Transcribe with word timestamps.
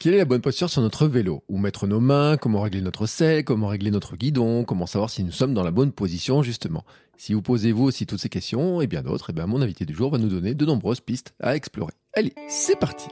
Quelle 0.00 0.14
est 0.14 0.16
la 0.16 0.24
bonne 0.24 0.40
posture 0.40 0.70
sur 0.70 0.80
notre 0.80 1.06
vélo? 1.06 1.44
Où 1.50 1.58
mettre 1.58 1.86
nos 1.86 2.00
mains? 2.00 2.38
Comment 2.38 2.62
régler 2.62 2.80
notre 2.80 3.04
selle? 3.04 3.44
Comment 3.44 3.66
régler 3.66 3.90
notre 3.90 4.16
guidon? 4.16 4.64
Comment 4.64 4.86
savoir 4.86 5.10
si 5.10 5.22
nous 5.22 5.30
sommes 5.30 5.52
dans 5.52 5.62
la 5.62 5.72
bonne 5.72 5.92
position 5.92 6.42
justement? 6.42 6.86
Si 7.18 7.34
vous 7.34 7.42
posez 7.42 7.70
vous 7.70 7.84
aussi 7.84 8.06
toutes 8.06 8.20
ces 8.20 8.30
questions 8.30 8.80
et 8.80 8.86
bien 8.86 9.02
d'autres, 9.02 9.28
et 9.28 9.32
eh 9.32 9.34
bien 9.34 9.44
mon 9.44 9.60
invité 9.60 9.84
du 9.84 9.94
jour 9.94 10.10
va 10.10 10.16
nous 10.16 10.30
donner 10.30 10.54
de 10.54 10.64
nombreuses 10.64 11.00
pistes 11.00 11.34
à 11.38 11.54
explorer. 11.54 11.92
Allez, 12.14 12.32
c'est 12.48 12.78
parti 12.78 13.08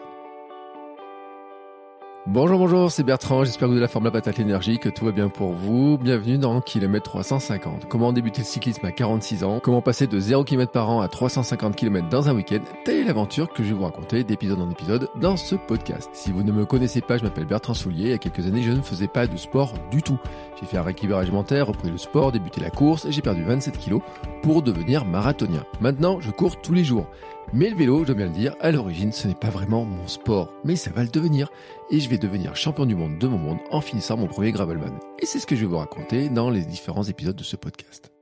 Bonjour, 2.31 2.59
bonjour, 2.59 2.93
c'est 2.93 3.05
Bertrand, 3.05 3.43
j'espère 3.43 3.61
que 3.61 3.67
vous 3.69 3.79
avez 3.79 3.81
la 3.81 3.89
forme 3.89 4.05
la 4.05 4.11
patate 4.11 4.37
l'énergie, 4.37 4.79
que 4.79 4.91
tout 4.91 5.07
va 5.07 5.13
bien 5.13 5.31
pour 5.31 5.55
vous. 5.55 5.97
Bienvenue 5.97 6.37
dans 6.37 6.61
Kilomètre 6.61 7.05
350. 7.05 7.89
Comment 7.89 8.13
débuter 8.13 8.43
le 8.43 8.45
cyclisme 8.45 8.85
à 8.85 8.93
46 8.93 9.45
ans? 9.45 9.61
Comment 9.63 9.81
passer 9.81 10.07
de 10.07 10.21
0 10.21 10.45
km 10.45 10.71
par 10.71 10.91
an 10.91 11.01
à 11.01 11.09
350 11.09 11.75
km 11.75 12.11
dans 12.11 12.29
un 12.29 12.35
week-end? 12.35 12.61
Telle 12.85 12.99
est 12.99 13.05
l'aventure 13.05 13.51
que 13.51 13.63
je 13.63 13.71
vais 13.71 13.75
vous 13.75 13.85
raconter 13.85 14.25
d'épisode 14.25 14.61
en 14.61 14.69
épisode 14.69 15.09
dans 15.19 15.39
ce 15.39 15.55
podcast. 15.55 16.11
Si 16.13 16.31
vous 16.31 16.43
ne 16.43 16.53
me 16.53 16.67
connaissez 16.67 17.01
pas, 17.01 17.17
je 17.17 17.23
m'appelle 17.23 17.47
Bertrand 17.47 17.73
Soulier. 17.73 18.05
Il 18.05 18.11
y 18.11 18.13
a 18.13 18.19
quelques 18.19 18.47
années, 18.47 18.63
je 18.63 18.73
ne 18.73 18.83
faisais 18.83 19.09
pas 19.09 19.27
de 19.27 19.37
sport 19.39 19.73
du 19.91 20.03
tout. 20.03 20.19
J'ai 20.61 20.67
fait 20.67 20.77
un 20.77 20.83
rééquilibrage 20.83 21.25
alimentaire, 21.25 21.69
repris 21.69 21.89
le 21.91 21.97
sport, 21.97 22.31
débuté 22.31 22.61
la 22.61 22.69
course 22.69 23.07
et 23.07 23.11
j'ai 23.11 23.23
perdu 23.23 23.43
27 23.43 23.79
kilos 23.79 24.03
pour 24.43 24.61
devenir 24.61 25.07
marathonien. 25.07 25.65
Maintenant, 25.81 26.21
je 26.21 26.31
cours 26.31 26.61
tous 26.61 26.75
les 26.75 26.85
jours. 26.85 27.07
Mais 27.55 27.71
le 27.71 27.77
vélo, 27.77 28.01
je 28.01 28.05
dois 28.05 28.15
bien 28.15 28.27
le 28.27 28.33
dire, 28.33 28.55
à 28.61 28.71
l'origine, 28.71 29.11
ce 29.11 29.27
n'est 29.27 29.35
pas 29.35 29.49
vraiment 29.49 29.85
mon 29.85 30.07
sport, 30.07 30.53
mais 30.65 30.77
ça 30.77 30.91
va 30.91 31.03
le 31.03 31.09
devenir. 31.09 31.51
Et 31.91 31.99
je 31.99 32.11
vais 32.11 32.19
devenir 32.19 32.55
champion 32.57 32.85
du 32.85 32.95
monde 32.95 33.19
de 33.19 33.27
mon 33.27 33.39
monde 33.39 33.59
en 33.71 33.81
finissant 33.81 34.19
mon 34.19 34.27
premier 34.27 34.53
Gravelman. 34.53 34.99
Et 35.19 35.25
c'est 35.25 35.39
ce 35.39 35.47
que 35.47 35.57
je 35.57 35.63
vais 35.63 35.67
vous 35.67 35.79
raconter 35.79 36.29
dans 36.29 36.51
les 36.51 36.63
différents 36.63 37.05
épisodes 37.05 37.37
de 37.37 37.43
ce 37.43 37.57
podcast. 37.57 38.13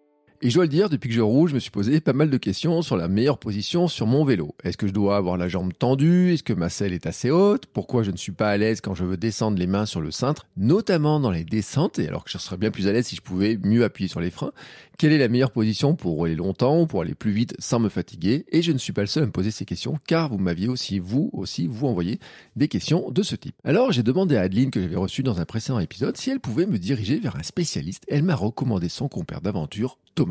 Et 0.42 0.50
je 0.50 0.54
dois 0.54 0.64
le 0.64 0.70
dire, 0.70 0.90
depuis 0.90 1.08
que 1.08 1.14
je 1.14 1.20
roule, 1.20 1.48
je 1.48 1.54
me 1.54 1.60
suis 1.60 1.70
posé 1.70 2.00
pas 2.00 2.12
mal 2.12 2.28
de 2.28 2.36
questions 2.36 2.82
sur 2.82 2.96
la 2.96 3.08
meilleure 3.08 3.38
position 3.38 3.88
sur 3.88 4.06
mon 4.06 4.24
vélo. 4.24 4.54
Est-ce 4.64 4.76
que 4.76 4.86
je 4.86 4.92
dois 4.92 5.16
avoir 5.16 5.36
la 5.36 5.48
jambe 5.48 5.72
tendue? 5.72 6.34
Est-ce 6.34 6.42
que 6.42 6.52
ma 6.52 6.68
selle 6.68 6.92
est 6.92 7.06
assez 7.06 7.30
haute? 7.30 7.66
Pourquoi 7.66 8.02
je 8.02 8.10
ne 8.10 8.16
suis 8.16 8.32
pas 8.32 8.50
à 8.50 8.56
l'aise 8.56 8.80
quand 8.80 8.94
je 8.94 9.04
veux 9.04 9.16
descendre 9.16 9.58
les 9.58 9.66
mains 9.66 9.86
sur 9.86 10.00
le 10.00 10.10
cintre 10.10 10.46
Notamment 10.56 11.20
dans 11.20 11.30
les 11.30 11.44
descentes, 11.44 11.98
et 11.98 12.08
alors 12.08 12.24
que 12.24 12.30
je 12.30 12.38
serais 12.38 12.58
bien 12.58 12.70
plus 12.70 12.86
à 12.88 12.92
l'aise 12.92 13.06
si 13.06 13.16
je 13.16 13.22
pouvais 13.22 13.58
mieux 13.62 13.84
appuyer 13.84 14.08
sur 14.08 14.20
les 14.20 14.30
freins? 14.30 14.52
Quelle 14.98 15.12
est 15.12 15.18
la 15.18 15.28
meilleure 15.28 15.50
position 15.50 15.94
pour 15.94 16.14
rouler 16.14 16.34
longtemps 16.34 16.80
ou 16.80 16.86
pour 16.86 17.02
aller 17.02 17.14
plus 17.14 17.30
vite 17.30 17.54
sans 17.58 17.78
me 17.78 17.88
fatiguer? 17.88 18.46
Et 18.50 18.62
je 18.62 18.72
ne 18.72 18.78
suis 18.78 18.92
pas 18.92 19.02
le 19.02 19.06
seul 19.06 19.24
à 19.24 19.26
me 19.26 19.32
poser 19.32 19.50
ces 19.50 19.64
questions, 19.64 19.98
car 20.06 20.30
vous 20.30 20.38
m'aviez 20.38 20.68
aussi, 20.68 20.98
vous 20.98 21.30
aussi, 21.32 21.66
vous 21.66 21.86
envoyé 21.86 22.18
des 22.56 22.68
questions 22.68 23.10
de 23.10 23.22
ce 23.22 23.36
type. 23.36 23.54
Alors 23.64 23.92
j'ai 23.92 24.02
demandé 24.02 24.36
à 24.36 24.42
Adeline, 24.42 24.70
que 24.70 24.80
j'avais 24.80 24.96
reçue 24.96 25.22
dans 25.22 25.40
un 25.40 25.44
précédent 25.44 25.80
épisode, 25.80 26.16
si 26.16 26.30
elle 26.30 26.40
pouvait 26.40 26.66
me 26.66 26.78
diriger 26.78 27.18
vers 27.18 27.36
un 27.36 27.42
spécialiste. 27.42 28.04
Elle 28.08 28.22
m'a 28.22 28.34
recommandé 28.34 28.88
son 28.88 29.08
compère 29.08 29.40
d'aventure, 29.40 29.98
Thomas. 30.14 30.25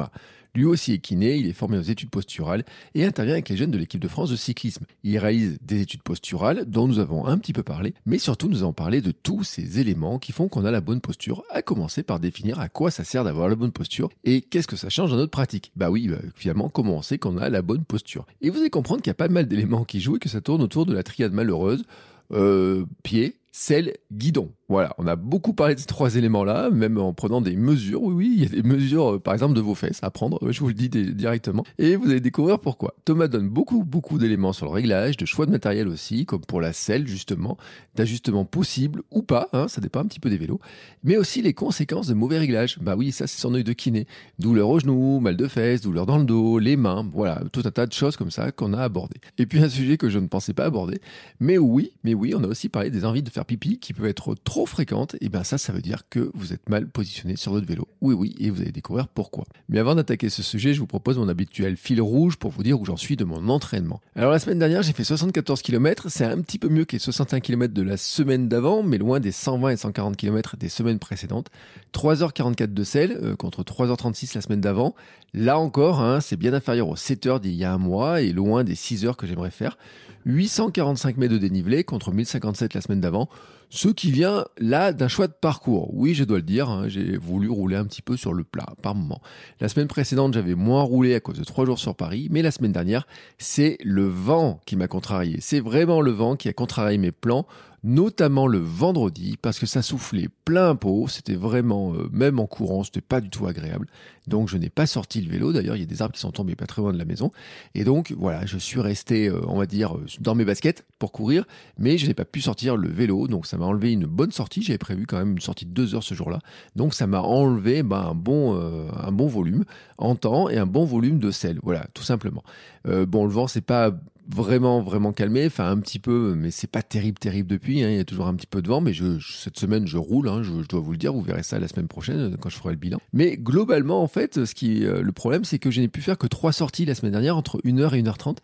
Lui 0.55 0.63
aussi 0.63 0.93
est 0.93 0.99
kiné, 0.99 1.35
il 1.35 1.47
est 1.47 1.53
formé 1.53 1.77
aux 1.77 1.81
études 1.81 2.09
posturales 2.09 2.63
et 2.93 3.03
intervient 3.03 3.33
avec 3.33 3.49
les 3.49 3.57
jeunes 3.57 3.71
de 3.71 3.77
l'équipe 3.77 3.99
de 3.99 4.07
France 4.07 4.29
de 4.29 4.37
cyclisme. 4.37 4.85
Il 5.03 5.17
réalise 5.17 5.57
des 5.61 5.81
études 5.81 6.01
posturales 6.01 6.63
dont 6.65 6.87
nous 6.87 6.99
avons 6.99 7.25
un 7.25 7.37
petit 7.37 7.51
peu 7.51 7.61
parlé, 7.61 7.93
mais 8.05 8.17
surtout 8.19 8.47
nous 8.47 8.63
avons 8.63 8.71
parlé 8.71 9.01
de 9.01 9.11
tous 9.11 9.43
ces 9.43 9.79
éléments 9.79 10.17
qui 10.17 10.31
font 10.31 10.47
qu'on 10.47 10.63
a 10.63 10.71
la 10.71 10.79
bonne 10.79 11.01
posture, 11.01 11.43
à 11.49 11.61
commencer 11.61 12.03
par 12.03 12.21
définir 12.21 12.59
à 12.61 12.69
quoi 12.69 12.89
ça 12.89 13.03
sert 13.03 13.25
d'avoir 13.25 13.49
la 13.49 13.55
bonne 13.55 13.73
posture 13.73 14.09
et 14.23 14.41
qu'est-ce 14.41 14.67
que 14.67 14.77
ça 14.77 14.89
change 14.89 15.11
dans 15.11 15.17
notre 15.17 15.31
pratique. 15.31 15.73
Bah 15.75 15.89
oui, 15.89 16.07
bah, 16.07 16.19
finalement, 16.33 16.69
comment 16.69 16.95
on 16.95 17.01
sait 17.01 17.17
qu'on 17.17 17.37
a 17.37 17.49
la 17.49 17.61
bonne 17.61 17.83
posture? 17.83 18.25
Et 18.41 18.49
vous 18.49 18.59
allez 18.59 18.69
comprendre 18.69 19.01
qu'il 19.01 19.09
y 19.09 19.11
a 19.11 19.15
pas 19.15 19.27
mal 19.27 19.47
d'éléments 19.47 19.83
qui 19.83 19.99
jouent 19.99 20.15
et 20.15 20.19
que 20.19 20.29
ça 20.29 20.39
tourne 20.39 20.61
autour 20.61 20.85
de 20.85 20.93
la 20.93 21.03
triade 21.03 21.33
malheureuse, 21.33 21.83
euh, 22.31 22.85
pied, 23.03 23.35
selle, 23.51 23.93
guidon. 24.11 24.51
Voilà, 24.67 24.95
on 24.97 25.05
a 25.05 25.15
beaucoup 25.15 25.53
parlé 25.53 25.75
de 25.75 25.79
ces 25.79 25.85
trois 25.85 26.15
éléments-là, 26.15 26.71
même 26.71 26.97
en 26.97 27.13
prenant 27.13 27.39
des 27.39 27.55
mesures. 27.55 28.01
Oui, 28.01 28.13
oui, 28.15 28.33
il 28.35 28.43
y 28.43 28.45
a 28.47 28.49
des 28.49 28.67
mesures, 28.67 29.13
euh, 29.13 29.19
par 29.19 29.35
exemple, 29.35 29.53
de 29.53 29.61
vos 29.61 29.75
fesses 29.75 29.99
à 30.01 30.09
prendre, 30.09 30.39
je 30.51 30.59
vous 30.59 30.69
le 30.69 30.73
dis 30.73 30.89
directement. 30.89 31.63
Et 31.77 31.95
vous 31.95 32.09
allez 32.09 32.19
découvrir 32.19 32.57
pourquoi. 32.57 32.95
Thomas 33.05 33.27
donne 33.27 33.47
beaucoup, 33.47 33.83
beaucoup 33.83 34.17
d'éléments 34.17 34.53
sur 34.53 34.65
le 34.65 34.71
réglage, 34.71 35.17
de 35.17 35.25
choix 35.27 35.45
de 35.45 35.51
matériel 35.51 35.87
aussi, 35.87 36.25
comme 36.25 36.41
pour 36.41 36.61
la 36.61 36.73
selle, 36.73 37.07
justement, 37.07 37.57
d'ajustement 37.95 38.43
possible 38.43 39.03
ou 39.11 39.21
pas, 39.21 39.49
hein, 39.53 39.67
ça 39.67 39.81
dépend 39.81 39.99
un 39.99 40.05
petit 40.05 40.19
peu 40.19 40.31
des 40.31 40.37
vélos, 40.37 40.59
mais 41.03 41.17
aussi 41.17 41.43
les 41.43 41.53
conséquences 41.53 42.07
de 42.07 42.15
mauvais 42.15 42.39
réglage. 42.39 42.79
Bah 42.81 42.95
oui, 42.97 43.11
ça, 43.11 43.27
c'est 43.27 43.39
son 43.39 43.53
œil 43.53 43.63
de 43.63 43.73
kiné. 43.73 44.07
Douleur 44.39 44.69
au 44.69 44.79
genou, 44.79 45.19
mal 45.19 45.37
de 45.37 45.47
fesses, 45.47 45.81
douleur 45.81 46.07
dans 46.07 46.17
le 46.17 46.25
dos, 46.25 46.57
les 46.57 46.75
mains, 46.75 47.07
voilà, 47.13 47.43
tout 47.51 47.61
un 47.65 47.71
tas 47.71 47.85
de 47.85 47.93
choses 47.93 48.17
comme 48.17 48.31
ça 48.31 48.51
qu'on 48.51 48.73
a 48.73 48.79
abordé. 48.79 49.19
Et 49.37 49.45
puis 49.45 49.59
un 49.59 49.69
sujet 49.69 49.97
que 49.97 50.09
je 50.09 50.17
ne 50.17 50.27
pensais 50.27 50.53
pas 50.53 50.65
aborder, 50.65 50.99
mais 51.39 51.59
oui, 51.59 51.91
mais 52.03 52.15
oui, 52.15 52.33
on 52.35 52.43
a 52.43 52.47
aussi 52.47 52.67
parlé 52.67 52.89
des 52.89 53.05
envies 53.05 53.21
de 53.21 53.29
faire 53.29 53.45
pipi 53.45 53.77
qui 53.77 53.93
peuvent 53.93 54.07
être 54.07 54.33
trop 54.43 54.54
fréquente, 54.63 55.17
et 55.19 55.27
bien 55.27 55.43
ça, 55.43 55.57
ça 55.57 55.73
veut 55.73 55.81
dire 55.81 56.03
que 56.09 56.31
vous 56.33 56.53
êtes 56.53 56.69
mal 56.69 56.87
positionné 56.87 57.35
sur 57.35 57.51
votre 57.51 57.67
vélo. 57.67 57.89
Oui, 57.99 58.15
oui, 58.15 58.33
et 58.39 58.49
vous 58.49 58.61
allez 58.61 58.71
découvrir 58.71 59.09
pourquoi. 59.09 59.43
Mais 59.67 59.79
avant 59.79 59.95
d'attaquer 59.95 60.29
ce 60.29 60.41
sujet, 60.41 60.73
je 60.73 60.79
vous 60.79 60.87
propose 60.87 61.17
mon 61.17 61.27
habituel 61.27 61.75
fil 61.75 62.01
rouge 62.01 62.37
pour 62.37 62.51
vous 62.51 62.63
dire 62.63 62.79
où 62.79 62.85
j'en 62.85 62.95
suis 62.95 63.17
de 63.17 63.25
mon 63.25 63.49
entraînement. 63.49 63.99
Alors 64.15 64.31
la 64.31 64.39
semaine 64.39 64.59
dernière, 64.59 64.81
j'ai 64.81 64.93
fait 64.93 65.03
74 65.03 65.61
km, 65.61 66.07
c'est 66.09 66.23
un 66.23 66.39
petit 66.39 66.57
peu 66.57 66.69
mieux 66.69 66.85
que 66.85 66.93
les 66.93 66.99
61 66.99 67.41
km 67.41 67.73
de 67.73 67.81
la 67.81 67.97
semaine 67.97 68.47
d'avant, 68.47 68.81
mais 68.81 68.97
loin 68.97 69.19
des 69.19 69.33
120 69.33 69.71
et 69.71 69.77
140 69.77 70.15
km 70.15 70.55
des 70.55 70.69
semaines 70.69 70.99
précédentes. 70.99 71.49
3h44 71.93 72.73
de 72.73 72.83
sel 72.85 73.19
euh, 73.21 73.35
contre 73.35 73.63
3h36 73.63 74.35
la 74.35 74.41
semaine 74.41 74.61
d'avant. 74.61 74.95
Là 75.33 75.59
encore, 75.59 75.99
hein, 75.99 76.21
c'est 76.21 76.37
bien 76.37 76.53
inférieur 76.53 76.87
aux 76.87 76.95
7 76.95 77.25
heures 77.25 77.39
d'il 77.41 77.55
y 77.55 77.65
a 77.65 77.73
un 77.73 77.77
mois 77.77 78.21
et 78.21 78.31
loin 78.31 78.63
des 78.63 78.75
6 78.75 79.05
heures 79.05 79.17
que 79.17 79.27
j'aimerais 79.27 79.51
faire. 79.51 79.77
845 80.25 81.17
mètres 81.17 81.33
de 81.33 81.37
dénivelé 81.37 81.83
contre 81.83 82.11
1057 82.11 82.73
la 82.73 82.81
semaine 82.81 83.01
d'avant. 83.01 83.29
Ce 83.69 83.89
qui 83.89 84.11
vient 84.11 84.45
là 84.57 84.93
d'un 84.93 85.07
choix 85.07 85.27
de 85.27 85.33
parcours. 85.33 85.89
Oui, 85.93 86.13
je 86.13 86.23
dois 86.23 86.37
le 86.37 86.43
dire, 86.43 86.69
hein, 86.69 86.87
j'ai 86.87 87.17
voulu 87.17 87.49
rouler 87.49 87.75
un 87.75 87.85
petit 87.85 88.01
peu 88.01 88.17
sur 88.17 88.33
le 88.33 88.43
plat 88.43 88.67
par 88.81 88.95
moment. 88.95 89.21
La 89.59 89.69
semaine 89.69 89.87
précédente, 89.87 90.33
j'avais 90.33 90.55
moins 90.55 90.83
roulé 90.83 91.15
à 91.15 91.19
cause 91.19 91.39
de 91.39 91.43
trois 91.43 91.65
jours 91.65 91.79
sur 91.79 91.95
Paris, 91.95 92.27
mais 92.31 92.41
la 92.41 92.51
semaine 92.51 92.71
dernière, 92.71 93.07
c'est 93.37 93.77
le 93.83 94.05
vent 94.05 94.59
qui 94.65 94.75
m'a 94.75 94.87
contrarié. 94.87 95.37
C'est 95.41 95.59
vraiment 95.59 96.01
le 96.01 96.11
vent 96.11 96.35
qui 96.35 96.47
a 96.47 96.53
contrarié 96.53 96.97
mes 96.97 97.11
plans 97.11 97.45
notamment 97.85 98.47
le 98.47 98.57
vendredi, 98.57 99.37
parce 99.39 99.59
que 99.59 99.67
ça 99.67 99.83
soufflait 99.83 100.27
plein 100.43 100.75
pot, 100.75 101.07
c'était 101.07 101.35
vraiment, 101.35 101.93
euh, 101.93 102.09
même 102.11 102.39
en 102.39 102.47
courant, 102.47 102.83
c'était 102.83 102.99
pas 102.99 103.21
du 103.21 103.29
tout 103.29 103.45
agréable. 103.45 103.87
Donc 104.25 104.49
je 104.49 104.57
n'ai 104.57 104.71
pas 104.71 104.87
sorti 104.87 105.21
le 105.21 105.31
vélo, 105.31 105.53
d'ailleurs 105.53 105.75
il 105.75 105.81
y 105.81 105.83
a 105.83 105.85
des 105.85 106.01
arbres 106.01 106.15
qui 106.15 106.19
sont 106.19 106.31
tombés 106.31 106.55
pas 106.55 106.65
très 106.65 106.81
loin 106.81 106.91
de 106.91 106.97
la 106.97 107.05
maison. 107.05 107.31
Et 107.75 107.83
donc 107.83 108.11
voilà, 108.17 108.43
je 108.47 108.57
suis 108.57 108.81
resté, 108.81 109.27
euh, 109.27 109.39
on 109.47 109.59
va 109.59 109.67
dire, 109.67 109.95
euh, 109.95 110.05
dans 110.19 110.33
mes 110.33 110.45
baskets 110.45 110.83
pour 110.97 111.11
courir, 111.11 111.45
mais 111.77 111.99
je 111.99 112.07
n'ai 112.07 112.15
pas 112.15 112.25
pu 112.25 112.41
sortir 112.41 112.75
le 112.75 112.89
vélo, 112.89 113.27
donc 113.27 113.45
ça 113.45 113.55
m'a 113.55 113.65
enlevé 113.65 113.91
une 113.91 114.07
bonne 114.07 114.31
sortie, 114.31 114.63
j'avais 114.63 114.79
prévu 114.79 115.05
quand 115.05 115.19
même 115.19 115.33
une 115.33 115.41
sortie 115.41 115.67
de 115.67 115.71
deux 115.71 115.93
heures 115.93 116.03
ce 116.03 116.15
jour-là. 116.15 116.39
Donc 116.75 116.95
ça 116.95 117.05
m'a 117.05 117.21
enlevé 117.21 117.83
ben, 117.83 117.97
un, 117.97 118.15
bon, 118.15 118.55
un 118.55 119.11
bon 119.11 119.27
volume 119.27 119.63
en 119.99 120.15
temps 120.15 120.49
et 120.49 120.57
un 120.57 120.65
bon 120.65 120.85
volume 120.85 121.19
de 121.19 121.29
sel, 121.29 121.59
voilà, 121.61 121.85
tout 121.93 122.03
simplement. 122.03 122.43
bon, 122.85 123.25
le 123.25 123.31
vent 123.31 123.47
c'est 123.47 123.61
pas 123.61 123.91
vraiment 124.27 124.81
vraiment 124.81 125.13
calmé. 125.13 125.45
Enfin 125.45 125.69
un 125.69 125.79
petit 125.79 125.99
peu 125.99 126.33
mais 126.35 126.51
c'est 126.51 126.69
pas 126.69 126.81
terrible 126.81 127.17
terrible 127.17 127.49
depuis 127.49 127.83
hein. 127.83 127.89
il 127.89 127.97
y 127.97 127.99
a 127.99 128.05
toujours 128.05 128.27
un 128.27 128.35
petit 128.35 128.47
peu 128.47 128.61
de 128.61 128.67
vent 128.67 128.81
mais 128.81 128.93
je, 128.93 129.19
cette 129.19 129.57
semaine 129.57 129.87
je 129.87 129.97
roule 129.97 130.27
hein, 130.27 130.43
je, 130.43 130.51
dois 130.67 130.79
vous 130.79 130.91
le 130.91 130.97
dire 130.97 131.13
vous 131.13 131.21
verrez 131.21 131.43
ça 131.43 131.59
la 131.59 131.67
semaine 131.67 131.87
prochaine 131.87 132.33
euh, 132.33 132.37
quand 132.39 132.49
je 132.49 132.57
ferai 132.57 132.71
le 132.71 132.79
bilan. 132.79 132.99
Mais 133.13 133.37
globalement 133.37 134.01
en 134.01 134.07
fait 134.07 134.45
ce 134.45 134.55
qui 134.55 134.85
euh, 134.85 135.01
le 135.01 135.11
problème 135.11 135.45
c'est 135.45 135.59
que 135.59 135.71
je 135.71 135.81
n'ai 135.81 135.87
pu 135.87 136.01
faire 136.01 136.17
que 136.17 136.27
trois 136.27 136.51
sorties 136.51 136.85
la 136.85 136.95
semaine 136.95 137.11
dernière 137.11 137.37
entre 137.37 137.59
1h 137.63 137.95
et 137.95 138.03
1h30 138.03 138.37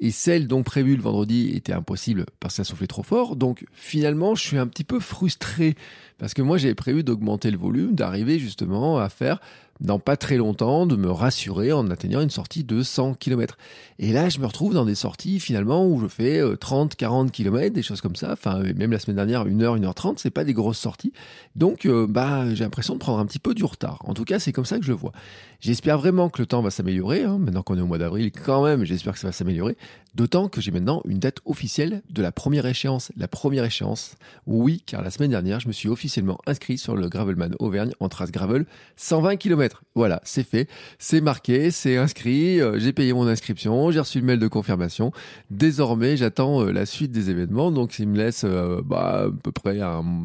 et 0.00 0.10
celle 0.10 0.46
donc 0.46 0.64
prévue 0.64 0.96
le 0.96 1.02
vendredi 1.02 1.50
était 1.54 1.72
impossible 1.72 2.26
parce 2.40 2.54
que 2.54 2.64
ça 2.64 2.64
soufflait 2.64 2.86
trop 2.86 3.02
fort. 3.02 3.36
Donc 3.36 3.64
finalement 3.72 4.34
je 4.34 4.42
suis 4.42 4.58
un 4.58 4.66
petit 4.66 4.84
peu 4.84 5.00
frustré 5.00 5.76
parce 6.18 6.34
que 6.34 6.42
moi 6.42 6.58
j'avais 6.58 6.74
prévu 6.74 7.04
d'augmenter 7.04 7.50
le 7.50 7.58
volume 7.58 7.94
d'arriver 7.94 8.38
justement 8.38 8.98
à 8.98 9.08
faire 9.08 9.40
dans 9.80 9.98
pas 9.98 10.16
très 10.16 10.36
longtemps 10.36 10.86
de 10.86 10.96
me 10.96 11.10
rassurer 11.10 11.72
en 11.72 11.90
atteignant 11.90 12.20
une 12.20 12.30
sortie 12.30 12.64
de 12.64 12.82
100 12.82 13.14
km. 13.14 13.56
Et 13.98 14.12
là, 14.12 14.28
je 14.28 14.38
me 14.38 14.46
retrouve 14.46 14.74
dans 14.74 14.84
des 14.84 14.94
sorties 14.94 15.40
finalement 15.40 15.86
où 15.86 16.00
je 16.00 16.06
fais 16.06 16.40
30, 16.58 16.96
40 16.96 17.32
km, 17.32 17.74
des 17.74 17.82
choses 17.82 18.00
comme 18.00 18.16
ça. 18.16 18.32
Enfin, 18.32 18.62
même 18.76 18.92
la 18.92 18.98
semaine 18.98 19.16
dernière, 19.16 19.44
1h, 19.46 19.80
1h30, 19.80 20.14
c'est 20.18 20.30
pas 20.30 20.44
des 20.44 20.52
grosses 20.52 20.78
sorties. 20.78 21.12
Donc, 21.56 21.86
euh, 21.86 22.06
bah, 22.08 22.54
j'ai 22.54 22.64
l'impression 22.64 22.94
de 22.94 22.98
prendre 22.98 23.18
un 23.18 23.26
petit 23.26 23.38
peu 23.38 23.54
du 23.54 23.64
retard. 23.64 23.98
En 24.04 24.14
tout 24.14 24.24
cas, 24.24 24.38
c'est 24.38 24.52
comme 24.52 24.64
ça 24.64 24.78
que 24.78 24.84
je 24.84 24.90
le 24.90 24.96
vois. 24.96 25.12
J'espère 25.60 25.98
vraiment 25.98 26.28
que 26.28 26.40
le 26.40 26.46
temps 26.46 26.62
va 26.62 26.70
s'améliorer. 26.70 27.24
Hein. 27.24 27.38
Maintenant 27.38 27.62
qu'on 27.62 27.76
est 27.76 27.80
au 27.80 27.86
mois 27.86 27.98
d'avril, 27.98 28.30
quand 28.30 28.64
même, 28.64 28.84
j'espère 28.84 29.14
que 29.14 29.18
ça 29.18 29.28
va 29.28 29.32
s'améliorer. 29.32 29.76
D'autant 30.14 30.48
que 30.48 30.60
j'ai 30.60 30.70
maintenant 30.70 31.02
une 31.06 31.18
date 31.18 31.38
officielle 31.44 32.02
de 32.10 32.22
la 32.22 32.32
première 32.32 32.66
échéance. 32.66 33.12
La 33.16 33.28
première 33.28 33.64
échéance, 33.64 34.16
oui, 34.46 34.82
car 34.86 35.02
la 35.02 35.10
semaine 35.10 35.30
dernière, 35.30 35.60
je 35.60 35.68
me 35.68 35.72
suis 35.72 35.88
officiellement 35.88 36.38
inscrit 36.46 36.78
sur 36.78 36.96
le 36.96 37.08
Gravelman 37.08 37.54
Auvergne 37.58 37.92
en 38.00 38.08
trace 38.08 38.30
gravel 38.30 38.66
120 38.96 39.36
km. 39.36 39.67
Voilà, 39.94 40.20
c'est 40.24 40.44
fait, 40.44 40.68
c'est 40.98 41.20
marqué, 41.20 41.70
c'est 41.70 41.96
inscrit, 41.96 42.60
euh, 42.60 42.78
j'ai 42.78 42.92
payé 42.92 43.12
mon 43.12 43.26
inscription, 43.26 43.90
j'ai 43.90 44.00
reçu 44.00 44.20
le 44.20 44.26
mail 44.26 44.38
de 44.38 44.48
confirmation. 44.48 45.12
Désormais, 45.50 46.16
j'attends 46.16 46.62
euh, 46.62 46.72
la 46.72 46.86
suite 46.86 47.10
des 47.10 47.30
événements, 47.30 47.70
donc 47.70 47.98
il 47.98 48.08
me 48.08 48.16
laisse 48.16 48.44
euh, 48.44 48.80
bah, 48.84 49.26
à 49.26 49.30
peu 49.30 49.52
près 49.52 49.80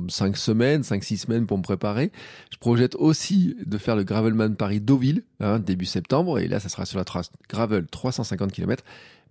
5 0.10 0.38
semaines, 0.38 0.81
5-6 0.81 1.18
semaines 1.18 1.45
pour 1.45 1.57
me 1.57 1.63
préparer. 1.63 2.12
Je 2.51 2.57
projette 2.57 2.95
aussi 2.95 3.56
de 3.66 3.78
faire 3.78 3.95
le 3.95 4.04
Gravelman 4.04 4.56
Paris-Deauville, 4.56 5.24
hein, 5.40 5.60
début 5.60 5.86
septembre, 5.86 6.39
et 6.39 6.48
là, 6.48 6.60
ça 6.60 6.69
sera 6.69 6.86
sur 6.86 6.98
la 6.98 7.06
trace 7.06 7.31
Gravel 7.50 7.86
350 7.88 8.51
km. 8.51 8.84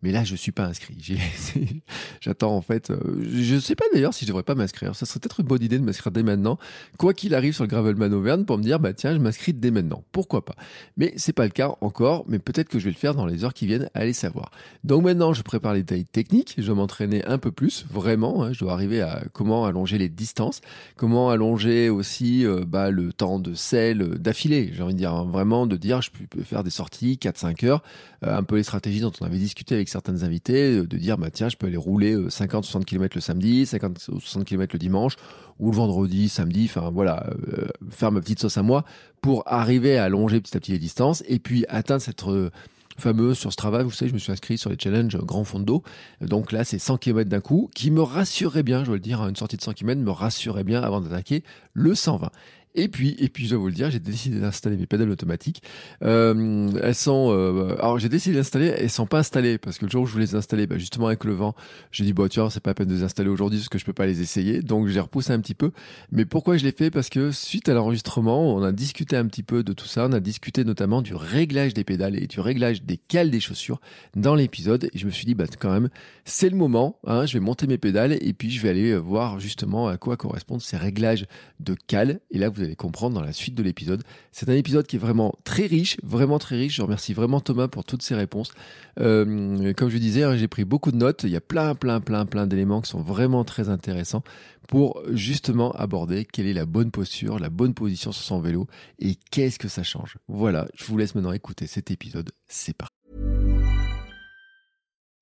Mais 0.02 0.10
là, 0.10 0.24
je 0.24 0.34
suis 0.34 0.52
pas 0.52 0.64
inscrit. 0.64 0.96
J'attends 2.20 2.56
en 2.56 2.60
fait. 2.60 2.90
Euh, 2.90 2.98
je 3.30 3.58
sais 3.58 3.76
pas 3.76 3.84
d'ailleurs 3.92 4.14
si 4.14 4.24
je 4.24 4.30
devrais 4.30 4.42
pas 4.42 4.56
m'inscrire. 4.56 4.96
Ça 4.96 5.06
serait 5.06 5.20
peut-être 5.20 5.40
une 5.40 5.46
bonne 5.46 5.62
idée 5.62 5.78
de 5.78 5.84
m'inscrire 5.84 6.10
dès 6.10 6.24
maintenant. 6.24 6.58
Quoi 6.98 7.14
qu'il 7.14 7.34
arrive 7.34 7.54
sur 7.54 7.64
le 7.64 7.68
Gravelman 7.68 8.12
Auvergne 8.12 8.44
pour 8.44 8.58
me 8.58 8.62
dire, 8.62 8.80
bah 8.80 8.92
tiens, 8.92 9.14
je 9.14 9.18
m'inscris 9.18 9.52
dès 9.52 9.70
maintenant. 9.70 10.02
Pourquoi 10.10 10.44
pas? 10.44 10.54
Mais 10.96 11.14
c'est 11.16 11.32
pas 11.32 11.44
le 11.44 11.50
cas 11.50 11.76
encore. 11.80 12.24
Mais 12.26 12.40
peut-être 12.40 12.68
que 12.68 12.78
je 12.80 12.84
vais 12.84 12.90
le 12.90 12.96
faire 12.96 13.14
dans 13.14 13.26
les 13.26 13.44
heures 13.44 13.54
qui 13.54 13.66
viennent. 13.66 13.88
Allez 13.94 14.12
savoir. 14.12 14.50
Donc 14.82 15.04
maintenant, 15.04 15.32
je 15.32 15.42
prépare 15.42 15.74
les 15.74 15.82
détails 15.82 16.04
techniques. 16.04 16.54
Je 16.58 16.66
vais 16.66 16.76
m'entraîner 16.76 17.24
un 17.24 17.38
peu 17.38 17.52
plus, 17.52 17.84
vraiment. 17.88 18.42
Hein. 18.42 18.52
je 18.52 18.58
dois 18.58 18.72
arriver 18.72 19.02
à 19.02 19.22
comment 19.32 19.66
allonger 19.66 19.98
les 19.98 20.08
distances, 20.08 20.60
comment 20.96 21.30
allonger 21.30 21.90
aussi 21.90 22.44
euh, 22.44 22.64
bah, 22.66 22.90
le 22.90 23.12
temps 23.12 23.38
de 23.38 23.54
sel 23.54 24.02
euh, 24.02 24.18
d'affilée. 24.18 24.70
J'ai 24.74 24.82
envie 24.82 24.94
de 24.94 24.98
dire 24.98 25.14
hein, 25.14 25.28
vraiment 25.30 25.66
de 25.66 25.76
dire, 25.76 26.02
je 26.02 26.10
peux 26.10 26.42
faire 26.42 26.64
des 26.64 26.70
sorties 26.70 27.18
4-5 27.20 27.66
heures, 27.66 27.82
un 28.22 28.42
peu 28.42 28.56
les 28.56 28.62
stratégies 28.62 29.00
dont 29.00 29.12
on 29.20 29.26
avait 29.26 29.38
discuté 29.38 29.74
avec 29.74 29.88
certaines 29.92 30.24
invités, 30.24 30.82
de 30.84 30.96
dire 30.96 31.18
bah 31.18 31.30
tiens, 31.30 31.48
je 31.48 31.56
peux 31.56 31.66
aller 31.66 31.76
rouler 31.76 32.16
50-60 32.16 32.84
km 32.84 33.16
le 33.16 33.20
samedi, 33.20 33.66
50 33.66 34.08
ou 34.12 34.20
60 34.20 34.44
km 34.44 34.74
le 34.74 34.78
dimanche, 34.78 35.16
ou 35.58 35.70
le 35.70 35.76
vendredi, 35.76 36.28
samedi, 36.28 36.68
enfin 36.68 36.90
voilà, 36.90 37.26
euh, 37.30 37.68
faire 37.90 38.10
ma 38.10 38.20
petite 38.20 38.40
sauce 38.40 38.56
à 38.56 38.62
moi 38.62 38.84
pour 39.20 39.44
arriver 39.46 39.98
à 39.98 40.04
allonger 40.04 40.40
petit 40.40 40.56
à 40.56 40.60
petit 40.60 40.72
les 40.72 40.78
distances 40.78 41.22
et 41.28 41.38
puis 41.38 41.64
atteindre 41.68 42.02
cette 42.02 42.24
euh, 42.24 42.50
fameuse 42.98 43.38
sur 43.38 43.52
ce 43.52 43.56
travail, 43.56 43.84
vous 43.84 43.90
savez, 43.90 44.08
je 44.08 44.14
me 44.14 44.18
suis 44.18 44.32
inscrit 44.32 44.58
sur 44.58 44.70
les 44.70 44.76
challenges 44.78 45.16
grand 45.18 45.44
fond 45.44 45.60
d'eau. 45.60 45.82
Donc 46.20 46.52
là, 46.52 46.64
c'est 46.64 46.78
100 46.78 46.98
km 46.98 47.28
d'un 47.28 47.40
coup, 47.40 47.70
qui 47.74 47.90
me 47.90 48.02
rassurait 48.02 48.62
bien, 48.62 48.80
je 48.80 48.86
dois 48.86 48.96
le 48.96 49.00
dire, 49.00 49.26
une 49.26 49.36
sortie 49.36 49.56
de 49.56 49.62
100 49.62 49.72
km 49.74 50.00
me 50.00 50.10
rassurait 50.10 50.64
bien 50.64 50.82
avant 50.82 51.00
d'attaquer 51.00 51.42
le 51.72 51.94
120. 51.94 52.30
Et 52.74 52.88
puis, 52.88 53.14
et 53.18 53.28
puis, 53.28 53.44
je 53.44 53.50
dois 53.50 53.58
vous 53.58 53.66
le 53.66 53.74
dire, 53.74 53.90
j'ai 53.90 54.00
décidé 54.00 54.40
d'installer 54.40 54.76
mes 54.76 54.86
pédales 54.86 55.10
automatiques. 55.10 55.62
Euh, 56.02 56.70
elles 56.82 56.94
sont, 56.94 57.30
euh, 57.30 57.74
alors 57.78 57.98
j'ai 57.98 58.08
décidé 58.08 58.36
d'installer, 58.36 58.66
elles 58.66 58.90
sont 58.90 59.06
pas 59.06 59.18
installées 59.18 59.58
parce 59.58 59.78
que 59.78 59.84
le 59.84 59.90
jour 59.90 60.02
où 60.02 60.06
je 60.06 60.12
voulais 60.12 60.24
les 60.24 60.34
installer, 60.34 60.66
bah, 60.66 60.78
justement 60.78 61.08
avec 61.08 61.24
le 61.24 61.34
vent, 61.34 61.54
j'ai 61.90 62.04
dit 62.04 62.12
bah 62.12 62.24
tiens, 62.30 62.48
c'est 62.48 62.60
pas 62.60 62.70
la 62.70 62.74
peine 62.74 62.88
de 62.88 62.94
les 62.94 63.02
installer 63.02 63.28
aujourd'hui 63.28 63.58
parce 63.58 63.68
que 63.68 63.78
je 63.78 63.84
peux 63.84 63.92
pas 63.92 64.06
les 64.06 64.22
essayer. 64.22 64.62
Donc 64.62 64.88
j'ai 64.88 65.00
repoussé 65.00 65.32
un 65.32 65.40
petit 65.40 65.54
peu. 65.54 65.72
Mais 66.10 66.24
pourquoi 66.24 66.56
je 66.56 66.64
l'ai 66.64 66.72
fait? 66.72 66.90
Parce 66.90 67.10
que 67.10 67.30
suite 67.30 67.68
à 67.68 67.74
l'enregistrement, 67.74 68.54
on 68.54 68.62
a 68.62 68.72
discuté 68.72 69.16
un 69.16 69.26
petit 69.26 69.42
peu 69.42 69.62
de 69.62 69.72
tout 69.72 69.86
ça. 69.86 70.06
On 70.08 70.12
a 70.12 70.20
discuté 70.20 70.64
notamment 70.64 71.02
du 71.02 71.14
réglage 71.14 71.74
des 71.74 71.84
pédales 71.84 72.16
et 72.16 72.26
du 72.26 72.40
réglage 72.40 72.82
des 72.82 72.96
cales 72.96 73.30
des 73.30 73.40
chaussures 73.40 73.80
dans 74.16 74.34
l'épisode. 74.34 74.88
Et 74.94 74.98
je 74.98 75.06
me 75.06 75.10
suis 75.10 75.26
dit 75.26 75.34
bah 75.34 75.44
quand 75.58 75.72
même, 75.72 75.90
c'est 76.24 76.48
le 76.48 76.56
moment. 76.56 76.98
Hein, 77.06 77.26
je 77.26 77.34
vais 77.34 77.40
monter 77.40 77.66
mes 77.66 77.78
pédales 77.78 78.16
et 78.20 78.32
puis 78.32 78.50
je 78.50 78.62
vais 78.62 78.70
aller 78.70 78.96
voir 78.96 79.40
justement 79.40 79.88
à 79.88 79.98
quoi 79.98 80.16
correspondent 80.16 80.62
ces 80.62 80.78
réglages 80.78 81.26
de 81.60 81.74
cales. 81.86 82.20
Et 82.30 82.38
là, 82.38 82.48
vous 82.48 82.61
allez 82.62 82.76
comprendre 82.76 83.14
dans 83.14 83.24
la 83.24 83.32
suite 83.32 83.54
de 83.54 83.62
l'épisode. 83.62 84.02
C'est 84.30 84.48
un 84.48 84.54
épisode 84.54 84.86
qui 84.86 84.96
est 84.96 84.98
vraiment 84.98 85.34
très 85.44 85.66
riche, 85.66 85.96
vraiment 86.02 86.38
très 86.38 86.56
riche. 86.56 86.76
Je 86.76 86.82
remercie 86.82 87.14
vraiment 87.14 87.40
Thomas 87.40 87.68
pour 87.68 87.84
toutes 87.84 88.02
ses 88.02 88.14
réponses. 88.14 88.52
Euh, 89.00 89.72
comme 89.74 89.88
je 89.88 89.98
disais, 89.98 90.22
hein, 90.22 90.36
j'ai 90.36 90.48
pris 90.48 90.64
beaucoup 90.64 90.92
de 90.92 90.96
notes. 90.96 91.24
Il 91.24 91.30
y 91.30 91.36
a 91.36 91.40
plein, 91.40 91.74
plein, 91.74 92.00
plein, 92.00 92.26
plein 92.26 92.46
d'éléments 92.46 92.80
qui 92.80 92.90
sont 92.90 93.02
vraiment 93.02 93.44
très 93.44 93.68
intéressants 93.68 94.22
pour 94.68 95.02
justement 95.10 95.72
aborder 95.72 96.24
quelle 96.24 96.46
est 96.46 96.52
la 96.52 96.66
bonne 96.66 96.90
posture, 96.90 97.38
la 97.38 97.50
bonne 97.50 97.74
position 97.74 98.12
sur 98.12 98.24
son 98.24 98.40
vélo 98.40 98.66
et 98.98 99.16
qu'est-ce 99.30 99.58
que 99.58 99.68
ça 99.68 99.82
change. 99.82 100.16
Voilà, 100.28 100.66
je 100.74 100.84
vous 100.84 100.96
laisse 100.96 101.14
maintenant 101.14 101.32
écouter 101.32 101.66
cet 101.66 101.90
épisode. 101.90 102.30
C'est 102.48 102.76
parti. 102.76 102.94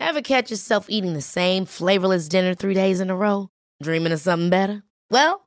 Ever 0.01 0.23
catch 0.23 0.51
yourself 0.51 0.87
eating 0.89 1.15
the 1.15 1.23
same 1.23 1.67
flavorless 1.67 2.29
dinner 2.29 2.55
three 2.55 2.75
days 2.75 3.01
in 3.01 3.11
a 3.11 3.15
row? 3.15 3.49
Dreaming 3.83 4.13
of 4.13 4.21
something 4.21 4.51
better? 4.51 4.83
Well, 5.11 5.47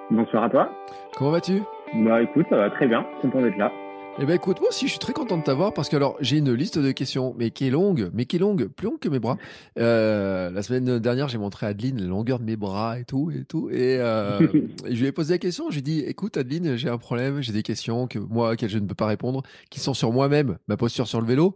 Bonsoir 0.11 0.43
à 0.43 0.49
toi. 0.49 0.69
Comment 1.15 1.31
vas-tu? 1.31 1.61
Bah 2.03 2.21
écoute, 2.21 2.45
ça 2.49 2.57
va 2.57 2.69
très 2.69 2.85
bien, 2.85 3.05
content 3.21 3.41
d'être 3.41 3.57
là. 3.57 3.71
Eh 4.19 4.25
ben 4.25 4.33
écoute, 4.33 4.59
moi 4.59 4.67
aussi 4.67 4.87
je 4.87 4.91
suis 4.91 4.99
très 4.99 5.13
content 5.13 5.37
de 5.37 5.43
t'avoir 5.43 5.73
parce 5.73 5.87
que 5.87 5.95
alors 5.95 6.17
j'ai 6.19 6.37
une 6.37 6.51
liste 6.51 6.77
de 6.77 6.91
questions, 6.91 7.33
mais 7.37 7.49
qui 7.51 7.65
est 7.65 7.69
longue, 7.69 8.09
mais 8.13 8.25
qui 8.25 8.35
est 8.35 8.39
longue, 8.39 8.67
plus 8.67 8.87
longue 8.87 8.99
que 8.99 9.07
mes 9.07 9.19
bras. 9.19 9.37
Euh, 9.79 10.51
la 10.51 10.63
semaine 10.63 10.99
dernière, 10.99 11.29
j'ai 11.29 11.37
montré 11.37 11.65
à 11.65 11.69
Adeline 11.69 12.01
la 12.01 12.07
longueur 12.07 12.39
de 12.39 12.43
mes 12.43 12.57
bras 12.57 12.99
et 12.99 13.05
tout 13.05 13.31
et 13.31 13.45
tout, 13.45 13.69
et, 13.69 13.99
euh, 14.01 14.37
je 14.85 14.99
lui 14.99 15.05
ai 15.05 15.13
posé 15.13 15.35
la 15.35 15.37
question. 15.37 15.69
Je 15.69 15.75
lui 15.75 15.79
ai 15.79 15.81
dit, 15.81 15.99
écoute 16.01 16.35
Adeline, 16.35 16.75
j'ai 16.75 16.89
un 16.89 16.97
problème, 16.97 17.39
j'ai 17.41 17.53
des 17.53 17.63
questions 17.63 18.07
que 18.07 18.19
moi 18.19 18.51
auxquelles 18.51 18.69
je 18.69 18.79
ne 18.79 18.87
peux 18.87 18.95
pas 18.95 19.07
répondre, 19.07 19.43
qui 19.69 19.79
sont 19.79 19.93
sur 19.93 20.11
moi-même, 20.11 20.57
ma 20.67 20.75
posture 20.75 21.07
sur 21.07 21.21
le 21.21 21.27
vélo. 21.27 21.55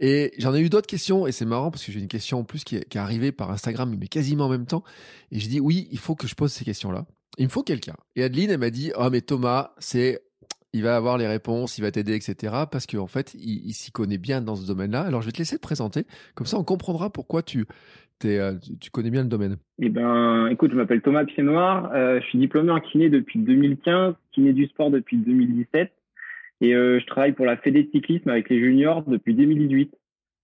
Et 0.00 0.32
j'en 0.38 0.54
ai 0.56 0.60
eu 0.60 0.70
d'autres 0.70 0.88
questions, 0.88 1.28
et 1.28 1.32
c'est 1.32 1.46
marrant 1.46 1.70
parce 1.70 1.84
que 1.84 1.92
j'ai 1.92 2.00
une 2.00 2.08
question 2.08 2.40
en 2.40 2.44
plus 2.44 2.64
qui 2.64 2.76
est, 2.76 2.88
qui 2.88 2.98
est 2.98 3.00
arrivée 3.00 3.30
par 3.30 3.52
Instagram, 3.52 3.94
mais 3.96 4.08
quasiment 4.08 4.46
en 4.46 4.50
même 4.50 4.66
temps. 4.66 4.82
Et 5.30 5.38
j'ai 5.38 5.48
dit, 5.48 5.60
oui, 5.60 5.86
il 5.92 5.98
faut 5.98 6.16
que 6.16 6.26
je 6.26 6.34
pose 6.34 6.52
ces 6.52 6.64
questions-là. 6.64 7.06
Il 7.38 7.46
me 7.46 7.50
faut 7.50 7.62
quelqu'un. 7.62 7.94
Et 8.14 8.22
Adeline, 8.22 8.50
elle 8.50 8.58
m'a 8.58 8.70
dit, 8.70 8.92
oh 8.96 9.08
mais 9.10 9.20
Thomas, 9.20 9.72
c'est, 9.78 10.20
il 10.72 10.82
va 10.82 10.96
avoir 10.96 11.18
les 11.18 11.26
réponses, 11.26 11.78
il 11.78 11.82
va 11.82 11.90
t'aider, 11.90 12.14
etc. 12.14 12.54
Parce 12.70 12.86
qu'en 12.86 13.00
en 13.00 13.06
fait, 13.06 13.34
il, 13.34 13.72
s'y 13.72 13.92
connaît 13.92 14.18
bien 14.18 14.40
dans 14.40 14.56
ce 14.56 14.66
domaine-là. 14.66 15.02
Alors 15.02 15.22
je 15.22 15.26
vais 15.26 15.32
te 15.32 15.38
laisser 15.38 15.56
te 15.56 15.62
présenter, 15.62 16.04
comme 16.34 16.46
ça 16.46 16.58
on 16.58 16.64
comprendra 16.64 17.10
pourquoi 17.10 17.42
tu, 17.42 17.66
es, 18.24 18.38
euh, 18.38 18.54
tu 18.80 18.90
connais 18.90 19.10
bien 19.10 19.22
le 19.22 19.28
domaine. 19.28 19.56
Eh 19.80 19.88
ben, 19.90 20.48
écoute, 20.48 20.70
je 20.70 20.76
m'appelle 20.76 21.02
Thomas 21.02 21.24
Pied 21.24 21.42
Noir, 21.42 21.90
euh, 21.94 22.20
je 22.20 22.26
suis 22.26 22.38
diplômé 22.38 22.70
en 22.72 22.80
kiné 22.80 23.10
depuis 23.10 23.38
2015, 23.38 24.14
kiné 24.32 24.52
du 24.52 24.66
sport 24.66 24.90
depuis 24.90 25.18
2017, 25.18 25.92
et 26.62 26.74
euh, 26.74 26.98
je 27.00 27.06
travaille 27.06 27.32
pour 27.32 27.44
la 27.44 27.56
Fédé 27.58 27.84
de 27.84 27.90
cyclisme 27.90 28.30
avec 28.30 28.48
les 28.48 28.58
juniors 28.58 29.02
depuis 29.02 29.34
2018. 29.34 29.94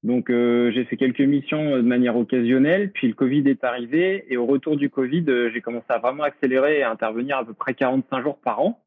Donc 0.02 0.30
euh, 0.30 0.72
j'ai 0.72 0.84
fait 0.84 0.96
quelques 0.96 1.20
missions 1.20 1.76
euh, 1.76 1.76
de 1.76 1.86
manière 1.86 2.16
occasionnelle, 2.16 2.90
puis 2.90 3.06
le 3.06 3.14
Covid 3.14 3.44
est 3.48 3.62
arrivé 3.62 4.24
et 4.28 4.36
au 4.36 4.46
retour 4.46 4.76
du 4.76 4.90
Covid, 4.90 5.24
euh, 5.28 5.50
j'ai 5.52 5.60
commencé 5.60 5.86
à 5.90 5.98
vraiment 5.98 6.24
accélérer 6.24 6.78
et 6.78 6.82
à 6.82 6.90
intervenir 6.90 7.38
à 7.38 7.44
peu 7.44 7.54
près 7.54 7.74
45 7.74 8.22
jours 8.22 8.38
par 8.38 8.60
an. 8.60 8.80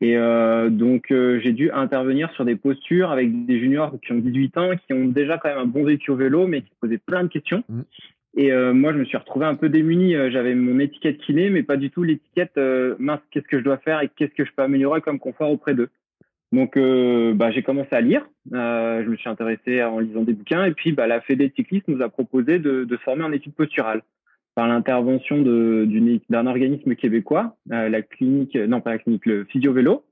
Et 0.00 0.16
euh, 0.16 0.70
donc 0.70 1.08
j'ai 1.10 1.52
dû 1.52 1.70
intervenir 1.70 2.30
sur 2.32 2.46
des 2.46 2.56
postures 2.56 3.10
avec 3.10 3.44
des 3.44 3.60
juniors 3.60 3.92
qui 4.00 4.12
ont 4.12 4.18
18 4.18 4.56
ans, 4.56 4.70
qui 4.86 4.94
ont 4.94 5.04
déjà 5.04 5.36
quand 5.38 5.50
même 5.50 5.58
un 5.58 5.66
bon 5.66 5.84
vécu 5.84 6.10
au 6.10 6.16
vélo, 6.16 6.46
mais 6.46 6.62
qui 6.62 6.72
posaient 6.80 6.98
plein 6.98 7.24
de 7.24 7.28
questions. 7.28 7.62
Mmh. 7.68 7.80
Et 8.38 8.52
moi, 8.52 8.92
je 8.92 8.98
me 8.98 9.04
suis 9.06 9.16
retrouvé 9.16 9.46
un 9.46 9.54
peu 9.54 9.70
démuni. 9.70 10.14
J'avais 10.30 10.54
mon 10.54 10.78
étiquette 10.78 11.16
kiné, 11.18 11.48
mais 11.48 11.62
pas 11.62 11.78
du 11.78 11.90
tout 11.90 12.02
l'étiquette 12.02 12.58
mince. 12.98 13.20
Qu'est-ce 13.30 13.46
que 13.46 13.58
je 13.58 13.64
dois 13.64 13.78
faire 13.78 14.02
et 14.02 14.10
qu'est-ce 14.14 14.34
que 14.34 14.44
je 14.44 14.52
peux 14.54 14.62
améliorer 14.62 15.00
comme 15.00 15.18
confort 15.18 15.50
auprès 15.50 15.74
d'eux 15.74 15.88
donc, 16.52 16.76
euh, 16.76 17.34
bah, 17.34 17.50
j'ai 17.50 17.62
commencé 17.62 17.88
à 17.92 18.00
lire. 18.00 18.26
Euh, 18.52 19.02
je 19.04 19.10
me 19.10 19.16
suis 19.16 19.28
intéressé 19.28 19.82
en 19.82 19.98
lisant 19.98 20.22
des 20.22 20.32
bouquins. 20.32 20.64
Et 20.64 20.72
puis, 20.72 20.92
bah, 20.92 21.06
la 21.06 21.20
Fédé 21.20 21.52
cycliste 21.54 21.88
nous 21.88 22.02
a 22.02 22.08
proposé 22.08 22.58
de, 22.58 22.84
de 22.84 22.96
se 22.96 23.02
former 23.02 23.24
en 23.24 23.32
études 23.32 23.54
posturales 23.54 24.02
par 24.54 24.68
l'intervention 24.68 25.42
d'un 25.42 26.46
organisme 26.46 26.94
québécois, 26.94 27.56
euh, 27.72 27.90
la 27.90 28.00
clinique, 28.00 28.56
non 28.56 28.80
pas 28.80 28.92
la 28.92 28.98
clinique, 28.98 29.26
le 29.26 29.44
Physio 29.44 29.72
Vélo. 29.72 30.04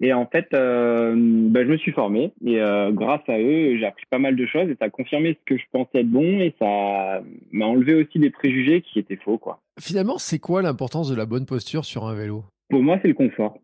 Et 0.00 0.12
en 0.12 0.26
fait, 0.26 0.48
bah, 0.50 1.64
je 1.64 1.70
me 1.70 1.78
suis 1.78 1.92
formé 1.92 2.34
et 2.44 2.60
grâce 2.90 3.22
à 3.28 3.38
eux, 3.38 3.78
j'ai 3.78 3.86
appris 3.86 4.04
pas 4.10 4.18
mal 4.18 4.36
de 4.36 4.44
choses 4.44 4.68
et 4.68 4.76
ça 4.78 4.84
a 4.84 4.90
confirmé 4.90 5.38
ce 5.40 5.44
que 5.46 5.58
je 5.58 5.64
pensais 5.72 6.00
être 6.00 6.10
bon 6.10 6.40
et 6.40 6.54
ça 6.58 7.22
m'a 7.50 7.64
enlevé 7.64 7.94
aussi 7.94 8.18
des 8.18 8.28
préjugés 8.28 8.82
qui 8.82 8.98
étaient 8.98 9.16
faux. 9.16 9.38
Quoi. 9.38 9.62
Finalement, 9.80 10.18
c'est 10.18 10.38
quoi 10.38 10.60
l'importance 10.60 11.08
de 11.08 11.16
la 11.16 11.24
bonne 11.24 11.46
posture 11.46 11.86
sur 11.86 12.04
un 12.04 12.14
vélo? 12.14 12.44
Pour 12.68 12.82
moi, 12.82 12.98
c'est 13.00 13.08
le 13.08 13.14
confort 13.14 13.56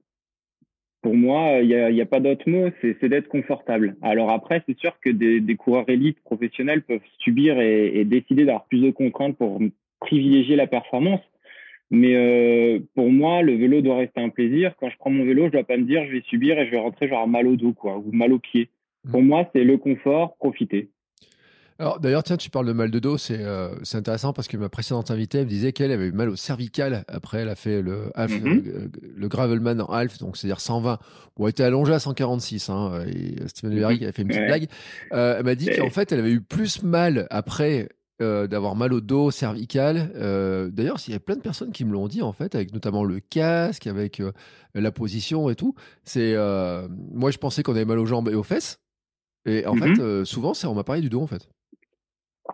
pour 1.03 1.15
moi, 1.15 1.59
il 1.61 1.67
n'y 1.67 1.75
a, 1.75 1.91
y 1.91 2.01
a, 2.01 2.07
pas 2.07 2.21
d'autre 2.21 2.49
mot, 2.49 2.69
c'est 2.81 3.09
d'être 3.09 3.29
confortable. 3.29 3.97
Alors 4.03 4.31
après, 4.31 4.63
c'est 4.67 4.79
sûr 4.79 4.93
que 5.01 5.11
des, 5.11 5.41
des, 5.41 5.57
coureurs 5.57 5.89
élites 5.89 6.21
professionnels 6.23 6.83
peuvent 6.83 7.01
subir 7.19 7.61
et, 7.61 7.89
et 7.99 8.05
décider 8.05 8.45
d'avoir 8.45 8.67
plus 8.67 8.81
de 8.81 8.91
contraintes 8.91 9.37
pour 9.37 9.61
privilégier 10.01 10.57
la 10.57 10.69
performance. 10.69 11.21
Mais 11.91 12.15
euh, 12.15 12.81
pour 12.95 13.11
moi, 13.11 13.43
le 13.43 13.55
vélo 13.55 13.83
doit 13.83 13.99
rester 13.99 14.21
un 14.21 14.31
plaisir. 14.31 14.75
Quand 14.81 14.89
je 14.89 14.97
prends 14.97 15.11
mon 15.11 15.25
vélo, 15.25 15.47
je 15.47 15.53
dois 15.53 15.65
pas 15.65 15.77
me 15.77 15.85
dire 15.85 16.07
je 16.07 16.13
vais 16.13 16.23
subir 16.23 16.59
et 16.59 16.65
je 16.65 16.71
vais 16.71 16.79
rentrer 16.79 17.07
genre 17.07 17.29
mal 17.29 17.47
au 17.47 17.57
dos 17.57 17.75
quoi, 17.75 17.99
ou 17.99 18.11
mal 18.13 18.33
au 18.33 18.39
pied. 18.39 18.71
Pour 19.11 19.23
mmh. 19.23 19.27
moi, 19.27 19.51
c'est 19.53 19.65
le 19.65 19.77
confort, 19.77 20.37
profiter. 20.37 20.89
Alors 21.83 21.99
d'ailleurs, 21.99 22.23
tiens, 22.23 22.37
tu 22.37 22.49
parles 22.49 22.67
de 22.67 22.73
mal 22.73 22.93
de 22.93 23.01
dos, 23.01 23.19
c'est 23.19 23.41
euh, 23.41 23.75
intéressant 23.95 24.33
parce 24.33 24.47
que 24.47 24.57
ma 24.57 24.69
précédente 24.69 25.11
invitée 25.11 25.41
me 25.41 25.49
disait 25.49 25.73
qu'elle 25.73 25.91
avait 25.91 26.07
eu 26.07 26.13
mal 26.13 26.29
au 26.29 26.37
cervical 26.37 27.05
après 27.09 27.39
elle 27.39 27.49
a 27.49 27.57
fait 27.57 27.83
le, 27.83 28.13
mhm. 28.17 28.93
le, 29.17 29.29
Gravelman 29.29 29.81
en 29.81 29.87
half, 29.87 30.19
donc 30.19 30.37
c'est-à-dire 30.37 30.61
120. 30.61 31.01
Bon, 31.37 31.45
elle 31.45 31.51
était 31.51 31.65
allongée 31.65 31.93
à 31.93 31.99
146, 31.99 32.69
hein, 32.69 33.03
et 33.09 33.35
Steven 33.49 33.99
qui 33.99 34.05
avait 34.05 34.13
fait 34.13 34.23
une 34.23 34.29
petite 34.29 34.47
blague. 34.47 34.69
Euh, 35.13 35.39
elle 35.39 35.45
m'a 35.45 35.57
dit 35.57 35.71
qu'en 35.77 35.91
fait, 35.91 36.13
elle 36.13 36.21
avait 36.21 36.31
eu 36.31 36.41
plus 36.41 36.85
mal 36.85 37.27
après 37.31 37.89
euh, 38.21 38.47
d'avoir 38.47 38.77
mal 38.77 38.93
au 38.93 39.01
dos 39.01 39.33
cervical. 39.33 40.13
D'ailleurs, 40.73 40.99
il 41.09 41.13
y 41.13 41.17
a 41.17 41.21
plein 41.21 41.35
de 41.35 41.41
personnes 41.41 41.73
qui 41.73 41.85
me 41.85 41.93
l'ont 41.93 42.07
dit 42.07 42.23
en 42.23 42.33
fait, 42.33 42.55
avec 42.55 42.73
notamment 42.73 43.03
le 43.03 43.19
casque, 43.19 43.89
avec 43.89 44.23
la 44.77 44.93
position 44.93 45.51
et 45.51 45.57
tout. 45.57 45.75
C'est 46.05 46.37
moi, 47.11 47.33
je 47.33 47.39
pensais 47.39 47.65
qu'on 47.65 47.73
avait 47.73 47.85
mal 47.85 47.99
aux 47.99 48.07
jambes 48.07 48.29
et 48.29 48.37
aux 48.37 48.45
fesses, 48.45 48.79
et 49.47 49.67
en 49.67 49.75
mhm. 49.75 49.97
fait, 49.97 50.25
souvent, 50.27 50.55
c'est 50.55 50.69
on 50.69 50.77
m'a 50.77 50.85
parlé 50.85 51.03
du 51.03 51.09
dos 51.09 51.21
en 51.21 51.27
fait. 51.27 51.49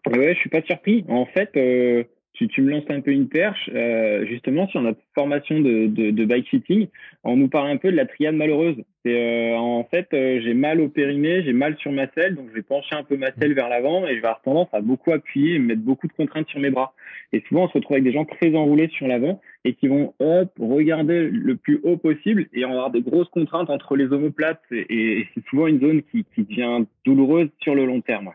Ouais, 0.06 0.34
je 0.34 0.38
suis 0.40 0.50
pas 0.50 0.62
surpris. 0.62 1.04
En 1.08 1.26
fait, 1.26 1.50
euh, 1.56 2.04
tu, 2.38 2.46
tu, 2.48 2.62
me 2.62 2.70
lances 2.70 2.88
un 2.88 3.00
peu 3.00 3.10
une 3.10 3.28
perche. 3.28 3.68
Euh, 3.74 4.24
justement, 4.26 4.68
sur 4.68 4.80
notre 4.80 5.00
formation 5.14 5.60
de, 5.60 5.86
de, 5.86 6.10
de, 6.10 6.24
bike 6.24 6.48
fitting, 6.48 6.86
on 7.24 7.36
nous 7.36 7.48
parle 7.48 7.68
un 7.68 7.76
peu 7.78 7.90
de 7.90 7.96
la 7.96 8.06
triade 8.06 8.36
malheureuse. 8.36 8.76
Euh, 9.06 9.54
en 9.54 9.84
fait, 9.84 10.08
euh, 10.12 10.40
j'ai 10.42 10.54
mal 10.54 10.80
au 10.80 10.88
périnée, 10.88 11.42
j'ai 11.42 11.52
mal 11.52 11.76
sur 11.78 11.90
ma 11.90 12.06
selle, 12.12 12.36
donc 12.36 12.48
je 12.50 12.54
vais 12.54 12.62
pencher 12.62 12.94
un 12.94 13.02
peu 13.02 13.16
ma 13.16 13.32
selle 13.32 13.54
vers 13.54 13.68
l'avant 13.68 14.06
et 14.06 14.10
je 14.10 14.20
vais 14.20 14.26
avoir 14.26 14.42
tendance 14.42 14.68
à 14.72 14.80
beaucoup 14.80 15.12
appuyer 15.12 15.54
et 15.54 15.58
mettre 15.58 15.80
beaucoup 15.80 16.06
de 16.06 16.12
contraintes 16.12 16.48
sur 16.48 16.60
mes 16.60 16.70
bras. 16.70 16.94
Et 17.32 17.42
souvent, 17.48 17.64
on 17.64 17.68
se 17.68 17.74
retrouve 17.74 17.94
avec 17.94 18.04
des 18.04 18.12
gens 18.12 18.24
très 18.24 18.54
enroulés 18.54 18.88
sur 18.88 19.08
l'avant 19.08 19.40
et 19.64 19.74
qui 19.74 19.88
vont 19.88 20.14
hop 20.20 20.50
regarder 20.60 21.28
le 21.30 21.56
plus 21.56 21.80
haut 21.82 21.96
possible 21.96 22.46
et 22.52 22.62
avoir 22.62 22.90
des 22.90 23.02
grosses 23.02 23.30
contraintes 23.30 23.70
entre 23.70 23.96
les 23.96 24.06
omoplates 24.12 24.62
et, 24.70 25.20
et 25.20 25.28
c'est 25.34 25.44
souvent 25.46 25.66
une 25.66 25.80
zone 25.80 26.02
qui, 26.02 26.24
qui 26.34 26.44
devient 26.44 26.84
douloureuse 27.04 27.48
sur 27.62 27.74
le 27.74 27.84
long 27.84 28.00
terme. 28.00 28.32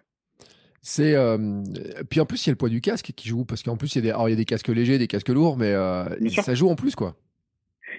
C'est 0.85 1.15
euh, 1.15 1.37
puis 2.09 2.19
en 2.19 2.25
plus 2.25 2.45
il 2.45 2.49
y 2.49 2.51
a 2.51 2.53
le 2.53 2.57
poids 2.57 2.67
du 2.67 2.81
casque 2.81 3.13
qui 3.15 3.29
joue 3.29 3.45
parce 3.45 3.63
qu'en 3.63 3.77
plus 3.77 3.95
il 3.95 3.99
y 3.99 4.01
a 4.01 4.01
des 4.01 4.09
alors, 4.09 4.27
il 4.27 4.31
y 4.31 4.35
a 4.35 4.37
des 4.37 4.43
casques 4.43 4.67
légers, 4.67 4.97
des 4.97 5.07
casques 5.07 5.29
lourds, 5.29 5.55
mais 5.57 5.71
euh, 5.71 6.03
ça 6.29 6.55
joue 6.55 6.67
en 6.67 6.75
plus 6.75 6.93
quoi. 6.93 7.15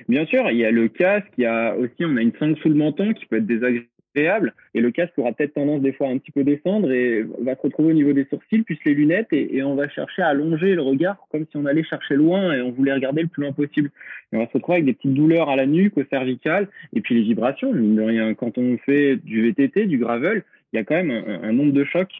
Bien 0.06 0.26
sûr, 0.26 0.50
il 0.50 0.58
y 0.58 0.66
a 0.66 0.70
le 0.70 0.88
casque, 0.88 1.32
il 1.38 1.44
y 1.44 1.46
a 1.46 1.74
aussi 1.76 2.04
on 2.04 2.14
a 2.18 2.20
une 2.20 2.34
sangle 2.38 2.58
sous 2.58 2.68
le 2.68 2.74
menton 2.74 3.14
qui 3.14 3.24
peut 3.24 3.36
être 3.36 3.46
désagréable 3.46 4.52
et 4.74 4.82
le 4.82 4.90
casque 4.90 5.18
aura 5.18 5.32
peut-être 5.32 5.54
tendance 5.54 5.80
des 5.80 5.94
fois 5.94 6.08
à 6.08 6.10
un 6.10 6.18
petit 6.18 6.30
peu 6.30 6.44
descendre 6.44 6.92
et 6.92 7.22
va 7.40 7.56
se 7.56 7.62
retrouver 7.62 7.92
au 7.92 7.94
niveau 7.94 8.12
des 8.12 8.26
sourcils 8.26 8.62
plus 8.64 8.78
les 8.84 8.92
lunettes 8.92 9.32
et, 9.32 9.56
et, 9.56 9.62
on 9.62 9.76
va 9.76 9.88
chercher 9.88 10.20
à 10.20 10.28
allonger 10.28 10.74
le 10.74 10.82
regard 10.82 11.16
comme 11.32 11.46
si 11.50 11.56
on 11.56 11.64
allait 11.64 11.84
chercher 11.84 12.16
loin 12.16 12.52
et 12.52 12.60
on 12.60 12.70
voulait 12.70 12.92
regarder 12.92 13.22
le 13.22 13.28
plus 13.28 13.44
loin 13.44 13.52
possible. 13.52 13.90
Et 14.30 14.36
on 14.36 14.40
va 14.40 14.46
se 14.48 14.52
retrouver 14.52 14.76
avec 14.76 14.84
des 14.84 14.92
petites 14.92 15.14
douleurs 15.14 15.48
à 15.48 15.56
la 15.56 15.64
nuque, 15.64 15.96
au 15.96 16.04
cervical 16.10 16.68
et 16.92 17.00
puis 17.00 17.14
les 17.14 17.22
vibrations. 17.22 17.72
Mine 17.72 17.96
de 17.96 18.02
rien, 18.02 18.34
quand 18.34 18.58
on 18.58 18.76
fait 18.76 19.16
du 19.16 19.40
VTT, 19.40 19.86
du 19.86 19.96
gravel, 19.96 20.44
il 20.74 20.76
y 20.76 20.78
a 20.80 20.84
quand 20.84 20.96
même 20.96 21.10
un, 21.10 21.48
un 21.48 21.52
nombre 21.52 21.72
de 21.72 21.84
chocs 21.84 22.12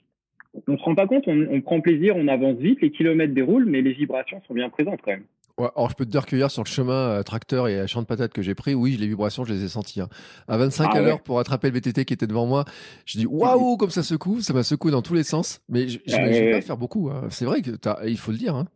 on 0.68 0.78
se 0.78 0.82
rend 0.82 0.94
pas 0.94 1.06
compte, 1.06 1.25
on, 1.26 1.46
on, 1.50 1.61
prend 1.61 1.80
plaisir, 1.80 2.16
on 2.16 2.28
avance 2.28 2.56
vite, 2.58 2.80
les 2.80 2.90
kilomètres 2.90 3.34
déroulent, 3.34 3.66
mais 3.66 3.82
les 3.82 3.92
vibrations 3.92 4.40
sont 4.46 4.54
bien 4.54 4.68
présentes 4.68 5.00
quand 5.02 5.12
même. 5.12 5.25
Ouais, 5.56 5.68
alors 5.76 5.88
je 5.88 5.94
peux 5.94 6.04
te 6.04 6.11
dire 6.11 6.26
que 6.26 6.34
hier 6.34 6.50
sur 6.50 6.64
le 6.64 6.68
chemin 6.68 7.11
euh, 7.11 7.23
tracteur 7.23 7.68
et 7.68 7.87
champ 7.87 8.02
de 8.02 8.06
patates 8.06 8.32
que 8.32 8.42
j'ai 8.42 8.56
pris, 8.56 8.75
oui, 8.75 8.96
les 8.99 9.06
vibrations, 9.06 9.44
je 9.44 9.52
les 9.52 9.64
ai 9.64 9.68
senties. 9.68 10.00
Hein. 10.00 10.08
À 10.49 10.56
25 10.56 10.88
ah, 10.90 10.96
à 10.96 11.00
l'heure 11.00 11.23
pour 11.23 11.38
attraper 11.38 11.68
le 11.68 11.75
VTT 11.75 12.04
qui 12.04 12.12
était 12.12 12.26
devant 12.26 12.46
moi, 12.46 12.64
je 13.06 13.18
dis 13.18 13.26
waouh, 13.26 13.76
comme 13.76 13.90
ça 13.90 14.02
secoue, 14.02 14.40
ça 14.40 14.52
m'a 14.52 14.64
secoué 14.64 14.90
dans 14.90 15.02
tous 15.02 15.14
les 15.14 15.23
sens. 15.23 15.62
Mais 15.68 15.87
je 15.87 16.00
ah, 16.12 16.25
ouais, 16.25 16.50
pas 16.50 16.61
faire 16.61 16.76
beaucoup. 16.76 17.08
Hein. 17.08 17.28
C'est 17.30 17.44
vrai 17.44 17.62
que 17.62 17.70
il 18.08 18.18
faut 18.18 18.32
le 18.32 18.38
dire. 18.38 18.56
Hein. 18.56 18.66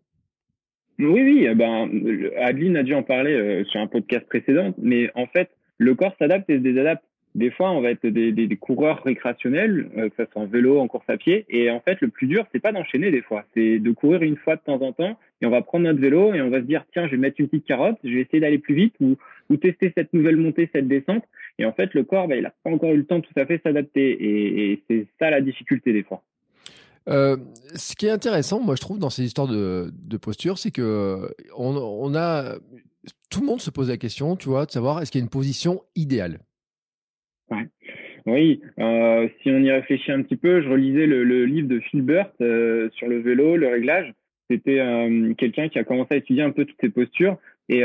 Oui, 1.00 1.20
oui, 1.20 1.46
eh 1.50 1.54
ben, 1.54 1.88
Adeline 2.40 2.76
a 2.76 2.82
dû 2.84 2.94
en 2.94 3.02
parler 3.02 3.32
euh, 3.32 3.64
sur 3.64 3.80
un 3.80 3.86
podcast 3.88 4.26
précédent, 4.26 4.72
mais 4.78 5.10
en 5.16 5.26
fait, 5.26 5.48
le 5.78 5.94
corps 5.96 6.14
s'adapte 6.18 6.48
et 6.50 6.58
se 6.58 6.62
désadapte 6.62 7.04
des 7.38 7.50
fois, 7.50 7.70
on 7.70 7.80
va 7.80 7.90
être 7.90 8.06
des, 8.06 8.56
coureurs 8.56 9.02
récréationnels, 9.04 9.88
euh, 9.96 10.08
que 10.08 10.16
ce 10.18 10.30
soit 10.30 10.42
en 10.42 10.46
vélo, 10.46 10.80
en 10.80 10.88
course 10.88 11.08
à 11.08 11.16
pied. 11.16 11.46
Et 11.48 11.70
en 11.70 11.80
fait, 11.80 12.00
le 12.00 12.08
plus 12.08 12.26
dur, 12.26 12.44
c'est 12.52 12.60
pas 12.60 12.72
d'enchaîner 12.72 13.10
des 13.10 13.22
fois, 13.22 13.44
c'est 13.54 13.78
de 13.78 13.90
courir 13.92 14.22
une 14.22 14.36
fois 14.36 14.56
de 14.56 14.60
temps 14.60 14.82
en 14.82 14.92
temps. 14.92 15.16
Et 15.40 15.46
on 15.46 15.50
va 15.50 15.62
prendre 15.62 15.84
notre 15.84 16.00
vélo 16.00 16.34
et 16.34 16.42
on 16.42 16.50
va 16.50 16.58
se 16.58 16.66
dire, 16.66 16.84
tiens, 16.92 17.06
je 17.06 17.12
vais 17.12 17.16
mettre 17.16 17.40
une 17.40 17.48
petite 17.48 17.64
carotte, 17.64 17.96
je 18.02 18.10
vais 18.10 18.22
essayer 18.22 18.40
d'aller 18.40 18.58
plus 18.58 18.74
vite 18.74 18.94
ou, 19.00 19.16
tester 19.56 19.92
cette 19.96 20.12
nouvelle 20.12 20.36
montée, 20.36 20.68
cette 20.74 20.88
descente. 20.88 21.24
Et 21.58 21.64
en 21.64 21.72
fait, 21.72 21.94
le 21.94 22.04
corps, 22.04 22.28
bah, 22.28 22.36
il 22.36 22.44
a 22.44 22.52
pas 22.62 22.70
encore 22.70 22.90
eu 22.90 22.98
le 22.98 23.06
temps 23.06 23.20
tout 23.20 23.32
à 23.36 23.46
fait 23.46 23.60
s'adapter. 23.62 24.72
Et, 24.72 24.82
c'est 24.88 25.06
ça 25.18 25.30
la 25.30 25.40
difficulté 25.40 25.92
des 25.92 26.02
fois. 26.02 26.22
Euh, 27.08 27.38
ce 27.74 27.94
qui 27.94 28.06
est 28.06 28.10
intéressant, 28.10 28.60
moi, 28.60 28.74
je 28.74 28.80
trouve, 28.82 28.98
dans 28.98 29.10
ces 29.10 29.22
histoires 29.24 29.48
de, 29.48 29.90
posture, 30.20 30.58
c'est 30.58 30.70
que 30.70 31.30
on, 31.56 31.74
on 31.76 32.14
a 32.14 32.56
tout 33.30 33.40
le 33.40 33.46
monde 33.46 33.60
se 33.60 33.70
pose 33.70 33.88
la 33.88 33.96
question, 33.96 34.36
tu 34.36 34.48
vois, 34.48 34.66
de 34.66 34.70
savoir 34.70 35.00
est-ce 35.00 35.10
qu'il 35.10 35.20
y 35.20 35.22
a 35.22 35.24
une 35.24 35.30
position 35.30 35.82
idéale? 35.94 36.40
Ouais. 37.50 37.66
Oui, 38.26 38.60
euh, 38.78 39.28
si 39.40 39.50
on 39.50 39.58
y 39.58 39.70
réfléchit 39.70 40.12
un 40.12 40.22
petit 40.22 40.36
peu, 40.36 40.60
je 40.60 40.68
relisais 40.68 41.06
le, 41.06 41.24
le 41.24 41.46
livre 41.46 41.68
de 41.68 41.80
Philbert 41.80 42.30
euh, 42.40 42.90
sur 42.92 43.08
le 43.08 43.20
vélo, 43.20 43.56
le 43.56 43.68
réglage. 43.68 44.12
C'était 44.50 44.80
euh, 44.80 45.34
quelqu'un 45.34 45.68
qui 45.68 45.78
a 45.78 45.84
commencé 45.84 46.14
à 46.14 46.16
étudier 46.16 46.42
un 46.42 46.50
peu 46.50 46.64
toutes 46.64 46.80
ces 46.80 46.90
postures 46.90 47.36
et 47.70 47.82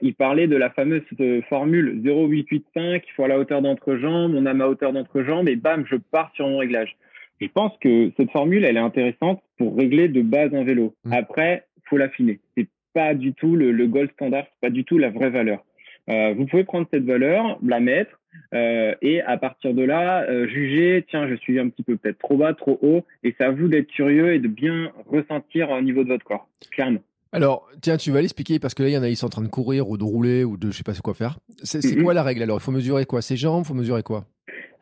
il 0.00 0.14
parlait 0.14 0.46
de 0.46 0.54
la 0.54 0.70
fameuse 0.70 1.02
formule 1.48 2.00
0,885, 2.04 3.02
il 3.04 3.12
faut 3.16 3.24
à 3.24 3.28
la 3.28 3.36
hauteur 3.36 3.62
d'entrejambe, 3.62 4.32
on 4.32 4.46
a 4.46 4.54
ma 4.54 4.68
hauteur 4.68 4.92
d'entrejambe 4.92 5.48
et 5.48 5.56
bam, 5.56 5.84
je 5.90 5.96
pars 5.96 6.30
sur 6.36 6.46
mon 6.46 6.58
réglage. 6.58 6.96
Je 7.40 7.48
pense 7.48 7.76
que 7.80 8.12
cette 8.16 8.30
formule, 8.30 8.64
elle 8.64 8.76
est 8.76 8.80
intéressante 8.80 9.42
pour 9.58 9.76
régler 9.76 10.06
de 10.06 10.22
base 10.22 10.54
un 10.54 10.62
vélo. 10.62 10.94
Mmh. 11.04 11.12
Après, 11.14 11.64
faut 11.86 11.96
l'affiner. 11.96 12.38
C'est 12.56 12.68
pas 12.92 13.14
du 13.14 13.34
tout 13.34 13.56
le, 13.56 13.72
le 13.72 13.88
gold 13.88 14.12
standard, 14.12 14.44
c'est 14.44 14.68
pas 14.68 14.70
du 14.70 14.84
tout 14.84 14.98
la 14.98 15.10
vraie 15.10 15.30
valeur. 15.30 15.64
Vous 16.06 16.46
pouvez 16.46 16.62
prendre 16.62 16.86
cette 16.92 17.04
valeur, 17.04 17.58
la 17.60 17.80
mettre, 17.80 18.20
euh, 18.54 18.94
et 19.02 19.20
à 19.22 19.36
partir 19.36 19.74
de 19.74 19.82
là, 19.82 20.24
euh, 20.28 20.46
juger, 20.46 21.04
tiens, 21.08 21.28
je 21.28 21.34
suis 21.34 21.58
un 21.58 21.68
petit 21.68 21.82
peu 21.82 21.96
peut-être 21.96 22.18
trop 22.18 22.36
bas, 22.36 22.54
trop 22.54 22.78
haut, 22.82 23.04
et 23.22 23.34
c'est 23.36 23.44
à 23.44 23.50
vous 23.50 23.68
d'être 23.68 23.88
curieux 23.88 24.34
et 24.34 24.38
de 24.38 24.48
bien 24.48 24.92
ressentir 25.06 25.70
au 25.70 25.80
niveau 25.80 26.04
de 26.04 26.08
votre 26.08 26.24
corps, 26.24 26.48
clairement. 26.70 27.00
Alors, 27.32 27.68
tiens, 27.80 27.96
tu 27.96 28.12
vas 28.12 28.20
l'expliquer 28.20 28.60
parce 28.60 28.74
que 28.74 28.84
là, 28.84 28.90
il 28.90 28.92
y 28.92 28.98
en 28.98 29.02
a, 29.02 29.08
ils 29.08 29.16
sont 29.16 29.26
en 29.26 29.30
train 29.30 29.42
de 29.42 29.48
courir 29.48 29.88
ou 29.88 29.98
de 29.98 30.04
rouler 30.04 30.44
ou 30.44 30.56
de 30.56 30.70
je 30.70 30.76
sais 30.76 30.84
pas 30.84 30.92
quoi 31.02 31.14
faire. 31.14 31.38
C'est 31.64 31.78
mm 31.78 31.98
-hmm. 31.98 32.02
quoi 32.04 32.14
la 32.14 32.22
règle 32.22 32.42
alors? 32.44 32.58
Il 32.60 32.62
faut 32.62 32.70
mesurer 32.70 33.06
quoi? 33.06 33.22
Ses 33.22 33.36
jambes 33.36 33.64
Il 33.64 33.66
faut 33.66 33.74
mesurer 33.74 34.04
quoi? 34.04 34.24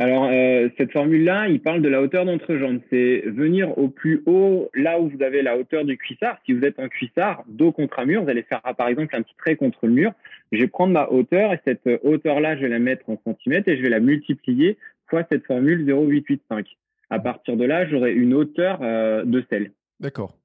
Alors, 0.02 0.28
euh, 0.32 0.68
cette 0.76 0.90
formule-là, 0.90 1.46
il 1.46 1.60
parle 1.60 1.80
de 1.80 1.88
la 1.88 2.02
hauteur 2.02 2.24
d'entrejambe. 2.24 2.80
C'est 2.90 3.22
venir 3.24 3.78
au 3.78 3.86
plus 3.86 4.20
haut, 4.26 4.68
là 4.74 4.98
où 4.98 5.08
vous 5.08 5.22
avez 5.22 5.42
la 5.42 5.56
hauteur 5.56 5.84
du 5.84 5.96
cuissard. 5.96 6.38
Si 6.44 6.52
vous 6.52 6.64
êtes 6.64 6.80
un 6.80 6.88
cuissard, 6.88 7.44
dos 7.46 7.70
contre 7.70 8.00
un 8.00 8.06
mur, 8.06 8.24
vous 8.24 8.28
allez 8.28 8.42
faire, 8.42 8.60
par 8.76 8.88
exemple, 8.88 9.14
un 9.14 9.22
petit 9.22 9.36
trait 9.36 9.54
contre 9.54 9.86
le 9.86 9.92
mur. 9.92 10.12
Je 10.50 10.58
vais 10.58 10.66
prendre 10.66 10.92
ma 10.92 11.08
hauteur 11.08 11.52
et 11.52 11.60
cette 11.64 11.88
hauteur-là, 12.02 12.56
je 12.56 12.62
vais 12.62 12.68
la 12.68 12.80
mettre 12.80 13.08
en 13.08 13.20
centimètres 13.24 13.68
et 13.68 13.76
je 13.76 13.82
vais 13.82 13.90
la 13.90 14.00
multiplier 14.00 14.76
fois 15.06 15.22
cette 15.30 15.46
formule 15.46 15.86
0,885. 15.86 16.66
À 17.10 17.20
partir 17.20 17.56
de 17.56 17.64
là, 17.64 17.86
j'aurai 17.86 18.12
une 18.12 18.34
hauteur 18.34 18.80
euh, 18.82 19.22
de 19.24 19.44
selle. 19.50 19.70
D'accord. 20.00 20.36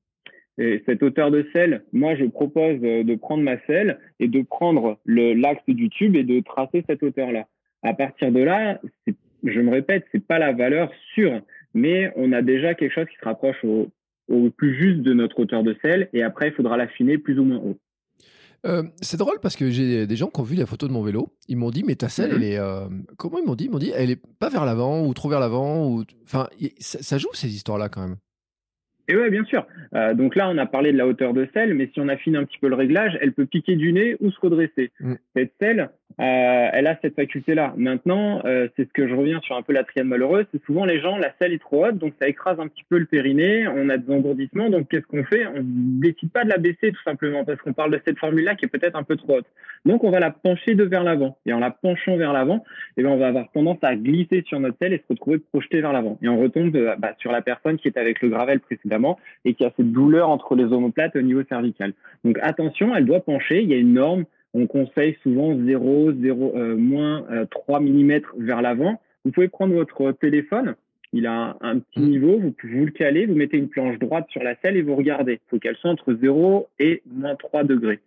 Et 0.60 0.84
cette 0.86 1.02
hauteur 1.02 1.32
de 1.32 1.48
selle, 1.52 1.82
moi, 1.94 2.16
je 2.16 2.26
propose 2.26 2.80
de 2.80 3.16
prendre 3.16 3.42
ma 3.42 3.58
selle 3.66 3.98
et 4.20 4.28
de 4.28 4.44
prendre 4.44 5.00
l'axe 5.08 5.64
du 5.68 5.90
tube 5.90 6.16
et 6.16 6.24
de 6.24 6.42
tracer 6.42 6.84
cette 6.88 7.02
hauteur-là. 7.02 7.48
À 7.82 7.94
partir 7.94 8.32
de 8.32 8.42
là, 8.42 8.80
je 9.44 9.60
me 9.60 9.72
répète, 9.72 10.06
c'est 10.12 10.26
pas 10.26 10.40
la 10.40 10.54
valeur 10.54 10.92
sûre, 11.14 11.42
mais 11.74 12.12
on 12.16 12.32
a 12.32 12.42
déjà 12.42 12.74
quelque 12.74 12.94
chose 12.94 13.08
qui 13.08 13.18
se 13.20 13.26
rapproche 13.26 13.64
au, 13.64 13.90
au 14.28 14.50
plus 14.50 14.76
juste 14.76 15.02
de 15.02 15.14
notre 15.14 15.40
hauteur 15.40 15.64
de 15.64 15.76
selle 15.82 16.10
et 16.14 16.24
après, 16.24 16.50
il 16.50 16.54
faudra 16.54 16.78
l'affiner 16.78 17.18
plus 17.18 17.40
ou 17.40 17.44
moins 17.44 17.58
haut. 17.58 17.78
Euh, 18.66 18.84
c'est 19.02 19.18
drôle 19.18 19.40
parce 19.42 19.56
que 19.56 19.70
j'ai 19.70 20.08
des 20.08 20.16
gens 20.16 20.28
qui 20.28 20.40
ont 20.42 20.44
vu 20.44 20.56
la 20.56 20.66
photo 20.66 20.88
de 20.88 20.92
mon 20.92 21.04
vélo. 21.04 21.30
Ils 21.48 21.58
m'ont 21.58 21.70
dit, 21.70 21.84
mais 21.84 21.96
ta 21.96 22.10
selle, 22.10 22.32
mmh. 22.32 22.36
elle 22.36 22.44
est. 22.44 22.58
Euh, 22.58 22.88
comment 23.18 23.38
ils 23.38 23.46
m'ont 23.46 23.56
dit? 23.56 23.66
Ils 23.66 23.72
m'ont 23.72 23.78
dit, 23.78 23.92
elle 23.96 24.10
est 24.10 24.22
pas 24.40 24.50
vers 24.50 24.66
l'avant 24.66 25.06
ou 25.06 25.14
trop 25.14 25.30
vers 25.30 25.40
l'avant. 25.40 25.88
Ou... 25.88 26.04
Enfin, 26.24 26.48
ça, 26.80 27.02
ça 27.02 27.18
joue 27.18 27.30
ces 27.34 27.54
histoires-là 27.54 27.88
quand 27.90 28.02
même. 28.02 28.18
Et 29.08 29.16
ouais, 29.16 29.30
bien 29.30 29.46
sûr. 29.46 29.66
Euh, 29.96 30.14
donc 30.14 30.36
là, 30.36 30.50
on 30.50 30.58
a 30.58 30.66
parlé 30.66 30.92
de 30.92 30.98
la 30.98 31.08
hauteur 31.08 31.34
de 31.34 31.48
selle, 31.54 31.74
mais 31.74 31.90
si 31.94 32.02
on 32.02 32.10
affine 32.10 32.36
un 32.36 32.44
petit 32.44 32.58
peu 32.58 32.68
le 32.68 32.76
réglage, 32.76 33.18
elle 33.22 33.32
peut 33.32 33.46
piquer 33.46 33.76
du 33.76 33.94
nez 33.94 34.18
ou 34.20 34.32
se 34.32 34.40
redresser. 34.40 34.92
Mm. 35.00 35.14
Cette 35.34 35.54
selle, 35.62 35.90
euh, 36.20 36.70
elle 36.74 36.88
a 36.88 36.98
cette 37.02 37.16
faculté-là. 37.16 37.74
Maintenant, 37.78 38.42
euh, 38.44 38.68
c'est 38.76 38.86
ce 38.86 38.94
que 38.94 39.08
je 39.08 39.14
reviens 39.14 39.40
sur 39.42 39.56
un 39.56 39.62
peu 39.62 39.72
la 39.72 39.86
triade 39.86 40.08
malheureuse. 40.08 40.46
C'est 40.52 40.64
souvent 40.66 40.84
les 40.84 41.00
gens, 41.00 41.18
la 41.18 41.32
selle 41.40 41.54
est 41.54 41.62
trop 41.62 41.86
haute, 41.86 41.98
donc 41.98 42.14
ça 42.20 42.28
écrase 42.28 42.60
un 42.60 42.68
petit 42.68 42.84
peu 42.90 42.98
le 42.98 43.06
périnée. 43.06 43.66
On 43.68 43.88
a 43.90 43.98
des 43.98 44.12
engourdissements, 44.12 44.70
donc 44.70 44.90
qu'est-ce 44.90 45.06
qu'on 45.06 45.24
fait? 45.24 45.48
On 45.48 45.62
décide 45.64 46.32
pas 46.32 46.44
de 46.44 46.50
la 46.50 46.58
baisser 46.58 46.92
tout 46.92 47.04
simplement 47.06 47.46
parce 47.46 47.62
qu'on 47.62 47.74
parle 47.74 47.92
de 47.92 48.02
cette 48.06 48.20
formule-là 48.20 48.56
qui 48.56 48.66
est 48.66 48.70
peut-être 48.70 48.96
un 48.96 49.04
peu 49.04 49.16
trop 49.16 49.38
haute. 49.38 49.46
Donc 49.86 50.04
on 50.04 50.10
va 50.10 50.20
la 50.20 50.32
pencher 50.32 50.76
de 50.76 50.84
vers 50.84 51.04
l'avant. 51.04 51.38
Et 51.46 51.54
en 51.54 51.60
la 51.60 51.72
penchant 51.72 52.18
vers 52.18 52.34
l'avant, 52.34 52.66
eh 52.98 53.04
ben 53.04 53.10
on 53.10 53.18
va 53.18 53.28
avoir 53.28 53.50
tendance 53.52 53.78
à 53.84 53.96
glisser 53.96 54.44
sur 54.48 54.60
notre 54.60 54.78
selle 54.80 54.94
et 54.94 54.98
se 54.98 55.14
retrouver 55.14 55.38
projeté 55.38 55.80
vers 55.80 55.94
l'avant. 55.94 56.18
Et 56.22 56.28
on 56.28 56.40
retombe 56.40 56.78
bah, 56.98 57.14
sur 57.20 57.32
la 57.32 57.42
personne 57.42 57.78
qui 57.78 57.88
est 57.88 57.98
avec 57.98 58.22
le 58.22 58.30
gravel 58.30 58.60
précédemment 58.60 58.97
et 59.46 59.54
qui 59.54 59.66
a 59.66 59.72
cette 59.76 59.92
douleur 59.92 60.30
entre 60.30 60.56
les 60.56 60.66
omoplates 60.66 61.16
au 61.16 61.22
niveau 61.22 61.44
cervical. 61.48 61.94
Donc 62.24 62.38
attention, 62.42 62.96
elle 62.96 63.06
doit 63.06 63.22
pencher. 63.22 63.62
Il 63.62 63.70
y 63.70 63.74
a 63.74 63.78
une 63.78 63.94
norme. 63.94 64.26
On 64.54 64.66
conseille 64.68 65.18
souvent 65.24 65.56
0, 65.56 66.14
0, 66.14 66.54
euh, 66.56 66.76
moins 66.76 67.26
euh, 67.32 67.46
3 67.46 67.80
mm 67.80 68.22
vers 68.40 68.62
l'avant. 68.62 69.02
Vous 69.26 69.32
pouvez 69.32 69.50
prendre 69.50 69.74
votre 69.74 70.12
téléphone. 70.14 70.76
Il 71.14 71.28
a 71.28 71.32
un, 71.34 71.56
un 71.62 71.80
petit 71.80 72.00
mmh. 72.00 72.10
niveau. 72.10 72.40
Vous, 72.40 72.54
vous 72.64 72.86
le 72.86 72.92
calez. 72.92 73.26
Vous 73.26 73.36
mettez 73.36 73.58
une 73.58 73.70
planche 73.70 74.00
droite 74.00 74.28
sur 74.30 74.44
la 74.44 74.56
selle 74.58 74.78
et 74.78 74.82
vous 74.82 74.96
regardez. 74.96 75.34
Il 75.34 75.50
faut 75.50 75.60
qu'elle 75.60 75.76
soit 75.78 75.92
entre 75.92 76.14
0 76.14 76.68
et 76.80 77.02
moins 77.06 77.36
3 77.36 77.64
degrés. 77.64 78.00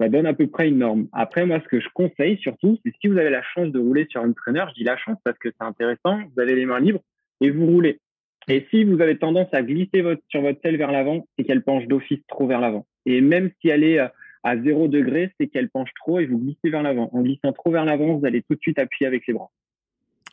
Ça 0.00 0.08
donne 0.08 0.26
à 0.26 0.34
peu 0.34 0.46
près 0.48 0.68
une 0.68 0.78
norme. 0.78 1.06
Après, 1.12 1.46
moi, 1.46 1.60
ce 1.62 1.68
que 1.68 1.80
je 1.80 1.88
conseille 1.94 2.36
surtout, 2.38 2.78
c'est 2.84 2.92
si 3.00 3.06
vous 3.06 3.16
avez 3.16 3.30
la 3.30 3.42
chance 3.42 3.70
de 3.70 3.78
rouler 3.78 4.06
sur 4.10 4.22
un 4.22 4.32
traîneur, 4.32 4.68
je 4.70 4.74
dis 4.74 4.84
la 4.84 4.96
chance 4.96 5.18
parce 5.22 5.38
que 5.38 5.50
c'est 5.50 5.64
intéressant, 5.64 6.18
vous 6.34 6.40
avez 6.40 6.56
les 6.56 6.66
mains 6.66 6.80
libres 6.80 7.00
et 7.40 7.50
vous 7.50 7.66
roulez. 7.66 8.00
Et 8.48 8.66
si 8.70 8.84
vous 8.84 9.00
avez 9.00 9.18
tendance 9.18 9.48
à 9.52 9.62
glisser 9.62 10.02
votre, 10.02 10.22
sur 10.28 10.42
votre 10.42 10.60
selle 10.62 10.76
vers 10.76 10.92
l'avant, 10.92 11.26
c'est 11.36 11.44
qu'elle 11.44 11.62
penche 11.62 11.86
d'office 11.86 12.20
trop 12.28 12.46
vers 12.46 12.60
l'avant. 12.60 12.86
Et 13.06 13.20
même 13.20 13.50
si 13.60 13.68
elle 13.68 13.84
est 13.84 13.98
à 14.44 14.56
0 14.58 14.88
degré, 14.88 15.32
c'est 15.38 15.48
qu'elle 15.48 15.70
penche 15.70 15.90
trop 16.00 16.18
et 16.20 16.26
vous 16.26 16.38
glissez 16.38 16.70
vers 16.70 16.82
l'avant. 16.82 17.08
En 17.12 17.22
glissant 17.22 17.52
trop 17.52 17.70
vers 17.70 17.84
l'avant, 17.84 18.18
vous 18.18 18.26
allez 18.26 18.42
tout 18.42 18.54
de 18.54 18.60
suite 18.60 18.78
appuyer 18.78 19.06
avec 19.06 19.26
les 19.26 19.32
bras. 19.32 19.50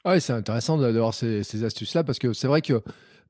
Ah 0.04 0.14
oui, 0.14 0.22
c'est 0.22 0.34
intéressant 0.34 0.78
d'avoir 0.78 1.14
ces, 1.14 1.44
ces 1.44 1.64
astuces-là 1.64 2.04
parce 2.04 2.20
que 2.20 2.34
c'est 2.34 2.48
vrai 2.48 2.62
que, 2.62 2.82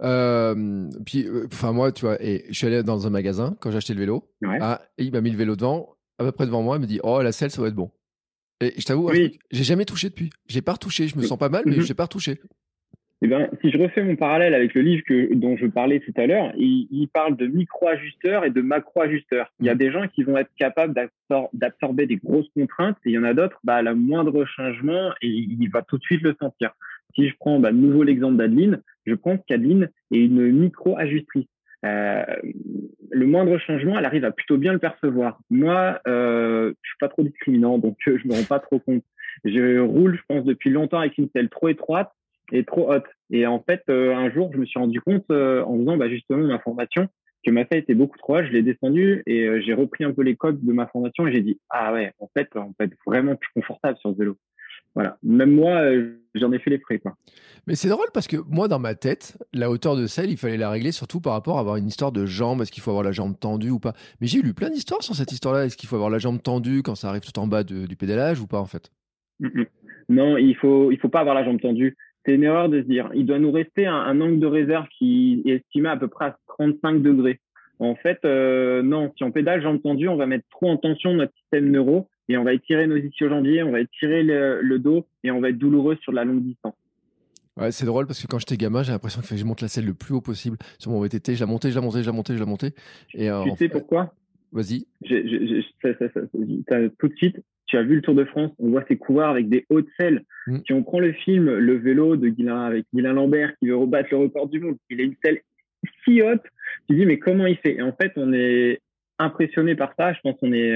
euh, 0.01 0.89
puis, 1.05 1.27
euh, 1.27 1.45
enfin 1.51 1.71
moi, 1.73 1.91
tu 1.91 2.05
vois, 2.05 2.21
et 2.23 2.45
je 2.49 2.53
suis 2.53 2.67
allé 2.67 2.81
dans 2.81 3.05
un 3.05 3.09
magasin 3.09 3.55
quand 3.59 3.71
j'ai 3.71 3.77
acheté 3.77 3.93
le 3.93 3.99
vélo. 3.99 4.27
Ouais. 4.41 4.57
Ah, 4.59 4.81
et 4.97 5.03
il 5.03 5.11
m'a 5.11 5.21
mis 5.21 5.31
le 5.31 5.37
vélo 5.37 5.55
devant, 5.55 5.95
à 6.17 6.23
peu 6.23 6.31
près 6.31 6.45
devant 6.45 6.63
moi, 6.63 6.77
il 6.77 6.81
me 6.81 6.87
dit, 6.87 6.99
oh 7.03 7.21
la 7.21 7.31
selle, 7.31 7.51
ça 7.51 7.61
va 7.61 7.67
être 7.67 7.75
bon. 7.75 7.91
Et 8.61 8.73
je 8.77 8.85
t'avoue, 8.85 9.09
oui. 9.09 9.39
j'ai 9.51 9.63
jamais 9.63 9.85
touché 9.85 10.09
depuis. 10.09 10.29
J'ai 10.47 10.61
pas 10.61 10.73
retouché. 10.73 11.07
Je 11.07 11.17
me 11.17 11.23
sens 11.23 11.37
pas 11.37 11.49
mal, 11.49 11.63
mais 11.65 11.71
mm 11.71 11.79
-hmm. 11.79 11.85
j'ai 11.85 11.93
pas 11.95 12.03
retouché. 12.03 12.39
Eh 13.23 13.27
ben, 13.27 13.49
si 13.61 13.69
je 13.69 13.77
refais 13.77 14.03
mon 14.03 14.15
parallèle 14.15 14.55
avec 14.55 14.73
le 14.73 14.81
livre 14.81 15.03
que, 15.05 15.33
dont 15.35 15.55
je 15.55 15.67
parlais 15.67 15.99
tout 15.99 16.13
à 16.17 16.25
l'heure, 16.25 16.51
il, 16.57 16.87
il, 16.89 17.07
parle 17.07 17.37
de 17.37 17.45
micro-ajusteurs 17.45 18.45
et 18.45 18.49
de 18.49 18.61
macro-ajusteurs. 18.61 19.51
Il 19.59 19.67
y 19.67 19.69
a 19.69 19.75
des 19.75 19.91
gens 19.91 20.07
qui 20.07 20.23
vont 20.23 20.37
être 20.37 20.49
capables 20.57 20.95
d'absorber 21.53 22.07
des 22.07 22.15
grosses 22.15 22.49
contraintes 22.55 22.97
et 23.05 23.11
il 23.11 23.13
y 23.13 23.19
en 23.19 23.23
a 23.23 23.35
d'autres, 23.35 23.59
bah, 23.63 23.83
la 23.83 23.93
moindre 23.93 24.43
changement, 24.45 25.11
et 25.21 25.27
il 25.27 25.67
va 25.69 25.83
tout 25.83 25.99
de 25.99 26.03
suite 26.03 26.23
le 26.23 26.35
sentir. 26.39 26.71
Si 27.13 27.29
je 27.29 27.35
prends 27.39 27.59
bah, 27.59 27.71
nouveau 27.71 28.01
l'exemple 28.01 28.37
d'Adeline, 28.37 28.81
je 29.05 29.13
pense 29.13 29.39
qu'Adeline 29.47 29.89
est 30.11 30.19
une 30.19 30.51
micro-ajustrice. 30.51 31.45
Euh, 31.85 32.23
le 33.11 33.25
moindre 33.27 33.59
changement, 33.59 33.99
elle 33.99 34.05
arrive 34.05 34.25
à 34.25 34.31
plutôt 34.31 34.57
bien 34.57 34.73
le 34.73 34.79
percevoir. 34.79 35.39
Moi, 35.51 35.99
euh, 36.07 36.73
je 36.81 36.89
suis 36.89 36.97
pas 36.99 37.09
trop 37.09 37.21
discriminant, 37.21 37.77
donc 37.77 37.97
je 38.03 38.27
me 38.27 38.33
rends 38.33 38.47
pas 38.47 38.59
trop 38.59 38.79
compte. 38.79 39.03
Je 39.43 39.79
roule, 39.79 40.17
je 40.17 40.21
pense, 40.27 40.43
depuis 40.43 40.71
longtemps 40.71 40.99
avec 40.99 41.17
une 41.19 41.29
selle 41.35 41.49
trop 41.49 41.69
étroite 41.69 42.11
et 42.51 42.63
trop 42.63 42.91
haute. 42.91 43.05
Et 43.29 43.45
en 43.47 43.61
fait, 43.61 43.83
euh, 43.89 44.15
un 44.15 44.29
jour, 44.31 44.51
je 44.53 44.57
me 44.57 44.65
suis 44.65 44.79
rendu 44.79 45.01
compte 45.01 45.25
euh, 45.31 45.63
en 45.63 45.77
faisant 45.77 45.97
bah, 45.97 46.09
justement 46.09 46.45
ma 46.47 46.59
formation 46.59 47.07
que 47.43 47.49
ma 47.49 47.65
selle 47.65 47.79
était 47.79 47.95
beaucoup 47.95 48.17
trop 48.17 48.37
haute. 48.37 48.45
Je 48.45 48.51
l'ai 48.51 48.61
descendue 48.61 49.23
et 49.25 49.45
euh, 49.45 49.61
j'ai 49.65 49.73
repris 49.73 50.03
un 50.03 50.11
peu 50.11 50.21
les 50.21 50.35
codes 50.35 50.63
de 50.63 50.73
ma 50.73 50.87
formation 50.87 51.27
et 51.27 51.33
j'ai 51.33 51.41
dit 51.41 51.59
ah 51.69 51.93
ouais, 51.93 52.13
en 52.19 52.29
fait, 52.35 52.49
on 52.55 52.73
peut 52.73 52.85
être 52.85 52.97
vraiment 53.05 53.35
plus 53.35 53.49
confortable 53.55 53.97
sur 53.97 54.11
ce 54.11 54.17
vélo. 54.17 54.37
Voilà. 54.93 55.17
Même 55.23 55.51
moi, 55.51 55.83
j'en 56.35 56.51
ai 56.51 56.59
fait 56.59 56.69
les 56.69 56.79
frais 56.79 56.99
quoi. 56.99 57.15
Mais 57.65 57.75
c'est 57.75 57.87
drôle 57.87 58.07
parce 58.13 58.27
que 58.27 58.35
moi, 58.49 58.67
dans 58.67 58.79
ma 58.79 58.93
tête, 58.93 59.37
la 59.53 59.71
hauteur 59.71 59.95
de 59.95 60.05
selle, 60.05 60.29
il 60.29 60.37
fallait 60.37 60.57
la 60.57 60.69
régler 60.69 60.91
surtout 60.91 61.21
par 61.21 61.31
rapport 61.31 61.57
à 61.57 61.61
avoir 61.61 61.77
une 61.77 61.87
histoire 61.87 62.11
de 62.11 62.25
jambe. 62.25 62.61
Est-ce 62.61 62.73
qu'il 62.73 62.83
faut 62.83 62.91
avoir 62.91 63.05
la 63.05 63.13
jambe 63.13 63.39
tendue 63.39 63.69
ou 63.69 63.79
pas? 63.79 63.93
Mais 64.19 64.27
j'ai 64.27 64.41
lu 64.41 64.53
plein 64.53 64.69
d'histoires 64.69 65.01
sur 65.01 65.15
cette 65.15 65.31
histoire-là. 65.31 65.65
Est-ce 65.65 65.77
qu'il 65.77 65.87
faut 65.87 65.95
avoir 65.95 66.09
la 66.09 66.19
jambe 66.19 66.41
tendue 66.41 66.83
quand 66.83 66.95
ça 66.95 67.07
arrive 67.07 67.21
tout 67.21 67.39
en 67.39 67.47
bas 67.47 67.63
du 67.63 67.95
pédalage 67.95 68.41
ou 68.41 68.47
pas 68.47 68.59
en 68.59 68.65
fait? 68.65 68.91
Non, 70.09 70.37
il 70.37 70.55
faut 70.55 70.91
il 70.91 70.99
faut 70.99 71.09
pas 71.09 71.21
avoir 71.21 71.35
la 71.35 71.45
jambe 71.45 71.61
tendue 71.61 71.95
c'est 72.25 72.35
une 72.35 72.43
erreur 72.43 72.69
de 72.69 72.81
se 72.81 72.87
dire, 72.87 73.09
il 73.13 73.25
doit 73.25 73.39
nous 73.39 73.51
rester 73.51 73.87
un, 73.87 74.19
angle 74.21 74.39
de 74.39 74.47
réserve 74.47 74.87
qui 74.97 75.41
est 75.45 75.55
estimé 75.55 75.89
à 75.89 75.97
peu 75.97 76.07
près 76.07 76.25
à 76.25 76.37
35 76.47 77.01
degrés. 77.01 77.39
En 77.79 77.95
fait, 77.95 78.19
euh, 78.25 78.83
non, 78.83 79.11
si 79.17 79.23
on 79.23 79.31
pédale 79.31 79.61
j'ai 79.61 79.67
entendu, 79.67 80.07
on 80.07 80.15
va 80.15 80.27
mettre 80.27 80.45
trop 80.51 80.69
en 80.69 80.77
tension 80.77 81.13
notre 81.13 81.33
système 81.35 81.71
neuro 81.71 82.07
et 82.29 82.37
on 82.37 82.43
va 82.43 82.53
étirer 82.53 82.85
nos 82.85 82.95
ischio-jambiers, 82.95 83.63
on 83.63 83.71
va 83.71 83.81
étirer 83.81 84.23
le, 84.23 84.77
dos 84.77 85.07
et 85.23 85.31
on 85.31 85.41
va 85.41 85.49
être 85.49 85.57
douloureux 85.57 85.97
sur 86.01 86.11
la 86.11 86.23
longue 86.23 86.43
distance. 86.43 86.75
Ouais, 87.57 87.71
c'est 87.71 87.85
drôle 87.85 88.05
parce 88.05 88.21
que 88.21 88.27
quand 88.27 88.39
j'étais 88.39 88.55
gamin, 88.55 88.83
j'ai 88.83 88.91
l'impression 88.91 89.21
que 89.21 89.35
je 89.35 89.43
monte 89.43 89.61
la 89.61 89.67
selle 89.67 89.85
le 89.85 89.93
plus 89.93 90.13
haut 90.13 90.21
possible 90.21 90.57
sur 90.77 90.91
mon 90.91 91.01
VTT. 91.01 91.35
Je 91.35 91.41
la 91.41 91.47
montais, 91.47 91.71
je 91.71 91.75
la 91.75 91.81
montais, 91.81 92.01
je 92.01 92.05
la 92.05 92.11
montais, 92.11 92.33
je 92.35 92.39
la 92.39 92.45
montais. 92.45 92.71
Et, 93.13 93.29
euh, 93.29 93.43
tu 93.43 93.51
sais 93.57 93.67
pourquoi? 93.67 94.13
Vas-y. 94.51 94.85
Tout 95.03 97.07
de 97.07 97.15
suite, 97.15 97.41
tu 97.71 97.77
as 97.77 97.83
vu 97.83 97.95
le 97.95 98.01
Tour 98.01 98.15
de 98.15 98.25
France, 98.25 98.51
on 98.59 98.69
voit 98.69 98.83
ces 98.89 98.97
coureurs 98.97 99.29
avec 99.29 99.47
des 99.47 99.65
hautes 99.69 99.87
selles. 99.97 100.23
Mm. 100.45 100.57
Si 100.65 100.73
on 100.73 100.83
prend 100.83 100.99
le 100.99 101.13
film 101.13 101.49
Le 101.49 101.77
vélo 101.77 102.17
de 102.17 102.27
Guilain 102.27 102.63
avec 102.63 102.85
Guilain 102.93 103.13
Lambert 103.13 103.53
qui 103.57 103.69
veut 103.69 103.77
rebattre 103.77 104.09
le 104.11 104.17
record 104.17 104.49
du 104.49 104.59
monde, 104.59 104.75
il 104.89 104.99
a 104.99 105.03
une 105.03 105.15
selle 105.23 105.39
si 106.03 106.21
haute, 106.21 106.43
tu 106.89 106.95
dis 106.95 107.05
mais 107.05 107.17
comment 107.17 107.45
il 107.45 107.57
fait? 107.57 107.77
Et 107.77 107.81
en 107.81 107.93
fait, 107.93 108.11
on 108.17 108.33
est 108.33 108.81
impressionné 109.19 109.75
par 109.75 109.93
ça. 109.97 110.11
Je 110.11 110.19
pense 110.21 110.37
qu'on 110.39 110.51
est 110.51 110.75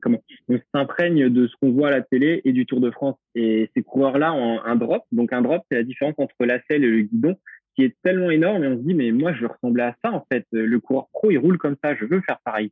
comment 0.00 0.22
on 0.48 0.58
s'imprègne 0.72 1.28
de 1.28 1.48
ce 1.48 1.54
qu'on 1.60 1.72
voit 1.72 1.88
à 1.88 1.90
la 1.90 2.02
télé 2.02 2.40
et 2.44 2.52
du 2.52 2.66
Tour 2.66 2.80
de 2.80 2.90
France. 2.92 3.16
Et 3.34 3.68
ces 3.74 3.82
coureurs-là 3.82 4.32
ont 4.32 4.62
un 4.62 4.76
drop. 4.76 5.02
Donc 5.10 5.32
un 5.32 5.42
drop, 5.42 5.62
c'est 5.68 5.76
la 5.76 5.82
différence 5.82 6.14
entre 6.18 6.46
la 6.46 6.60
selle 6.70 6.84
et 6.84 6.90
le 6.90 7.02
guidon 7.02 7.36
qui 7.74 7.84
est 7.84 7.96
tellement 8.02 8.30
énorme 8.30 8.64
et 8.64 8.66
on 8.66 8.76
se 8.76 8.82
dit 8.82 8.94
mais 8.94 9.12
moi 9.12 9.32
je 9.32 9.40
veux 9.40 9.46
ressembler 9.48 9.82
à 9.82 9.96
ça 10.04 10.12
en 10.12 10.24
fait. 10.32 10.46
Le 10.52 10.78
coureur 10.78 11.08
pro 11.12 11.30
il 11.30 11.38
roule 11.38 11.58
comme 11.58 11.76
ça, 11.82 11.94
je 11.94 12.04
veux 12.04 12.20
faire 12.20 12.38
pareil. 12.44 12.70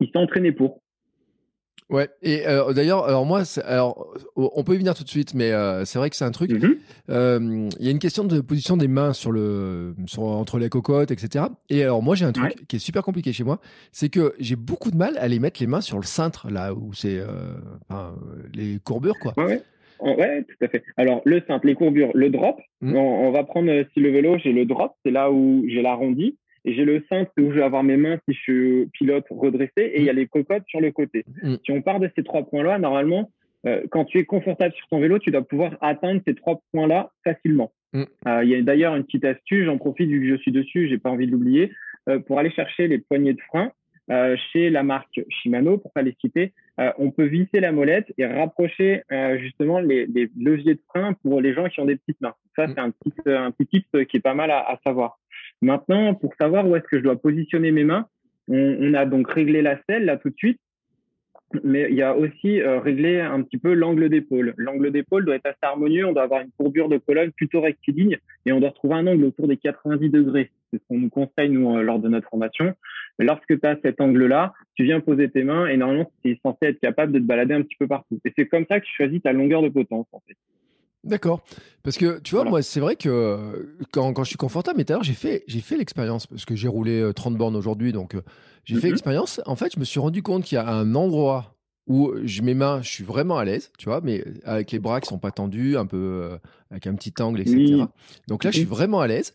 Il 0.00 0.08
s'est 0.08 0.18
entraîné 0.18 0.52
pour. 0.52 0.82
Ouais, 1.88 2.08
et 2.20 2.46
euh, 2.48 2.72
d'ailleurs, 2.72 3.04
alors 3.04 3.24
moi, 3.24 3.42
alors 3.64 4.12
on 4.34 4.64
peut 4.64 4.74
y 4.74 4.78
venir 4.78 4.94
tout 4.94 5.04
de 5.04 5.08
suite, 5.08 5.34
mais 5.34 5.52
euh, 5.52 5.84
c'est 5.84 6.00
vrai 6.00 6.10
que 6.10 6.16
c'est 6.16 6.24
un 6.24 6.32
truc. 6.32 6.50
Mhm. 6.50 6.76
Euh, 7.10 7.68
il 7.78 7.84
y 7.84 7.88
a 7.88 7.92
une 7.92 8.00
question 8.00 8.24
de 8.24 8.40
position 8.40 8.76
des 8.76 8.88
mains 8.88 9.12
sur 9.12 9.30
le, 9.30 9.94
sur, 10.06 10.24
entre 10.24 10.58
les 10.58 10.68
cocottes, 10.68 11.12
etc. 11.12 11.44
Et 11.70 11.84
alors 11.84 12.02
moi, 12.02 12.16
j'ai 12.16 12.24
un 12.24 12.32
truc 12.32 12.66
qui 12.66 12.76
est 12.76 12.80
super 12.80 13.02
compliqué 13.02 13.32
chez 13.32 13.44
moi, 13.44 13.60
c'est 13.92 14.08
que 14.08 14.34
j'ai 14.40 14.56
beaucoup 14.56 14.90
de 14.90 14.96
mal 14.96 15.16
à 15.18 15.28
les 15.28 15.38
mettre 15.38 15.60
les 15.60 15.68
mains 15.68 15.80
sur 15.80 15.98
le 15.98 16.04
cintre, 16.04 16.50
là 16.50 16.74
où 16.74 16.92
c'est 16.92 17.20
enfin, 17.88 18.16
les 18.52 18.80
courbures, 18.82 19.18
quoi. 19.20 19.32
Ouais, 19.36 19.62
ouais. 20.00 20.42
tout 20.42 20.64
à 20.64 20.68
fait. 20.68 20.82
Alors, 20.96 21.22
le 21.24 21.40
cintre, 21.46 21.66
les 21.66 21.74
courbures, 21.74 22.10
le 22.14 22.30
drop, 22.30 22.58
mmh. 22.80 22.96
on, 22.96 23.28
on, 23.28 23.30
va 23.30 23.44
prendre, 23.44 23.70
si 23.94 24.00
le 24.00 24.10
vélo, 24.10 24.38
j'ai 24.42 24.52
le 24.52 24.64
drop, 24.64 24.94
c'est 25.04 25.12
là 25.12 25.30
où 25.30 25.64
j'ai 25.68 25.82
l'arrondi. 25.82 26.36
Et 26.66 26.74
j'ai 26.74 26.84
le 26.84 27.02
cintre 27.08 27.30
où 27.38 27.50
je 27.52 27.56
vais 27.56 27.62
avoir 27.62 27.84
mes 27.84 27.96
mains 27.96 28.18
si 28.28 28.34
je 28.34 28.40
suis 28.40 28.86
pilote 28.92 29.24
redressé 29.30 29.70
et 29.76 30.00
il 30.00 30.04
y 30.04 30.10
a 30.10 30.12
les 30.12 30.26
cocottes 30.26 30.66
sur 30.66 30.80
le 30.80 30.90
côté. 30.90 31.24
Mm. 31.42 31.54
Si 31.64 31.70
on 31.70 31.80
part 31.80 32.00
de 32.00 32.10
ces 32.16 32.24
trois 32.24 32.42
points-là, 32.42 32.78
normalement, 32.78 33.30
euh, 33.66 33.82
quand 33.90 34.04
tu 34.04 34.18
es 34.18 34.24
confortable 34.24 34.74
sur 34.74 34.86
ton 34.88 35.00
vélo, 35.00 35.20
tu 35.20 35.30
dois 35.30 35.42
pouvoir 35.42 35.76
atteindre 35.80 36.20
ces 36.26 36.34
trois 36.34 36.60
points-là 36.72 37.10
facilement. 37.24 37.72
Mm. 37.92 38.02
Euh, 38.26 38.44
il 38.44 38.50
y 38.50 38.56
a 38.56 38.62
d'ailleurs 38.62 38.96
une 38.96 39.04
petite 39.04 39.24
astuce, 39.24 39.64
j'en 39.64 39.78
profite 39.78 40.10
vu 40.10 40.20
que 40.20 40.36
je 40.36 40.42
suis 40.42 40.52
dessus, 40.52 40.88
j'ai 40.88 40.98
pas 40.98 41.10
envie 41.10 41.26
de 41.26 41.32
l'oublier, 41.32 41.72
euh, 42.08 42.18
pour 42.18 42.40
aller 42.40 42.50
chercher 42.50 42.88
les 42.88 42.98
poignées 42.98 43.32
de 43.32 43.40
frein. 43.42 43.70
chez 44.52 44.70
la 44.70 44.84
marque 44.84 45.20
Shimano, 45.28 45.78
pour 45.78 45.92
pas 45.92 46.02
les 46.02 46.16
citer, 46.20 46.52
on 46.96 47.10
peut 47.10 47.24
visser 47.24 47.58
la 47.58 47.72
molette 47.72 48.12
et 48.18 48.24
rapprocher 48.24 49.02
justement 49.38 49.80
les, 49.80 50.06
les, 50.06 50.30
leviers 50.38 50.74
de 50.74 50.82
frein 50.88 51.14
pour 51.14 51.40
les 51.40 51.52
gens 51.52 51.68
qui 51.68 51.80
ont 51.80 51.86
des 51.86 51.96
petites 51.96 52.20
mains. 52.20 52.36
Ça, 52.54 52.68
mm. 52.68 52.72
c'est 52.72 52.80
un 52.80 52.90
petit, 52.92 53.12
un 53.26 53.50
petit 53.50 53.66
tip 53.66 54.06
qui 54.06 54.18
est 54.18 54.20
pas 54.20 54.34
mal 54.34 54.52
à, 54.52 54.60
à 54.60 54.78
savoir. 54.84 55.18
Maintenant, 55.62 56.14
pour 56.14 56.34
savoir 56.34 56.68
où 56.68 56.76
est-ce 56.76 56.84
que 56.84 56.98
je 56.98 57.02
dois 57.02 57.16
positionner 57.16 57.70
mes 57.70 57.84
mains, 57.84 58.06
on, 58.48 58.94
a 58.94 59.06
donc 59.06 59.30
réglé 59.30 59.62
la 59.62 59.78
selle 59.88 60.04
là 60.04 60.16
tout 60.16 60.30
de 60.30 60.36
suite, 60.36 60.60
mais 61.64 61.86
il 61.90 61.96
y 61.96 62.02
a 62.02 62.16
aussi 62.16 62.60
euh, 62.60 62.80
réglé 62.80 63.20
un 63.20 63.42
petit 63.42 63.58
peu 63.58 63.72
l'angle 63.72 64.08
d'épaule. 64.08 64.54
L'angle 64.56 64.90
d'épaule 64.90 65.24
doit 65.24 65.36
être 65.36 65.46
assez 65.46 65.58
harmonieux, 65.62 66.06
on 66.06 66.12
doit 66.12 66.24
avoir 66.24 66.42
une 66.42 66.50
courbure 66.56 66.88
de 66.88 66.98
colonne 66.98 67.32
plutôt 67.32 67.60
rectiligne 67.60 68.18
et 68.44 68.52
on 68.52 68.60
doit 68.60 68.70
retrouver 68.70 68.94
un 68.94 69.06
angle 69.06 69.24
autour 69.24 69.48
des 69.48 69.56
90 69.56 70.10
degrés. 70.10 70.50
C'est 70.72 70.78
ce 70.78 70.82
qu'on 70.88 70.98
nous 70.98 71.10
conseille 71.10 71.50
nous 71.50 71.76
euh, 71.76 71.82
lors 71.82 71.98
de 71.98 72.08
notre 72.08 72.28
formation. 72.28 72.74
Lorsque 73.18 73.60
tu 73.60 73.66
as 73.66 73.76
cet 73.82 74.00
angle-là, 74.00 74.52
tu 74.74 74.84
viens 74.84 75.00
poser 75.00 75.30
tes 75.30 75.42
mains 75.42 75.66
et 75.66 75.76
normalement 75.76 76.10
tu 76.22 76.32
es 76.32 76.40
censé 76.42 76.66
être 76.66 76.80
capable 76.80 77.12
de 77.12 77.18
te 77.18 77.24
balader 77.24 77.54
un 77.54 77.62
petit 77.62 77.76
peu 77.78 77.86
partout. 77.86 78.20
Et 78.24 78.32
c'est 78.36 78.46
comme 78.46 78.66
ça 78.68 78.80
que 78.80 78.84
tu 78.84 78.92
choisis 78.94 79.22
ta 79.22 79.32
longueur 79.32 79.62
de 79.62 79.68
potence 79.68 80.06
en 80.12 80.20
fait. 80.26 80.36
D'accord. 81.06 81.42
Parce 81.82 81.96
que 81.96 82.18
tu 82.18 82.34
vois, 82.34 82.44
moi, 82.44 82.62
c'est 82.62 82.80
vrai 82.80 82.96
que 82.96 83.76
quand, 83.92 84.12
quand, 84.12 84.24
je 84.24 84.30
suis 84.30 84.36
confortable, 84.36 84.78
mais 84.78 84.84
tout 84.84 84.92
à 84.92 84.96
l'heure, 84.96 85.04
j'ai 85.04 85.14
fait, 85.14 85.44
j'ai 85.46 85.60
fait 85.60 85.76
l'expérience 85.76 86.26
parce 86.26 86.44
que 86.44 86.56
j'ai 86.56 86.68
roulé 86.68 87.10
30 87.14 87.34
euh, 87.34 87.36
bornes 87.36 87.56
aujourd'hui, 87.56 87.92
donc 87.92 88.14
euh, 88.14 88.22
j'ai 88.64 88.74
fait 88.74 88.88
mhm. 88.88 88.94
l'expérience. 88.94 89.40
En 89.46 89.54
fait, 89.54 89.72
je 89.74 89.78
me 89.78 89.84
suis 89.84 90.00
rendu 90.00 90.22
compte 90.22 90.44
qu'il 90.44 90.56
y 90.56 90.58
a 90.58 90.68
un 90.68 90.94
endroit 90.96 91.54
où 91.86 92.12
je, 92.24 92.42
mes 92.42 92.54
mains, 92.54 92.82
je 92.82 92.90
suis 92.90 93.04
vraiment 93.04 93.38
à 93.38 93.44
l'aise, 93.44 93.70
tu 93.78 93.88
vois, 93.88 94.00
mais 94.02 94.24
avec 94.44 94.72
les 94.72 94.80
bras 94.80 95.00
qui 95.00 95.08
sont 95.08 95.18
pas 95.18 95.30
tendus, 95.30 95.76
un 95.76 95.86
peu 95.86 95.96
euh, 95.96 96.38
avec 96.72 96.88
un 96.88 96.94
petit 96.96 97.14
angle, 97.22 97.40
etc. 97.40 97.84
Donc 98.26 98.42
là, 98.42 98.50
je 98.50 98.56
suis 98.56 98.66
vraiment 98.66 99.00
à 99.00 99.06
l'aise. 99.06 99.32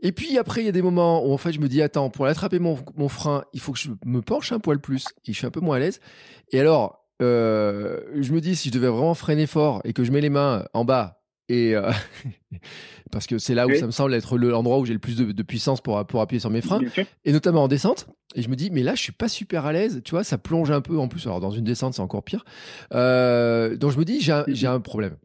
Et 0.00 0.10
puis 0.10 0.36
après, 0.36 0.62
il 0.62 0.66
y 0.66 0.68
a 0.68 0.72
des 0.72 0.82
moments 0.82 1.24
où 1.24 1.32
en 1.32 1.38
fait, 1.38 1.52
je 1.52 1.60
me 1.60 1.68
dis, 1.68 1.80
attends, 1.80 2.10
pour 2.10 2.26
attraper 2.26 2.58
mon, 2.58 2.76
mon 2.96 3.08
frein, 3.08 3.44
il 3.52 3.60
faut 3.60 3.70
que 3.70 3.78
je 3.78 3.90
me 4.04 4.20
penche 4.20 4.50
un 4.50 4.58
poil 4.58 4.80
plus 4.80 5.04
et 5.26 5.32
je 5.32 5.38
suis 5.38 5.46
un 5.46 5.52
peu 5.52 5.60
moins 5.60 5.76
à 5.76 5.78
l'aise. 5.78 6.00
Et 6.50 6.58
alors, 6.58 7.01
euh, 7.22 8.00
je 8.20 8.32
me 8.32 8.40
dis, 8.40 8.56
si 8.56 8.68
je 8.68 8.74
devais 8.74 8.88
vraiment 8.88 9.14
freiner 9.14 9.46
fort 9.46 9.80
et 9.84 9.92
que 9.92 10.04
je 10.04 10.12
mets 10.12 10.20
les 10.20 10.30
mains 10.30 10.64
en 10.72 10.84
bas, 10.84 11.22
et 11.48 11.74
euh, 11.74 11.90
parce 13.12 13.26
que 13.26 13.38
c'est 13.38 13.54
là 13.54 13.66
où 13.66 13.74
ça 13.74 13.86
me 13.86 13.90
semble 13.90 14.14
être 14.14 14.36
l'endroit 14.38 14.78
où 14.78 14.84
j'ai 14.84 14.92
le 14.92 14.98
plus 14.98 15.16
de, 15.16 15.42
puissance 15.42 15.80
pour, 15.80 16.04
pour 16.06 16.20
appuyer 16.20 16.40
sur 16.40 16.50
mes 16.50 16.60
freins, 16.60 16.80
et 17.24 17.32
notamment 17.32 17.64
en 17.64 17.68
descente. 17.68 18.08
Et 18.34 18.42
je 18.42 18.48
me 18.48 18.56
dis, 18.56 18.70
mais 18.70 18.82
là, 18.82 18.94
je 18.94 19.02
suis 19.02 19.12
pas 19.12 19.28
super 19.28 19.66
à 19.66 19.72
l'aise, 19.72 20.02
tu 20.04 20.12
vois, 20.12 20.24
ça 20.24 20.38
plonge 20.38 20.70
un 20.70 20.80
peu 20.80 20.98
en 20.98 21.08
plus. 21.08 21.26
Alors, 21.26 21.40
dans 21.40 21.50
une 21.50 21.64
descente, 21.64 21.94
c'est 21.94 22.02
encore 22.02 22.24
pire. 22.24 22.44
Euh, 22.92 23.76
donc, 23.76 23.92
je 23.92 23.98
me 23.98 24.04
dis, 24.04 24.20
j'ai 24.20 24.32
un, 24.32 24.74
un, 24.74 24.80
problème. 24.80 25.16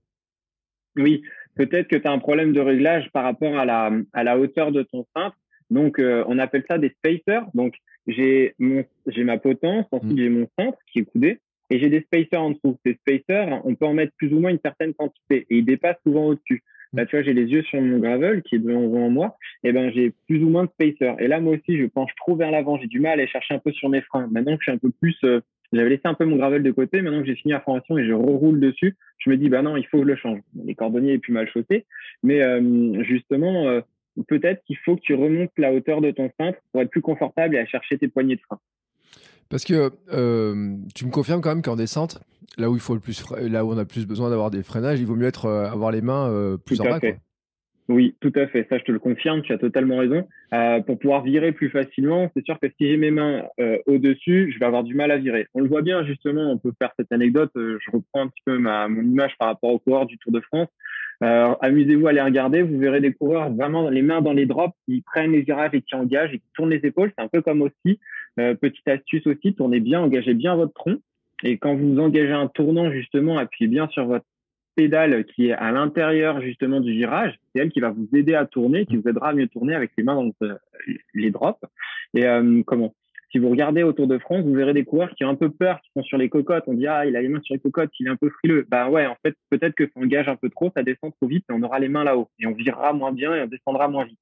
Oui, 0.97 1.21
peut-être 1.55 1.87
que 1.87 1.95
tu 1.95 2.07
as 2.07 2.11
un 2.11 2.19
problème 2.19 2.53
de 2.53 2.59
réglage 2.59 3.09
par 3.13 3.23
rapport 3.23 3.57
à 3.57 3.65
la, 3.65 3.91
à 4.13 4.23
la 4.23 4.37
hauteur 4.37 4.71
de 4.71 4.83
ton 4.83 5.05
cintre. 5.15 5.37
Donc, 5.69 5.99
on 5.99 6.39
appelle 6.39 6.65
ça 6.69 6.77
des 6.77 6.89
spacers. 6.89 7.45
Donc, 7.53 7.75
j'ai 8.07 8.55
ma 8.59 9.37
potence, 9.37 9.85
ensuite 9.91 10.13
mmh. 10.13 10.17
j'ai 10.17 10.29
mon 10.29 10.47
cintre 10.57 10.77
qui 10.91 10.99
est 10.99 11.05
coudé 11.05 11.39
et 11.69 11.79
j'ai 11.79 11.89
des 11.89 12.01
spacers 12.01 12.41
en 12.41 12.51
dessous. 12.51 12.77
Ces 12.85 12.93
spacers, 12.93 13.61
on 13.65 13.75
peut 13.75 13.85
en 13.85 13.93
mettre 13.93 14.13
plus 14.17 14.33
ou 14.33 14.39
moins 14.39 14.51
une 14.51 14.59
certaine 14.63 14.93
quantité 14.93 15.45
et 15.49 15.57
ils 15.57 15.65
dépassent 15.65 16.01
souvent 16.03 16.27
au-dessus. 16.27 16.63
Là, 16.93 17.05
tu 17.05 17.15
vois, 17.15 17.23
j'ai 17.23 17.33
les 17.33 17.45
yeux 17.45 17.63
sur 17.63 17.81
mon 17.81 17.99
gravel 17.99 18.41
qui 18.43 18.55
est 18.55 18.59
devant 18.59 19.09
moi. 19.09 19.37
Et 19.63 19.69
eh 19.69 19.71
ben, 19.73 19.91
j'ai 19.91 20.13
plus 20.27 20.43
ou 20.43 20.49
moins 20.49 20.65
de 20.65 20.69
spacers. 20.69 21.19
Et 21.19 21.27
là, 21.27 21.39
moi 21.39 21.55
aussi, 21.55 21.77
je 21.77 21.85
penche 21.85 22.11
trop 22.15 22.35
vers 22.35 22.51
l'avant. 22.51 22.77
J'ai 22.77 22.87
du 22.87 22.99
mal 22.99 23.11
à 23.11 23.13
aller 23.13 23.27
chercher 23.27 23.53
un 23.53 23.59
peu 23.59 23.71
sur 23.71 23.89
mes 23.89 24.01
freins. 24.01 24.27
Maintenant 24.31 24.55
que 24.55 24.63
je 24.63 24.71
suis 24.71 24.71
un 24.71 24.77
peu 24.77 24.91
plus, 24.91 25.17
euh, 25.23 25.41
j'avais 25.73 25.89
laissé 25.89 26.03
un 26.05 26.13
peu 26.13 26.25
mon 26.25 26.37
gravel 26.37 26.63
de 26.63 26.71
côté. 26.71 27.01
Maintenant 27.01 27.19
que 27.19 27.27
j'ai 27.27 27.35
fini 27.35 27.51
la 27.51 27.59
formation 27.59 27.97
et 27.97 28.05
je 28.05 28.13
reroule 28.13 28.59
dessus, 28.59 28.95
je 29.19 29.29
me 29.29 29.37
dis, 29.37 29.49
bah 29.49 29.61
non, 29.61 29.75
il 29.75 29.85
faut 29.87 29.97
que 29.97 30.03
je 30.03 30.09
le 30.09 30.15
change. 30.15 30.39
Les 30.63 30.75
cordonniers 30.75 31.13
est 31.13 31.19
plus 31.19 31.33
mal 31.33 31.49
chaussé. 31.49 31.85
Mais 32.23 32.41
euh, 32.41 33.03
justement, 33.03 33.67
euh, 33.67 33.81
peut-être 34.27 34.63
qu'il 34.63 34.77
faut 34.77 34.95
que 34.95 35.01
tu 35.01 35.13
remontes 35.13 35.51
la 35.57 35.73
hauteur 35.73 36.01
de 36.01 36.11
ton 36.11 36.31
cintre 36.39 36.59
pour 36.71 36.81
être 36.81 36.89
plus 36.89 37.01
confortable 37.01 37.55
et 37.55 37.59
à 37.59 37.65
chercher 37.65 37.97
tes 37.97 38.07
poignées 38.07 38.37
de 38.37 38.41
frein. 38.41 38.59
Parce 39.49 39.63
que 39.63 39.91
euh, 40.11 40.75
tu 40.93 41.05
me 41.05 41.11
confirmes 41.11 41.41
quand 41.41 41.49
même 41.49 41.61
qu'en 41.61 41.75
descente, 41.75 42.19
là 42.57 42.69
où 42.69 42.75
il 42.75 42.81
faut 42.81 42.93
le 42.93 42.99
plus, 42.99 43.23
là 43.41 43.65
où 43.65 43.71
on 43.71 43.77
a 43.77 43.85
plus 43.85 44.05
besoin 44.05 44.29
d'avoir 44.29 44.51
des 44.51 44.63
freinages, 44.63 44.99
il 44.99 45.05
vaut 45.05 45.15
mieux 45.15 45.27
être 45.27 45.45
euh, 45.45 45.65
avoir 45.65 45.91
les 45.91 46.01
mains 46.01 46.29
euh, 46.29 46.57
plus 46.57 46.81
en 46.81 46.85
bas. 46.85 46.99
Quoi. 46.99 47.11
Oui, 47.89 48.17
tout 48.19 48.33
à 48.35 48.47
fait. 48.47 48.67
Ça, 48.69 48.77
je 48.77 48.83
te 48.83 48.91
le 48.91 48.99
confirme. 48.99 49.41
Tu 49.43 49.53
as 49.53 49.57
totalement 49.57 49.97
raison. 49.97 50.27
pour 50.85 50.99
pouvoir 50.99 51.23
virer 51.23 51.53
plus 51.53 51.69
facilement, 51.69 52.29
c'est 52.35 52.43
sûr 52.43 52.59
que 52.59 52.67
si 52.67 52.85
j'ai 52.85 52.97
mes 52.97 53.11
mains 53.11 53.43
au-dessus, 53.85 54.51
je 54.51 54.59
vais 54.59 54.65
avoir 54.65 54.83
du 54.83 54.93
mal 54.93 55.09
à 55.09 55.17
virer. 55.17 55.47
On 55.53 55.61
le 55.61 55.69
voit 55.69 55.81
bien 55.81 56.05
justement. 56.05 56.51
On 56.51 56.57
peut 56.57 56.73
faire 56.77 56.91
cette 56.99 57.13
anecdote. 57.13 57.51
je 57.55 57.91
reprends 57.93 58.23
un 58.23 58.27
petit 58.27 58.41
peu 58.45 58.57
ma, 58.57 58.89
mon 58.89 59.03
image 59.03 59.37
par 59.39 59.47
rapport 59.47 59.69
au 59.69 59.79
coureur 59.79 60.05
du 60.05 60.17
Tour 60.17 60.33
de 60.33 60.41
France. 60.41 60.67
Amusez-vous 61.21 62.07
à 62.07 62.11
les 62.11 62.21
regarder, 62.21 62.61
vous 62.61 62.77
verrez 62.77 62.99
des 62.99 63.13
coureurs 63.13 63.49
vraiment 63.51 63.89
les 63.89 64.01
mains 64.01 64.21
dans 64.21 64.33
les 64.33 64.45
drops, 64.45 64.75
qui 64.85 65.01
prennent 65.01 65.31
les 65.31 65.43
virages 65.43 65.71
et 65.73 65.81
qui 65.81 65.95
engagent 65.95 66.33
et 66.33 66.39
qui 66.39 66.49
tournent 66.53 66.71
les 66.71 66.85
épaules. 66.85 67.13
C'est 67.17 67.23
un 67.23 67.29
peu 67.29 67.41
comme 67.41 67.61
aussi, 67.61 67.99
petite 68.59 68.87
astuce 68.87 69.25
aussi, 69.27 69.53
tournez 69.53 69.79
bien, 69.79 70.01
engagez 70.01 70.33
bien 70.33 70.55
votre 70.55 70.73
tronc. 70.73 70.97
Et 71.43 71.57
quand 71.57 71.75
vous 71.75 71.99
engagez 71.99 72.31
un 72.31 72.47
tournant, 72.47 72.91
justement, 72.91 73.37
appuyez 73.37 73.69
bien 73.69 73.87
sur 73.89 74.05
votre 74.05 74.25
pédale 74.75 75.25
qui 75.25 75.47
est 75.47 75.53
à 75.53 75.71
l'intérieur 75.71 76.39
justement 76.41 76.79
du 76.79 76.91
virage, 76.91 77.33
c'est 77.53 77.61
elle 77.61 77.71
qui 77.71 77.79
va 77.79 77.89
vous 77.89 78.07
aider 78.13 78.35
à 78.35 78.45
tourner, 78.45 78.85
qui 78.85 78.95
vous 78.95 79.09
aidera 79.09 79.29
à 79.29 79.33
mieux 79.33 79.47
tourner 79.47 79.73
avec 79.73 79.91
les 79.97 80.03
mains 80.03 80.15
dans 80.15 80.31
les 81.13 81.31
drops. 81.31 81.59
Et 82.13 82.25
euh, 82.25 82.61
comment? 82.65 82.93
Si 83.31 83.39
vous 83.39 83.49
regardez 83.49 83.83
autour 83.83 84.07
de 84.07 84.17
France, 84.19 84.45
vous 84.45 84.53
verrez 84.53 84.73
des 84.73 84.85
coureurs 84.85 85.13
qui 85.15 85.25
ont 85.25 85.29
un 85.29 85.35
peu 85.35 85.49
peur, 85.49 85.81
qui 85.81 85.89
sont 85.93 86.03
sur 86.03 86.17
les 86.17 86.29
cocottes. 86.29 86.63
On 86.67 86.73
dit 86.73 86.87
ah 86.87 87.05
il 87.05 87.15
a 87.15 87.21
les 87.21 87.27
mains 87.27 87.41
sur 87.41 87.55
les 87.55 87.59
cocottes, 87.59 87.91
il 87.99 88.07
est 88.07 88.09
un 88.09 88.15
peu 88.15 88.29
frileux. 88.29 88.65
Bah 88.69 88.89
ouais, 88.89 89.05
en 89.05 89.17
fait 89.23 89.35
peut-être 89.49 89.75
que 89.75 89.85
ça 89.85 89.99
engage 89.99 90.29
un 90.29 90.37
peu 90.37 90.49
trop, 90.49 90.71
ça 90.75 90.83
descend 90.83 91.11
trop 91.15 91.27
vite 91.27 91.43
et 91.49 91.53
on 91.53 91.61
aura 91.63 91.79
les 91.79 91.89
mains 91.89 92.03
là-haut 92.03 92.29
et 92.39 92.45
on 92.45 92.53
virera 92.53 92.93
moins 92.93 93.11
bien 93.11 93.35
et 93.35 93.41
on 93.41 93.47
descendra 93.47 93.87
moins 93.89 94.05
vite. 94.05 94.19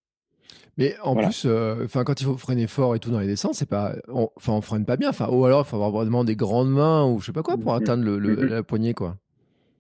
Mais 0.78 0.96
en 1.02 1.16
plus, 1.16 1.46
euh, 1.46 1.86
enfin, 1.86 2.04
quand 2.04 2.20
il 2.20 2.26
faut 2.26 2.36
freiner 2.36 2.68
fort 2.68 2.96
et 2.96 3.00
tout 3.00 3.10
dans 3.10 3.20
les 3.20 3.28
descentes, 3.28 3.54
c'est 3.54 3.70
pas, 3.70 3.94
enfin, 4.10 4.54
on, 4.54 4.62
freine 4.62 4.86
pas 4.86 4.98
bien. 4.98 5.10
Enfin, 5.10 5.30
ou 5.32 5.46
alors 5.46 5.64
il 5.66 5.70
faut 5.70 5.78
avoir 5.78 5.92
vraiment 5.92 6.26
des 6.26 6.36
grandes 6.36 6.72
mains 6.72 7.06
ou 7.06 7.20
je 7.20 7.28
sais 7.28 7.32
pas 7.32 7.44
quoi 7.44 7.58
pour 7.58 7.74
mm-hmm. 7.74 7.82
atteindre 7.82 8.04
le, 8.04 8.20
mm-hmm. 8.20 8.50
la 8.50 8.64
poignée, 8.64 8.94
quoi. 8.94 9.16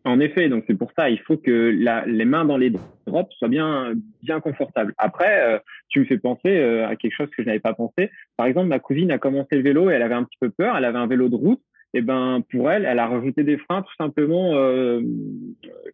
En 0.06 0.20
effet, 0.20 0.50
donc 0.50 0.64
c'est 0.68 0.78
pour 0.78 0.92
ça, 0.96 1.10
il 1.10 1.20
faut 1.20 1.36
que 1.36 1.76
la, 1.76 2.06
les 2.06 2.26
mains 2.26 2.46
dans 2.46 2.58
les 2.58 2.72
drops 3.08 3.34
soient 3.38 3.48
bien, 3.48 3.94
bien 4.22 4.40
confortables. 4.40 4.94
Après, 5.00 5.42
euh, 5.42 5.58
tu 5.90 6.00
me 6.00 6.06
fais 6.06 6.20
penser 6.20 6.50
euh, 6.50 6.88
à 6.88 6.96
quelque 6.96 7.16
chose 7.16 7.30
que 7.36 7.42
je 7.42 7.48
n'avais 7.48 7.60
pas 7.60 7.74
pensé. 7.74 8.12
Par 8.38 8.46
exemple, 8.46 8.68
ma 8.68 8.78
cousine 8.78 9.10
a 9.12 9.18
commencé 9.18 9.56
le 9.56 9.64
vélo 9.64 9.90
et 9.90 9.96
elle 9.96 10.04
avait 10.04 10.14
un 10.14 10.24
petit 10.24 10.38
peu 10.40 10.52
peur. 10.52 10.78
Elle 10.78 10.86
avait 10.86 11.00
un 11.00 11.08
vélo 11.08 11.28
de 11.28 11.36
route. 11.36 11.62
Et 11.96 12.02
ben 12.02 12.44
pour 12.52 12.70
elle, 12.70 12.86
elle 12.86 13.00
a 13.00 13.08
rajouté 13.08 13.44
des 13.44 13.58
freins 13.58 13.82
tout 13.82 13.96
simplement 13.98 14.52
euh, 14.54 15.02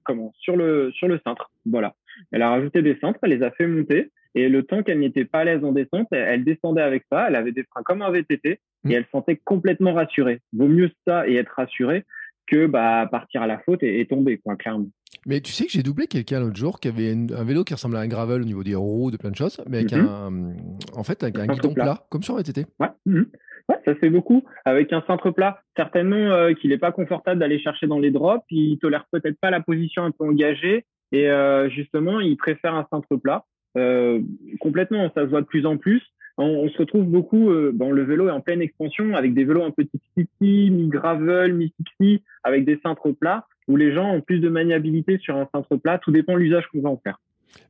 comment 0.04 0.34
sur 0.40 0.58
le 0.58 0.92
sur 0.94 1.08
le 1.08 1.20
cintre. 1.24 1.52
Voilà. 1.66 1.94
Elle 2.32 2.42
a 2.42 2.50
rajouté 2.50 2.82
des 2.82 2.98
cintres, 3.00 3.20
elle 3.22 3.30
les 3.30 3.44
a 3.44 3.52
fait 3.52 3.68
monter. 3.68 4.10
Et 4.36 4.48
le 4.50 4.64
temps 4.64 4.82
qu'elle 4.84 5.00
n'était 5.00 5.26
pas 5.26 5.40
à 5.40 5.44
l'aise 5.44 5.64
en 5.64 5.72
descente, 5.72 6.08
elle 6.12 6.44
descendait 6.44 6.82
avec 6.82 7.04
ça. 7.12 7.28
Elle 7.28 7.36
avait 7.36 7.52
des 7.52 7.64
freins 7.64 7.84
comme 7.84 8.02
un 8.02 8.12
VTT 8.12 8.60
et 8.90 8.94
elle 8.94 9.04
se 9.06 9.10
sentait 9.12 9.36
complètement 9.44 9.94
rassurée. 9.94 10.40
Vaut 10.54 10.68
mieux 10.68 10.90
ça 11.06 11.28
et 11.28 11.36
être 11.36 11.54
rassurée 11.56 12.06
que 12.48 12.66
bah, 12.66 13.08
partir 13.10 13.42
à 13.42 13.48
la 13.48 13.60
faute 13.60 13.84
et, 13.84 14.06
tomber, 14.06 14.38
quoi, 14.38 14.56
clairement. 14.56 14.88
Mais 15.26 15.40
tu 15.42 15.52
sais 15.52 15.66
que 15.66 15.72
j'ai 15.72 15.84
doublé 15.84 16.08
quelqu'un 16.08 16.40
l'autre 16.40 16.56
jour 16.56 16.80
qui 16.80 16.88
avait 16.88 17.12
un 17.12 17.44
vélo 17.44 17.64
qui 17.64 17.74
ressemblait 17.74 18.00
à 18.00 18.02
un 18.02 18.08
gravel 18.08 18.42
au 18.42 18.46
niveau 18.46 18.64
des 18.64 18.76
roues, 18.76 19.12
de 19.12 19.18
plein 19.18 19.30
de 19.30 19.36
choses, 19.36 19.62
mais 19.70 19.80
avec 19.80 19.94
mhm. 19.94 20.08
un, 20.08 20.54
en 20.98 21.04
fait, 21.04 21.22
avec 21.24 21.38
un, 21.38 21.48
guidon 21.48 21.74
plat. 21.74 22.06
comme 22.10 22.24
sur 22.24 22.36
un 22.36 22.38
VTT. 22.38 22.66
Ouais. 22.80 22.88
Mhm. 23.06 23.28
ouais, 23.70 23.76
ça 23.86 23.94
se 23.94 24.00
fait 24.00 24.10
beaucoup. 24.10 24.44
Avec 24.66 24.92
un 24.94 25.04
cintre 25.06 25.32
plat, 25.32 25.62
certainement 25.78 26.16
euh, 26.16 26.54
qu'il 26.54 26.72
n'est 26.72 26.78
pas 26.78 26.92
confortable 26.92 27.40
d'aller 27.40 27.60
chercher 27.60 27.88
dans 27.88 28.00
les 28.00 28.12
drops, 28.12 28.46
il 28.50 28.80
tolère 28.80 29.06
peut-être 29.12 29.40
pas 29.40 29.52
la 29.52 29.62
position 29.62 30.04
un 30.04 30.12
peu 30.12 30.26
engagée, 30.26 30.86
et 31.12 31.30
euh, 31.30 31.70
justement, 31.70 32.20
il 32.20 32.38
préfère 32.38 32.74
un 32.74 32.88
cintre 32.90 33.16
plat. 33.18 33.46
Euh, 33.78 34.22
complètement, 34.60 35.12
ça 35.16 35.22
se 35.22 35.30
voit 35.30 35.42
de 35.42 35.46
plus 35.46 35.66
en 35.66 35.78
plus 35.78 36.02
on, 36.38 36.70
se 36.70 36.78
retrouve 36.78 37.06
beaucoup 37.06 37.50
euh, 37.50 37.72
dans 37.74 37.92
le 37.92 38.04
vélo 38.04 38.28
est 38.28 38.32
en 38.32 38.42
pleine 38.42 38.62
expansion 38.62 39.16
avec 39.16 39.34
des 39.34 39.44
vélos 39.44 39.64
un 39.64 39.72
peu 39.72 39.86
city, 40.18 40.72
mi-gravel, 40.72 41.54
mi-city, 41.54 42.24
avec 42.44 42.66
des 42.66 42.80
cintres 42.84 43.12
plats 43.12 43.46
où 43.68 43.76
les 43.76 43.94
gens 43.94 44.12
ont 44.12 44.22
plus 44.22 44.40
de 44.40 44.50
maniabilité 44.50 45.18
sur 45.20 45.38
un 45.38 45.48
cintre 45.54 45.76
plat. 45.78 46.00
Tout 46.00 46.12
dépend 46.12 46.34
de 46.34 46.40
l'usage 46.40 46.68
qu'on 46.68 46.82
va 46.82 46.90
en 46.90 46.98
faire. 46.98 47.20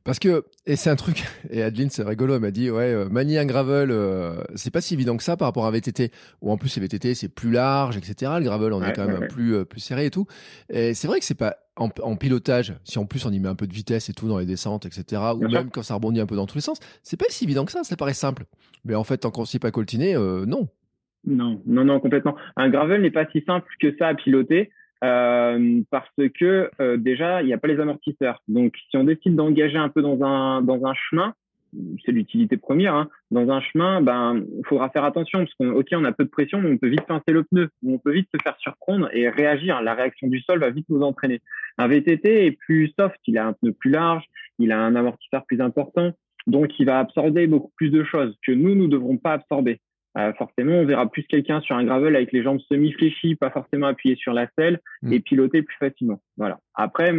Parce 0.04 0.18
que, 0.18 0.44
et 0.66 0.74
c'est 0.74 0.90
un 0.90 0.96
truc, 0.96 1.24
et 1.50 1.62
Adeline, 1.62 1.90
c'est 1.90 2.02
rigolo, 2.02 2.34
elle 2.34 2.40
m'a 2.40 2.50
dit, 2.50 2.70
ouais, 2.70 2.92
euh, 2.92 3.08
manier 3.08 3.38
un 3.38 3.46
gravel, 3.46 3.90
euh, 3.90 4.42
c'est 4.54 4.72
pas 4.72 4.80
si 4.80 4.94
évident 4.94 5.16
que 5.16 5.22
ça 5.22 5.36
par 5.36 5.46
rapport 5.46 5.66
à 5.66 5.70
VTT, 5.70 6.10
où 6.40 6.50
en 6.50 6.56
plus, 6.56 6.74
les 6.76 6.82
VTT, 6.82 7.14
c'est 7.14 7.28
plus 7.28 7.50
large, 7.50 7.96
etc. 7.96 8.32
Le 8.38 8.44
gravel, 8.44 8.72
on 8.72 8.82
est 8.82 8.92
quand 8.92 9.06
même 9.06 9.28
plus, 9.28 9.54
euh, 9.54 9.64
plus 9.64 9.80
serré 9.80 10.06
et 10.06 10.10
tout. 10.10 10.26
Et 10.70 10.94
c'est 10.94 11.06
vrai 11.06 11.20
que 11.20 11.24
c'est 11.24 11.38
pas, 11.38 11.56
en, 11.76 12.16
pilotage, 12.16 12.74
si 12.84 12.98
en 12.98 13.06
plus 13.06 13.24
on 13.24 13.32
y 13.32 13.40
met 13.40 13.48
un 13.48 13.54
peu 13.54 13.66
de 13.66 13.72
vitesse 13.72 14.08
et 14.08 14.12
tout 14.12 14.28
dans 14.28 14.38
les 14.38 14.46
descentes, 14.46 14.86
etc., 14.86 15.22
ou 15.34 15.48
même 15.48 15.70
quand 15.70 15.82
ça 15.82 15.94
rebondit 15.94 16.20
un 16.20 16.26
peu 16.26 16.36
dans 16.36 16.46
tous 16.46 16.56
les 16.56 16.62
sens, 16.62 16.78
c'est 17.02 17.16
pas 17.16 17.24
si 17.28 17.44
évident 17.44 17.64
que 17.64 17.72
ça, 17.72 17.82
ça 17.82 17.96
paraît 17.96 18.12
simple. 18.12 18.44
Mais 18.84 18.94
en 18.94 19.04
fait, 19.04 19.18
tant 19.18 19.30
qu'on 19.30 19.44
s'y 19.44 19.58
pas 19.58 19.70
coltiné, 19.70 20.14
non. 20.14 20.68
Non, 21.24 21.62
non, 21.66 21.84
non, 21.84 22.00
complètement. 22.00 22.36
Un 22.56 22.68
gravel 22.68 23.00
n'est 23.00 23.12
pas 23.12 23.26
si 23.30 23.42
simple 23.42 23.68
que 23.80 23.96
ça 23.96 24.08
à 24.08 24.14
piloter. 24.14 24.70
Euh, 25.02 25.80
parce 25.90 26.08
que 26.38 26.70
euh, 26.80 26.96
déjà 26.96 27.42
il 27.42 27.46
n'y 27.46 27.52
a 27.52 27.58
pas 27.58 27.68
les 27.68 27.80
amortisseurs. 27.80 28.40
Donc 28.46 28.74
si 28.90 28.96
on 28.96 29.04
décide 29.04 29.34
d'engager 29.34 29.78
un 29.78 29.88
peu 29.88 30.00
dans 30.00 30.22
un 30.22 30.62
dans 30.62 30.86
un 30.86 30.94
chemin, 30.94 31.34
c'est 32.04 32.12
l'utilité 32.12 32.56
première. 32.56 32.94
Hein, 32.94 33.08
dans 33.32 33.50
un 33.50 33.60
chemin, 33.60 34.00
ben 34.00 34.44
il 34.58 34.64
faudra 34.66 34.90
faire 34.90 35.04
attention 35.04 35.40
parce 35.40 35.54
qu'on 35.54 35.70
ok 35.70 35.88
on 35.92 36.04
a 36.04 36.12
peu 36.12 36.24
de 36.24 36.30
pression, 36.30 36.60
mais 36.60 36.70
on 36.70 36.78
peut 36.78 36.88
vite 36.88 37.06
pincer 37.06 37.32
le 37.32 37.42
pneu, 37.42 37.68
on 37.84 37.98
peut 37.98 38.12
vite 38.12 38.28
se 38.32 38.40
faire 38.42 38.56
surprendre 38.58 39.08
et 39.12 39.28
réagir. 39.28 39.82
La 39.82 39.94
réaction 39.94 40.28
du 40.28 40.40
sol 40.40 40.60
va 40.60 40.70
vite 40.70 40.86
nous 40.88 41.02
entraîner. 41.02 41.40
Un 41.78 41.88
VTT 41.88 42.46
est 42.46 42.52
plus 42.52 42.92
soft, 42.96 43.18
il 43.26 43.38
a 43.38 43.46
un 43.46 43.54
pneu 43.54 43.72
plus 43.72 43.90
large, 43.90 44.24
il 44.60 44.70
a 44.70 44.78
un 44.78 44.94
amortisseur 44.94 45.44
plus 45.46 45.60
important, 45.60 46.12
donc 46.46 46.78
il 46.78 46.86
va 46.86 47.00
absorber 47.00 47.48
beaucoup 47.48 47.72
plus 47.76 47.90
de 47.90 48.04
choses 48.04 48.36
que 48.46 48.52
nous 48.52 48.76
nous 48.76 48.86
devrons 48.86 49.16
pas 49.16 49.32
absorber. 49.32 49.80
Euh, 50.18 50.32
forcément, 50.34 50.74
on 50.74 50.84
verra 50.84 51.10
plus 51.10 51.24
quelqu'un 51.24 51.60
sur 51.62 51.76
un 51.76 51.84
gravel 51.84 52.14
avec 52.14 52.32
les 52.32 52.42
jambes 52.42 52.60
semi-fléchies, 52.68 53.34
pas 53.34 53.50
forcément 53.50 53.86
appuyées 53.86 54.16
sur 54.16 54.32
la 54.32 54.46
selle 54.58 54.80
mm. 55.02 55.12
et 55.12 55.20
piloter 55.20 55.62
plus 55.62 55.76
facilement. 55.76 56.20
Voilà. 56.36 56.60
Après, 56.74 57.12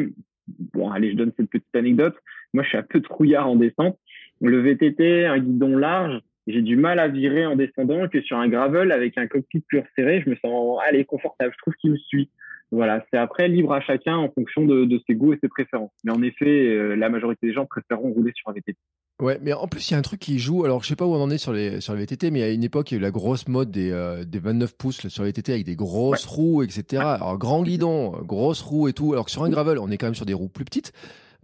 bon, 0.48 0.92
allez, 0.92 1.12
je 1.12 1.16
donne 1.16 1.32
cette 1.38 1.50
petite 1.50 1.76
anecdote. 1.76 2.16
Moi, 2.54 2.64
je 2.64 2.70
suis 2.70 2.78
un 2.78 2.84
peu 2.84 3.02
trouillard 3.02 3.50
en 3.50 3.56
descente. 3.56 3.98
Le 4.42 4.60
VTT, 4.60 5.26
un 5.26 5.40
guidon 5.40 5.78
large, 5.78 6.20
j'ai 6.46 6.62
du 6.62 6.76
mal 6.76 7.00
à 7.00 7.08
virer 7.08 7.46
en 7.46 7.56
descendant 7.56 8.08
que 8.08 8.22
sur 8.22 8.38
un 8.38 8.48
gravel 8.48 8.92
avec 8.92 9.18
un 9.18 9.28
cockpit 9.28 9.62
plus 9.62 9.80
resserré, 9.80 10.22
je 10.22 10.30
me 10.30 10.36
sens, 10.36 10.80
allez, 10.88 11.06
confortable. 11.06 11.54
Je 11.54 11.58
trouve 11.60 11.74
qu'il 11.76 11.92
me 11.92 11.98
suit. 11.98 12.30
Voilà, 12.72 13.06
c'est 13.12 13.20
après 13.20 13.48
libre 13.48 13.72
à 13.72 13.82
chacun 13.82 14.18
en 14.18 14.32
fonction 14.32 14.66
de, 14.66 14.86
de, 14.86 15.00
ses 15.08 15.14
goûts 15.14 15.34
et 15.34 15.38
ses 15.42 15.48
préférences. 15.48 15.92
Mais 16.04 16.12
en 16.12 16.24
effet, 16.24 16.46
euh, 16.46 16.96
la 16.96 17.10
majorité 17.10 17.48
des 17.48 17.54
gens 17.54 17.66
préféreront 17.66 18.12
rouler 18.12 18.32
sur 18.36 18.50
un 18.50 18.54
VTT. 18.54 18.76
Ouais, 19.24 19.40
mais 19.42 19.54
en 19.54 19.70
plus, 19.70 19.90
il 19.90 19.94
y 19.94 19.96
a 19.96 19.98
un 19.98 20.02
truc 20.02 20.20
qui 20.20 20.38
joue. 20.38 20.66
Alors, 20.66 20.84
je 20.84 20.90
sais 20.90 20.98
pas 20.98 21.06
où 21.06 21.14
on 21.14 21.22
en 21.22 21.30
est 21.30 21.38
sur 21.38 21.54
les, 21.54 21.80
sur 21.80 21.94
les 21.94 22.02
VTT, 22.02 22.30
mais 22.30 22.44
à 22.44 22.50
une 22.50 22.64
époque, 22.64 22.92
il 22.92 22.96
y 22.96 22.98
a 22.98 23.00
eu 23.00 23.02
la 23.02 23.10
grosse 23.10 23.48
mode 23.48 23.72
des, 23.72 23.90
euh, 23.90 24.26
des 24.26 24.40
29 24.40 24.76
pouces 24.76 25.08
sur 25.08 25.24
les 25.24 25.30
VTT 25.30 25.54
avec 25.54 25.66
des 25.66 25.78
grosses 25.78 26.26
roues, 26.26 26.62
etc. 26.62 27.02
Alors, 27.06 27.38
grand 27.38 27.64
guidon, 27.64 28.12
grosses 28.26 28.62
roues 28.62 28.90
et 28.90 28.94
tout. 28.94 29.14
Alors 29.14 29.24
que 29.24 29.32
sur 29.32 29.46
un 29.46 29.50
gravel, 29.50 29.80
on 29.80 29.90
est 29.92 29.98
quand 29.98 30.08
même 30.08 30.16
sur 30.16 30.26
des 30.26 30.34
roues 30.34 30.50
plus 30.50 30.66
petites. 30.66 30.92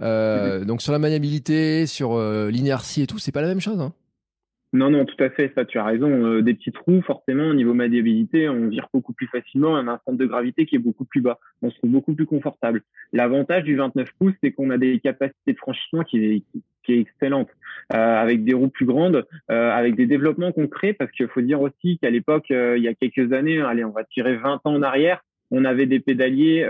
Euh, 0.01 0.65
donc, 0.65 0.81
sur 0.81 0.91
la 0.91 0.99
maniabilité, 0.99 1.87
sur 1.87 2.19
l'inertie 2.49 3.01
et 3.03 3.07
tout, 3.07 3.17
c'est 3.17 3.31
pas 3.31 3.41
la 3.41 3.47
même 3.47 3.61
chose. 3.61 3.79
Hein. 3.79 3.93
Non, 4.71 4.91
non, 4.91 5.05
tout 5.05 5.21
à 5.23 5.31
fait, 5.31 5.51
ça, 5.55 5.65
tu 5.65 5.79
as 5.79 5.83
raison. 5.83 6.09
Euh, 6.09 6.41
des 6.43 6.53
petites 6.53 6.77
roues, 6.77 7.01
forcément, 7.01 7.45
au 7.45 7.53
niveau 7.55 7.73
maniabilité, 7.73 8.47
on 8.49 8.67
vire 8.67 8.87
beaucoup 8.93 9.13
plus 9.13 9.25
facilement, 9.27 9.75
a 9.75 9.79
un 9.79 9.99
centre 10.05 10.17
de 10.17 10.25
gravité 10.27 10.67
qui 10.67 10.75
est 10.75 10.79
beaucoup 10.79 11.05
plus 11.05 11.21
bas. 11.21 11.39
On 11.63 11.71
se 11.71 11.77
trouve 11.77 11.89
beaucoup 11.89 12.13
plus 12.13 12.27
confortable. 12.27 12.83
L'avantage 13.11 13.63
du 13.63 13.75
29 13.75 14.07
pouces, 14.19 14.35
c'est 14.43 14.51
qu'on 14.51 14.69
a 14.69 14.77
des 14.77 14.99
capacités 14.99 15.53
de 15.53 15.57
franchissement 15.57 16.03
qui 16.03 16.23
est, 16.23 16.43
qui 16.83 16.93
est 16.93 16.99
excellente, 16.99 17.49
euh, 17.93 17.97
avec 17.97 18.43
des 18.43 18.53
roues 18.53 18.69
plus 18.69 18.85
grandes, 18.85 19.25
euh, 19.49 19.71
avec 19.71 19.95
des 19.95 20.05
développements 20.05 20.51
concrets, 20.51 20.93
parce 20.93 21.11
qu'il 21.11 21.27
faut 21.29 21.41
dire 21.41 21.61
aussi 21.61 21.97
qu'à 21.97 22.11
l'époque, 22.11 22.45
il 22.51 22.83
y 22.83 22.87
a 22.87 22.93
quelques 22.93 23.33
années, 23.33 23.59
allez, 23.61 23.83
on 23.83 23.91
va 23.91 24.03
tirer 24.03 24.35
20 24.35 24.61
ans 24.65 24.75
en 24.75 24.83
arrière, 24.83 25.23
on 25.49 25.65
avait 25.65 25.87
des 25.87 25.99
pédaliers 25.99 26.63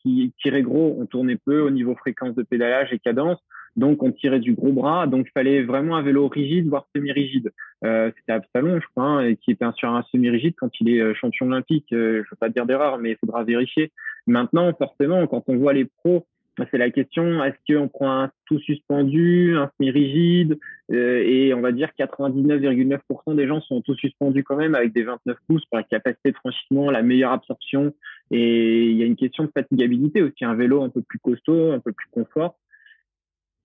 qui 0.00 0.32
tiraient 0.40 0.62
gros, 0.62 0.96
on 1.00 1.06
tournait 1.06 1.38
peu 1.44 1.60
au 1.60 1.70
niveau 1.70 1.96
fréquence 1.96 2.36
de 2.36 2.44
pédalage 2.44 2.92
et 2.92 3.00
cadence. 3.00 3.40
Donc, 3.76 4.02
on 4.02 4.12
tirait 4.12 4.40
du 4.40 4.54
gros 4.54 4.72
bras. 4.72 5.06
Donc, 5.06 5.26
il 5.28 5.32
fallait 5.32 5.62
vraiment 5.62 5.96
un 5.96 6.02
vélo 6.02 6.28
rigide, 6.28 6.68
voire 6.68 6.86
semi-rigide. 6.94 7.50
Euh, 7.84 8.10
C'était 8.16 8.32
Absalon, 8.32 8.80
je 8.80 8.86
crois, 8.94 9.04
hein, 9.04 9.34
qui 9.34 9.52
était 9.52 9.64
sur 9.76 9.88
un 9.88 10.02
semi-rigide 10.12 10.54
quand 10.56 10.70
il 10.80 10.90
est 10.90 11.00
euh, 11.00 11.14
champion 11.14 11.46
olympique. 11.46 11.92
Euh, 11.92 12.16
je 12.16 12.18
ne 12.18 12.30
veux 12.30 12.36
pas 12.38 12.50
dire 12.50 12.66
d'erreur, 12.66 12.98
mais 12.98 13.12
il 13.12 13.16
faudra 13.16 13.44
vérifier. 13.44 13.90
Maintenant, 14.26 14.72
forcément, 14.74 15.26
quand 15.26 15.44
on 15.48 15.56
voit 15.56 15.72
les 15.72 15.86
pros, 15.86 16.26
c'est 16.70 16.78
la 16.78 16.90
question 16.90 17.42
est-ce 17.42 17.74
qu'on 17.74 17.88
prend 17.88 18.24
un 18.24 18.30
tout 18.46 18.58
suspendu, 18.60 19.56
un 19.56 19.70
semi-rigide? 19.78 20.58
Euh, 20.92 21.22
Et 21.24 21.54
on 21.54 21.60
va 21.60 21.72
dire 21.72 21.88
99,9% 21.98 23.34
des 23.34 23.46
gens 23.46 23.60
sont 23.62 23.80
tout 23.80 23.94
suspendus 23.94 24.44
quand 24.44 24.56
même 24.56 24.74
avec 24.74 24.92
des 24.92 25.02
29 25.02 25.36
pouces 25.48 25.64
pour 25.66 25.78
la 25.78 25.84
capacité 25.84 26.30
de 26.30 26.36
franchissement, 26.36 26.90
la 26.90 27.02
meilleure 27.02 27.32
absorption. 27.32 27.94
Et 28.30 28.84
il 28.84 28.96
y 28.96 29.02
a 29.02 29.06
une 29.06 29.16
question 29.16 29.44
de 29.44 29.50
fatigabilité 29.50 30.22
aussi. 30.22 30.44
Un 30.44 30.54
vélo 30.54 30.82
un 30.82 30.90
peu 30.90 31.00
plus 31.00 31.18
costaud, 31.18 31.72
un 31.72 31.80
peu 31.80 31.92
plus 31.92 32.08
confort 32.10 32.56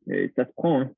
et 0.09 0.31
ça 0.35 0.45
se 0.45 0.51
prend. 0.55 0.81
Hein. 0.81 0.91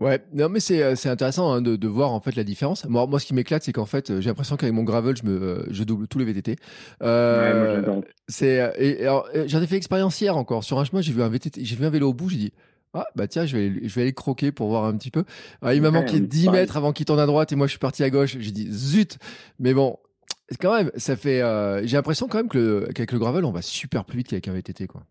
Ouais, 0.00 0.18
non 0.32 0.48
mais 0.48 0.60
c'est, 0.60 0.82
euh, 0.82 0.96
c'est 0.96 1.10
intéressant 1.10 1.52
hein, 1.52 1.60
de, 1.60 1.76
de, 1.76 1.86
voir 1.86 2.12
en 2.12 2.20
fait 2.20 2.34
la 2.34 2.42
différence. 2.42 2.86
Moi, 2.86 3.06
moi 3.06 3.20
ce 3.20 3.26
qui 3.26 3.34
m'éclate, 3.34 3.62
c'est 3.62 3.72
qu'en 3.72 3.84
fait, 3.84 4.10
euh, 4.10 4.22
j'ai 4.22 4.30
l'impression 4.30 4.56
qu'avec 4.56 4.74
mon 4.74 4.82
gravel, 4.82 5.14
je 5.14 5.24
me, 5.24 5.42
euh, 5.42 5.66
je 5.70 5.84
double 5.84 6.08
tous 6.08 6.18
les 6.18 6.24
VTT. 6.24 6.56
Euh, 7.02 7.82
ouais, 7.82 8.00
c'est, 8.26 8.72
et, 8.78 9.02
alors, 9.02 9.28
j'en 9.44 9.60
ai 9.60 9.66
fait 9.66 9.76
expérience 9.76 10.18
hier 10.18 10.34
encore 10.38 10.64
sur 10.64 10.78
un 10.78 10.84
chemin. 10.84 11.02
J'ai 11.02 11.12
vu 11.12 11.22
un 11.22 11.28
VTT, 11.28 11.62
j'ai 11.62 11.76
vu 11.76 11.84
un 11.84 11.90
vélo 11.90 12.08
au 12.08 12.14
bout. 12.14 12.30
J'ai 12.30 12.38
dit, 12.38 12.52
ah 12.94 13.06
bah 13.14 13.28
tiens, 13.28 13.44
je 13.44 13.58
vais, 13.58 13.86
je 13.86 13.94
vais 13.94 14.00
aller 14.00 14.14
croquer 14.14 14.52
pour 14.52 14.68
voir 14.68 14.86
un 14.86 14.96
petit 14.96 15.10
peu. 15.10 15.24
Ah, 15.60 15.74
il 15.74 15.82
m'a 15.82 15.90
manqué 15.90 16.18
10 16.18 16.48
mètres 16.48 16.78
avant 16.78 16.94
qu'il 16.94 17.04
tourne 17.04 17.20
à 17.20 17.26
droite 17.26 17.52
et 17.52 17.56
moi 17.56 17.66
je 17.66 17.72
suis 17.72 17.78
parti 17.78 18.02
à 18.02 18.08
gauche. 18.08 18.38
J'ai 18.38 18.52
dit 18.52 18.72
zut. 18.72 19.18
Mais 19.58 19.74
bon, 19.74 19.98
quand 20.60 20.74
même, 20.74 20.90
ça 20.96 21.14
fait. 21.14 21.42
j'ai 21.84 21.98
l'impression 21.98 22.26
quand 22.26 22.38
même 22.38 22.48
que 22.48 22.90
qu'avec 22.94 23.12
le 23.12 23.18
gravel, 23.18 23.44
on 23.44 23.52
va 23.52 23.60
super 23.60 24.06
plus 24.06 24.16
vite 24.16 24.28
qu'avec 24.28 24.48
un 24.48 24.54
VTT 24.54 24.86
quoi. 24.86 25.04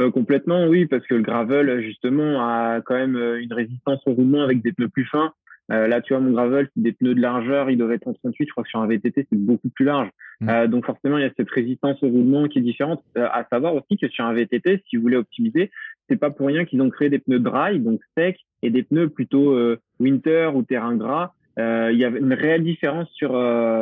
Euh, 0.00 0.10
complètement, 0.10 0.66
oui, 0.66 0.86
parce 0.86 1.04
que 1.06 1.14
le 1.14 1.22
gravel, 1.22 1.80
justement, 1.82 2.40
a 2.40 2.80
quand 2.82 2.94
même 2.94 3.16
euh, 3.16 3.40
une 3.40 3.52
résistance 3.52 4.00
au 4.06 4.12
roulement 4.12 4.42
avec 4.42 4.62
des 4.62 4.72
pneus 4.72 4.88
plus 4.88 5.06
fins. 5.06 5.32
là, 5.68 6.00
tu 6.00 6.14
vois, 6.14 6.22
mon 6.22 6.30
gravel, 6.30 6.68
c'est 6.74 6.82
des 6.82 6.92
pneus 6.92 7.14
de 7.14 7.20
largeur, 7.20 7.68
ils 7.68 7.76
doivent 7.76 7.92
être 7.92 8.06
en 8.06 8.14
38. 8.14 8.46
Je 8.46 8.52
crois 8.52 8.62
que 8.62 8.70
sur 8.70 8.80
un 8.80 8.86
VTT, 8.86 9.26
c'est 9.28 9.38
beaucoup 9.38 9.68
plus 9.68 9.84
large. 9.84 10.08
Mm. 10.40 10.68
donc 10.68 10.86
forcément, 10.86 11.18
il 11.18 11.22
y 11.22 11.26
a 11.26 11.32
cette 11.36 11.50
résistance 11.50 12.00
au 12.02 12.08
roulement 12.08 12.46
qui 12.46 12.60
est 12.60 12.62
différente. 12.62 13.02
à 13.16 13.44
savoir 13.50 13.74
aussi 13.74 13.98
que 13.98 14.08
sur 14.08 14.24
un 14.24 14.32
VTT, 14.32 14.82
si 14.88 14.96
vous 14.96 15.02
voulez 15.02 15.16
optimiser, 15.16 15.70
c'est 16.08 16.16
pas 16.16 16.30
pour 16.30 16.46
rien 16.46 16.64
qu'ils 16.64 16.80
ont 16.80 16.88
créé 16.88 17.10
des 17.10 17.18
pneus 17.18 17.40
dry, 17.40 17.80
donc 17.80 18.00
secs, 18.16 18.38
et 18.62 18.70
des 18.70 18.84
pneus 18.84 19.10
plutôt 19.10 19.58
winter 20.00 20.52
ou 20.54 20.62
terrain 20.62 20.96
gras. 20.96 21.32
il 21.58 21.98
y 21.98 22.04
a 22.04 22.08
une 22.08 22.32
réelle 22.32 22.64
différence 22.64 23.10
sur, 23.10 23.32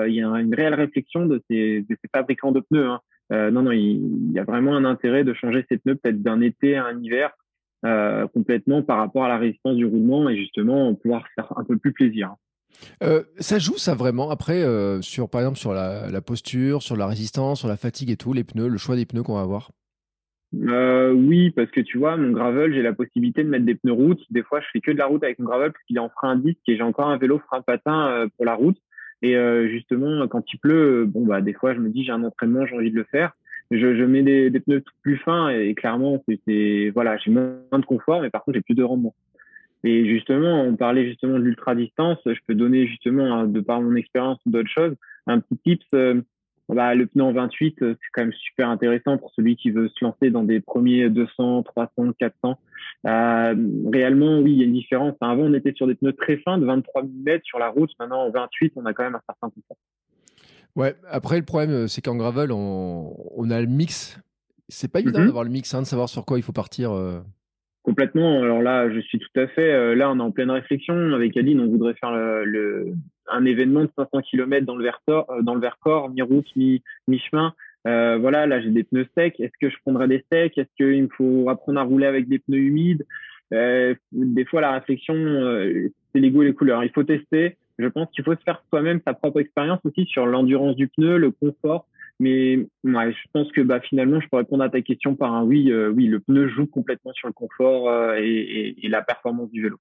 il 0.09 0.15
y 0.15 0.23
a 0.23 0.27
une 0.27 0.55
réelle 0.55 0.75
réflexion 0.75 1.27
de 1.27 1.41
ces, 1.49 1.83
de 1.83 1.97
ces 2.03 2.09
fabricants 2.13 2.53
de 2.53 2.61
pneus. 2.61 2.89
Hein. 2.89 3.01
Euh, 3.33 3.51
non, 3.51 3.63
non, 3.63 3.73
il, 3.73 4.33
y 4.33 4.39
a 4.39 4.45
vraiment 4.45 4.77
un 4.77 4.85
intérêt 4.85 5.25
de 5.25 5.35
changer 5.35 5.65
ces 5.69 5.79
pneus 5.79 5.97
peut-être 5.97 6.23
d'un 6.23 6.41
été 6.41 6.77
à 6.77 6.87
un 6.87 7.03
hiver 7.03 7.33
euh, 7.85 8.27
complètement 8.29 8.83
par 8.83 8.99
rapport 8.99 9.25
à 9.25 9.29
la 9.29 9.39
résistance 9.39 9.77
du 9.77 9.85
roulement 9.85 10.29
et 10.29 10.37
justement 10.37 10.95
pouvoir 10.95 11.27
faire 11.35 11.53
un 11.57 11.65
peu 11.65 11.77
plus 11.77 11.93
plaisir. 11.93 12.35
Euh, 13.03 13.23
ça 13.39 13.59
joue 13.59 13.79
ça 13.79 13.95
vraiment 13.95 14.31
après 14.31 14.63
sur 15.01 15.31
par 15.31 15.41
exemple 15.41 15.59
sur 15.59 15.73
la, 15.73 16.21
posture, 16.21 16.83
sur 16.83 16.97
la 16.97 17.07
résistance, 17.07 17.61
sur 17.61 17.69
la 17.69 17.77
fatigue 17.77 18.11
et 18.11 18.17
tout, 18.17 18.33
les 18.33 18.45
pneus, 18.45 18.69
le 18.69 18.79
choix 18.79 18.97
des 18.97 19.07
pneus 19.07 19.23
qu'on 19.23 19.35
va 19.35 19.43
avoir? 19.43 19.71
oui, 20.53 21.51
parce 21.51 21.71
que 21.71 21.81
tu 21.81 21.99
vois, 21.99 22.17
mon 22.17 22.31
gravel, 22.31 22.73
j'ai 22.73 22.83
la 22.83 22.93
possibilité 22.93 23.43
de 23.43 23.49
mettre 23.49 23.67
des 23.67 23.75
pneus 23.75 23.93
route. 23.93 24.21
Des 24.31 24.43
fois, 24.43 24.61
je 24.61 24.67
fais 24.73 24.81
que 24.81 24.91
de 24.91 24.97
la 24.97 25.07
route 25.07 25.23
avec 25.23 25.39
mon 25.39 25.47
gravel 25.47 25.73
parce 25.73 25.85
qu'il 25.85 25.97
est 25.97 26.01
en 26.01 26.09
frein 26.09 26.33
à 26.33 26.37
disque 26.37 26.61
et 26.69 26.77
j'ai 26.77 26.83
encore 26.83 27.09
un 27.09 27.19
vélo 27.19 27.41
frein 27.41 27.63
patin 27.63 28.29
pour 28.37 28.45
la 28.47 28.55
route. 28.55 28.79
Et 29.23 29.37
euh, 29.37 29.69
justement, 29.69 30.27
quand 30.29 30.45
il 30.53 30.59
pleut, 30.59 31.07
bon 31.07 31.25
bah 31.25 31.41
des 31.41 31.53
fois 31.53 31.75
je 31.75 31.81
me 31.81 31.89
dis 31.89 32.05
j'ai 32.05 32.13
un 32.13 32.25
entraînement, 32.25 32.67
j'ai 32.67 32.77
envie 32.77 32.91
de 32.91 32.97
le 32.97 33.05
faire. 33.05 33.33
Je, 33.71 33.97
je 33.97 34.05
mets 34.05 34.23
des, 34.23 34.51
pneus 34.61 34.85
plus 35.03 35.17
fins 35.17 35.49
et, 35.49 35.75
clairement 35.75 36.23
c'est 36.47 36.91
voilà 36.95 37.17
j'ai 37.17 37.31
moins 37.31 37.57
de 37.73 37.85
confort, 37.85 38.23
mais 38.23 38.31
par 38.31 38.45
contre 38.45 38.57
j'ai 38.57 38.63
plus 38.63 38.75
de 38.75 38.85
rendement. 38.85 39.15
Et 39.85 40.07
justement, 40.07 40.63
on 40.63 40.75
parlait 40.75 41.07
justement 41.07 41.39
de 41.39 41.45
l'ultra 41.45 41.75
distance. 41.75 42.19
Je 42.27 42.39
peux 42.47 42.55
donner 42.55 42.87
justement, 42.89 43.45
de 43.45 43.61
par 43.61 43.81
mon 43.81 43.95
expérience 43.95 44.39
ou 44.45 44.51
d'autres 44.51 44.71
choses, 44.71 44.95
un 45.27 45.41
petit 45.41 45.59
tips. 45.59 45.87
Euh, 46.71 46.75
bah, 46.75 46.95
le 46.95 47.07
pneu 47.07 47.25
en 47.25 47.33
28, 47.33 47.83
euh, 47.83 47.95
c'est 47.95 48.09
quand 48.13 48.23
même 48.23 48.33
super 48.33 48.69
intéressant 48.69 49.19
pour 49.19 49.31
celui 49.35 49.57
qui 49.57 49.71
veut 49.71 49.89
se 49.89 50.05
lancer 50.05 50.31
dans 50.31 50.43
des 50.43 50.61
premiers 50.61 51.09
200, 51.09 51.63
300, 51.63 52.13
400. 52.19 52.59
Euh, 53.07 53.55
réellement, 53.93 54.41
oui, 54.41 54.53
il 54.53 54.59
y 54.59 54.63
a 54.63 54.65
une 54.65 54.73
différence. 54.73 55.15
Avant, 55.21 55.45
on 55.45 55.55
était 55.55 55.73
sur 55.75 55.87
des 55.87 55.95
pneus 55.95 56.15
très 56.15 56.39
fins 56.39 56.59
de 56.59 56.67
23 56.67 57.03
mm 57.03 57.41
sur 57.45 57.59
la 57.59 57.69
route. 57.69 57.91
Maintenant, 58.01 58.23
en 58.23 58.31
28, 58.31 58.73
on 58.77 58.87
a 58.87 58.93
quand 58.93 59.05
même 59.05 59.15
un 59.15 59.23
certain 59.27 59.51
confort. 59.51 59.77
Ouais, 60.75 60.95
après, 61.09 61.39
le 61.39 61.45
problème, 61.45 61.71
euh, 61.71 61.87
c'est 61.87 62.03
qu'en 62.03 62.17
gravel, 62.17 62.53
on, 62.53 63.15
on, 63.35 63.51
a 63.51 63.61
le 63.61 63.67
mix. 63.67 64.21
C'est 64.69 64.91
pas 64.91 65.01
évident 65.01 65.21
mm-hmm. 65.21 65.27
d'avoir 65.27 65.45
le 65.45 65.51
mix, 65.51 65.73
hein, 65.75 65.83
de 65.83 65.87
savoir 65.87 66.09
sur 66.09 66.25
quoi 66.25 66.39
il 66.39 66.43
faut 66.43 66.53
partir. 66.53 66.91
Complètement. 67.83 68.43
Alors 68.43 68.63
là, 68.63 68.91
je 68.91 68.99
suis 68.99 69.21
tout 69.21 69.41
à 69.41 69.47
fait. 69.47 69.95
là, 69.95 70.11
on 70.11 70.19
est 70.19 70.23
en 70.23 70.33
pleine 70.33 70.51
réflexion. 70.51 71.15
Avec 71.15 71.37
Aline, 71.37 71.61
on 71.61 71.69
voudrait 71.69 71.95
faire 71.95 72.11
le 72.11 72.95
un 73.29 73.45
événement 73.45 73.85
de 73.85 73.91
500 73.97 74.23
km 74.23 74.67
dans 74.67 74.77
le 74.77 74.85
Vercors, 74.85 75.31
euh, 75.31 75.43
dans 75.43 75.55
le 75.55 75.61
Vercors, 75.61 76.11
mi-route, 76.11 76.47
mi-chemin. 76.57 77.55
Euh, 77.87 78.19
voilà, 78.19 78.47
là 78.47 78.61
j'ai 78.61 78.71
des 78.71 78.85
pneus 78.85 79.07
secs. 79.17 79.39
Est-ce 79.39 79.53
que 79.61 79.71
je 79.71 79.77
prendrai 79.83 80.09
des 80.09 80.25
secs? 80.31 80.57
Est-ce 80.59 80.75
qu'il 80.77 81.03
me 81.03 81.09
faut 81.09 81.49
apprendre 81.49 81.79
à 81.79 81.85
rouler 81.85 82.07
avec 82.07 82.29
des 82.29 82.39
pneus 82.39 82.59
humides? 82.59 83.07
Euh, 83.53 83.95
Des 84.13 84.45
fois, 84.45 84.61
la 84.61 84.73
réflexion, 84.73 85.15
euh, 85.15 85.89
c'est 86.13 86.21
les 86.21 86.31
goûts 86.31 86.43
et 86.43 86.47
les 86.47 86.55
couleurs. 86.55 86.83
Il 86.83 86.91
faut 86.91 87.05
tester. 87.05 87.57
Je 87.79 87.87
pense 87.87 88.11
qu'il 88.11 88.25
faut 88.25 88.35
se 88.35 88.43
faire 88.43 88.63
soi-même 88.71 89.01
sa 89.07 89.15
propre 89.15 89.41
expérience 89.41 89.81
aussi 89.85 90.07
sur 90.07 90.27
l'endurance 90.27 90.75
du 90.77 90.89
pneu, 90.89 91.19
le 91.19 91.31
confort. 91.31 91.87
Mais 92.19 92.67
ouais, 92.83 93.13
je 93.13 93.29
pense 93.33 93.53
que 93.53 93.61
bah, 93.61 93.81
finalement, 93.81 94.21
je 94.21 94.29
peux 94.29 94.39
répondre 94.39 94.65
à 94.65 94.71
ta 94.71 94.81
question 94.81 95.15
par 95.15 95.35
un 95.35 95.45
oui. 95.45 95.71
oui, 95.95 96.07
le 96.07 96.21
pneu 96.21 96.49
joue 96.49 96.67
complètement 96.67 97.13
sur 97.13 97.29
le 97.29 97.35
confort 97.35 98.15
et, 98.15 98.25
et, 98.27 98.87
et 98.87 98.89
la 98.89 99.03
performance 99.03 99.51
du 99.51 99.63
vélo. 99.63 99.77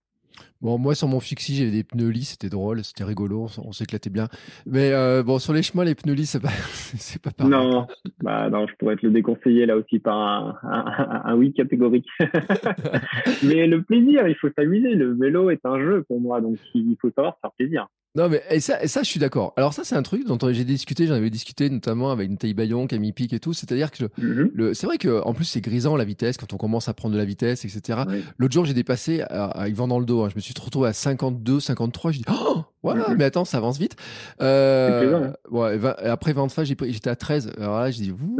Bon, 0.62 0.78
moi, 0.78 0.96
sur 0.96 1.08
mon 1.08 1.20
fixie, 1.20 1.56
j'avais 1.56 1.72
des 1.72 1.84
pneus 1.84 2.10
lisses, 2.10 2.32
c'était 2.32 2.50
drôle, 2.50 2.84
c'était 2.84 3.04
rigolo, 3.04 3.48
on, 3.64 3.72
s'éclatait 3.72 4.10
bien. 4.10 4.28
Mais 4.66 4.94
euh, 4.94 5.22
bon, 5.22 5.38
sur 5.38 5.54
les 5.54 5.62
chemins, 5.62 5.84
les 5.84 5.96
pneus 5.96 6.14
lisses, 6.14 6.32
c'est 6.32 6.42
pas, 6.42 6.50
c'est 6.50 7.22
pas 7.22 7.32
pareil. 7.32 7.52
Non, 7.52 7.88
bah, 8.24 8.50
non, 8.50 8.66
je 8.68 8.74
pourrais 8.76 8.96
te 8.96 9.06
le 9.06 9.12
déconseiller 9.12 9.66
là 9.66 9.78
aussi 9.78 10.00
par 10.00 10.18
un, 10.18 11.22
un 11.26 11.36
oui 11.36 11.54
catégorique. 11.54 12.08
Mais 13.44 13.68
le 13.68 13.84
plaisir, 13.84 14.28
il 14.28 14.36
faut 14.36 14.50
s'amuser. 14.58 14.96
Le 14.96 15.14
vélo 15.14 15.50
est 15.50 15.66
un 15.66 15.80
jeu 15.80 16.04
pour 16.08 16.20
moi, 16.20 16.42
donc 16.42 16.58
il 16.74 16.96
faut 17.00 17.12
savoir 17.12 17.36
se 17.36 17.42
faire 17.42 17.52
plaisir. 17.52 17.88
Non, 18.16 18.30
mais 18.30 18.42
et 18.50 18.60
ça, 18.60 18.82
et 18.82 18.88
ça, 18.88 19.04
je 19.04 19.10
suis 19.10 19.20
d'accord. 19.20 19.54
Alors, 19.58 19.74
ça, 19.74 19.84
c'est 19.84 19.96
un 19.96 20.04
truc 20.04 20.26
dont 20.26 20.38
j'ai 20.52 20.64
discuté, 20.64 21.06
j'en 21.08 21.16
avais 21.16 21.30
discuté 21.30 21.70
notamment 21.70 22.12
avec 22.12 22.30
Nathalie 22.30 22.54
Bayon, 22.54 22.88
Camille 22.88 23.12
Pic 23.12 23.34
et 23.34 23.40
tout. 23.40 23.54
C'est-à-dire 23.54 23.92
que 23.92 24.06
mm-hmm. 24.06 24.52
le, 24.54 24.74
c'est 24.74 24.88
vrai 24.88 24.98
que 24.98 25.22
en 25.24 25.34
plus, 25.34 25.46
c'est 25.46 25.62
grisant 25.62 25.96
la 25.96 26.06
vitesse 26.06 26.38
quand 26.38 26.54
on 26.54 26.58
commence 26.58 26.88
à 26.88 26.94
prendre 26.94 27.14
de 27.14 27.20
la 27.20 27.26
vitesse, 27.26 27.66
etc. 27.66 28.00
L'autre 28.38 28.54
jour, 28.54 28.66
j'ai 28.66 28.74
dépassé 28.74 29.22
avec 29.30 29.76
vent 29.76 29.88
dans 29.88 30.00
le 30.00 30.06
dos. 30.06 30.24
Hein. 30.24 30.30
Je 30.30 30.36
me 30.36 30.42
suis 30.42 30.54
retrouvé 30.58 30.90
à 30.90 30.94
52, 30.94 31.60
53. 31.60 32.12
Je 32.12 32.18
dis, 32.20 32.26
oh, 32.32 32.64
Ouais, 32.86 32.94
mm-hmm. 32.94 33.16
mais 33.18 33.24
attends, 33.26 33.46
ça 33.46 33.58
avance 33.58 33.80
vite. 33.80 33.96
Euh, 34.42 35.32
ouais, 35.50 35.80
après 36.04 36.34
20 36.34 36.50
fois, 36.50 36.64
j'étais 36.64 37.10
à 37.10 37.16
13. 37.16 37.54
Alors 37.58 37.80
là, 37.80 37.92
je 37.92 37.98
dis, 37.98 38.12
vous. 38.12 38.38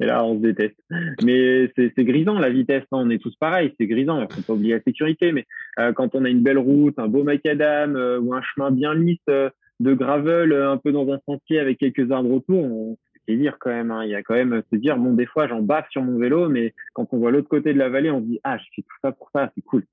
et 0.00 0.06
là, 0.06 0.24
on 0.24 0.36
se 0.36 0.42
déteste. 0.42 0.76
Mais 1.24 1.70
c'est 1.76 2.04
grisant, 2.04 2.38
la 2.38 2.50
vitesse. 2.50 2.84
Hein. 2.92 2.98
On 3.02 3.10
est 3.10 3.18
tous 3.18 3.34
pareils. 3.36 3.74
C'est 3.78 3.86
grisant. 3.86 4.20
Il 4.22 4.34
faut 4.34 4.42
pas 4.42 4.52
oublier 4.54 4.74
la 4.74 4.82
sécurité. 4.82 5.32
Mais 5.32 5.46
euh, 5.78 5.92
quand 5.92 6.14
on 6.14 6.24
a 6.24 6.28
une 6.28 6.42
belle 6.42 6.58
route, 6.58 6.98
un 6.98 7.08
beau 7.08 7.24
macadam 7.24 7.96
euh, 7.96 8.20
ou 8.20 8.32
un 8.34 8.42
chemin 8.42 8.70
bien 8.70 8.94
lisse 8.94 9.18
de 9.26 9.94
gravel, 9.94 10.52
un 10.52 10.76
peu 10.76 10.92
dans 10.92 11.10
un 11.10 11.18
sentier 11.26 11.58
avec 11.58 11.78
quelques 11.78 12.10
arbres 12.10 12.30
autour, 12.30 12.64
on 12.64 12.96
dire 13.36 13.56
quand 13.58 13.70
même. 13.70 13.90
Hein. 13.90 14.04
Il 14.04 14.10
y 14.10 14.14
a 14.14 14.22
quand 14.22 14.34
même 14.34 14.62
se 14.70 14.76
dire, 14.76 14.96
bon, 14.96 15.14
des 15.14 15.26
fois, 15.26 15.48
j'en 15.48 15.62
baffe 15.62 15.88
sur 15.90 16.02
mon 16.02 16.18
vélo, 16.18 16.48
mais 16.48 16.74
quand 16.94 17.08
on 17.12 17.18
voit 17.18 17.30
l'autre 17.30 17.48
côté 17.48 17.72
de 17.72 17.78
la 17.78 17.88
vallée, 17.88 18.10
on 18.10 18.20
se 18.20 18.26
dit, 18.26 18.40
ah, 18.44 18.58
je 18.58 18.64
fais 18.74 18.82
tout 18.82 18.96
ça 19.02 19.12
pour 19.12 19.30
ça. 19.34 19.50
C'est 19.54 19.62
cool. 19.62 19.84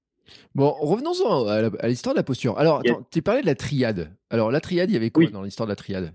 Bon, 0.55 0.71
revenons-en 0.71 1.47
à 1.47 1.87
l'histoire 1.87 2.15
de 2.15 2.19
la 2.19 2.23
posture. 2.23 2.57
Alors, 2.57 2.83
tu 3.11 3.21
parlais 3.21 3.41
de 3.41 3.47
la 3.47 3.55
triade. 3.55 4.11
Alors, 4.29 4.51
la 4.51 4.59
triade, 4.59 4.89
il 4.89 4.93
y 4.93 4.97
avait 4.97 5.09
quoi 5.09 5.25
dans 5.27 5.43
l'histoire 5.43 5.67
de 5.67 5.71
la 5.71 5.75
triade? 5.75 6.11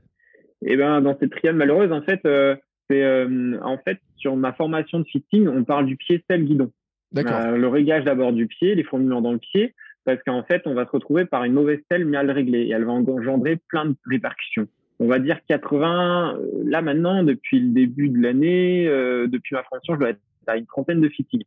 Eh 0.64 0.77
ben, 0.77 1.01
dans 1.01 1.16
cette 1.18 1.31
triade 1.31 1.57
malheureuse, 1.57 1.92
en 1.92 2.03
fait, 2.03 2.20
euh, 2.25 2.55
c'est 2.88 3.03
euh, 3.03 3.59
en 3.62 3.79
fait 3.79 3.98
sur 4.16 4.37
ma 4.37 4.53
formation 4.53 5.01
de 5.01 5.05
fitting, 5.05 5.48
on 5.48 5.64
parle 5.64 5.87
du 5.87 5.96
pied 5.96 6.22
selle 6.31 6.44
guidon. 6.44 6.70
D'accord. 7.11 7.35
Euh, 7.35 7.57
le 7.57 7.68
régage 7.68 8.05
d'abord 8.05 8.33
du 8.33 8.46
pied, 8.46 8.75
les 8.75 8.85
fourmillements 8.85 9.20
dans 9.20 9.33
le 9.33 9.38
pied, 9.38 9.75
parce 10.05 10.22
qu'en 10.22 10.44
fait, 10.44 10.62
on 10.66 10.75
va 10.75 10.87
se 10.87 10.90
retrouver 10.90 11.25
par 11.25 11.44
une 11.44 11.53
mauvaise 11.53 11.81
selle 11.90 12.05
mal 12.05 12.31
réglée 12.31 12.62
et 12.62 12.70
elle 12.70 12.85
va 12.85 12.92
engendrer 12.92 13.59
plein 13.68 13.87
de 13.87 13.96
répercussions. 14.09 14.68
On 15.01 15.09
va 15.09 15.18
dire 15.18 15.38
80, 15.48 16.38
là 16.64 16.81
maintenant, 16.81 17.25
depuis 17.25 17.59
le 17.59 17.70
début 17.70 18.09
de 18.09 18.22
l'année, 18.22 18.87
depuis 18.87 19.57
ma 19.57 19.64
formation, 19.64 19.94
je 19.94 19.98
dois 19.98 20.11
être 20.11 20.20
à 20.46 20.57
une 20.57 20.66
trentaine 20.66 21.01
de 21.01 21.09
fittings. 21.09 21.42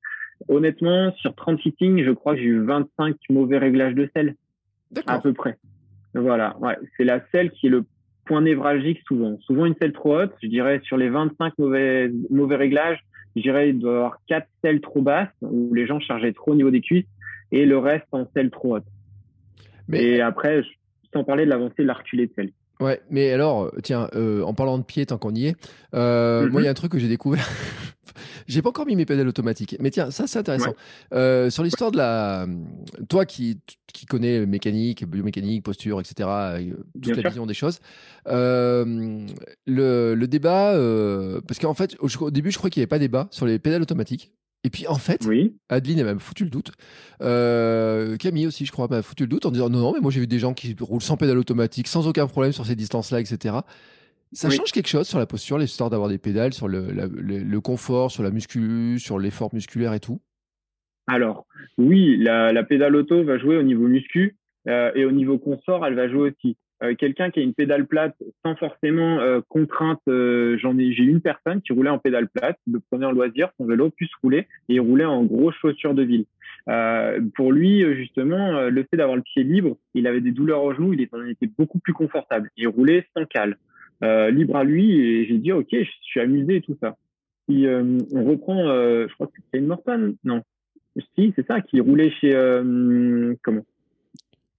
Honnêtement, 0.48 1.12
sur 1.18 1.34
30 1.36 1.60
fittings, 1.62 2.04
je 2.04 2.12
crois 2.12 2.36
que 2.36 2.42
j'ai 2.42 2.48
eu 2.48 2.64
25 2.64 3.16
mauvais 3.30 3.58
réglages 3.58 3.96
de 3.96 4.10
sel. 4.16 4.36
À 5.08 5.20
peu 5.20 5.34
près. 5.34 5.58
Voilà, 6.14 6.58
ouais. 6.60 6.78
C'est 6.96 7.04
la 7.04 7.22
selle 7.32 7.52
qui 7.52 7.68
est 7.68 7.70
le 7.70 7.86
point 8.26 8.42
névralgique 8.42 9.02
souvent. 9.08 9.38
Souvent 9.42 9.66
une 9.66 9.76
selle 9.82 9.94
trop 9.94 10.18
haute, 10.18 10.34
je 10.42 10.48
dirais 10.48 10.80
sur 10.84 10.98
les 10.98 11.10
25 11.10 11.58
mauvais, 11.58 12.12
mauvais 12.30 12.56
réglages, 12.56 13.00
je 13.36 13.42
dirais 13.42 13.70
il 13.70 13.80
doit 13.80 13.92
y 13.92 13.96
avoir 13.96 14.20
4 14.28 14.48
selles 14.64 14.82
trop 14.82 15.02
basses 15.02 15.30
où 15.42 15.74
les 15.74 15.86
gens 15.86 16.00
chargeaient 16.00 16.34
trop 16.34 16.52
au 16.52 16.56
niveau 16.56 16.72
des 16.72 16.82
cuisses 16.82 17.06
et 17.52 17.66
le 17.66 17.78
reste 17.78 18.08
en 18.12 18.28
selle 18.34 18.50
trop 18.50 18.78
haute. 18.78 18.86
Mais... 19.88 20.04
Et 20.04 20.22
après, 20.22 20.64
sans 21.14 21.24
parler 21.24 21.46
de 21.46 21.50
l'avancée 21.50 21.84
de 21.84 21.88
l'arculé 21.88 22.28
de 22.28 22.34
selle. 22.34 22.52
Ouais, 22.80 23.02
mais 23.10 23.32
alors, 23.32 23.72
tiens, 23.84 24.10
euh, 24.16 24.42
en 24.44 24.54
parlant 24.54 24.78
de 24.78 24.84
pied, 24.84 25.06
tant 25.06 25.18
qu'on 25.18 25.34
y 25.34 25.48
est, 25.48 25.56
euh, 25.94 26.50
moi, 26.50 26.62
il 26.62 26.66
y 26.66 26.68
a 26.68 26.72
un 26.72 26.76
truc 26.76 26.92
que 26.92 27.00
j'ai 27.00 27.08
découvert. 27.08 27.48
j'ai 28.48 28.62
pas 28.62 28.70
encore 28.70 28.86
mis 28.86 28.96
mes 28.96 29.06
pédales 29.06 29.28
automatiques, 29.28 29.78
mais 29.80 29.92
tiens, 29.92 30.12
ça, 30.12 30.28
c'est 30.28 30.40
intéressant. 30.40 30.74
Euh, 31.14 31.50
sur 31.50 31.64
l'histoire 31.64 31.92
de 31.92 31.98
la, 31.98 32.48
toi 33.08 33.26
qui 33.26 33.60
qui 33.94 34.06
connais 34.06 34.46
mécanique, 34.46 35.06
biomécanique, 35.06 35.64
posture, 35.64 36.02
etc., 36.02 36.28
toute 37.02 37.16
la 37.16 37.30
vision 37.30 37.46
des 37.46 37.54
choses, 37.54 37.80
le, 38.26 39.26
le 39.66 40.28
débat, 40.28 40.74
parce 41.48 41.60
qu'en 41.60 41.74
fait, 41.74 41.96
au, 42.00 42.08
au, 42.24 42.32
début, 42.32 42.52
je 42.52 42.58
crois 42.58 42.70
qu'il 42.70 42.82
n'y 42.82 42.84
avait 42.84 42.90
pas 42.90 43.00
débat 43.00 43.28
sur 43.32 43.46
les 43.46 43.58
pédales 43.58 43.82
automatiques. 43.82 44.34
Et 44.66 44.72
puis 44.72 44.88
en 44.88 44.96
fait, 44.96 45.22
Adeline 45.70 46.00
a 46.00 46.04
même 46.04 46.20
foutu 46.20 46.44
le 46.44 46.50
doute. 46.50 46.72
Euh, 47.22 48.18
Camille 48.18 48.48
aussi, 48.48 48.66
je 48.66 48.72
crois, 48.72 48.92
a 48.92 49.04
foutu 49.04 49.24
le 49.24 49.30
doute 49.30 49.46
en 49.46 49.52
disant 49.52 49.70
non, 49.70 49.78
non, 49.80 49.94
mais 49.94 50.00
moi 50.00 50.10
j'ai 50.10 50.22
vu 50.22 50.26
des 50.26 50.40
gens 50.40 50.56
qui 50.56 50.76
roulent 50.82 51.04
sans 51.04 51.18
pédale 51.18 51.38
automatique, 51.38 51.88
sans 51.88 52.08
aucun 52.08 52.26
problème 52.26 52.52
sur 52.52 52.66
ces 52.66 52.76
distances-là, 52.76 53.20
etc. 53.20 53.58
Ça 54.32 54.50
change 54.50 54.72
quelque 54.72 54.88
chose 54.88 55.08
sur 55.08 55.20
la 55.20 55.28
posture, 55.28 55.60
l'histoire 55.60 55.92
d'avoir 55.92 56.10
des 56.10 56.18
pédales, 56.18 56.52
sur 56.52 56.68
le, 56.68 56.88
le, 56.92 57.62
confort, 57.62 58.10
sur 58.10 58.24
la 58.24 58.32
muscu, 58.32 58.98
sur 58.98 59.20
l'effort 59.20 59.54
musculaire 59.54 59.94
et 59.94 60.00
tout? 60.00 60.20
Alors, 61.06 61.46
oui, 61.78 62.18
la, 62.18 62.52
la, 62.52 62.64
pédale 62.64 62.96
auto 62.96 63.24
va 63.24 63.38
jouer 63.38 63.58
au 63.58 63.64
niveau 63.64 63.88
muscu 63.88 64.36
euh, 64.68 64.92
et 64.96 65.06
au 65.06 65.12
niveau 65.12 65.38
confort, 65.38 65.86
elle 65.86 65.94
va 65.94 66.10
jouer 66.10 66.32
aussi. 66.32 66.58
Euh, 66.84 66.94
quelqu'un 66.94 67.32
qui 67.32 67.40
a 67.40 67.44
une 67.44 67.54
pédale 67.54 67.88
plate 67.88 68.16
sans 68.44 68.56
forcément 68.56 69.20
euh, 69.20 69.40
contrainte. 69.48 70.02
Euh, 70.08 70.58
j'en 70.58 70.78
ai, 70.78 70.92
j'ai 70.92 71.04
une 71.04 71.22
personne 71.22 71.62
qui 71.62 71.72
roulait 71.72 71.90
en 71.90 72.00
pédale 72.00 72.28
plate, 72.28 72.60
le 72.70 72.80
prenait 72.80 73.06
en 73.06 73.12
loisir, 73.12 73.50
son 73.58 73.66
vélo 73.66 73.90
puisse 73.92 74.14
rouler 74.22 74.48
et 74.68 74.80
roulait 74.80 75.06
en 75.06 75.24
gros 75.24 75.52
chaussures 75.52 75.94
de 75.94 76.04
ville. 76.04 76.26
pour 77.36 77.52
lui, 77.52 77.82
justement, 77.96 78.70
le 78.70 78.84
fait 78.84 78.98
d'avoir 78.98 79.16
le 79.16 79.22
pied 79.22 79.44
libre, 79.44 79.78
il 79.94 80.08
avait 80.08 80.22
des 80.22 80.32
douleurs 80.32 80.64
au 80.64 80.74
genou, 80.74 80.94
il 80.94 81.02
était, 81.02 81.50
beaucoup 81.58 81.80
plus 81.80 81.94
confortable. 81.94 82.50
Il 82.58 82.68
roulait 82.68 83.08
sans 83.16 83.26
cale, 83.26 83.58
libre 84.02 84.58
à 84.58 84.64
lui. 84.64 85.00
Et 85.00 85.26
j'ai 85.28 85.38
dit, 85.38 85.52
ok, 85.52 85.68
je 85.72 85.90
suis 86.02 86.20
amusé 86.20 86.58
et 86.58 86.62
tout 86.62 86.78
ça. 86.82 86.98
Et, 87.50 87.68
on 87.68 88.24
reprend, 88.24 88.66
je 88.66 89.14
crois 89.14 89.28
que 89.28 89.40
c'est 89.52 89.60
une 89.60 89.68
Morton, 89.68 90.16
non 90.24 90.42
Si, 91.16 91.34
c'est 91.36 91.46
ça, 91.48 91.62
qui 91.62 91.80
roulait 91.80 92.12
chez 92.12 92.32
comment? 93.44 93.66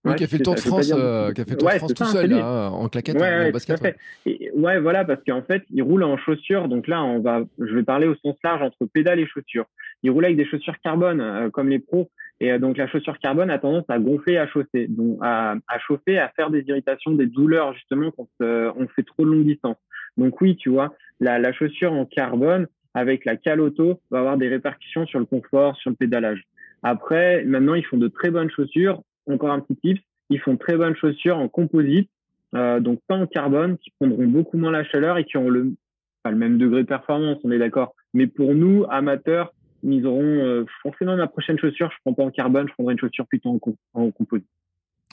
Oui, 0.07 0.15
qui 0.17 0.25
a 0.25 0.27
fait 0.27 0.39
le 0.39 0.45
Tour 0.45 0.55
de 0.55 0.61
France, 0.61 0.93
euh, 0.95 1.33
qui 1.33 1.41
a 1.41 1.45
fait 1.45 1.51
le 1.53 1.57
Tour 1.57 1.69
de 1.71 1.75
France 1.75 1.95
tout 1.95 2.05
seul, 2.05 2.31
là, 2.31 2.71
en 2.71 2.89
claquette, 2.89 3.21
ouais, 3.21 3.49
en 3.49 3.51
basket. 3.51 3.97
Et, 4.25 4.51
ouais, 4.55 4.81
voilà, 4.81 5.05
parce 5.05 5.23
qu'en 5.27 5.43
fait, 5.43 5.63
il 5.71 5.83
roule 5.83 6.03
en 6.05 6.17
chaussures. 6.17 6.69
Donc 6.69 6.89
là, 6.89 7.03
on 7.03 7.21
va, 7.21 7.43
je 7.59 7.75
vais 7.75 7.83
parler 7.83 8.07
au 8.07 8.15
sens 8.17 8.37
large 8.45 8.63
entre 8.63 8.87
pédales 8.87 9.21
et 9.21 9.27
chaussures. 9.27 9.67
Il 10.03 10.11
roule 10.11 10.25
avec 10.25 10.37
des 10.37 10.47
chaussures 10.47 10.79
carbone, 10.83 11.21
euh, 11.21 11.51
comme 11.51 11.69
les 11.69 11.79
pros. 11.79 12.11
Et 12.41 12.53
euh, 12.53 12.59
donc 12.59 12.77
la 12.77 12.87
chaussure 12.87 13.19
carbone 13.19 13.51
a 13.51 13.59
tendance 13.59 13.85
à 13.89 13.99
gonfler, 13.99 14.37
à 14.37 14.47
chauffer, 14.47 14.87
donc 14.89 15.19
à, 15.23 15.55
à 15.69 15.79
chauffer, 15.79 16.19
à 16.19 16.29
faire 16.37 16.51
des 16.51 16.63
irritations, 16.69 17.13
des 17.13 17.27
douleurs 17.27 17.73
justement 17.73 18.11
quand 18.11 18.29
on 18.41 18.87
fait 18.95 19.05
trop 19.05 19.25
de 19.25 19.31
longues 19.31 19.47
distances. 19.47 19.79
Donc 20.17 20.41
oui, 20.41 20.57
tu 20.57 20.69
vois, 20.69 20.95
la, 21.21 21.39
la 21.39 21.53
chaussure 21.53 21.93
en 21.93 22.05
carbone 22.05 22.67
avec 22.95 23.25
la 23.25 23.37
cale 23.37 23.61
auto 23.61 24.01
va 24.11 24.19
avoir 24.21 24.37
des 24.37 24.49
répercussions 24.49 25.07
sur 25.07 25.19
le 25.19 25.25
confort, 25.25 25.77
sur 25.77 25.91
le 25.91 25.97
pédalage. 25.97 26.43
Après, 26.83 27.45
maintenant, 27.45 27.75
ils 27.75 27.85
font 27.85 27.97
de 27.97 28.09
très 28.09 28.31
bonnes 28.31 28.51
chaussures. 28.51 29.03
Encore 29.27 29.51
un 29.51 29.61
petit 29.61 29.77
tip, 29.77 29.99
ils 30.31 30.41
font 30.41 30.57
très 30.57 30.77
bonnes 30.77 30.97
chaussures 30.97 31.37
en 31.37 31.49
composite, 31.49 32.11
euh, 32.55 32.81
donc 32.81 33.01
pas 33.07 33.17
en 33.17 33.27
carbone, 33.27 33.79
qui 33.79 33.91
prendront 33.99 34.27
beaucoup 34.27 34.59
moins 34.59 34.71
la 34.71 34.85
chaleur 34.85 35.19
et 35.19 35.25
qui 35.25 35.37
ont 35.37 35.49
le, 35.49 35.75
pas 36.23 36.31
le 36.31 36.37
même 36.37 36.59
degré 36.59 36.83
de 36.83 36.89
performance, 36.89 37.39
on 37.45 37.51
est 37.51 37.59
d'accord. 37.59 37.95
Mais 38.15 38.27
pour 38.27 38.55
nous, 38.55 38.85
amateurs, 38.89 39.53
ils 39.83 40.07
auront 40.07 40.23
euh, 40.23 40.65
forcément 40.83 41.17
ma 41.17 41.27
prochaine 41.27 41.59
chaussure, 41.59 41.91
je 41.91 41.97
prends 42.05 42.15
pas 42.15 42.25
en 42.25 42.31
carbone, 42.31 42.69
je 42.69 42.75
prendrai 42.75 42.95
une 42.95 43.01
chaussure 43.01 43.27
plutôt 43.27 43.51
en, 43.51 44.01
en 44.01 44.11
composite. 44.11 44.47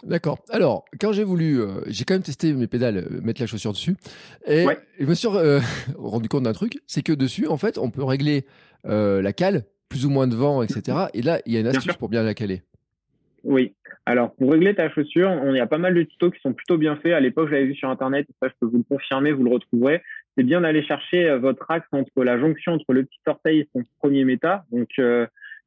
D'accord. 0.06 0.40
Alors, 0.50 0.86
quand 1.00 1.14
j'ai 1.14 1.24
voulu, 1.24 1.62
euh, 1.62 1.82
j'ai 1.88 2.04
quand 2.04 2.14
même 2.14 2.24
testé 2.24 2.54
mes 2.54 2.68
pédales, 2.68 2.98
euh, 2.98 3.22
mettre 3.22 3.40
la 3.42 3.48
chaussure 3.48 3.72
dessus, 3.72 3.96
et 4.46 4.66
je 5.00 5.06
me 5.06 5.14
suis 5.14 5.28
euh, 5.30 5.62
rendu 5.98 6.28
compte 6.28 6.44
d'un 6.44 6.54
truc, 6.54 6.82
c'est 6.88 7.02
que 7.02 7.14
dessus, 7.14 7.48
en 7.48 7.58
fait, 7.58 7.78
on 7.78 7.90
peut 7.90 8.04
régler 8.04 8.46
la 8.86 9.32
cale, 9.32 9.64
plus 9.88 10.06
ou 10.06 10.10
moins 10.10 10.28
de 10.28 10.36
vent, 10.36 10.62
etc. 10.62 11.06
Et 11.14 11.22
là, 11.22 11.40
il 11.46 11.54
y 11.54 11.58
a 11.58 11.62
une 11.62 11.68
astuce 11.68 11.96
pour 11.96 12.10
bien 12.10 12.24
la 12.24 12.34
caler. 12.34 12.64
Oui. 13.44 13.74
Alors, 14.06 14.34
pour 14.36 14.52
régler 14.52 14.76
ta 14.76 14.90
chaussure, 14.90 15.30
on 15.30 15.54
y 15.54 15.60
a 15.60 15.68
pas 15.68 15.78
mal 15.78 15.94
de 15.94 16.04
tutos 16.04 16.32
qui 16.32 16.40
sont 16.42 16.54
plutôt 16.54 16.78
bien 16.78 16.96
faits. 16.98 17.14
À 17.14 17.20
l'époque, 17.20 17.48
je 17.48 17.54
l'avais 17.54 17.66
vu 17.66 17.76
sur 17.76 17.90
Internet, 17.90 18.28
ça, 18.42 18.50
je 18.50 18.54
peux 18.60 18.68
vous 18.68 18.78
le 18.78 18.84
confirmer, 18.84 19.32
vous 19.32 19.44
le 19.44 19.52
retrouverez. 19.52 20.02
C'est 20.38 20.44
bien 20.44 20.62
d'aller 20.62 20.84
chercher 20.84 21.36
votre 21.38 21.70
axe 21.70 21.88
entre 21.92 22.24
la 22.24 22.40
jonction 22.40 22.74
entre 22.74 22.94
le 22.94 23.04
petit 23.04 23.20
orteil 23.26 23.60
et 23.60 23.70
son 23.74 23.84
premier 24.00 24.26
méta. 24.26 24.66
Donc, 24.72 24.90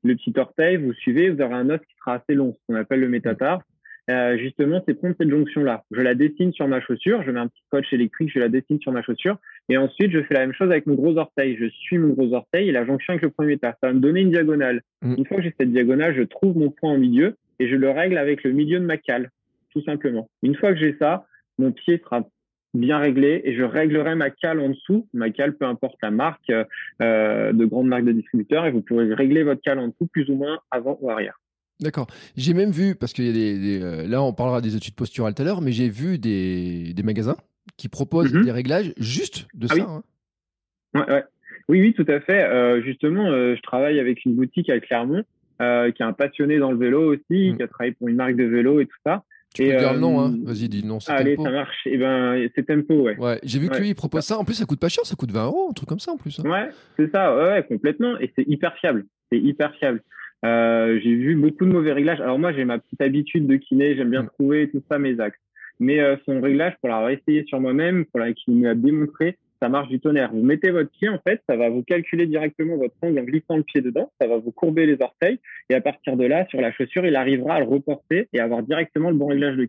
le 0.06 0.14
petit 0.14 0.32
orteil, 0.36 0.76
vous 0.76 0.92
suivez, 0.94 1.30
vous 1.30 1.40
aurez 1.42 1.54
un 1.54 1.70
os 1.70 1.80
qui 1.80 1.96
sera 1.98 2.14
assez 2.14 2.34
long, 2.34 2.54
ce 2.54 2.58
qu'on 2.66 2.78
appelle 2.78 3.00
le 3.00 3.08
métatarse. 3.08 3.64
Euh, 4.08 4.38
justement, 4.38 4.82
c'est 4.86 4.94
prendre 4.94 5.16
cette 5.18 5.30
jonction-là. 5.30 5.84
Je 5.90 6.00
la 6.00 6.14
dessine 6.14 6.52
sur 6.52 6.68
ma 6.68 6.80
chaussure, 6.80 7.24
je 7.24 7.30
mets 7.32 7.40
un 7.40 7.48
petit 7.48 7.62
coach 7.70 7.92
électrique, 7.92 8.30
je 8.32 8.38
la 8.38 8.48
dessine 8.48 8.78
sur 8.80 8.92
ma 8.92 9.02
chaussure, 9.02 9.36
et 9.68 9.76
ensuite 9.76 10.12
je 10.12 10.22
fais 10.22 10.34
la 10.34 10.40
même 10.40 10.52
chose 10.52 10.70
avec 10.70 10.86
mon 10.86 10.94
gros 10.94 11.16
orteil. 11.16 11.56
Je 11.58 11.66
suis 11.66 11.98
mon 11.98 12.10
gros 12.10 12.32
orteil 12.32 12.68
et 12.68 12.72
la 12.72 12.86
jonction 12.86 13.14
avec 13.14 13.22
le 13.22 13.30
premier 13.30 13.54
état. 13.54 13.76
Ça 13.80 13.88
va 13.88 13.92
me 13.92 14.00
donner 14.00 14.20
une 14.20 14.30
diagonale. 14.30 14.82
Mm. 15.02 15.14
Une 15.18 15.26
fois 15.26 15.38
que 15.38 15.42
j'ai 15.42 15.54
cette 15.58 15.72
diagonale, 15.72 16.14
je 16.14 16.22
trouve 16.22 16.56
mon 16.56 16.70
point 16.70 16.94
au 16.94 16.98
milieu 16.98 17.36
et 17.58 17.68
je 17.68 17.76
le 17.76 17.90
règle 17.90 18.18
avec 18.18 18.44
le 18.44 18.52
milieu 18.52 18.78
de 18.80 18.84
ma 18.84 18.96
cale, 18.96 19.30
tout 19.70 19.82
simplement. 19.82 20.28
Une 20.42 20.56
fois 20.56 20.72
que 20.72 20.78
j'ai 20.78 20.96
ça, 20.98 21.26
mon 21.58 21.72
pied 21.72 22.00
sera 22.04 22.28
bien 22.74 22.98
réglé 22.98 23.40
et 23.44 23.56
je 23.56 23.62
réglerai 23.62 24.14
ma 24.14 24.30
cale 24.30 24.60
en 24.60 24.68
dessous. 24.70 25.08
Ma 25.14 25.30
cale, 25.30 25.56
peu 25.56 25.64
importe 25.64 25.96
la 26.02 26.10
marque, 26.10 26.50
euh, 26.50 27.52
de 27.52 27.64
grandes 27.64 27.88
marques 27.88 28.04
de 28.04 28.12
distributeurs, 28.12 28.66
et 28.66 28.70
vous 28.70 28.82
pourrez 28.82 29.12
régler 29.14 29.42
votre 29.42 29.62
cale 29.62 29.78
en 29.78 29.88
dessous 29.88 30.06
plus 30.06 30.28
ou 30.30 30.34
moins 30.34 30.58
avant 30.70 30.98
ou 31.00 31.10
arrière. 31.10 31.40
D'accord. 31.80 32.06
J'ai 32.36 32.54
même 32.54 32.70
vu, 32.70 32.94
parce 32.94 33.16
y 33.18 33.28
a 33.28 33.32
des, 33.32 33.82
euh, 33.82 34.06
là 34.06 34.22
on 34.22 34.32
parlera 34.32 34.60
des 34.60 34.76
études 34.76 34.94
posturales 34.94 35.34
tout 35.34 35.42
à 35.42 35.44
l'heure, 35.44 35.60
mais 35.60 35.72
j'ai 35.72 35.88
vu 35.88 36.18
des, 36.18 36.94
des, 36.94 37.02
magasins 37.02 37.36
qui 37.76 37.88
proposent 37.88 38.32
mhm. 38.32 38.44
des 38.44 38.52
réglages 38.52 38.94
juste 38.96 39.46
de 39.54 39.66
ah 39.70 39.74
ça. 39.74 39.74
Oui. 39.74 39.82
Hein. 39.86 40.02
Ouais, 40.94 41.12
ouais. 41.12 41.24
oui, 41.68 41.80
oui, 41.82 41.94
tout 41.94 42.10
à 42.10 42.20
fait. 42.20 42.44
Euh, 42.44 42.82
justement, 42.82 43.26
euh, 43.26 43.54
je 43.56 43.62
travaille 43.62 44.00
avec 44.00 44.24
une 44.24 44.34
boutique 44.34 44.70
à 44.70 44.80
Clermont 44.80 45.24
qui 45.58 46.02
est 46.02 46.02
un 46.02 46.12
passionné 46.12 46.58
dans 46.58 46.72
le 46.72 46.78
vélo 46.78 47.14
aussi, 47.14 47.52
mm. 47.52 47.56
qui 47.56 47.62
a 47.62 47.68
travaillé 47.68 47.92
pour 47.92 48.08
une 48.08 48.16
marque 48.16 48.36
de 48.36 48.44
vélo 48.44 48.80
et 48.80 48.86
tout 48.86 48.98
ça. 49.04 49.22
Tu 49.54 49.62
peux 49.62 49.76
dire 49.76 49.94
le 49.94 50.00
nom, 50.00 50.20
hein. 50.20 50.34
Vas-y, 50.44 50.68
dis 50.68 50.82
le 50.82 50.88
nom. 50.88 50.98
Allez, 51.08 51.36
ça 51.36 51.50
marche. 51.50 51.86
Et 51.86 51.94
eh 51.94 51.98
ben, 51.98 52.46
c'est 52.54 52.66
Tempo, 52.66 53.02
ouais. 53.02 53.16
Ouais, 53.16 53.40
j'ai 53.42 53.58
vu 53.58 53.68
que 53.68 53.78
lui, 53.78 53.88
il 53.88 53.94
propose 53.94 54.22
ça. 54.24 54.38
En 54.38 54.44
plus, 54.44 54.54
ça 54.54 54.66
coûte 54.66 54.80
pas 54.80 54.88
cher, 54.88 55.06
ça 55.06 55.16
coûte 55.16 55.30
20 55.30 55.46
euros, 55.46 55.68
un 55.70 55.72
truc 55.72 55.88
comme 55.88 55.98
ça 55.98 56.12
en 56.12 56.18
plus. 56.18 56.38
Hein. 56.40 56.48
Ouais, 56.48 56.68
c'est 56.98 57.10
ça, 57.10 57.34
ouais, 57.34 57.64
complètement. 57.66 58.18
Et 58.18 58.30
c'est 58.36 58.46
hyper 58.46 58.74
fiable. 58.76 59.06
C'est 59.32 59.38
hyper 59.38 59.74
fiable. 59.76 60.02
Euh, 60.44 61.00
j'ai 61.02 61.14
vu 61.14 61.34
beaucoup 61.36 61.64
de 61.64 61.72
mauvais 61.72 61.92
réglages. 61.92 62.20
Alors 62.20 62.38
moi, 62.38 62.52
j'ai 62.52 62.64
ma 62.64 62.78
petite 62.78 63.00
habitude 63.00 63.46
de 63.46 63.56
kiné, 63.56 63.96
j'aime 63.96 64.10
bien 64.10 64.24
mm. 64.24 64.30
trouver 64.38 64.70
tout 64.70 64.82
ça 64.90 64.98
mes 64.98 65.18
axes. 65.20 65.38
Mais 65.80 66.00
euh, 66.00 66.16
son 66.24 66.40
réglage, 66.40 66.74
pour 66.80 66.88
l'avoir 66.88 67.10
essayé 67.10 67.44
sur 67.44 67.60
moi-même, 67.60 68.04
pour 68.06 68.20
la 68.20 68.32
qu'il 68.32 68.60
démontré, 68.80 69.38
ça 69.60 69.68
marche 69.68 69.88
du 69.88 70.00
tonnerre. 70.00 70.30
Vous 70.32 70.42
mettez 70.42 70.70
votre 70.70 70.90
pied, 70.90 71.08
en 71.08 71.18
fait, 71.18 71.42
ça 71.48 71.56
va 71.56 71.68
vous 71.68 71.82
calculer 71.82 72.26
directement 72.26 72.76
votre 72.76 72.94
angle 73.02 73.18
en 73.18 73.24
glissant 73.24 73.56
le 73.56 73.62
pied 73.62 73.80
dedans, 73.80 74.10
ça 74.20 74.26
va 74.26 74.38
vous 74.38 74.52
courber 74.52 74.86
les 74.86 75.00
orteils, 75.00 75.38
et 75.70 75.74
à 75.74 75.80
partir 75.80 76.16
de 76.16 76.24
là, 76.24 76.46
sur 76.48 76.60
la 76.60 76.72
chaussure, 76.72 77.06
il 77.06 77.16
arrivera 77.16 77.54
à 77.54 77.60
le 77.60 77.66
reporter 77.66 78.28
et 78.32 78.40
avoir 78.40 78.62
directement 78.62 79.10
le 79.10 79.16
bon 79.16 79.26
réglage 79.26 79.56
de. 79.56 79.66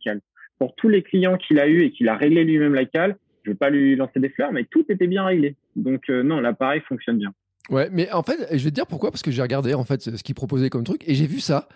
Pour 0.60 0.76
tous 0.76 0.89
les 0.89 1.04
clients 1.04 1.38
qu'il 1.38 1.60
a 1.60 1.67
eu 1.67 1.82
et 1.82 1.91
qu'il 1.91 2.08
a 2.10 2.15
réglé 2.15 2.43
lui-même 2.43 2.73
la 2.73 2.86
cale, 2.86 3.15
je 3.43 3.52
vais 3.52 3.56
pas 3.58 3.69
lui 3.69 3.95
lancer 3.95 4.19
des 4.19 4.30
fleurs, 4.30 4.52
mais 4.52 4.65
tout 4.65 4.86
était 4.89 5.08
bien 5.08 5.23
réglé. 5.23 5.56
Donc 5.76 6.10
euh, 6.10 6.23
non, 6.23 6.39
l'appareil 6.39 6.82
fonctionne 6.82 7.17
bien. 7.17 7.34
Ouais, 7.69 7.89
mais 7.91 8.12
en 8.12 8.23
fait, 8.23 8.47
je 8.51 8.63
vais 8.63 8.69
te 8.69 8.75
dire 8.75 8.88
pourquoi, 8.88 9.12
parce 9.12 9.21
que 9.21 9.32
j'ai 9.32 9.41
regardé 9.41 9.73
en 9.73 9.84
fait 9.84 10.01
ce 10.01 10.23
qu'il 10.23 10.36
proposait 10.36 10.69
comme 10.69 10.84
truc 10.84 11.03
et 11.08 11.15
j'ai 11.15 11.27
vu 11.27 11.39
ça. 11.39 11.67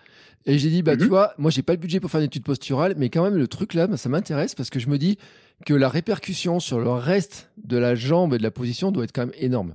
Et 0.44 0.58
j'ai 0.58 0.70
dit, 0.70 0.82
bah, 0.82 0.96
tu 0.96 1.04
mhm. 1.04 1.08
vois, 1.08 1.34
moi, 1.38 1.50
j'ai 1.50 1.62
pas 1.62 1.72
le 1.72 1.78
budget 1.78 2.00
pour 2.00 2.10
faire 2.10 2.20
une 2.20 2.26
étude 2.26 2.42
posturale, 2.42 2.94
mais 2.96 3.10
quand 3.10 3.22
même, 3.22 3.36
le 3.36 3.46
truc 3.46 3.74
là, 3.74 3.86
bah, 3.86 3.96
ça 3.96 4.08
m'intéresse 4.08 4.54
parce 4.54 4.70
que 4.70 4.80
je 4.80 4.88
me 4.88 4.98
dis 4.98 5.18
que 5.66 5.74
la 5.74 5.88
répercussion 5.88 6.58
sur 6.58 6.80
le 6.80 6.90
reste 6.90 7.52
de 7.62 7.76
la 7.76 7.94
jambe 7.94 8.34
et 8.34 8.38
de 8.38 8.42
la 8.42 8.50
position 8.50 8.90
doit 8.90 9.04
être 9.04 9.12
quand 9.12 9.26
même 9.26 9.34
énorme. 9.38 9.74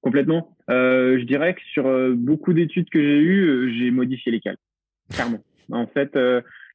Complètement. 0.00 0.56
Euh, 0.68 1.18
je 1.20 1.24
dirais 1.24 1.54
que 1.54 1.60
sur 1.72 1.86
euh, 1.86 2.14
beaucoup 2.16 2.52
d'études 2.52 2.90
que 2.90 3.00
j'ai 3.00 3.18
eues, 3.18 3.46
euh, 3.46 3.72
j'ai 3.78 3.90
modifié 3.92 4.32
les 4.32 4.40
cales. 4.40 4.56
Clairement. 5.10 5.38
en 5.70 5.86
fait, 5.86 6.16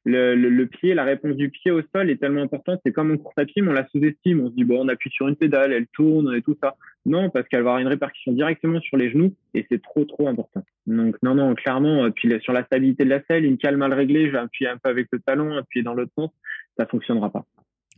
le, 0.04 0.34
le, 0.34 0.66
pied, 0.66 0.94
la 0.94 1.04
réponse 1.04 1.36
du 1.36 1.50
pied 1.50 1.70
au 1.70 1.82
sol 1.94 2.10
est 2.10 2.16
tellement 2.16 2.42
importante. 2.42 2.80
C'est 2.84 2.92
comme 2.92 3.12
en 3.12 3.16
course 3.16 3.36
à 3.36 3.44
pied, 3.44 3.62
mais 3.62 3.70
on 3.70 3.74
la 3.74 3.86
sous-estime. 3.88 4.40
On 4.40 4.50
se 4.50 4.54
dit, 4.54 4.64
bon, 4.64 4.84
on 4.84 4.88
appuie 4.88 5.10
sur 5.10 5.28
une 5.28 5.36
pédale, 5.36 5.72
elle 5.72 5.86
tourne 5.88 6.34
et 6.34 6.42
tout 6.42 6.56
ça. 6.62 6.76
Non, 7.06 7.30
parce 7.30 7.48
qu'elle 7.48 7.62
va 7.62 7.70
avoir 7.70 7.78
une 7.78 7.88
répercussion 7.88 8.32
directement 8.32 8.80
sur 8.80 8.96
les 8.96 9.10
genoux 9.10 9.34
et 9.54 9.66
c'est 9.70 9.82
trop, 9.82 10.04
trop 10.04 10.28
important. 10.28 10.62
Donc, 10.86 11.16
non, 11.22 11.34
non, 11.34 11.54
clairement. 11.54 12.04
Euh, 12.04 12.10
puis 12.10 12.32
sur 12.40 12.52
la 12.52 12.64
stabilité 12.64 13.04
de 13.04 13.10
la 13.10 13.22
selle, 13.24 13.44
une 13.44 13.58
cale 13.58 13.76
mal 13.76 13.92
réglée, 13.92 14.26
je 14.26 14.32
vais 14.32 14.38
appuyer 14.38 14.70
un 14.70 14.78
peu 14.78 14.90
avec 14.90 15.08
le 15.12 15.20
talon, 15.20 15.56
appuyer 15.56 15.82
dans 15.82 15.94
l'autre 15.94 16.12
sens, 16.14 16.30
ça 16.76 16.86
fonctionnera 16.86 17.30
pas. 17.30 17.44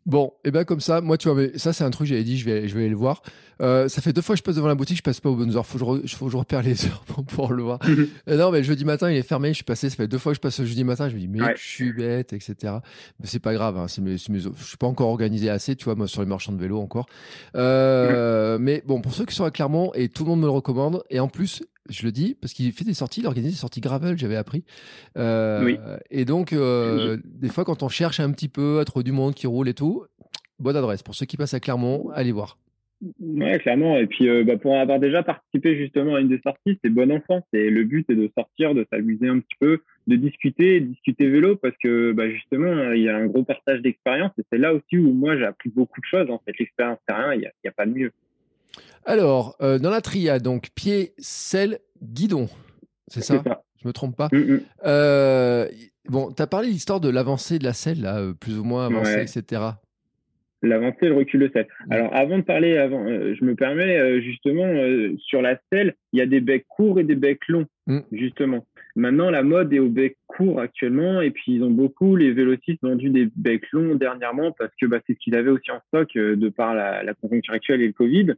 Bon, 0.07 0.33
et 0.45 0.51
ben 0.51 0.65
comme 0.65 0.81
ça, 0.81 1.01
moi 1.01 1.19
tu 1.19 1.29
vois, 1.29 1.37
mais 1.37 1.59
ça 1.59 1.73
c'est 1.73 1.85
un 1.85 1.91
truc 1.91 2.07
j'avais 2.07 2.25
dit, 2.25 2.39
je 2.39 2.45
vais, 2.45 2.69
je 2.69 2.75
vais 2.75 2.81
aller 2.81 2.91
le 2.91 2.97
voir. 2.97 3.23
Euh, 3.61 3.89
ça 3.89 4.01
fait 4.01 4.15
deux 4.15 4.23
fois 4.23 4.35
que 4.35 4.39
je 4.39 4.43
passe 4.43 4.57
devant 4.57 4.69
la 4.69 4.75
boutique, 4.75 4.97
je 4.97 5.03
passe 5.03 5.21
pas 5.21 5.29
aux 5.29 5.37
bonnes 5.37 5.55
heures. 5.55 5.67
Faut 5.67 5.79
que 5.79 6.07
je, 6.07 6.17
faut 6.17 6.27
que 6.27 6.33
je 6.33 6.37
repère 6.37 6.63
les 6.63 6.87
heures 6.87 7.05
pour, 7.05 7.53
le 7.53 7.63
voir. 7.63 7.79
Euh, 8.29 8.37
non, 8.37 8.51
mais 8.51 8.63
jeudi 8.63 8.85
matin 8.85 9.11
il 9.11 9.17
est 9.17 9.23
fermé, 9.23 9.49
je 9.49 9.55
suis 9.55 9.65
passé. 9.65 9.91
Ça 9.91 9.97
fait 9.97 10.09
deux 10.09 10.19
fois 10.19 10.33
que 10.33 10.37
je 10.37 10.41
passe 10.41 10.61
le 10.61 10.67
jeudi 10.67 10.85
matin, 10.85 11.09
je 11.09 11.15
me 11.15 11.21
dis 11.21 11.29
mais 11.29 11.41
je 11.57 11.63
suis 11.63 11.93
bête, 11.93 12.33
etc. 12.33 12.55
Mais 13.19 13.27
c'est 13.27 13.41
pas 13.41 13.53
grave, 13.55 13.77
hein, 13.77 13.89
c'est 13.89 14.01
mes, 14.01 14.17
mes, 14.29 14.41
je 14.41 14.65
suis 14.65 14.77
pas 14.77 14.87
encore 14.87 15.09
organisé 15.09 15.51
assez, 15.51 15.77
tu 15.77 15.85
vois, 15.85 15.95
moi 15.95 16.07
sur 16.07 16.23
les 16.23 16.29
marchands 16.29 16.53
de 16.53 16.59
vélo 16.59 16.79
encore. 16.79 17.07
Euh, 17.57 18.59
mais 18.61 18.83
bon, 18.87 19.01
pour 19.01 19.15
ceux 19.15 19.25
qui 19.25 19.35
sont 19.35 19.45
à 19.45 19.51
Clermont 19.51 19.93
et 19.95 20.09
tout 20.09 20.25
le 20.25 20.31
monde 20.31 20.41
me 20.41 20.47
le 20.47 20.51
recommande, 20.51 21.03
et 21.11 21.21
en 21.21 21.29
plus 21.29 21.63
je 21.89 22.05
le 22.05 22.13
dis 22.13 22.37
parce 22.41 22.53
qu'il 22.53 22.73
fait 22.73 22.85
des 22.85 22.95
sorties, 22.95 23.21
il 23.21 23.27
organise 23.27 23.53
des 23.53 23.59
sorties 23.59 23.81
gravel, 23.81 24.19
j'avais 24.19 24.37
appris. 24.37 24.65
Euh, 25.17 25.99
et 26.11 26.25
donc, 26.25 26.53
euh, 26.53 27.19
des 27.25 27.49
fois, 27.49 27.65
quand 27.65 27.83
on 27.83 27.89
cherche 27.89 28.21
un 28.21 28.31
petit 28.33 28.49
peu 28.49 28.81
à 28.81 28.85
trouver 28.85 29.05
du 29.05 29.13
monde 29.13 29.35
qui 29.35 29.47
roule 29.47 29.69
et 29.69 29.75
tout, 29.75 30.05
bonne 30.59 30.77
adresse. 30.77 31.03
Pour 31.03 31.15
ceux 31.15 31.27
qui 31.27 31.37
passent 31.37 31.55
à 31.55 31.61
Clermont, 31.61 32.11
allez 32.11 32.33
voir. 32.33 32.59
Ouais, 33.19 33.59
clairement. 33.59 33.97
Et 33.97 34.07
puis, 34.07 34.29
euh, 34.29 34.45
bah, 34.45 34.59
pour 34.59 34.77
avoir 34.77 35.01
déjà 35.01 35.23
participé 35.23 35.75
justement 35.75 36.17
à 36.17 36.21
une 36.21 36.29
des 36.29 36.41
sorties, 36.45 36.79
c'est 36.85 36.91
bon 36.91 37.11
enfant. 37.11 37.47
C'est 37.53 37.71
le 37.71 37.85
but, 37.85 38.05
c'est 38.09 38.15
de 38.15 38.31
sortir, 38.37 38.75
de 38.75 38.87
s'amuser 38.93 39.27
un 39.27 39.39
petit 39.39 39.57
peu, 39.59 39.81
de 40.07 40.17
discuter, 40.17 40.81
de 40.81 40.87
discuter 40.87 41.29
vélo, 41.31 41.57
parce 41.57 41.75
que 41.83 42.13
bah, 42.13 42.29
justement, 42.29 42.93
il 42.93 43.03
y 43.03 43.09
a 43.09 43.17
un 43.17 43.27
gros 43.27 43.43
partage 43.43 43.81
d'expérience. 43.81 44.33
Et 44.39 44.43
c'est 44.53 44.59
là 44.59 44.75
aussi 44.75 44.99
où 44.99 45.13
moi 45.13 45.37
j'ai 45.39 45.47
appris 45.47 45.71
beaucoup 45.71 46.01
de 46.01 46.07
choses. 46.07 46.31
En 46.31 46.41
fait, 46.45 46.53
l'expérience 46.59 46.99
terrain, 47.07 47.33
il 47.35 47.41
n'y 47.41 47.47
a, 47.47 47.53
a, 47.69 47.73
pas 47.73 47.87
de 47.87 47.93
mieux. 47.93 48.13
Alors, 49.05 49.57
euh, 49.61 49.79
dans 49.79 49.91
la 49.91 50.01
triade, 50.01 50.43
donc 50.43 50.69
pied, 50.75 51.13
selle, 51.19 51.79
guidon. 52.03 52.49
C'est 53.09 53.23
ça, 53.23 53.43
Je 53.83 53.89
me 53.89 53.93
trompe 53.93 54.17
pas? 54.17 54.29
Mm, 54.33 54.39
mm. 54.39 54.61
Euh, 54.87 55.67
bon, 56.09 56.31
tu 56.33 56.43
as 56.43 56.47
parlé 56.47 56.69
de 56.69 56.73
l'histoire 56.73 57.01
de 57.01 57.09
l'avancée 57.09 57.59
de 57.59 57.65
la 57.65 57.73
selle, 57.73 58.03
là, 58.03 58.19
euh, 58.19 58.35
plus 58.35 58.59
ou 58.59 58.65
moins 58.65 58.87
avancée, 58.87 59.23
etc. 59.23 59.63
L'avancée 60.63 61.09
le 61.09 61.15
recul 61.15 61.41
de 61.41 61.51
selle. 61.53 61.67
Mm. 61.87 61.93
Alors, 61.93 62.15
avant 62.15 62.39
de 62.39 62.45
parler, 62.45 62.77
avant, 62.77 63.07
je 63.09 63.45
me 63.45 63.55
permets 63.55 64.21
justement, 64.21 64.71
sur 65.19 65.43
la 65.43 65.59
selle, 65.73 65.95
il 66.13 66.19
y 66.19 66.23
a 66.23 66.27
des 66.27 66.41
becs 66.41 66.67
courts 66.69 67.01
et 67.01 67.05
des 67.05 67.17
becs 67.17 67.49
longs, 67.49 67.67
justement. 68.13 68.65
Maintenant, 68.97 69.31
la 69.31 69.43
mode 69.43 69.73
est 69.73 69.79
au 69.79 69.89
bec 69.89 70.17
court 70.27 70.61
actuellement, 70.61 71.21
et 71.21 71.31
puis 71.31 71.55
ils 71.55 71.63
ont 71.63 71.71
beaucoup, 71.71 72.17
les 72.17 72.33
vélocistes, 72.33 72.83
vendu 72.83 73.09
des 73.09 73.29
becs 73.35 73.71
longs 73.73 73.95
dernièrement, 73.95 74.53
parce 74.53 74.73
que 74.81 74.87
bah, 74.87 74.99
c'est 75.07 75.15
ce 75.15 75.19
qu'ils 75.21 75.37
avaient 75.37 75.51
aussi 75.51 75.71
en 75.71 75.81
stock 75.89 76.13
de 76.15 76.49
par 76.49 76.75
la, 76.75 77.03
la 77.03 77.15
conjoncture 77.15 77.55
actuelle 77.55 77.83
et 77.83 77.87
le 77.87 77.93
Covid. 77.93 78.35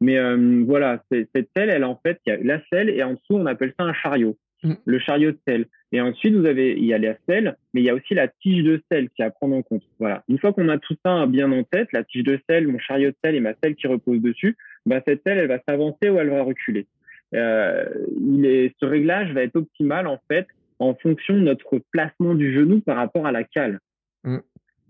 Mais 0.00 0.18
euh, 0.18 0.64
voilà, 0.66 1.02
cette 1.10 1.48
selle, 1.56 1.70
elle 1.70 1.84
en 1.84 1.98
fait, 2.04 2.20
il 2.26 2.30
y 2.30 2.32
a 2.32 2.38
la 2.42 2.60
selle 2.70 2.90
et 2.90 3.02
en 3.02 3.12
dessous, 3.12 3.34
on 3.34 3.46
appelle 3.46 3.72
ça 3.78 3.86
un 3.86 3.94
chariot, 3.94 4.36
mm. 4.62 4.74
le 4.84 4.98
chariot 4.98 5.32
de 5.32 5.38
selle. 5.46 5.66
Et 5.92 6.00
ensuite, 6.00 6.34
vous 6.34 6.44
avez, 6.44 6.72
il 6.72 6.84
y 6.84 6.92
a 6.92 6.98
la 6.98 7.14
selle, 7.28 7.56
mais 7.72 7.80
il 7.80 7.84
y 7.84 7.90
a 7.90 7.94
aussi 7.94 8.14
la 8.14 8.28
tige 8.28 8.64
de 8.64 8.82
selle 8.90 9.08
qui 9.10 9.22
est 9.22 9.24
à 9.24 9.30
prendre 9.30 9.56
en 9.56 9.62
compte. 9.62 9.84
Voilà. 9.98 10.24
Une 10.28 10.38
fois 10.38 10.52
qu'on 10.52 10.68
a 10.68 10.78
tout 10.78 10.96
ça 11.04 11.26
bien 11.26 11.50
en 11.52 11.62
tête, 11.62 11.88
la 11.92 12.04
tige 12.04 12.24
de 12.24 12.38
selle, 12.48 12.68
mon 12.68 12.78
chariot 12.78 13.10
de 13.10 13.16
selle 13.24 13.36
et 13.36 13.40
ma 13.40 13.54
selle 13.62 13.76
qui 13.76 13.86
repose 13.86 14.20
dessus, 14.20 14.56
bah, 14.84 15.00
cette 15.06 15.22
selle, 15.24 15.38
elle 15.38 15.48
va 15.48 15.60
s'avancer 15.66 16.10
ou 16.10 16.18
elle 16.18 16.30
va 16.30 16.42
reculer. 16.42 16.86
Euh, 17.34 17.84
il 18.20 18.46
est, 18.46 18.74
ce 18.80 18.86
réglage 18.86 19.32
va 19.32 19.42
être 19.42 19.56
optimal 19.56 20.06
en 20.06 20.20
fait 20.28 20.46
en 20.78 20.94
fonction 20.94 21.34
de 21.34 21.40
notre 21.40 21.80
placement 21.90 22.34
du 22.34 22.54
genou 22.54 22.80
par 22.80 22.96
rapport 22.96 23.26
à 23.26 23.32
la 23.32 23.44
cale. 23.44 23.80
Mm. 24.24 24.38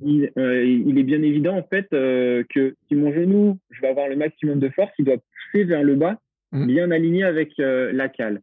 Il, 0.03 0.31
il, 0.37 0.99
est 0.99 1.03
bien 1.05 1.23
évident 1.23 1.57
en 1.57 1.63
fait 1.63 1.89
que 1.91 2.75
si 2.87 2.95
mon 2.95 3.13
genou, 3.13 3.59
je 3.71 3.81
vais 3.81 3.89
avoir 3.89 4.09
le 4.09 4.17
maximum 4.17 4.59
de 4.59 4.69
force, 4.69 4.93
il 4.99 5.07
doit 5.07 5.17
pousser 5.17 5.65
vers 5.65 5.83
le 5.83 5.95
bas, 5.95 6.19
mm. 6.53 6.67
bien 6.67 6.91
aligné 6.91 7.25
avec 7.25 7.53
la 7.57 8.09
cale 8.09 8.43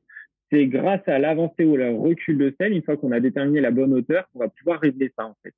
c'est 0.54 0.68
grâce 0.68 1.02
à 1.08 1.18
l'avancée 1.18 1.66
ou 1.66 1.76
le 1.76 1.90
recul 1.90 2.38
de 2.38 2.54
selle, 2.60 2.74
une 2.74 2.84
fois 2.84 2.96
qu'on 2.96 3.12
a 3.12 3.20
déterminé 3.20 3.60
la 3.60 3.72
bonne 3.72 3.94
hauteur, 3.94 4.30
qu'on 4.32 4.40
va 4.40 4.50
pouvoir 4.50 4.80
régler 4.80 5.12
ça 5.18 5.26
en 5.26 5.36
fait. 5.44 5.54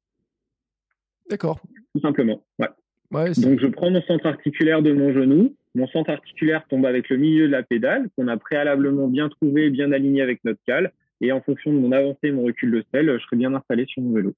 D'accord. 1.29 1.59
Tout 1.93 2.01
simplement. 2.01 2.43
Ouais. 2.59 2.69
Donc 3.11 3.59
je 3.59 3.67
prends 3.67 3.91
mon 3.91 4.01
centre 4.03 4.25
articulaire 4.25 4.81
de 4.81 4.91
mon 4.91 5.13
genou, 5.13 5.55
mon 5.73 5.87
centre 5.87 6.09
articulaire 6.09 6.65
tombe 6.67 6.85
avec 6.85 7.09
le 7.09 7.17
milieu 7.17 7.47
de 7.47 7.51
la 7.51 7.63
pédale 7.63 8.09
qu'on 8.15 8.27
a 8.27 8.37
préalablement 8.37 9.07
bien 9.07 9.29
trouvé, 9.29 9.69
bien 9.69 9.91
aligné 9.91 10.21
avec 10.21 10.43
notre 10.43 10.59
cale, 10.65 10.91
et 11.21 11.31
en 11.31 11.41
fonction 11.41 11.71
de 11.71 11.77
mon 11.77 11.91
avancée 11.91 12.27
et 12.27 12.31
mon 12.31 12.43
recul 12.43 12.71
de 12.71 12.83
selle, 12.93 13.11
je 13.17 13.23
serai 13.25 13.35
bien 13.37 13.53
installé 13.53 13.85
sur 13.85 14.01
mon 14.01 14.13
vélo. 14.13 14.33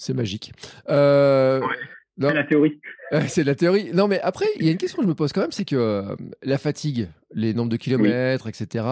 C'est 0.00 0.14
magique. 0.14 0.52
Euh, 0.88 1.60
c'est 2.18 2.32
la 2.32 2.44
théorie. 2.44 2.80
c'est 3.28 3.44
la 3.44 3.54
théorie. 3.54 3.90
Non, 3.92 4.08
mais 4.08 4.18
après, 4.22 4.46
il 4.58 4.64
y 4.64 4.68
a 4.70 4.72
une 4.72 4.78
question 4.78 4.96
que 4.96 5.02
je 5.04 5.08
me 5.08 5.14
pose 5.14 5.30
quand 5.34 5.42
même, 5.42 5.52
c'est 5.52 5.66
que 5.66 5.76
euh, 5.76 6.16
la 6.42 6.56
fatigue, 6.56 7.08
les 7.34 7.52
nombres 7.52 7.68
de 7.68 7.76
kilomètres, 7.76 8.48
etc. 8.48 8.84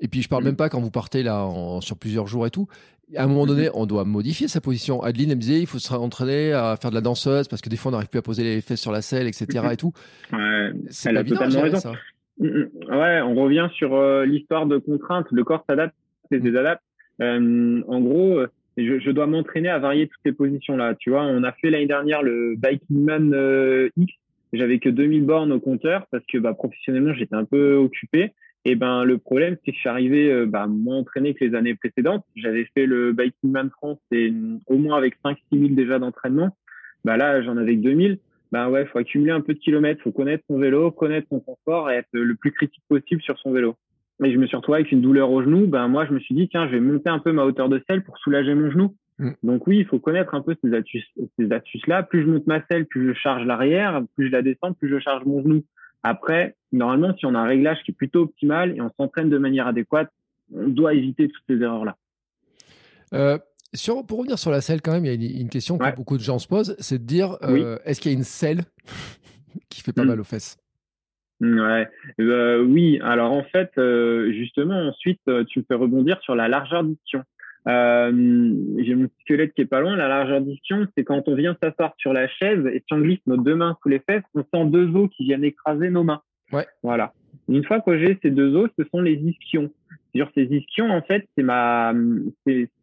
Et 0.00 0.06
puis, 0.06 0.22
je 0.22 0.28
parle 0.28 0.44
même 0.44 0.54
pas 0.54 0.68
quand 0.68 0.80
vous 0.80 0.92
partez 0.92 1.24
là 1.24 1.48
sur 1.80 1.96
plusieurs 1.96 2.28
jours 2.28 2.46
et 2.46 2.50
tout. 2.50 2.68
À 3.16 3.24
un 3.24 3.26
moment 3.26 3.44
donné, 3.44 3.70
on 3.74 3.86
doit 3.86 4.04
modifier 4.04 4.46
sa 4.46 4.60
position. 4.60 5.02
Adeline, 5.02 5.30
elle 5.30 5.36
me 5.36 5.40
disait, 5.40 5.58
il 5.58 5.66
faut 5.66 5.80
se 5.80 5.92
entraîner 5.92 6.52
à 6.52 6.76
faire 6.80 6.90
de 6.90 6.94
la 6.94 7.00
danseuse 7.00 7.48
parce 7.48 7.60
que 7.60 7.68
des 7.68 7.76
fois, 7.76 7.90
on 7.90 7.92
n'arrive 7.92 8.08
plus 8.08 8.20
à 8.20 8.22
poser 8.22 8.44
les 8.44 8.60
fesses 8.60 8.80
sur 8.80 8.92
la 8.92 9.02
selle, 9.02 9.26
etc. 9.26 9.46
et 9.72 9.76
tout. 9.76 9.92
Ouais, 10.32 10.70
c'est 10.90 11.12
pas 11.12 11.24
totalement 11.24 11.62
raison. 11.62 11.80
Ça. 11.80 11.92
Mm, 12.38 12.46
mm. 12.46 12.70
Ouais, 12.88 13.20
on 13.20 13.34
revient 13.34 13.68
sur 13.74 13.96
euh, 13.96 14.24
l'histoire 14.24 14.66
de 14.66 14.78
contraintes. 14.78 15.26
Le 15.32 15.42
corps 15.42 15.64
s'adapte, 15.68 15.96
c'est 16.30 16.38
des 16.38 16.56
adapte. 16.56 16.84
Euh, 17.20 17.82
en 17.88 18.00
gros, 18.00 18.46
je, 18.76 18.98
je 18.98 19.10
dois 19.10 19.26
m'entraîner 19.26 19.68
à 19.68 19.78
varier 19.78 20.08
toutes 20.08 20.20
ces 20.24 20.32
positions-là. 20.32 20.94
Tu 20.94 21.10
vois, 21.10 21.22
on 21.22 21.42
a 21.44 21.52
fait 21.52 21.70
l'année 21.70 21.86
dernière 21.86 22.22
le 22.22 22.54
Biking 22.56 23.04
Man 23.04 23.32
euh, 23.34 23.88
X. 23.96 24.14
J'avais 24.52 24.78
que 24.78 24.88
2000 24.88 25.24
bornes 25.24 25.52
au 25.52 25.60
compteur 25.60 26.06
parce 26.10 26.24
que 26.26 26.38
bah, 26.38 26.54
professionnellement, 26.54 27.14
j'étais 27.14 27.34
un 27.34 27.44
peu 27.44 27.74
occupé. 27.74 28.32
Et 28.64 28.76
ben 28.76 29.02
le 29.02 29.18
problème, 29.18 29.56
c'est 29.64 29.72
que 29.72 29.76
je 29.76 29.80
suis 29.80 29.88
arrivé 29.88 30.30
euh, 30.30 30.46
bah, 30.46 30.66
moins 30.66 30.98
entraîné 30.98 31.34
que 31.34 31.44
les 31.44 31.54
années 31.54 31.74
précédentes. 31.74 32.24
J'avais 32.36 32.66
fait 32.74 32.86
le 32.86 33.12
Biking 33.12 33.50
Man 33.50 33.70
France 33.70 33.98
et 34.12 34.32
au 34.66 34.78
moins 34.78 34.96
avec 34.96 35.16
5-6 35.24 35.36
000 35.52 35.68
déjà 35.70 35.98
d'entraînement. 35.98 36.56
Bah 37.04 37.16
là, 37.16 37.42
j'en 37.42 37.56
avais 37.56 37.76
que 37.76 37.82
2000. 37.82 38.18
Bah 38.52 38.68
ouais, 38.68 38.84
faut 38.84 38.98
accumuler 38.98 39.32
un 39.32 39.40
peu 39.40 39.54
de 39.54 39.58
kilomètres, 39.58 40.02
faut 40.02 40.12
connaître 40.12 40.44
son 40.46 40.58
vélo, 40.58 40.90
connaître 40.90 41.26
son 41.30 41.40
confort 41.40 41.90
et 41.90 41.94
être 41.94 42.08
le 42.12 42.34
plus 42.34 42.52
critique 42.52 42.82
possible 42.88 43.22
sur 43.22 43.38
son 43.38 43.50
vélo 43.50 43.76
et 44.24 44.32
je 44.32 44.38
me 44.38 44.46
suis 44.46 44.56
retrouvé 44.56 44.78
avec 44.78 44.92
une 44.92 45.00
douleur 45.00 45.30
au 45.30 45.42
genou, 45.42 45.66
ben 45.66 45.88
moi 45.88 46.06
je 46.06 46.12
me 46.12 46.20
suis 46.20 46.34
dit 46.34 46.48
tiens 46.48 46.66
je 46.66 46.72
vais 46.72 46.80
monter 46.80 47.08
un 47.08 47.18
peu 47.18 47.32
ma 47.32 47.44
hauteur 47.44 47.68
de 47.68 47.82
selle 47.88 48.04
pour 48.04 48.18
soulager 48.18 48.54
mon 48.54 48.70
genou. 48.70 48.96
Mm. 49.18 49.30
Donc 49.42 49.66
oui, 49.66 49.78
il 49.78 49.86
faut 49.86 49.98
connaître 49.98 50.34
un 50.34 50.42
peu 50.42 50.56
ces 50.62 50.74
astuces, 50.74 51.06
ces 51.38 51.50
astuces 51.52 51.86
là. 51.86 52.02
Plus 52.02 52.22
je 52.22 52.26
monte 52.26 52.46
ma 52.46 52.64
selle, 52.70 52.86
plus 52.86 53.08
je 53.08 53.14
charge 53.14 53.44
l'arrière, 53.44 54.02
plus 54.14 54.26
je 54.26 54.32
la 54.32 54.42
descends, 54.42 54.72
plus 54.72 54.88
je 54.88 54.98
charge 54.98 55.24
mon 55.24 55.42
genou. 55.42 55.64
Après, 56.02 56.56
normalement, 56.72 57.14
si 57.16 57.26
on 57.26 57.34
a 57.34 57.38
un 57.38 57.46
réglage 57.46 57.78
qui 57.84 57.92
est 57.92 57.94
plutôt 57.94 58.22
optimal 58.22 58.76
et 58.76 58.80
on 58.80 58.90
s'entraîne 58.96 59.30
de 59.30 59.38
manière 59.38 59.66
adéquate, 59.66 60.10
on 60.54 60.68
doit 60.68 60.94
éviter 60.94 61.28
toutes 61.28 61.44
ces 61.48 61.62
erreurs 61.62 61.84
là. 61.84 61.96
Euh, 63.14 63.38
sur, 63.74 64.04
pour 64.04 64.18
revenir 64.18 64.38
sur 64.38 64.50
la 64.50 64.60
selle, 64.60 64.82
quand 64.82 64.92
même, 64.92 65.04
il 65.04 65.22
y 65.22 65.36
a 65.36 65.40
une, 65.40 65.48
question 65.48 65.78
que 65.78 65.94
beaucoup 65.94 66.16
de 66.16 66.22
gens 66.22 66.38
se 66.38 66.48
posent, 66.48 66.76
c'est 66.78 66.98
de 66.98 67.04
dire 67.04 67.36
euh, 67.42 67.78
est-ce 67.84 68.00
qu'il 68.00 68.10
y 68.10 68.14
a 68.14 68.18
une 68.18 68.24
selle 68.24 68.62
qui 69.68 69.80
fait 69.80 69.92
pas 69.92 70.04
mm. 70.04 70.08
mal 70.08 70.20
aux 70.20 70.24
fesses? 70.24 70.58
Ouais, 71.42 71.88
euh, 72.20 72.62
oui. 72.62 73.00
Alors 73.02 73.32
en 73.32 73.42
fait, 73.42 73.72
euh, 73.76 74.32
justement, 74.32 74.88
ensuite, 74.88 75.20
euh, 75.28 75.44
tu 75.44 75.58
me 75.58 75.64
fais 75.66 75.74
rebondir 75.74 76.20
sur 76.22 76.36
la 76.36 76.48
largeur 76.48 76.84
d'iction. 76.84 77.22
Euh, 77.66 78.12
J'ai 78.78 78.94
mon 78.94 79.08
squelette 79.20 79.52
qui 79.54 79.62
est 79.62 79.66
pas 79.66 79.80
loin. 79.80 79.96
La 79.96 80.06
largeur 80.06 80.40
d'iction, 80.40 80.86
c'est 80.96 81.02
quand 81.02 81.26
on 81.26 81.34
vient 81.34 81.56
s'asseoir 81.60 81.94
sur 81.98 82.12
la 82.12 82.28
chaise 82.28 82.64
et 82.66 82.78
si 82.86 82.94
on 82.94 83.00
glisse 83.00 83.20
nos 83.26 83.36
deux 83.36 83.56
mains 83.56 83.76
sous 83.82 83.88
les 83.88 84.00
fesses, 84.08 84.22
on 84.34 84.42
sent 84.42 84.70
deux 84.70 84.88
os 84.94 85.10
qui 85.16 85.24
viennent 85.24 85.42
écraser 85.42 85.90
nos 85.90 86.04
mains. 86.04 86.22
Ouais. 86.52 86.66
Voilà. 86.84 87.12
Une 87.48 87.64
fois 87.64 87.80
que 87.80 87.98
j'ai 87.98 88.18
ces 88.22 88.30
deux 88.30 88.54
os, 88.54 88.70
ce 88.78 88.84
sont 88.92 89.00
les 89.00 89.14
ischions. 89.14 89.70
Sur 90.14 90.30
ces 90.34 90.44
ischions, 90.44 90.90
en 90.90 91.02
fait, 91.02 91.26
c'est 91.36 91.42
ma, 91.42 91.92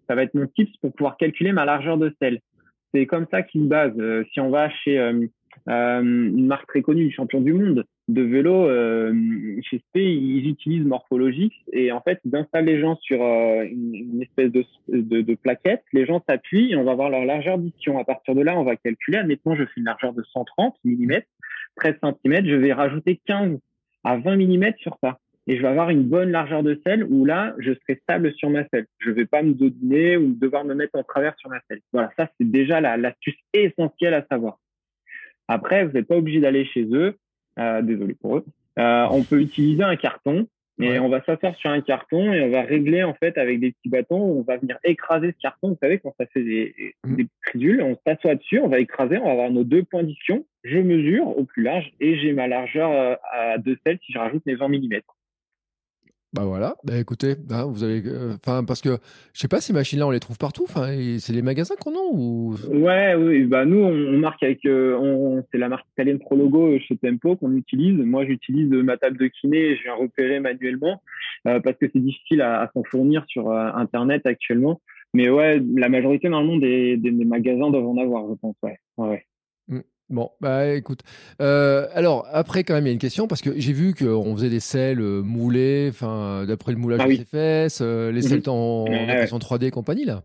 ça 0.07 0.15
va 0.15 0.23
être 0.23 0.33
mon 0.33 0.47
tips 0.47 0.75
pour 0.81 0.91
pouvoir 0.93 1.15
calculer 1.15 1.53
ma 1.53 1.63
largeur 1.63 1.97
de 1.97 2.13
selle. 2.21 2.39
C'est 2.93 3.05
comme 3.05 3.27
ça 3.31 3.41
qu'il 3.43 3.69
base. 3.69 3.93
si 4.33 4.39
on 4.41 4.49
va 4.49 4.69
chez 4.69 4.97
une 5.67 6.47
marque 6.47 6.67
très 6.67 6.81
connue, 6.81 7.11
champion 7.11 7.41
du 7.41 7.53
monde, 7.53 7.85
de 8.09 8.21
vélo, 8.23 8.67
euh, 8.67 9.13
chez 9.61 9.77
SP, 9.77 10.01
ils 10.01 10.49
utilisent 10.49 10.85
Morphologix 10.85 11.51
et 11.71 11.91
en 11.91 12.01
fait, 12.01 12.19
ils 12.25 12.35
installent 12.35 12.65
les 12.65 12.79
gens 12.79 12.97
sur 13.01 13.23
euh, 13.23 13.63
une, 13.63 14.21
espèce 14.21 14.51
de, 14.51 15.35
plaquette. 15.35 15.83
Les 15.93 16.05
gens 16.05 16.23
s'appuient 16.27 16.71
et 16.71 16.75
on 16.75 16.83
va 16.83 16.95
voir 16.95 17.09
leur 17.09 17.23
largeur 17.23 17.59
d'ition. 17.59 17.99
À 17.99 18.03
partir 18.03 18.33
de 18.33 18.41
là, 18.41 18.57
on 18.57 18.63
va 18.63 18.75
calculer. 18.75 19.19
Admettons, 19.19 19.55
je 19.55 19.63
fais 19.63 19.77
une 19.77 19.85
largeur 19.85 20.13
de 20.13 20.23
130 20.23 20.75
mm, 20.83 21.19
13 21.75 21.95
cm. 22.01 22.45
Je 22.45 22.55
vais 22.55 22.73
rajouter 22.73 23.21
15 23.25 23.59
à 24.03 24.17
20 24.17 24.37
mm 24.37 24.73
sur 24.79 24.97
ça. 25.03 25.19
Et 25.45 25.57
je 25.57 25.61
vais 25.61 25.67
avoir 25.67 25.89
une 25.89 26.03
bonne 26.03 26.31
largeur 26.31 26.63
de 26.63 26.79
selle 26.85 27.03
où 27.03 27.25
là, 27.25 27.55
je 27.59 27.73
serai 27.73 27.99
stable 28.01 28.33
sur 28.33 28.49
ma 28.49 28.67
selle. 28.69 28.87
Je 28.99 29.11
vais 29.11 29.25
pas 29.25 29.43
me 29.43 29.53
dodiner 29.53 30.17
ou 30.17 30.33
devoir 30.33 30.65
me 30.65 30.73
mettre 30.73 30.97
en 30.97 31.03
travers 31.03 31.35
sur 31.37 31.49
ma 31.49 31.59
selle. 31.69 31.81
Voilà, 31.93 32.11
ça, 32.17 32.27
c'est 32.39 32.49
déjà 32.49 32.81
l'astuce 32.97 33.37
essentielle 33.53 34.13
à 34.15 34.25
savoir. 34.31 34.59
Après, 35.47 35.85
vous 35.85 35.91
n'êtes 35.93 36.07
pas 36.07 36.17
obligé 36.17 36.39
d'aller 36.39 36.65
chez 36.65 36.87
eux. 36.91 37.15
Euh, 37.59 37.81
désolé 37.81 38.13
pour 38.13 38.37
eux. 38.37 38.45
Euh, 38.77 39.07
on 39.11 39.23
peut 39.23 39.41
utiliser 39.41 39.83
un 39.83 39.95
carton 39.95 40.47
et 40.81 40.97
on 40.97 41.09
va 41.09 41.21
s'asseoir 41.25 41.53
sur 41.55 41.69
un 41.69 41.81
carton 41.81 42.31
et 42.31 42.41
on 42.41 42.51
va 42.51 42.61
régler 42.61 43.03
en 43.03 43.13
fait 43.13 43.37
avec 43.37 43.59
des 43.59 43.73
petits 43.73 43.89
bâtons. 43.89 44.21
On 44.21 44.43
va 44.43 44.55
venir 44.55 44.77
écraser 44.85 45.33
ce 45.33 45.41
carton. 45.41 45.71
Vous 45.71 45.77
savez 45.81 45.99
quand 45.99 46.15
ça 46.17 46.25
fait 46.27 46.41
des, 46.41 46.95
mmh. 47.03 47.15
des 47.15 47.27
tridules, 47.45 47.81
on 47.81 47.97
s'assoit 48.07 48.35
dessus, 48.35 48.59
on 48.59 48.69
va 48.69 48.79
écraser, 48.79 49.17
on 49.17 49.25
va 49.25 49.31
avoir 49.31 49.51
nos 49.51 49.65
deux 49.65 49.83
points 49.83 50.03
d'iction. 50.03 50.45
Je 50.63 50.77
mesure 50.77 51.37
au 51.37 51.43
plus 51.43 51.63
large 51.63 51.91
et 51.99 52.17
j'ai 52.17 52.31
ma 52.31 52.47
largeur 52.47 52.91
euh, 52.91 53.15
à 53.33 53.57
deux 53.57 53.77
selles 53.85 53.99
si 54.05 54.13
je 54.13 54.19
rajoute 54.19 54.45
mes 54.45 54.55
20 54.55 54.69
mm. 54.69 55.01
Bah 56.31 56.43
voilà, 56.45 56.75
bah 56.83 56.95
écoutez, 56.99 57.37
hein, 57.49 57.65
vous 57.65 57.83
avez, 57.83 58.03
euh, 58.05 58.35
enfin 58.35 58.63
parce 58.63 58.83
que 58.83 58.99
je 59.33 59.39
sais 59.39 59.47
pas 59.47 59.61
ces 59.61 59.73
machines-là 59.73 60.05
on 60.05 60.11
les 60.11 60.19
trouve 60.19 60.37
partout, 60.37 60.63
enfin 60.69 60.89
c'est 61.17 61.33
les 61.33 61.41
magasins 61.41 61.73
qu'on 61.75 61.95
a 61.95 62.03
ou 62.11 62.55
Ouais, 62.69 63.15
oui, 63.15 63.45
bah 63.45 63.65
nous 63.65 63.79
on, 63.79 64.19
marque 64.19 64.43
avec, 64.43 64.63
euh, 64.65 65.41
c'est 65.51 65.57
la 65.57 65.69
marque 65.69 65.87
italienne 65.93 66.19
Prologo 66.19 66.77
chez 66.81 66.97
Tempo 66.97 67.35
qu'on 67.35 67.55
utilise. 67.55 67.97
Moi 67.97 68.27
j'utilise 68.27 68.69
ma 68.69 68.97
table 68.97 69.17
de 69.17 69.25
kiné, 69.25 69.75
je 69.75 69.81
viens 69.81 69.95
repérer 69.95 70.39
manuellement 70.39 71.01
euh, 71.47 71.59
parce 71.61 71.77
que 71.77 71.87
c'est 71.91 71.99
difficile 71.99 72.41
à, 72.41 72.61
à 72.61 72.71
s'en 72.73 72.83
fournir 72.83 73.25
sur 73.27 73.51
internet 73.51 74.27
actuellement. 74.27 74.81
Mais 75.15 75.31
ouais, 75.31 75.59
la 75.75 75.89
majorité 75.89 76.29
normalement 76.29 76.57
des, 76.57 76.95
des, 76.97 77.09
des, 77.09 77.25
magasins 77.25 77.71
doivent 77.71 77.87
en 77.87 77.97
avoir, 77.97 78.29
je 78.29 78.35
pense. 78.35 78.55
Ouais, 78.61 78.77
ouais. 78.97 79.25
Bon, 80.09 80.31
bah 80.41 80.73
écoute. 80.73 81.01
Euh, 81.39 81.85
alors, 81.93 82.27
après, 82.31 82.63
quand 82.63 82.73
même, 82.73 82.85
il 82.85 82.89
y 82.89 82.91
a 82.91 82.93
une 82.93 82.99
question, 82.99 83.27
parce 83.27 83.41
que 83.41 83.51
j'ai 83.59 83.73
vu 83.73 83.93
qu'on 83.93 84.35
faisait 84.35 84.49
des 84.49 84.59
selles 84.59 85.01
euh, 85.01 85.21
moulées, 85.21 85.87
enfin, 85.89 86.45
d'après 86.47 86.71
le 86.71 86.79
moulage 86.79 87.01
ah 87.03 87.07
de 87.07 87.13
ses 87.13 87.25
fesses, 87.25 87.81
euh, 87.81 88.11
les 88.11 88.23
selles 88.23 88.39
mhm. 88.39 88.49
en, 88.49 88.85
impression 88.87 89.37
3D 89.37 89.67
et 89.67 89.71
compagnie, 89.71 90.05
là? 90.05 90.23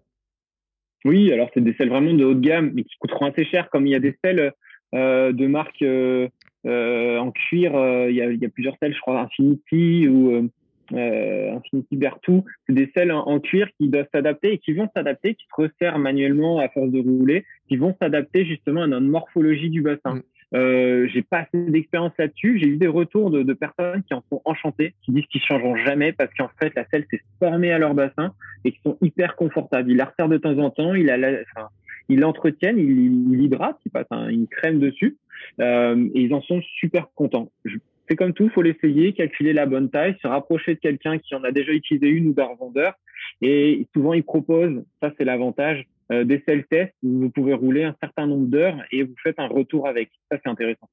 Oui, 1.05 1.31
alors 1.33 1.51
c'est 1.53 1.63
des 1.63 1.75
selles 1.75 1.91
vraiment 1.91 2.15
de 2.15 2.25
haut 2.25 2.33
de 2.33 2.41
gamme, 2.41 2.73
mais 2.75 2.85
qui 2.85 2.97
coûteront 2.99 3.27
assez 3.27 3.45
cher, 3.45 3.69
comme 3.69 3.87
il 3.87 3.91
y 3.91 3.95
a 3.95 4.01
des 4.01 4.17
selles 4.25 4.53
de 4.95 5.47
marque 5.47 5.85
en 5.85 7.31
cuir, 7.33 7.73
il 8.09 8.17
y, 8.17 8.23
a, 8.23 8.31
il, 8.31 8.41
y 8.41 8.47
a, 8.47 8.49
plusieurs 8.49 8.77
selles, 8.81 8.95
je 8.95 9.01
crois, 9.01 9.21
Infinity 9.21 10.09
ou 10.09 10.49
euh, 10.93 11.57
Infinity 11.57 11.97
Bertou, 11.97 12.45
c'est 12.67 12.75
des 12.75 12.91
selles 12.95 13.13
en, 13.13 13.41
cuir 13.41 13.69
qui 13.79 13.89
doivent 13.89 14.09
s'adapter 14.13 14.53
et 14.53 14.59
qui 14.59 14.73
vont 14.73 14.89
s'adapter, 14.95 15.35
qui 15.35 15.45
se 15.45 15.63
resserrent 15.63 15.99
manuellement 15.99 16.59
à 16.59 16.69
force 16.69 16.91
de 16.91 17.01
rouler, 17.01 17.45
qui 17.69 17.77
vont 17.77 17.95
s'adapter 18.01 18.45
justement 18.45 18.83
à 18.83 18.87
notre 18.87 19.07
morphologie 19.07 19.71
du 19.71 19.83
bassin. 19.83 20.17
Mm. 20.17 20.23
Euh, 20.55 21.09
j'ai 21.13 21.23
pas 21.23 21.39
assez 21.39 21.71
d'expérience 21.71 22.13
là-dessus. 22.19 22.59
J'ai 22.61 22.69
eu 22.69 22.77
des 22.77 22.87
retours 22.87 23.31
de, 23.31 23.43
de, 23.43 23.53
personnes 23.55 24.03
qui 24.05 24.15
en 24.15 24.23
sont 24.31 24.41
enchantées, 24.45 24.95
qui 25.03 25.11
disent 25.13 25.27
qu'ils 25.27 25.43
changeront 25.43 25.77
jamais 25.77 26.13
parce 26.13 26.33
qu'en 26.35 26.51
fait 26.61 26.73
la 26.77 26.87
selle 26.93 27.07
s'est 27.11 27.23
formée 27.41 27.73
à 27.73 27.79
leur 27.79 27.95
bassin 27.95 28.35
et 28.65 28.73
qui 28.73 28.81
sont 28.85 28.97
hyper 29.01 29.35
confortables. 29.35 29.91
Ils 29.91 29.97
la 29.97 30.05
resserrent 30.05 30.29
de 30.29 30.37
temps 30.37 30.57
en 30.59 30.71
temps, 30.71 30.95
ils 30.95 31.07
la, 31.07 31.17
enfin, 31.17 31.69
ils 32.09 32.21
l'entretiennent, 32.21 32.79
ils 32.79 33.33
l'hydratent, 33.33 33.81
ils 33.85 33.91
passent 33.91 34.07
une 34.11 34.47
crème 34.47 34.79
dessus 34.79 35.17
euh, 35.61 36.09
et 36.15 36.23
ils 36.23 36.35
en 36.35 36.43
sont 36.43 36.61
super 36.79 37.09
contents. 37.15 37.51
Je, 37.65 37.79
c'est 38.09 38.17
comme 38.17 38.33
tout, 38.33 38.49
faut 38.51 38.63
l'essayer, 38.63 39.13
calculer 39.13 39.53
la 39.53 39.67
bonne 39.67 39.91
taille, 39.91 40.17
se 40.21 40.27
rapprocher 40.27 40.75
de 40.75 40.81
quelqu'un 40.81 41.19
qui 41.19 41.35
en 41.35 41.45
a 41.45 41.53
déjà 41.53 41.73
utilisé 41.73 42.09
une 42.09 42.29
ou 42.29 42.33
d'un 42.33 42.47
revendeur. 42.47 42.95
Et 43.41 43.87
souvent, 43.95 44.13
ils 44.13 44.25
proposent, 44.25 44.83
ça 45.03 45.13
c'est 45.17 45.25
l'avantage, 45.25 45.87
euh, 46.13 46.25
des 46.25 46.43
sell 46.47 46.65
tests 46.67 46.95
où 47.03 47.21
vous 47.21 47.31
pouvez 47.31 47.55
rouler 47.55 47.85
un 47.85 47.97
certain 48.01 48.27
nombre 48.27 48.47
d'heures 48.47 48.77
et 48.93 49.03
vous 49.03 49.15
faites 49.23 49.39
un 49.39 49.47
retour 49.47 49.89
avec. 49.89 50.11
Ça, 50.31 50.39
c'est 50.43 50.51
intéressant. 50.51 50.89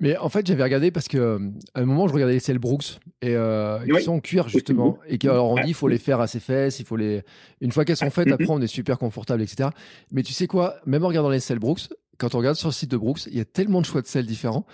Mais 0.00 0.16
en 0.18 0.28
fait, 0.28 0.46
j'avais 0.46 0.62
regardé 0.62 0.90
parce 0.90 1.08
que 1.08 1.16
euh, 1.16 1.38
à 1.74 1.80
un 1.80 1.84
moment, 1.84 2.06
je 2.06 2.12
regardais 2.12 2.34
les 2.34 2.40
selles 2.40 2.58
Brooks 2.58 2.98
et 3.22 3.34
euh, 3.34 3.78
qui 3.80 4.02
sont 4.02 4.12
en 4.12 4.20
cuir 4.20 4.48
justement 4.48 4.98
et 5.08 5.18
alors 5.26 5.50
on 5.50 5.54
dit 5.56 5.68
il 5.68 5.74
faut 5.74 5.88
les 5.88 5.98
faire 5.98 6.20
à 6.20 6.26
ses 6.26 6.40
fesses, 6.40 6.80
il 6.80 6.84
faut 6.84 6.96
les 6.96 7.22
une 7.62 7.72
fois 7.72 7.86
qu'elles 7.86 7.96
sont 7.96 8.10
faites, 8.10 8.30
après 8.30 8.50
on 8.50 8.60
est 8.60 8.66
super 8.66 8.98
confortable, 8.98 9.42
etc. 9.42 9.70
Mais 10.12 10.22
tu 10.22 10.34
sais 10.34 10.46
quoi, 10.46 10.76
même 10.84 11.02
en 11.04 11.08
regardant 11.08 11.30
les 11.30 11.40
selles 11.40 11.58
Brooks, 11.58 11.88
quand 12.18 12.34
on 12.34 12.38
regarde 12.38 12.56
sur 12.56 12.68
le 12.68 12.74
site 12.74 12.90
de 12.90 12.96
Brooks, 12.98 13.26
il 13.26 13.36
y 13.36 13.40
a 13.40 13.46
tellement 13.46 13.80
de 13.80 13.86
choix 13.86 14.02
de 14.02 14.06
selles 14.06 14.26
différents 14.26 14.66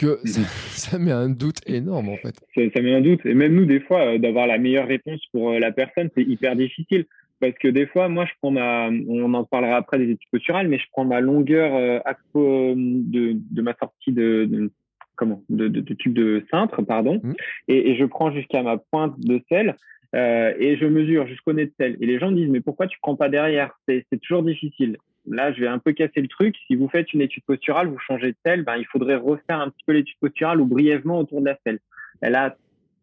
que 0.00 0.18
ça, 0.24 0.98
met 0.98 1.12
un 1.12 1.28
doute 1.28 1.60
énorme 1.66 2.08
en 2.08 2.16
fait. 2.16 2.34
Ça, 2.54 2.80
met 2.80 2.94
un 2.94 3.00
doute. 3.00 3.24
Et 3.26 3.34
même 3.34 3.54
nous, 3.54 3.66
des 3.66 3.80
fois, 3.80 4.14
euh, 4.14 4.18
d'avoir 4.18 4.46
la 4.46 4.58
meilleure 4.58 4.88
réponse 4.88 5.20
pour 5.32 5.50
euh, 5.50 5.58
la 5.58 5.70
personne, 5.72 6.08
c'est 6.16 6.24
hyper 6.24 6.56
difficile. 6.56 7.04
parce 7.40 7.54
que 7.54 7.68
des 7.68 7.86
fois, 7.86 8.08
moi, 8.08 8.24
je 8.24 8.32
prends 8.40 8.50
ma, 8.50 8.88
on 9.08 9.32
en 9.34 9.44
parlera 9.44 9.76
après 9.76 9.98
des 9.98 10.10
études 10.10 10.30
posturales, 10.30 10.68
mais 10.68 10.78
je 10.78 10.86
prends 10.92 11.04
ma 11.04 11.20
longueur 11.20 11.74
euh, 11.74 12.74
de, 12.74 13.36
de 13.50 13.62
ma 13.62 13.74
sortie 13.74 14.12
de, 14.12 14.46
de 14.50 14.70
comment, 15.16 15.42
de, 15.50 15.68
tube 15.94 16.14
de 16.14 16.44
cintre, 16.50 16.82
pardon, 16.82 17.20
mmh. 17.22 17.32
et, 17.68 17.90
et, 17.90 17.96
je 17.96 18.04
prends 18.06 18.32
jusqu'à 18.32 18.62
ma 18.62 18.78
pointe 18.78 19.20
de 19.20 19.42
selle. 19.50 19.76
Euh, 20.14 20.52
et 20.58 20.76
je 20.76 20.86
mesure 20.86 21.26
jusqu'au 21.26 21.52
nez 21.52 21.66
de 21.66 21.72
selle. 21.78 21.96
Et 22.00 22.06
les 22.06 22.18
gens 22.18 22.30
me 22.30 22.36
disent, 22.36 22.48
mais 22.48 22.60
pourquoi 22.60 22.86
tu 22.86 22.98
prends 23.00 23.16
pas 23.16 23.28
derrière? 23.28 23.78
C'est 23.88 24.04
toujours 24.22 24.42
difficile. 24.42 24.96
Là, 25.26 25.52
je 25.52 25.60
vais 25.60 25.66
un 25.68 25.78
peu 25.78 25.92
casser 25.92 26.20
le 26.20 26.28
truc. 26.28 26.56
Si 26.66 26.74
vous 26.74 26.88
faites 26.88 27.12
une 27.12 27.20
étude 27.20 27.44
posturale, 27.44 27.88
vous 27.88 27.98
changez 27.98 28.32
de 28.32 28.36
selle, 28.44 28.64
ben, 28.64 28.76
il 28.76 28.86
faudrait 28.86 29.16
refaire 29.16 29.60
un 29.60 29.70
petit 29.70 29.84
peu 29.86 29.92
l'étude 29.92 30.18
posturale 30.18 30.60
ou 30.60 30.66
brièvement 30.66 31.18
autour 31.18 31.40
de 31.40 31.46
la 31.46 31.58
selle. 31.64 31.78
Et 32.22 32.30
là, 32.30 32.56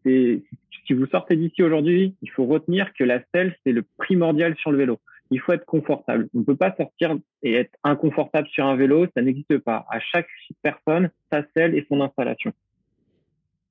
si 0.04 0.94
vous 0.94 1.06
sortez 1.06 1.36
d'ici 1.36 1.62
aujourd'hui, 1.62 2.14
il 2.22 2.30
faut 2.30 2.46
retenir 2.46 2.92
que 2.94 3.04
la 3.04 3.20
selle, 3.34 3.54
c'est 3.64 3.72
le 3.72 3.84
primordial 3.98 4.56
sur 4.56 4.72
le 4.72 4.78
vélo. 4.78 4.98
Il 5.30 5.40
faut 5.40 5.52
être 5.52 5.66
confortable. 5.66 6.28
On 6.34 6.38
ne 6.38 6.44
peut 6.44 6.56
pas 6.56 6.74
sortir 6.76 7.16
et 7.42 7.54
être 7.54 7.76
inconfortable 7.84 8.48
sur 8.48 8.64
un 8.64 8.76
vélo, 8.76 9.06
ça 9.14 9.22
n'existe 9.22 9.58
pas. 9.58 9.86
À 9.90 10.00
chaque 10.00 10.28
personne, 10.62 11.10
sa 11.30 11.44
selle 11.54 11.76
et 11.76 11.84
son 11.88 12.00
installation. 12.00 12.52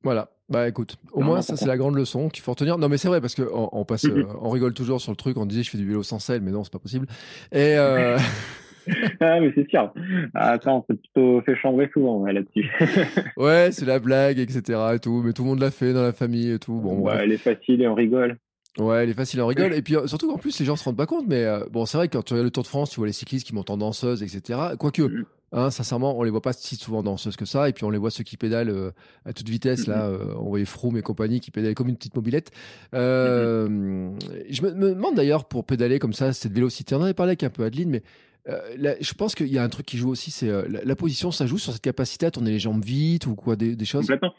Voilà. 0.03 0.29
Bah 0.49 0.67
écoute, 0.67 0.95
au 1.11 1.21
moins 1.21 1.41
ça 1.41 1.57
c'est 1.57 1.67
la 1.67 1.75
grande 1.75 1.95
leçon 1.95 2.29
qu'il 2.29 2.41
faut 2.41 2.51
retenir. 2.51 2.77
Non 2.77 2.87
mais 2.87 2.97
c'est 2.97 3.09
vrai 3.09 3.19
parce 3.19 3.35
que 3.35 3.43
on, 3.51 3.83
passe, 3.83 4.05
euh, 4.05 4.23
on 4.41 4.49
rigole 4.49 4.73
toujours 4.73 5.01
sur 5.01 5.11
le 5.11 5.17
truc. 5.17 5.37
On 5.37 5.45
disait 5.45 5.63
je 5.63 5.69
fais 5.69 5.77
du 5.77 5.85
vélo 5.85 6.03
sans 6.03 6.19
selle, 6.19 6.41
mais 6.41 6.51
non 6.51 6.63
c'est 6.63 6.71
pas 6.71 6.79
possible. 6.79 7.05
Et 7.51 7.75
euh... 7.77 8.17
ah, 9.19 9.39
mais 9.41 9.51
c'est 9.55 9.69
sûr. 9.69 9.93
Ah, 10.33 10.51
attends, 10.51 10.85
on 10.89 10.93
s'est 10.93 10.99
plutôt 10.99 11.41
fait 11.41 11.55
chambrer 11.57 11.89
souvent 11.91 12.25
là-dessus. 12.25 12.71
ouais, 13.37 13.69
c'est 13.71 13.85
la 13.85 13.99
blague, 13.99 14.39
etc. 14.39 14.79
Et 14.95 14.99
tout, 14.99 15.21
mais 15.23 15.33
tout 15.33 15.43
le 15.43 15.49
monde 15.49 15.59
l'a 15.59 15.71
fait 15.71 15.91
dans 15.91 16.03
la 16.03 16.13
famille 16.13 16.51
et 16.51 16.59
tout. 16.59 16.79
Bon, 16.79 16.99
ouais, 16.99 17.19
elle 17.23 17.33
est 17.33 17.37
facile 17.37 17.81
et 17.81 17.87
on 17.87 17.95
rigole. 17.95 18.37
Ouais, 18.77 19.03
elle 19.03 19.09
est 19.09 19.13
facile, 19.13 19.41
on 19.41 19.47
rigole. 19.47 19.73
Et 19.75 19.81
puis 19.81 19.95
euh, 19.95 20.07
surtout 20.07 20.31
qu'en 20.31 20.37
plus, 20.37 20.57
les 20.59 20.65
gens 20.65 20.75
se 20.75 20.83
rendent 20.83 20.97
pas 20.97 21.05
compte. 21.05 21.25
Mais 21.27 21.43
euh, 21.43 21.65
bon, 21.71 21.85
c'est 21.85 21.97
vrai 21.97 22.07
que 22.07 22.13
quand 22.17 22.23
tu 22.23 22.33
regardes 22.33 22.45
le 22.45 22.51
Tour 22.51 22.63
de 22.63 22.67
France, 22.67 22.91
tu 22.91 22.97
vois 22.97 23.07
les 23.07 23.13
cyclistes 23.13 23.47
qui 23.47 23.55
montent 23.55 23.69
en 23.69 23.77
danseuse, 23.77 24.23
etc. 24.23 24.59
Quoique, 24.77 25.01
mm. 25.01 25.25
Hein, 25.51 25.69
sincèrement, 25.69 26.17
on 26.17 26.23
les 26.23 26.31
voit 26.31 26.41
pas 26.41 26.53
si 26.53 26.75
souvent 26.75 27.03
danseuses 27.03 27.35
que 27.35 27.45
ça. 27.45 27.69
Et 27.69 27.73
puis 27.73 27.83
on 27.83 27.89
les 27.89 27.97
voit 27.97 28.11
ceux 28.11 28.23
qui 28.23 28.37
pédalent 28.37 28.69
euh, 28.69 28.91
à 29.25 29.33
toute 29.33 29.49
vitesse. 29.49 29.87
Là, 29.87 30.11
on 30.37 30.49
voyait 30.49 30.65
Froome 30.65 30.97
et 30.97 31.01
compagnie 31.01 31.39
qui 31.39 31.51
pédalent 31.51 31.75
comme 31.75 31.89
une 31.89 31.97
petite 31.97 32.15
mobilette. 32.15 32.51
Je 32.93 33.67
me, 33.67 34.73
me 34.73 34.89
demande 34.93 35.15
d'ailleurs 35.15 35.45
pour 35.45 35.65
pédaler 35.65 35.99
comme 35.99 36.13
ça, 36.13 36.33
cette 36.33 36.53
vélocité. 36.53 36.95
On 36.95 36.99
en 36.99 37.03
avait 37.03 37.13
parlé 37.13 37.31
avec 37.31 37.43
un 37.43 37.49
peu 37.49 37.63
Adeline, 37.63 37.89
mais 37.89 38.03
euh, 38.49 38.95
je 39.01 39.13
pense 39.13 39.35
qu'il 39.35 39.47
y 39.47 39.57
a 39.57 39.63
un 39.63 39.69
truc 39.69 39.85
qui 39.85 39.97
joue 39.97 40.09
aussi, 40.09 40.31
c'est 40.31 40.49
euh, 40.49 40.63
la, 40.83 40.95
position, 40.95 41.31
ça 41.31 41.45
joue 41.45 41.57
sur 41.57 41.73
cette 41.73 41.81
capacité 41.81 42.25
à 42.25 42.31
tourner 42.31 42.51
les 42.51 42.59
jambes 42.59 42.83
vite 42.83 43.27
ou 43.27 43.35
quoi, 43.35 43.55
des, 43.55 43.73
choses? 43.85 44.01
Complètement. 44.01 44.33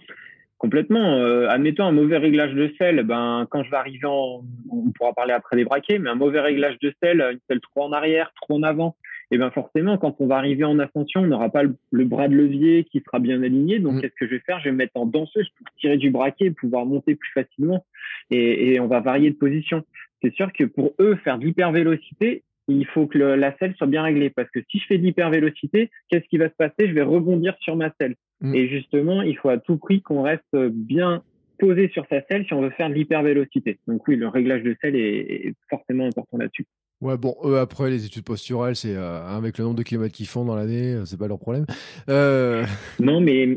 Complètement. 0.56 1.18
Euh, 1.18 1.48
admettons 1.48 1.84
un 1.84 1.92
mauvais 1.92 2.16
réglage 2.16 2.52
de 2.52 2.72
selle, 2.78 3.02
ben, 3.04 3.46
quand 3.50 3.62
je 3.62 3.70
vais 3.70 3.76
arriver 3.76 4.06
en, 4.06 4.42
on 4.70 4.90
pourra 4.92 5.12
parler 5.12 5.32
après 5.32 5.56
des 5.56 5.64
braquets, 5.64 5.98
mais 5.98 6.10
un 6.10 6.14
mauvais 6.14 6.40
réglage 6.40 6.78
de 6.80 6.92
selle, 7.02 7.20
une 7.20 7.38
selle 7.48 7.60
trop 7.60 7.84
en 7.84 7.92
arrière, 7.92 8.32
trop 8.40 8.56
en 8.56 8.62
avant, 8.62 8.96
et 9.30 9.38
ben 9.38 9.50
forcément, 9.50 9.98
quand 9.98 10.16
on 10.20 10.26
va 10.26 10.36
arriver 10.36 10.64
en 10.64 10.78
ascension, 10.78 11.20
on 11.20 11.26
n'aura 11.26 11.50
pas 11.50 11.62
le, 11.62 12.04
bras 12.04 12.28
de 12.28 12.34
levier 12.34 12.84
qui 12.84 13.00
sera 13.00 13.18
bien 13.18 13.42
aligné. 13.42 13.78
Donc, 13.78 13.94
mm. 13.94 14.00
qu'est-ce 14.00 14.14
que 14.14 14.26
je 14.26 14.36
vais 14.36 14.42
faire? 14.46 14.58
Je 14.60 14.64
vais 14.64 14.72
me 14.72 14.78
mettre 14.78 14.96
en 14.96 15.06
danseuse 15.06 15.48
pour 15.50 15.66
tirer 15.78 15.98
du 15.98 16.10
braquet 16.10 16.46
et 16.46 16.50
pouvoir 16.50 16.86
monter 16.86 17.14
plus 17.14 17.30
facilement. 17.32 17.84
Et, 18.30 18.72
et 18.72 18.80
on 18.80 18.86
va 18.86 19.00
varier 19.00 19.30
de 19.30 19.36
position. 19.36 19.84
C'est 20.22 20.34
sûr 20.34 20.52
que 20.52 20.64
pour 20.64 20.94
eux, 20.98 21.16
faire 21.16 21.38
de 21.38 21.44
l'hypervélocité, 21.44 22.42
il 22.68 22.86
faut 22.86 23.06
que 23.06 23.18
la 23.18 23.56
selle 23.58 23.74
soit 23.76 23.86
bien 23.86 24.02
réglée 24.02 24.30
parce 24.30 24.50
que 24.50 24.60
si 24.70 24.78
je 24.78 24.86
fais 24.86 24.98
de 24.98 25.02
l'hypervélocité, 25.02 25.90
qu'est-ce 26.08 26.26
qui 26.28 26.38
va 26.38 26.48
se 26.48 26.54
passer? 26.54 26.88
Je 26.88 26.92
vais 26.92 27.02
rebondir 27.02 27.54
sur 27.60 27.76
ma 27.76 27.90
selle. 28.00 28.14
Mm. 28.40 28.54
Et 28.54 28.68
justement, 28.68 29.22
il 29.22 29.36
faut 29.36 29.50
à 29.50 29.58
tout 29.58 29.76
prix 29.76 30.00
qu'on 30.00 30.22
reste 30.22 30.54
bien 30.54 31.22
posé 31.58 31.88
sur 31.88 32.06
sa 32.08 32.22
selle 32.22 32.46
si 32.46 32.54
on 32.54 32.62
veut 32.62 32.70
faire 32.70 32.88
de 32.88 32.94
l'hypervélocité. 32.94 33.78
Donc 33.86 34.06
oui, 34.08 34.16
le 34.16 34.28
réglage 34.28 34.62
de 34.62 34.74
selle 34.80 34.96
est 34.96 35.54
forcément 35.68 36.06
important 36.06 36.38
là-dessus. 36.38 36.66
Ouais, 37.00 37.16
bon, 37.16 37.36
eux, 37.44 37.58
après, 37.58 37.90
les 37.90 38.04
études 38.06 38.24
posturales, 38.24 38.74
c'est 38.74 38.96
euh, 38.96 39.22
avec 39.24 39.58
le 39.58 39.64
nombre 39.64 39.76
de 39.76 39.84
kilomètres 39.84 40.14
qu'ils 40.14 40.26
font 40.26 40.44
dans 40.44 40.56
l'année, 40.56 40.94
euh, 40.94 41.04
c'est 41.04 41.16
pas 41.16 41.28
leur 41.28 41.38
problème. 41.38 41.64
Euh... 42.08 42.64
Non, 43.00 43.20
mais 43.20 43.56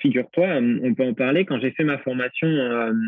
figure-toi, 0.00 0.58
on 0.82 0.94
peut 0.94 1.04
en 1.04 1.14
parler. 1.14 1.44
Quand 1.44 1.60
j'ai 1.60 1.70
fait 1.70 1.84
ma 1.84 1.98
formation 1.98 2.48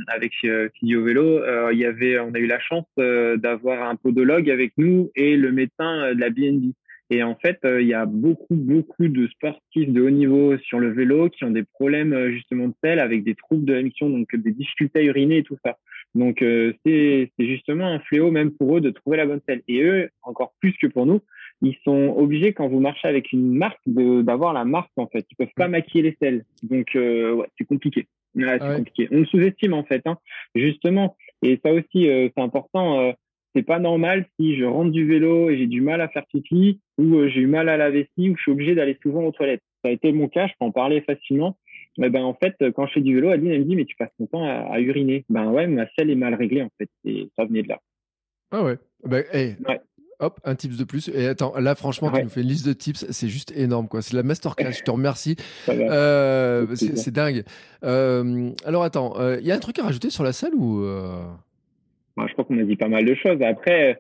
avec 0.07 0.33
Physio 0.75 1.03
Vélo, 1.03 1.41
il 1.73 1.79
y 1.79 1.85
avait, 1.85 2.21
on 2.21 2.33
a 2.33 2.39
eu 2.39 2.47
la 2.47 2.61
chance 2.61 2.87
d'avoir 2.97 3.89
un 3.89 3.97
podologue 3.97 4.49
avec 4.49 4.73
nous 4.79 5.11
et 5.17 5.37
le 5.37 5.51
médecin 5.51 6.15
de 6.15 6.21
la 6.21 6.31
BNB. 6.31 6.73
Et 7.11 7.23
en 7.23 7.35
fait, 7.35 7.59
il 7.65 7.87
y 7.87 7.95
a 7.95 8.07
beaucoup, 8.07 8.55
beaucoup 8.55 9.09
de 9.09 9.27
sportifs 9.29 9.89
de 9.89 10.01
haut 10.01 10.11
niveau 10.11 10.57
sur 10.59 10.79
le 10.79 10.93
vélo 10.93 11.29
qui 11.29 11.45
ont 11.45 11.51
des 11.51 11.65
problèmes 11.65 12.31
justement 12.31 12.69
de 12.69 12.75
sel 12.83 13.01
avec 13.01 13.25
des 13.25 13.35
troubles 13.35 13.65
de 13.65 13.75
l'émission, 13.75 14.09
donc 14.09 14.35
des 14.35 14.53
difficultés 14.53 15.01
à 15.01 15.03
uriner 15.03 15.39
et 15.39 15.43
tout 15.43 15.59
ça. 15.65 15.77
Donc 16.15 16.43
euh, 16.43 16.75
c'est 16.85 17.31
justement 17.39 17.87
un 17.87 17.99
fléau 18.01 18.31
même 18.31 18.51
pour 18.51 18.77
eux 18.77 18.81
de 18.81 18.91
trouver 18.91 19.17
la 19.17 19.27
bonne 19.27 19.41
selle. 19.49 19.63
Et 19.69 19.83
eux, 19.83 20.11
encore 20.23 20.53
plus 20.61 20.73
que 20.81 20.87
pour 20.87 21.07
nous, 21.07 21.21
ils 21.63 21.77
sont 21.85 22.15
obligés 22.17 22.53
quand 22.53 22.69
vous 22.69 22.81
marchez 22.81 23.09
avec 23.09 23.33
une 23.33 23.53
marque 23.55 23.81
d'avoir 23.87 24.53
la 24.53 24.65
marque 24.65 24.91
en 24.97 25.07
fait. 25.07 25.25
Ils 25.31 25.37
peuvent 25.37 25.55
pas 25.57 25.69
maquiller 25.69 26.03
les 26.03 26.17
selles. 26.21 26.45
Donc 26.63 26.95
euh, 26.97 27.33
ouais, 27.33 27.47
c'est 27.57 27.65
compliqué. 27.65 28.07
c'est 28.35 28.59
compliqué. 28.59 29.09
On 29.11 29.25
sous-estime 29.25 29.75
en 29.75 29.85
fait, 29.85 30.03
hein, 30.07 30.19
justement. 30.55 31.17
Et 31.43 31.59
ça 31.65 31.73
aussi, 31.73 32.09
euh, 32.09 32.29
c'est 32.37 32.43
important. 32.43 33.01
Euh, 33.01 33.13
c'est 33.55 33.63
pas 33.63 33.79
normal 33.79 34.27
si 34.39 34.57
je 34.57 34.65
rentre 34.65 34.93
du 34.93 35.07
vélo 35.07 35.51
et 35.51 35.59
j'ai 35.59 35.67
du 35.67 35.83
mal 35.83 36.01
à 36.01 36.09
faire 36.09 36.25
pipi 36.27 36.81
ou 36.97 37.27
j'ai 37.29 37.41
eu 37.41 37.47
mal 37.47 37.69
à 37.69 37.77
la 37.77 37.91
vessie 37.91 38.31
ou 38.31 38.37
je 38.37 38.43
suis 38.43 38.53
obligé 38.53 38.75
d'aller 38.75 38.99
souvent 39.03 39.25
aux 39.25 39.33
toilettes. 39.33 39.63
Ça 39.83 39.91
a 39.91 39.93
été 39.93 40.11
mon 40.13 40.29
cas, 40.29 40.47
je 40.47 40.53
peux 40.59 40.65
en 40.65 40.71
parler 40.71 41.03
facilement 41.03 41.59
ben, 41.99 42.23
en 42.23 42.35
fait, 42.35 42.55
quand 42.75 42.87
je 42.87 42.95
fais 42.95 43.01
du 43.01 43.15
vélo, 43.15 43.31
Adeline, 43.31 43.53
elle 43.53 43.61
me 43.61 43.65
dit, 43.65 43.77
mais 43.77 43.85
tu 43.85 43.97
passes 43.97 44.13
ton 44.19 44.27
temps 44.27 44.45
à, 44.45 44.81
uriner. 44.81 45.25
Ben 45.29 45.51
ouais, 45.51 45.67
ma 45.67 45.87
selle 45.97 46.11
est 46.11 46.17
mal 46.17 46.35
réglée, 46.35 46.63
en 46.63 46.71
fait. 46.79 46.89
Et 47.05 47.29
ça 47.37 47.45
venait 47.45 47.63
de 47.63 47.69
là. 47.69 47.81
Ah 48.51 48.65
ouais. 48.65 48.79
Ben, 49.05 49.25
Hop, 50.23 50.39
un 50.45 50.55
tips 50.55 50.77
de 50.77 50.85
plus. 50.85 51.09
Et 51.09 51.27
attends, 51.27 51.53
là, 51.59 51.75
franchement, 51.75 52.09
tu 52.13 52.23
nous 52.23 52.29
fais 52.29 52.43
une 52.43 52.49
liste 52.49 52.65
de 52.65 52.73
tips, 52.73 53.07
c'est 53.11 53.29
juste 53.29 53.53
énorme, 53.57 53.89
quoi. 53.89 54.03
C'est 54.03 54.15
la 54.15 54.23
masterclass. 54.23 54.73
Je 54.73 54.83
te 54.83 54.91
remercie. 54.91 55.37
Euh, 55.69 56.67
c'est 56.75 57.11
dingue. 57.11 57.45
Euh, 57.83 58.51
alors, 58.65 58.85
attends, 58.85 59.15
il 59.17 59.23
euh, 59.23 59.41
y 59.41 59.51
a 59.51 59.55
un 59.55 59.59
truc 59.59 59.79
à 59.79 59.85
rajouter 59.85 60.11
sur 60.11 60.23
la 60.23 60.33
selle 60.33 60.55
ou 60.55 60.83
ben, 62.17 62.27
Je 62.27 62.33
crois 62.33 62.45
qu'on 62.45 62.59
a 62.59 62.63
dit 62.63 62.77
pas 62.77 62.89
mal 62.89 63.05
de 63.05 63.15
choses. 63.15 63.43
Après, 63.43 63.99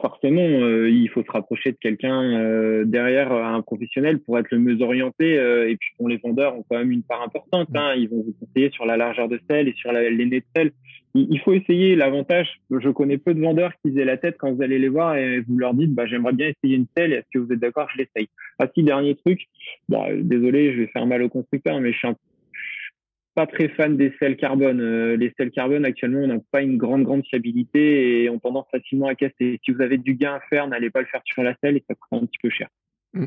forcément, 0.00 0.42
euh, 0.42 0.88
il 0.88 1.08
faut 1.08 1.22
se 1.22 1.30
rapprocher 1.30 1.72
de 1.72 1.76
quelqu'un 1.76 2.22
euh, 2.22 2.84
derrière 2.84 3.32
un 3.32 3.60
professionnel 3.62 4.20
pour 4.20 4.38
être 4.38 4.50
le 4.50 4.58
mieux 4.58 4.80
orienté. 4.82 5.34
et 5.34 5.76
puis, 5.76 5.90
bon, 5.98 6.06
les 6.06 6.16
vendeurs 6.16 6.56
ont 6.56 6.64
quand 6.68 6.78
même 6.78 6.90
une 6.90 7.02
part 7.02 7.22
importante. 7.22 7.68
Hein, 7.74 7.94
ils 7.96 8.08
vont 8.08 8.22
vous 8.22 8.34
conseiller 8.40 8.70
sur 8.70 8.86
la 8.86 8.96
largeur 8.96 9.28
de 9.28 9.38
selle 9.48 9.68
et 9.68 9.74
sur 9.74 9.92
la, 9.92 10.08
les 10.08 10.26
nez 10.26 10.40
de 10.40 10.46
selle. 10.54 10.72
Il, 11.14 11.40
faut 11.40 11.54
essayer. 11.54 11.96
L'avantage, 11.96 12.60
je 12.70 12.90
connais 12.90 13.16
peu 13.16 13.32
de 13.32 13.40
vendeurs 13.40 13.72
qui 13.82 13.90
faisaient 13.90 14.04
la 14.04 14.18
tête 14.18 14.36
quand 14.38 14.52
vous 14.52 14.62
allez 14.62 14.78
les 14.78 14.88
voir 14.88 15.16
et 15.16 15.40
vous 15.40 15.56
leur 15.56 15.72
dites, 15.72 15.94
bah, 15.94 16.06
j'aimerais 16.06 16.34
bien 16.34 16.48
essayer 16.48 16.76
une 16.76 16.86
selle. 16.96 17.12
Est-ce 17.14 17.26
que 17.32 17.38
vous 17.38 17.50
êtes 17.52 17.58
d'accord? 17.58 17.88
Je 17.94 17.98
l'essaye. 17.98 18.28
Ah 18.58 18.66
si, 18.74 18.82
dernier 18.82 19.14
truc. 19.14 19.46
Bon, 19.88 20.04
désolé, 20.20 20.72
je 20.74 20.80
vais 20.80 20.86
faire 20.88 21.06
mal 21.06 21.22
au 21.22 21.30
constructeur, 21.30 21.80
mais 21.80 21.92
je 21.92 21.98
suis 21.98 22.08
un 22.08 22.16
pas 23.36 23.46
très 23.46 23.68
fan 23.68 23.98
des 23.98 24.12
sels 24.18 24.36
carbone. 24.36 24.80
Euh, 24.80 25.16
les 25.16 25.32
sels 25.36 25.50
carbone, 25.50 25.84
actuellement, 25.84 26.26
n'ont 26.26 26.44
pas 26.50 26.62
une 26.62 26.78
grande, 26.78 27.04
grande 27.04 27.22
fiabilité 27.26 28.22
et 28.22 28.30
ont 28.30 28.38
tendance 28.38 28.66
facilement 28.72 29.06
à 29.06 29.14
casser. 29.14 29.60
Si 29.62 29.70
vous 29.72 29.82
avez 29.82 29.98
du 29.98 30.14
gain 30.14 30.34
à 30.34 30.40
faire, 30.48 30.66
n'allez 30.66 30.88
pas 30.88 31.00
le 31.00 31.06
faire 31.06 31.20
sur 31.26 31.42
la 31.42 31.54
selle 31.62 31.76
et 31.76 31.84
ça 31.86 31.94
coûte 31.94 32.22
un 32.22 32.26
petit 32.26 32.38
peu 32.42 32.48
cher. 32.48 32.68
Mm. 33.12 33.26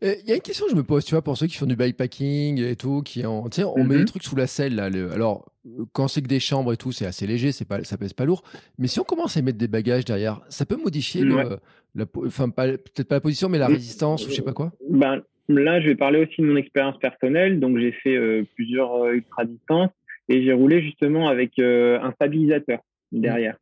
Il 0.00 0.28
y 0.28 0.32
a 0.32 0.36
une 0.36 0.40
question 0.42 0.66
que 0.66 0.70
je 0.70 0.76
me 0.76 0.84
pose, 0.84 1.04
tu 1.04 1.14
vois, 1.14 1.22
pour 1.22 1.36
ceux 1.36 1.48
qui 1.48 1.56
font 1.56 1.66
du 1.66 1.74
bikepacking 1.74 2.62
et 2.62 2.76
tout, 2.76 3.02
qui 3.02 3.26
ont, 3.26 3.48
tu 3.48 3.56
sais, 3.56 3.64
on 3.64 3.82
met 3.82 3.96
mm-hmm. 3.96 3.98
des 3.98 4.04
trucs 4.04 4.22
sous 4.22 4.36
la 4.36 4.46
selle, 4.46 4.76
là. 4.76 4.84
alors, 5.12 5.50
quand 5.92 6.06
c'est 6.06 6.22
que 6.22 6.28
des 6.28 6.40
chambres 6.40 6.72
et 6.72 6.76
tout, 6.76 6.92
c'est 6.92 7.06
assez 7.06 7.26
léger, 7.26 7.50
c'est 7.50 7.66
pas, 7.66 7.82
ça 7.82 7.98
pèse 7.98 8.12
pas 8.12 8.24
lourd. 8.24 8.44
Mais 8.78 8.86
si 8.86 9.00
on 9.00 9.04
commence 9.04 9.36
à 9.36 9.42
mettre 9.42 9.58
des 9.58 9.68
bagages 9.68 10.04
derrière, 10.04 10.40
ça 10.50 10.66
peut 10.66 10.76
modifier 10.76 11.24
la, 11.24 12.06
enfin, 12.24 12.48
peut-être 12.48 13.08
pas 13.08 13.16
la 13.16 13.20
position, 13.20 13.48
mais 13.48 13.58
la 13.58 13.68
mm. 13.68 13.72
résistance 13.72 14.24
ou 14.24 14.30
je 14.30 14.36
sais 14.36 14.42
pas 14.42 14.52
quoi? 14.52 14.70
Ben, 14.88 15.20
Là, 15.48 15.80
je 15.80 15.86
vais 15.86 15.94
parler 15.94 16.20
aussi 16.20 16.42
de 16.42 16.46
mon 16.46 16.56
expérience 16.56 16.98
personnelle. 16.98 17.58
Donc, 17.58 17.78
j'ai 17.78 17.92
fait 17.92 18.16
euh, 18.16 18.44
plusieurs 18.54 18.94
euh, 19.04 19.14
ultra 19.14 19.44
distances 19.44 19.90
et 20.28 20.42
j'ai 20.42 20.52
roulé 20.52 20.82
justement 20.82 21.28
avec 21.28 21.58
euh, 21.58 21.98
un 22.00 22.12
stabilisateur 22.12 22.80
derrière. 23.12 23.56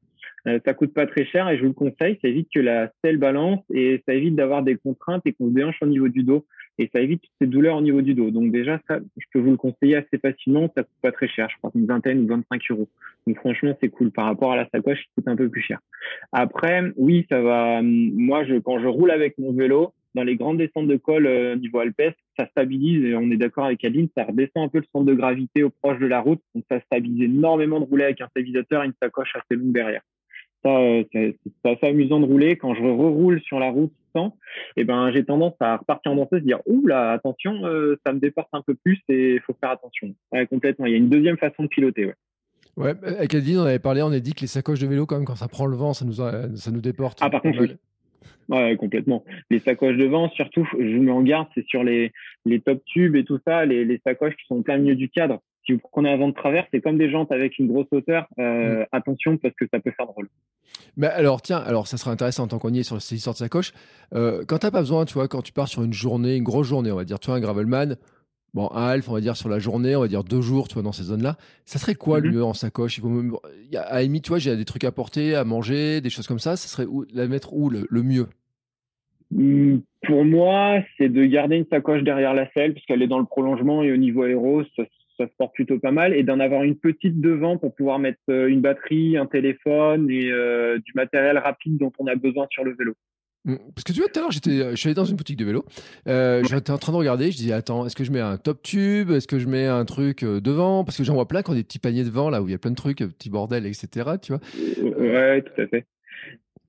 Euh, 0.47 0.61
ça 0.65 0.75
coûte 0.75 0.95
pas 0.95 1.07
très 1.07 1.25
cher 1.25 1.49
et 1.49 1.57
je 1.57 1.63
vous 1.63 1.69
le 1.69 1.75
conseille. 1.75 2.19
Ça 2.23 2.29
évite 2.29 2.49
que 2.55 2.61
la 2.61 2.91
selle 3.03 3.17
balance 3.17 3.61
et 3.73 4.03
ça 4.07 4.15
évite 4.15 4.37
d'avoir 4.37 4.63
des 4.63 4.77
contraintes 4.77 5.23
et 5.27 5.33
qu'on 5.33 5.49
se 5.49 5.55
déhanche 5.55 5.77
au 5.81 5.87
niveau 5.87 6.09
du 6.09 6.23
dos 6.23 6.45
et 6.79 6.91
ça 6.95 7.01
évite 7.01 7.23
toutes 7.23 7.33
ces 7.41 7.47
douleurs 7.47 7.77
au 7.77 7.81
niveau 7.81 8.03
du 8.03 8.15
dos. 8.15 8.31
Donc 8.31 8.53
déjà, 8.53 8.79
ça, 8.87 8.99
je 9.17 9.27
peux 9.33 9.41
vous 9.41 9.53
le 9.53 9.57
conseiller 9.57 9.97
assez 9.97 10.19
facilement. 10.21 10.71
Ça 10.77 10.83
coûte 10.83 10.93
pas 11.03 11.13
très 11.13 11.29
cher. 11.29 11.49
Je 11.51 11.57
crois 11.59 11.71
une 11.75 11.87
vingtaine 11.87 12.21
ou 12.21 12.27
25 12.27 12.63
euros. 12.71 12.89
Donc 13.27 13.37
franchement, 13.39 13.77
c'est 13.81 13.89
cool 13.89 14.11
par 14.11 14.27
rapport 14.27 14.53
à 14.53 14.57
la 14.57 14.69
sacoche 14.73 14.99
qui 14.99 15.09
coûte 15.17 15.29
un 15.29 15.37
peu 15.37 15.49
plus 15.49 15.63
cher. 15.63 15.81
Après, 16.33 16.93
oui, 16.97 17.27
ça 17.31 17.41
va. 17.41 17.81
Moi, 17.83 18.45
je, 18.45 18.57
quand 18.57 18.79
je 18.79 18.87
roule 18.87 19.11
avec 19.11 19.39
mon 19.39 19.53
vélo, 19.53 19.93
dans 20.17 20.25
les 20.25 20.37
grandes 20.37 20.57
descentes 20.57 20.89
de 20.89 20.97
col 20.97 21.27
euh, 21.27 21.57
niveau 21.57 21.79
alpestre, 21.79 22.19
ça 22.39 22.47
stabilise 22.49 23.05
et 23.05 23.15
on 23.15 23.31
est 23.31 23.37
d'accord 23.37 23.67
avec 23.67 23.85
Adeline, 23.85 24.09
ça 24.17 24.25
redescend 24.25 24.65
un 24.65 24.69
peu 24.69 24.79
le 24.79 24.87
centre 24.91 25.05
de 25.05 25.15
gravité 25.15 25.63
au 25.63 25.71
proche 25.71 25.99
de 25.99 26.07
la 26.07 26.21
route, 26.21 26.41
donc 26.55 26.65
ça 26.71 26.81
stabilise 26.81 27.23
énormément 27.23 27.79
de 27.79 27.85
rouler 27.85 28.05
avec 28.05 28.21
un 28.23 28.29
stabilisateur 28.29 28.83
et 28.83 28.87
une 28.87 28.95
sacoche 29.01 29.37
assez 29.37 29.55
longue 29.55 29.73
derrière. 29.73 30.01
Ça, 30.65 30.71
euh, 30.71 31.05
c'est 31.13 31.37
assez 31.65 31.87
amusant 31.87 32.19
de 32.19 32.25
rouler. 32.25 32.57
Quand 32.57 32.75
je 32.75 32.83
reroule 32.83 33.41
sur 33.43 33.61
la 33.61 33.71
route 33.71 33.93
sans, 34.15 34.29
et 34.77 34.81
eh 34.81 34.85
ben 34.85 35.13
j'ai 35.13 35.23
tendance 35.23 35.53
à 35.61 35.77
repartir 35.77 36.13
en 36.13 36.17
danseuse, 36.17 36.43
dire 36.43 36.61
ouh 36.67 36.87
là 36.87 37.13
attention, 37.13 37.67
euh, 37.67 38.01
ça 38.05 38.15
me 38.15 38.19
déporte 38.19 38.49
un 38.53 38.63
peu 38.63 38.75
plus 38.75 38.99
et 39.09 39.35
il 39.35 39.41
faut 39.41 39.55
faire 39.61 39.71
attention. 39.71 40.15
Ouais, 40.33 40.47
complètement. 40.47 40.87
Il 40.87 40.93
y 40.93 40.95
a 40.95 40.99
une 40.99 41.11
deuxième 41.11 41.37
façon 41.37 41.65
de 41.65 41.69
piloter. 41.69 42.07
Ouais. 42.07 42.15
Ouais, 42.77 42.91
avec 43.05 43.35
Adeline, 43.35 43.59
on 43.59 43.65
avait 43.65 43.79
parlé, 43.79 44.03
on 44.03 44.13
a 44.13 44.19
dit 44.19 44.35
que 44.35 44.41
les 44.41 44.47
sacoches 44.47 44.81
de 44.81 44.87
vélo, 44.87 45.07
quand 45.07 45.17
même, 45.17 45.25
quand 45.25 45.37
ça 45.37 45.49
prend 45.49 45.67
le 45.67 45.77
vent, 45.77 45.95
ça 45.95 46.05
nous, 46.05 46.13
ça 46.15 46.71
nous 46.71 46.81
déporte. 46.81 47.19
Ah, 47.23 47.31
par 47.31 47.41
contre, 47.41 47.61
oui. 47.61 47.77
Ouais, 48.49 48.77
complètement. 48.77 49.25
Les 49.51 49.61
sacoches 49.61 49.97
de 49.97 50.05
vent, 50.05 50.31
surtout, 50.31 50.69
je 50.79 50.97
vous 50.97 51.03
mets 51.03 51.13
en 51.13 51.23
garde, 51.23 51.49
c'est 51.55 51.67
sur 51.67 51.83
les, 51.83 52.13
les 52.45 52.61
top 52.61 52.83
tubes 52.85 53.17
et 53.17 53.25
tout 53.25 53.41
ça, 53.47 53.65
les, 53.65 53.85
les 53.85 54.01
sacoches 54.07 54.37
qui 54.37 54.47
sont 54.47 54.57
au 54.57 54.63
plein 54.63 54.79
milieu 54.79 54.95
du 54.95 55.09
cadre. 55.09 55.41
Si 55.67 55.73
vous 55.73 55.81
prenez 55.93 56.13
un 56.13 56.17
vent 56.17 56.29
de 56.29 56.35
travers, 56.35 56.65
c'est 56.71 56.81
comme 56.81 56.97
des 56.97 57.11
jantes 57.11 57.33
avec 57.33 57.59
une 57.59 57.67
grosse 57.67 57.89
hauteur. 57.91 58.29
Euh, 58.39 58.83
mm. 58.83 58.87
Attention 58.93 59.37
parce 59.37 59.55
que 59.55 59.65
ça 59.73 59.81
peut 59.81 59.91
faire 59.97 60.07
drôle. 60.07 60.29
Mais 60.97 61.09
alors, 61.09 61.43
tiens, 61.43 61.59
alors 61.59 61.89
ça 61.89 61.97
sera 61.97 62.13
intéressant 62.13 62.47
tant 62.47 62.59
qu'on 62.59 62.73
y 62.73 62.81
est 62.81 62.85
sur 62.85 63.01
ces 63.03 63.17
histoires 63.17 63.35
de 63.35 63.39
sacoches. 63.39 63.73
Euh, 64.15 64.45
quand 64.47 64.59
t'as 64.59 64.71
pas 64.71 64.81
besoin, 64.81 65.05
tu 65.05 65.15
vois, 65.15 65.27
quand 65.27 65.43
tu 65.43 65.53
pars 65.53 65.67
sur 65.67 65.83
une 65.83 65.93
journée, 65.93 66.37
une 66.37 66.45
grosse 66.45 66.69
journée, 66.69 66.93
on 66.93 66.97
va 66.97 67.05
dire, 67.05 67.19
tu 67.19 67.27
vois, 67.27 67.37
un 67.37 67.41
gravelman, 67.41 67.97
bon, 68.55 68.69
half, 68.69 69.09
on 69.09 69.13
va 69.13 69.21
dire 69.21 69.37
sur 69.37 69.49
la 69.49 69.59
journée, 69.59 69.97
on 69.97 70.01
va 70.01 70.09
dire 70.09 70.25
deux 70.25 70.41
jours, 70.41 70.69
tu 70.69 70.75
vois, 70.75 70.83
dans 70.83 70.93
ces 70.93 71.05
zones-là, 71.05 71.37
ça 71.65 71.79
serait 71.79 71.95
quoi 71.95 72.21
le 72.21 72.29
mm-hmm. 72.29 72.35
mieux 72.35 72.45
en 72.45 72.55
sacoche? 72.55 72.99
Il 72.99 73.01
faut 73.03 73.09
même, 73.09 73.35
à 73.75 73.97
Amy, 73.97 74.23
tu 74.23 74.31
vois, 74.31 74.39
j'ai 74.39 74.57
des 74.57 74.65
trucs 74.65 74.85
à 74.85 74.93
porter, 74.93 75.35
à 75.35 75.45
manger, 75.45 76.01
des 76.01 76.11
choses 76.11 76.27
comme 76.27 76.39
ça. 76.39 76.57
Ça 76.57 76.69
serait 76.69 76.87
où, 76.87 77.05
la 77.13 77.27
mettre 77.29 77.53
où 77.53 77.71
le, 77.71 77.87
le 77.91 78.03
mieux? 78.03 78.27
Hmm, 79.31 79.79
pour 80.07 80.25
moi, 80.25 80.79
c'est 80.97 81.09
de 81.09 81.25
garder 81.25 81.57
une 81.57 81.67
sacoche 81.67 82.03
derrière 82.03 82.33
la 82.35 82.49
selle 82.53 82.73
puisqu'elle 82.73 83.03
est 83.03 83.09
dans 83.09 83.19
le 83.19 83.25
prolongement 83.25 83.83
et 83.83 83.93
au 83.93 83.97
niveau 83.97 84.23
aéro, 84.23 84.63
ça, 84.77 84.85
ça 85.19 85.27
se 85.27 85.33
porte 85.37 85.55
plutôt 85.55 85.79
pas 85.79 85.91
mal 85.91 86.15
et 86.15 86.23
d'en 86.23 86.41
avoir 86.41 86.63
une 86.63 86.77
petite 86.77 87.21
devant 87.21 87.59
pour 87.59 87.75
pouvoir 87.75 87.99
mettre 87.99 88.21
euh, 88.31 88.47
une 88.47 88.61
batterie, 88.61 89.17
un 89.17 89.27
téléphone 89.27 90.11
et 90.11 90.31
euh, 90.31 90.79
du 90.79 90.93
matériel 90.95 91.39
rapide 91.39 91.79
dont 91.79 91.93
on 91.99 92.07
a 92.07 92.15
besoin 92.15 92.47
sur 92.51 92.65
le 92.65 92.75
vélo. 92.77 92.95
Hmm, 93.47 93.57
parce 93.75 93.85
que 93.85 93.93
tu 93.93 94.01
vois, 94.01 94.09
tout 94.09 94.19
à 94.19 94.23
l'heure, 94.23 94.33
j'étais, 94.33 94.71
je 94.71 94.75
suis 94.75 94.89
allé 94.89 94.95
dans 94.95 95.05
une 95.05 95.17
boutique 95.17 95.39
de 95.39 95.45
vélo. 95.45 95.65
Euh, 96.09 96.43
J'étais 96.43 96.73
en 96.73 96.79
train 96.79 96.93
de 96.93 96.97
regarder. 96.97 97.31
Je 97.31 97.37
disais, 97.37 97.53
attends, 97.53 97.87
est-ce 97.87 97.95
que 97.95 98.03
je 98.03 98.11
mets 98.11 98.21
un 98.21 98.39
top 98.39 98.61
tube? 98.63 99.11
Est-ce 99.13 99.29
que 99.29 99.39
je 99.39 99.47
mets 99.47 99.67
un 99.67 99.85
truc 99.85 100.25
euh, 100.25 100.41
devant? 100.41 100.83
Parce 100.83 100.99
que 100.99 101.05
j'en 101.05 101.15
vois 101.15 101.29
plein 101.29 101.43
qui 101.43 101.51
ont 101.51 101.55
des 101.55 101.63
petits 101.63 101.79
paniers 101.79 102.03
devant, 102.03 102.29
là 102.29 102.43
où 102.43 102.49
il 102.49 102.51
y 102.51 102.55
a 102.55 102.59
plein 102.59 102.73
de 102.73 102.77
trucs, 102.77 102.99
petits 102.99 103.31
bordels, 103.31 103.65
etc. 103.65 104.11
Tu 104.21 104.33
vois 104.33 104.41
Ouais, 104.99 105.43
tout 105.43 105.63
à 105.63 105.67
fait. 105.69 105.87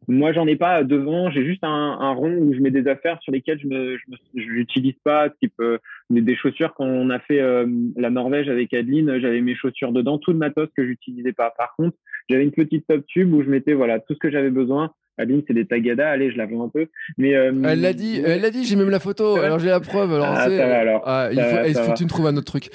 Moi, 0.07 0.31
j'en 0.33 0.45
ai 0.45 0.55
pas 0.55 0.83
devant. 0.83 1.31
J'ai 1.31 1.43
juste 1.43 1.63
un, 1.63 2.13
rond 2.13 2.33
où 2.37 2.53
je 2.53 2.59
mets 2.59 2.71
des 2.71 2.87
affaires 2.87 3.19
sur 3.21 3.31
lesquelles 3.31 3.59
je 3.59 3.97
j'utilise 4.35 4.95
pas, 5.03 5.29
type 5.29 5.59
euh, 5.59 5.79
des 6.11 6.35
chaussures. 6.35 6.75
Quand 6.75 6.85
on 6.85 7.09
a 7.09 7.19
fait 7.19 7.41
euh, 7.41 7.65
la 7.97 8.11
Norvège 8.11 8.49
avec 8.49 8.73
Adeline, 8.73 9.19
j'avais 9.19 9.41
mes 9.41 9.55
chaussures 9.55 9.91
dedans, 9.91 10.19
tout 10.19 10.31
le 10.31 10.37
matos 10.37 10.69
que 10.77 10.85
j'utilisais 10.85 11.33
pas. 11.33 11.51
Par 11.57 11.75
contre, 11.75 11.97
j'avais 12.29 12.43
une 12.43 12.51
petite 12.51 12.85
top 12.87 13.05
tube 13.07 13.33
où 13.33 13.41
je 13.41 13.49
mettais 13.49 13.73
voilà 13.73 13.99
tout 13.99 14.13
ce 14.13 14.19
que 14.19 14.29
j'avais 14.29 14.51
besoin. 14.51 14.93
Aline, 15.17 15.41
c'est 15.47 15.53
des 15.53 15.65
tagada. 15.65 16.09
Allez, 16.09 16.31
je 16.31 16.37
la 16.37 16.45
vois 16.45 16.65
un 16.65 16.69
peu. 16.69 16.87
Mais 17.17 17.35
euh, 17.35 17.51
elle 17.65 17.81
l'a 17.81 17.93
dit. 17.93 18.21
Elle 18.23 18.41
l'a 18.41 18.49
dit. 18.49 18.65
J'ai 18.65 18.75
même 18.75 18.89
la 18.89 18.99
photo. 18.99 19.35
Alors 19.37 19.59
j'ai 19.59 19.69
la 19.69 19.79
preuve. 19.79 20.13
Alors, 20.13 20.27
ah, 20.29 20.49
ça 20.49 20.67
va, 20.67 20.79
alors. 20.79 21.01
Ah, 21.05 21.29
il 21.31 21.39
faut, 21.73 21.91
que 21.91 21.97
tu 21.97 22.03
me 22.03 22.09
trouves 22.09 22.27
un 22.27 22.35
autre 22.37 22.45
truc. 22.45 22.69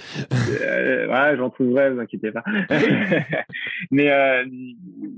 euh, 0.62 1.06
ouais, 1.08 1.36
j'en 1.36 1.50
trouverai. 1.50 1.90
Vous 1.90 2.00
inquiétez 2.00 2.32
pas. 2.32 2.42
mais 3.90 4.10
euh, 4.10 4.44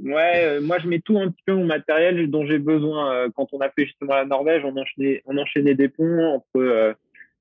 ouais, 0.04 0.44
euh, 0.44 0.60
moi 0.60 0.78
je 0.78 0.88
mets 0.88 1.00
tout 1.00 1.18
un 1.18 1.30
petit 1.30 1.42
peu 1.46 1.54
mon 1.54 1.66
matériel 1.66 2.30
dont 2.30 2.46
j'ai 2.46 2.58
besoin. 2.58 3.28
Quand 3.34 3.48
on 3.52 3.60
a 3.60 3.70
fait 3.70 3.86
justement 3.86 4.14
la 4.14 4.24
Norvège, 4.24 4.62
on 4.64 4.76
enchaînait, 4.76 5.22
on 5.26 5.38
enchaînait 5.38 5.74
des 5.74 5.88
ponts 5.88 6.34
entre 6.34 6.94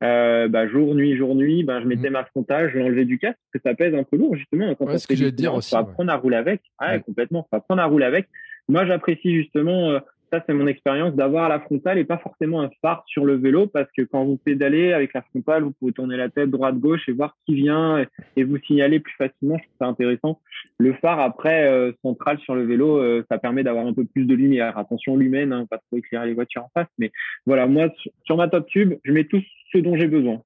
euh, 0.04 0.50
bah, 0.50 0.68
jour 0.68 0.96
nuit 0.96 1.16
jour 1.16 1.34
nuit 1.34 1.64
ben 1.64 1.80
je 1.80 1.88
mettais 1.88 2.10
mm. 2.10 2.14
ma 2.14 2.26
frontale 2.26 2.70
je 2.74 2.78
l'enlevais 2.78 3.06
du 3.06 3.18
casque 3.20 3.38
parce 3.54 3.64
que 3.64 3.70
ça 3.70 3.74
pèse 3.74 3.96
un 3.96 4.04
peu 4.04 4.18
lourd 4.18 4.36
justement 4.36 4.76
quand 4.76 4.86
ouais, 4.86 4.98
ce 4.98 5.08
que 5.08 5.16
j'allais 5.16 5.32
dire 5.32 5.54
aussi 5.54 5.70
faut 5.70 5.78
apprendre 5.78 6.12
à 6.12 6.18
rouler 6.18 6.36
avec 6.36 6.62
ouais, 6.82 7.00
complètement 7.06 7.48
faut 7.50 7.56
apprendre 7.56 7.82
à 7.82 7.86
rouler 7.86 8.06
avec 8.06 8.28
moi, 8.70 8.86
j'apprécie 8.86 9.36
justement, 9.36 9.92
euh, 9.92 10.00
ça 10.32 10.44
c'est 10.48 10.54
mon 10.54 10.68
expérience, 10.68 11.14
d'avoir 11.16 11.48
la 11.50 11.60
frontale 11.60 12.00
et 12.00 12.06
pas 12.06 12.18
forcément 12.18 12.62
un 12.62 12.70
phare 12.82 13.04
sur 13.06 13.24
le 13.24 13.36
vélo 13.36 13.68
parce 13.68 13.90
que 13.96 14.02
quand 14.02 14.24
vous 14.26 14.38
pédalez 14.38 14.92
avec 14.94 15.14
la 15.14 15.22
frontale, 15.22 15.64
vous 15.64 15.72
pouvez 15.72 15.92
tourner 15.92 16.18
la 16.18 16.30
tête 16.30 16.50
droite-gauche 16.50 17.08
et 17.08 17.12
voir 17.12 17.36
qui 17.46 17.54
vient 17.54 18.04
et, 18.36 18.44
vous 18.44 18.58
signaler 18.58 19.00
plus 19.00 19.14
facilement. 19.16 19.58
Je 19.58 19.64
trouve 19.64 19.78
ça 19.80 19.86
intéressant. 19.88 20.40
Le 20.80 20.94
phare 20.94 21.20
après 21.20 21.68
euh, 21.68 21.92
central 22.02 22.40
sur 22.40 22.56
le 22.56 22.66
vélo, 22.66 22.98
euh, 22.98 23.24
ça 23.30 23.38
permet 23.38 23.64
d'avoir 23.64 23.86
un 23.86 23.94
peu 23.94 24.06
plus 24.06 24.26
de 24.26 24.34
lumière. 24.34 24.78
Attention 24.78 25.18
l'humaine, 25.18 25.54
hein, 25.54 25.68
pas 25.70 25.78
trop 25.78 25.98
éclairer 25.98 26.28
les 26.28 26.34
voitures 26.34 26.64
en 26.64 26.72
face. 26.74 26.90
Mais 26.98 27.12
voilà, 27.46 27.68
moi 27.68 27.90
sur 28.24 28.38
ma 28.38 28.48
top 28.48 28.66
tube, 28.68 28.96
je 29.04 29.12
mets 29.12 29.26
tout 29.26 29.42
ce 29.72 29.78
dont 29.78 29.96
j'ai 29.96 30.08
besoin. 30.08 30.42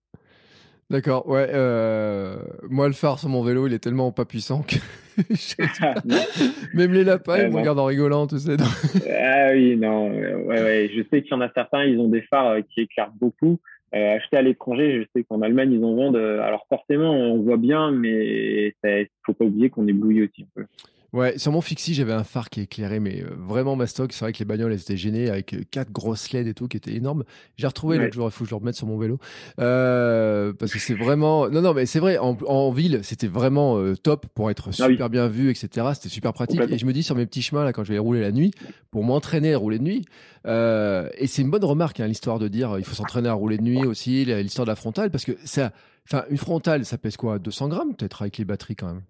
D'accord, 0.89 1.27
ouais. 1.27 1.47
Euh... 1.53 2.37
Moi, 2.69 2.87
le 2.87 2.93
phare 2.93 3.19
sur 3.19 3.27
mon 3.27 3.43
vélo, 3.43 3.67
il 3.67 3.73
est 3.73 3.79
tellement 3.79 4.11
pas 4.11 4.25
puissant 4.25 4.63
que. 4.63 4.75
Même 6.73 6.93
les 6.93 7.03
lapins, 7.03 7.37
ils 7.39 7.49
me 7.49 7.57
regardent 7.57 7.79
en 7.79 7.85
rigolant, 7.85 8.27
tu 8.27 8.37
sais. 8.37 8.55
ah 9.09 9.49
oui, 9.51 9.75
non. 9.75 10.11
Ouais, 10.11 10.61
ouais. 10.61 10.91
Je 10.95 11.01
sais 11.09 11.23
qu'il 11.23 11.31
y 11.31 11.33
en 11.33 11.41
a 11.41 11.51
certains, 11.53 11.83
ils 11.83 11.99
ont 11.99 12.07
des 12.07 12.21
phares 12.21 12.47
euh, 12.47 12.61
qui 12.61 12.81
éclairent 12.81 13.11
beaucoup. 13.19 13.59
Euh, 13.95 14.15
acheter 14.15 14.37
à 14.37 14.41
l'étranger, 14.41 15.01
je 15.01 15.07
sais 15.15 15.25
qu'en 15.25 15.41
Allemagne, 15.41 15.71
ils 15.73 15.83
en 15.83 15.95
vendent. 15.95 16.17
Euh, 16.17 16.41
alors 16.41 16.65
forcément, 16.69 17.11
on 17.11 17.41
voit 17.41 17.57
bien, 17.57 17.91
mais 17.91 18.73
il 18.83 19.07
faut 19.25 19.33
pas 19.33 19.45
oublier 19.45 19.69
qu'on 19.69 19.87
éblouit 19.87 20.23
aussi 20.23 20.43
un 20.43 20.47
peu. 20.55 20.65
Ouais, 21.13 21.37
sur 21.37 21.53
mon 21.53 21.61
Fixie, 21.61 21.93
j'avais 21.93 22.11
un 22.11 22.25
phare 22.25 22.49
qui 22.49 22.61
éclairait, 22.61 22.99
mais 22.99 23.21
euh, 23.21 23.29
vraiment 23.37 23.77
mastoc. 23.77 24.11
C'est 24.11 24.25
vrai 24.25 24.33
que 24.33 24.39
les 24.39 24.45
bagnoles, 24.45 24.73
elles 24.73 24.81
étaient 24.81 24.97
gênées 24.97 25.29
avec 25.29 25.53
euh, 25.53 25.61
quatre 25.71 25.91
grosses 25.91 26.31
LED 26.33 26.47
et 26.47 26.53
tout 26.53 26.67
qui 26.67 26.75
étaient 26.75 26.93
énormes. 26.93 27.23
J'ai 27.55 27.65
retrouvé 27.65 27.97
l'autre 27.97 28.13
jour, 28.13 28.27
il 28.27 28.31
faut 28.31 28.43
que 28.43 28.49
je 28.49 28.53
le 28.53 28.59
remette 28.59 28.75
sur 28.75 28.87
mon 28.87 28.97
vélo. 28.97 29.17
Euh, 29.59 30.51
parce 30.51 30.73
que 30.73 30.79
c'est 30.79 30.95
vraiment. 30.95 31.49
Non, 31.49 31.61
non, 31.61 31.73
mais 31.73 31.85
c'est 31.85 31.99
vrai, 31.99 32.17
en, 32.17 32.71
ville, 32.71 32.99
c'était 33.03 33.27
vraiment 33.27 33.81
top 34.03 34.25
pour 34.35 34.51
être 34.51 34.69
ah 34.69 34.87
super 34.87 35.09
bien 35.09 35.27
vu, 35.27 35.49
etc. 35.49 35.87
C'était 35.93 36.09
super 36.09 36.33
pratique. 36.33 36.61
Et 36.69 36.77
je 36.77 36.85
me 36.85 36.91
dis 36.91 37.03
sur 37.03 37.15
mes 37.15 37.25
petits 37.25 37.41
chemins, 37.41 37.63
là, 37.63 37.71
quand 37.71 37.85
je 37.85 37.93
vais 37.93 37.99
rouler 37.99 38.19
la 38.19 38.33
nuit, 38.33 38.51
pour 38.91 39.05
m'entraîner 39.05 39.53
à 39.53 39.57
rouler 39.57 39.79
de 39.79 39.83
nuit, 39.83 40.05
et 40.45 41.27
c'est 41.27 41.41
une 41.41 41.49
bonne 41.49 41.63
remarque, 41.63 42.01
hein, 42.01 42.07
l'histoire 42.07 42.39
de 42.39 42.49
dire 42.49 42.77
il 42.77 42.83
faut 42.83 42.95
s'entraîner 42.95 43.29
à 43.29 43.33
rouler 43.33 43.57
de 43.57 43.63
nuit 43.63 43.85
aussi, 43.85 44.25
l'histoire 44.25 44.65
de 44.65 44.71
la 44.71 44.75
frontale, 44.75 45.09
parce 45.09 45.23
que 45.23 45.33
ça. 45.45 45.71
Enfin, 46.09 46.23
une 46.29 46.37
frontale, 46.37 46.85
ça 46.85 46.97
pèse 46.97 47.17
quoi? 47.17 47.37
200 47.37 47.67
grammes 47.67 47.93
peut-être 47.93 48.21
avec 48.21 48.37
les 48.37 48.45
batteries 48.45 48.77
quand 48.77 48.87
même? 48.87 49.01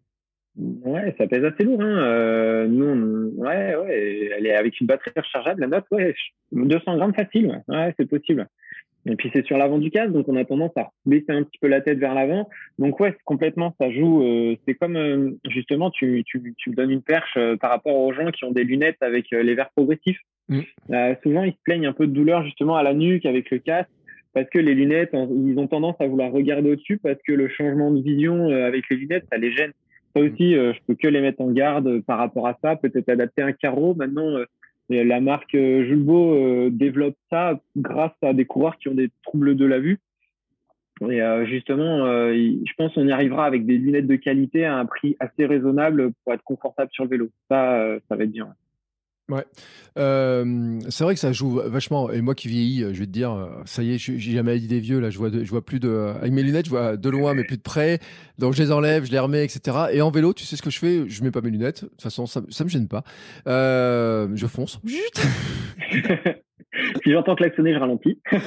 Ouais, 0.58 1.14
ça 1.18 1.28
pèse 1.28 1.43
assez 1.43 1.64
lourd. 1.64 1.82
Hein. 1.82 1.97
Euh, 2.03 2.68
nous, 2.68 3.32
ouais, 3.38 3.76
ouais, 3.76 4.30
elle 4.38 4.45
est 4.47 4.55
avec 4.55 4.80
une 4.80 4.88
batterie 4.88 5.12
rechargeable, 5.16 5.62
la 5.62 5.68
note, 5.68 5.86
ouais, 5.91 6.16
200 6.51 6.97
grammes 6.97 7.14
facile. 7.14 7.62
Ouais, 7.68 7.93
c'est 7.97 8.10
possible. 8.10 8.47
Et 9.10 9.16
puis 9.16 9.30
c'est 9.34 9.45
sur 9.45 9.58
l'avant 9.58 9.78
du 9.78 9.89
casque, 9.89 10.12
donc 10.12 10.28
on 10.28 10.36
a 10.36 10.43
tendance 10.43 10.76
à 10.76 10.91
baisser 11.05 11.30
un 11.30 11.43
petit 11.43 11.58
peu 11.60 11.68
la 11.68 11.82
tête 11.82 11.97
vers 11.97 12.14
l'avant. 12.14 12.49
Donc 12.78 12.99
ouais, 12.99 13.16
complètement, 13.26 13.74
ça 13.80 13.89
joue. 13.89 14.24
Euh, 14.24 14.55
c'est 14.68 14.74
comme 14.74 14.97
euh, 14.97 15.32
justement, 15.49 15.89
tu, 15.91 16.24
tu, 16.26 16.53
tu 16.58 16.70
me 16.70 16.76
donnes 16.76 16.91
une 16.91 17.01
perche 17.01 17.36
euh, 17.38 17.55
par 17.55 17.72
rapport 17.72 17.95
aux 17.95 18.12
gens 18.14 18.32
qui 18.32 18.43
ont 18.43 18.51
des 18.51 18.64
lunettes 18.64 19.01
avec 19.01 19.32
les 19.32 19.55
verres 19.55 19.72
progressifs. 19.76 20.20
Mm. 20.49 20.62
souvent, 21.24 21.43
ils 21.43 21.51
se 21.51 21.58
plaignent 21.64 21.88
un 21.88 21.93
peu 21.93 22.08
de 22.08 22.14
douleur 22.14 22.43
justement 22.45 22.78
à 22.78 22.84
la 22.84 22.93
nuque 22.93 23.26
avec 23.26 23.51
le 23.51 23.60
casque 23.60 23.89
parce 24.34 24.49
que 24.49 24.60
les 24.60 24.76
lunettes, 24.76 25.12
ils 25.14 25.58
ont 25.58 25.68
tendance 25.68 25.95
à 25.99 26.08
vouloir 26.08 26.32
regarder 26.32 26.72
au-dessus 26.72 26.99
parce 26.99 27.18
que 27.28 27.34
le 27.34 27.49
changement 27.49 27.91
de 27.91 28.01
vision 28.01 28.49
avec 28.49 28.86
les 28.89 28.97
lunettes, 28.97 29.26
ça 29.32 29.38
les 29.38 29.51
gêne. 29.51 29.74
Ça 30.16 30.22
aussi, 30.22 30.55
euh, 30.55 30.74
je 30.74 30.80
peux 30.88 30.95
que 30.95 31.08
les 31.08 31.22
mettre 31.22 31.41
en 31.41 31.51
garde 31.51 32.01
par 32.01 32.18
rapport 32.18 32.47
à 32.47 32.58
ça. 32.62 32.76
Peut-être 32.76 33.10
adapter 33.10 33.41
un 33.41 33.51
carreau. 33.51 33.93
Maintenant, 33.95 34.38
euh, 34.38 34.45
la 34.89 35.20
marque 35.20 35.55
euh, 35.55 35.86
Julbo 35.86 36.70
développe 36.70 37.16
ça 37.30 37.60
grâce 37.76 38.16
à 38.22 38.34
des 38.34 38.45
coureurs 38.45 38.78
qui 38.78 38.89
ont 38.89 38.95
des 38.95 39.12
troubles 39.24 39.55
de 39.55 39.66
la 39.66 39.80
vue. 39.80 39.99
Et 41.08 41.22
justement, 41.45 42.08
je 42.08 42.74
pense 42.76 42.95
qu'on 42.95 43.08
y 43.08 43.12
arrivera 43.12 43.45
avec 43.45 43.68
des 43.68 43.78
lunettes 43.78 44.08
de 44.08 44.16
qualité 44.16 44.66
à 44.66 44.80
un 44.80 44.88
prix 44.88 45.16
assez 45.20 45.45
raisonnable 45.45 46.12
pour 46.24 46.34
être 46.34 46.41
confortable 46.41 46.89
sur 46.91 47.03
le 47.03 47.12
vélo. 47.12 47.30
Ça, 47.51 47.99
ça 48.10 48.16
va 48.16 48.24
être 48.24 48.32
bien. 48.32 48.55
Ouais, 49.30 49.45
euh, 49.97 50.80
c'est 50.88 51.03
vrai 51.03 51.13
que 51.13 51.19
ça 51.19 51.34
joue 51.34 51.61
vachement. 51.65 52.09
Et 52.11 52.21
moi 52.21 52.34
qui 52.34 52.47
vieillis, 52.47 52.82
je 52.93 52.99
vais 52.99 53.05
te 53.05 53.11
dire, 53.11 53.32
euh, 53.32 53.49
ça 53.65 53.84
y 53.84 53.93
est, 53.93 53.97
j'ai 53.97 54.17
jamais 54.19 54.57
dit 54.57 54.67
des 54.67 54.80
vieux. 54.80 54.99
Là, 54.99 55.09
je 55.09 55.17
vois, 55.17 55.30
je 55.30 55.49
vois 55.49 55.65
plus 55.65 55.82
de. 55.82 56.13
Avec 56.19 56.32
mes 56.32 56.43
lunettes, 56.43 56.65
je 56.65 56.69
vois 56.69 56.95
de 56.95 57.09
loin, 57.09 57.34
mais 57.34 57.43
plus 57.43 57.57
de 57.57 57.61
près. 57.61 57.99
Donc 58.38 58.53
je 58.53 58.63
les 58.63 58.71
enlève, 58.71 59.05
je 59.05 59.11
les 59.11 59.19
remets, 59.19 59.43
etc. 59.43 59.78
Et 59.91 60.01
en 60.01 60.11
vélo, 60.11 60.34
tu 60.34 60.45
sais 60.45 60.55
ce 60.55 60.61
que 60.61 60.69
je 60.69 60.80
fais? 60.80 61.09
Je 61.09 61.23
mets 61.23 61.32
pas 61.32 61.41
mes 61.41 61.49
lunettes. 61.49 61.84
De 61.84 61.89
toute 61.89 62.01
façon, 62.01 62.25
ça, 62.25 62.41
ça 62.49 62.63
me 62.63 62.69
gêne 62.69 62.88
pas. 62.88 63.03
Euh, 63.47 64.30
je 64.34 64.47
fonce. 64.47 64.80
si 67.03 67.11
j'entends 67.11 67.36
klaxonner, 67.36 67.73
je 67.73 67.80
ralentis. 67.80 68.19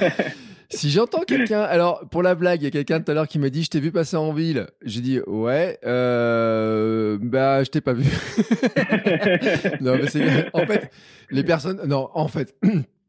Si 0.72 0.88
j'entends 0.88 1.22
quelqu'un, 1.22 1.62
alors 1.62 2.08
pour 2.10 2.22
la 2.22 2.36
blague, 2.36 2.62
il 2.62 2.64
y 2.64 2.68
a 2.68 2.70
quelqu'un 2.70 3.00
tout 3.00 3.10
à 3.10 3.14
l'heure 3.14 3.26
qui 3.26 3.40
m'a 3.40 3.50
dit 3.50 3.64
je 3.64 3.70
t'ai 3.70 3.80
vu 3.80 3.90
passer 3.90 4.16
en 4.16 4.32
ville. 4.32 4.68
J'ai 4.84 5.00
dit 5.00 5.18
ouais, 5.26 5.80
euh, 5.84 7.18
bah 7.20 7.64
je 7.64 7.70
t'ai 7.70 7.80
pas 7.80 7.92
vu. 7.92 8.04
non 9.80 9.96
mais 9.96 10.06
c'est 10.06 10.48
en 10.52 10.64
fait 10.66 10.92
les 11.30 11.42
personnes, 11.42 11.80
non 11.88 12.08
en 12.14 12.28
fait 12.28 12.54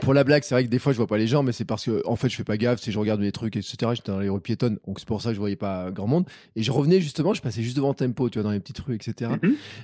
pour 0.00 0.14
la 0.14 0.24
blague, 0.24 0.42
c'est 0.42 0.54
vrai 0.54 0.64
que 0.64 0.68
des 0.68 0.78
fois 0.78 0.92
je 0.92 0.96
vois 0.96 1.06
pas 1.06 1.18
les 1.18 1.26
gens, 1.26 1.42
mais 1.42 1.52
c'est 1.52 1.64
parce 1.64 1.84
que 1.84 2.02
en 2.06 2.16
fait 2.16 2.28
je 2.28 2.36
fais 2.36 2.44
pas 2.44 2.56
gaffe, 2.56 2.80
si 2.80 2.92
je 2.92 2.98
regarde 2.98 3.20
les 3.20 3.32
trucs, 3.32 3.56
etc. 3.56 3.76
J'étais 3.94 4.12
dans 4.12 4.18
les 4.18 4.28
rues 4.28 4.40
piétonnes, 4.40 4.78
donc 4.86 4.98
c'est 4.98 5.08
pour 5.08 5.22
ça 5.22 5.30
que 5.30 5.34
je 5.34 5.40
voyais 5.40 5.56
pas 5.56 5.90
grand 5.90 6.06
monde. 6.06 6.26
Et 6.56 6.62
je 6.62 6.72
revenais 6.72 7.00
justement, 7.00 7.34
je 7.34 7.42
passais 7.42 7.62
juste 7.62 7.76
devant 7.76 7.94
Tempo, 7.94 8.28
tu 8.28 8.38
vois, 8.38 8.44
dans 8.44 8.52
les 8.52 8.60
petites 8.60 8.78
rues, 8.80 8.94
etc. 8.94 9.32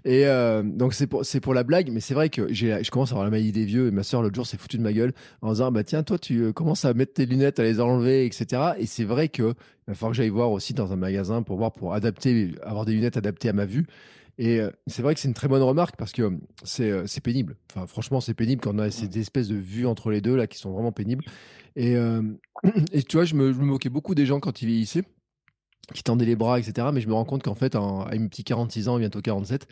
Et 0.05 0.23
mm-hmm. 0.23 0.25
euh, 0.27 0.63
donc 0.63 0.95
c'est 0.95 1.07
pour 1.07 1.25
c'est 1.25 1.41
pour 1.41 1.55
la 1.55 1.63
blague, 1.63 1.91
mais 1.93 2.01
c'est 2.01 2.15
vrai 2.15 2.29
que 2.29 2.53
j'ai 2.53 2.83
je 2.83 2.91
commence 2.91 3.11
à 3.11 3.13
avoir 3.13 3.25
la 3.25 3.31
maille 3.31 3.53
des 3.53 3.65
vieux. 3.65 3.89
Et 3.89 3.91
ma 3.91 4.03
soeur 4.03 4.23
l'autre 4.23 4.35
jour 4.35 4.47
s'est 4.47 4.57
foutue 4.57 4.79
de 4.79 4.83
ma 4.83 4.93
gueule 4.93 5.13
en 5.43 5.53
disant 5.53 5.71
bah 5.71 5.85
tiens 5.85 6.03
toi 6.03 6.19
tu 6.19 6.41
euh, 6.43 6.53
commences 6.53 6.85
à 6.85 6.95
mettre 6.95 7.15
tes 7.15 7.27
lunettes, 7.27 7.59
à 7.59 7.63
les 7.63 7.81
enlever, 7.81 8.27
etc. 8.27 8.63
Et 8.79 8.87
c'est 8.87 9.05
vrai 9.05 9.29
que 9.29 9.55
il 9.87 9.93
va 9.93 9.95
falloir 9.95 10.13
que 10.13 10.17
j'aille 10.17 10.29
voir 10.29 10.53
aussi 10.53 10.75
dans 10.75 10.93
un 10.93 10.97
magasin 10.97 11.43
pour 11.43 11.57
voir 11.57 11.73
pour 11.73 11.95
adapter, 11.95 12.53
avoir 12.63 12.85
des 12.85 12.93
lunettes 12.93 13.17
adaptées 13.17 13.49
à 13.49 13.53
ma 13.53 13.65
vue. 13.65 13.87
Et 14.39 14.61
euh, 14.61 14.71
c'est 14.87 15.03
vrai 15.03 15.15
que 15.15 15.21
c'est 15.21 15.29
une 15.29 15.35
très 15.35 15.49
bonne 15.49 15.63
remarque 15.63 15.97
parce 15.97 16.13
que 16.13 16.23
euh, 16.81 17.07
c'est 17.07 17.21
pénible. 17.21 17.57
Enfin, 17.71 17.87
franchement, 17.87 18.21
c'est 18.21 18.35
pénible 18.35 18.63
quand 18.63 18.75
on 18.75 18.79
a 18.79 18.91
ces 18.91 19.19
espèces 19.19 19.49
de 19.49 19.57
vues 19.57 19.87
entre 19.87 20.11
les 20.11 20.21
deux 20.21 20.37
là 20.37 20.47
qui 20.47 20.59
sont 20.59 20.73
vraiment 20.73 20.93
pénibles. 20.93 21.25
Et, 21.77 21.97
euh, 21.97 22.23
et 22.93 23.03
tu 23.03 23.17
vois, 23.17 23.25
je 23.25 23.35
me, 23.35 23.53
je 23.53 23.59
me, 23.59 23.65
moquais 23.65 23.91
beaucoup 23.91 24.15
des 24.15 24.27
gens 24.27 24.41
quand 24.41 24.63
ils 24.63 24.67
vieillissaient. 24.67 25.05
qui 25.95 26.03
tendait 26.03 26.25
les 26.25 26.37
bras, 26.37 26.59
etc. 26.59 26.89
Mais 26.93 27.01
je 27.01 27.09
me 27.09 27.15
rends 27.15 27.25
compte 27.25 27.43
qu'en 27.43 27.55
fait, 27.55 27.75
à 27.75 28.09
mes 28.13 28.29
petits 28.29 28.45
46 28.45 28.89
ans, 28.89 28.99
bientôt 28.99 29.21
47, 29.21 29.67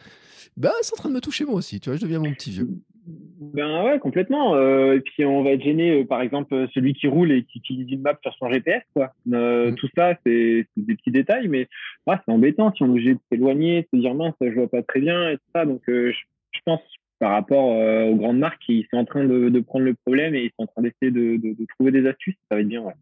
bah, 0.56 0.72
c'est 0.82 0.92
en 0.94 0.96
train 0.96 1.08
de 1.08 1.14
me 1.14 1.20
toucher 1.20 1.44
moi 1.44 1.54
aussi. 1.54 1.80
Tu 1.80 1.88
vois, 1.90 1.96
je 1.96 2.02
deviens 2.02 2.18
mon 2.18 2.32
petit 2.32 2.50
vieux. 2.50 2.68
Ben 3.08 3.84
ouais, 3.84 3.98
complètement. 3.98 4.54
Euh, 4.54 4.96
et 4.96 5.00
puis 5.00 5.24
on 5.24 5.42
va 5.42 5.50
être 5.52 5.62
gêné, 5.62 6.00
euh, 6.00 6.04
par 6.04 6.20
exemple, 6.20 6.68
celui 6.74 6.94
qui 6.94 7.06
roule 7.06 7.32
et 7.32 7.44
qui 7.44 7.58
utilise 7.58 7.90
une 7.90 8.02
map 8.02 8.18
sur 8.22 8.34
son 8.34 8.50
GPS, 8.50 8.82
quoi. 8.94 9.12
Euh, 9.32 9.70
mm. 9.70 9.74
Tout 9.76 9.88
ça, 9.96 10.14
c'est 10.24 10.66
des 10.76 10.94
petits 10.94 11.10
détails, 11.10 11.48
mais 11.48 11.68
c'est 12.06 12.32
embêtant 12.32 12.72
si 12.74 12.82
on 12.82 12.86
est 12.86 12.90
obligé 12.90 13.14
de 13.14 13.20
s'éloigner, 13.30 13.82
de 13.82 13.88
se 13.98 14.00
dire 14.00 14.14
mince, 14.14 14.34
je 14.40 14.50
vois 14.50 14.68
pas 14.68 14.82
très 14.82 15.00
bien 15.00 15.30
et 15.30 15.36
tout 15.36 15.50
ça. 15.54 15.64
Donc 15.64 15.82
je, 15.86 16.10
je, 16.10 16.60
pense 16.64 16.80
par 17.18 17.32
rapport 17.32 17.64
aux 17.66 18.16
grandes 18.16 18.38
marques 18.38 18.62
qui 18.64 18.86
sont 18.90 18.98
en 18.98 19.04
train 19.04 19.24
de, 19.24 19.48
de, 19.48 19.60
prendre 19.60 19.84
le 19.84 19.94
problème 19.94 20.34
et 20.34 20.44
ils 20.44 20.50
sont 20.58 20.64
en 20.64 20.66
train 20.66 20.82
d'essayer 20.82 21.10
de, 21.10 21.36
de, 21.36 21.54
de, 21.54 21.66
trouver 21.74 21.90
des 21.90 22.06
astuces, 22.06 22.36
ça 22.48 22.56
va 22.56 22.60
être 22.60 22.68
bien, 22.68 22.82
ouais. 22.82 22.94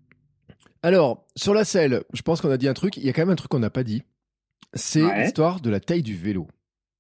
Alors, 0.83 1.27
sur 1.35 1.53
la 1.53 1.65
selle, 1.65 2.03
je 2.13 2.23
pense 2.23 2.41
qu'on 2.41 2.51
a 2.51 2.57
dit 2.57 2.69
un 2.69 2.75
truc. 2.75 2.97
Il 2.97 3.05
y 3.05 3.09
a 3.09 3.13
quand 3.13 3.23
même 3.23 3.31
un 3.31 3.37
truc 3.37 3.51
qu'on 3.51 3.59
n'a 3.59 3.71
pas 3.71 3.83
dit. 3.83 4.03
C'est 4.73 5.03
l'histoire 5.19 5.61
de 5.61 5.71
la 5.71 5.81
taille 5.81 6.03
du 6.03 6.15
vélo. 6.15 6.47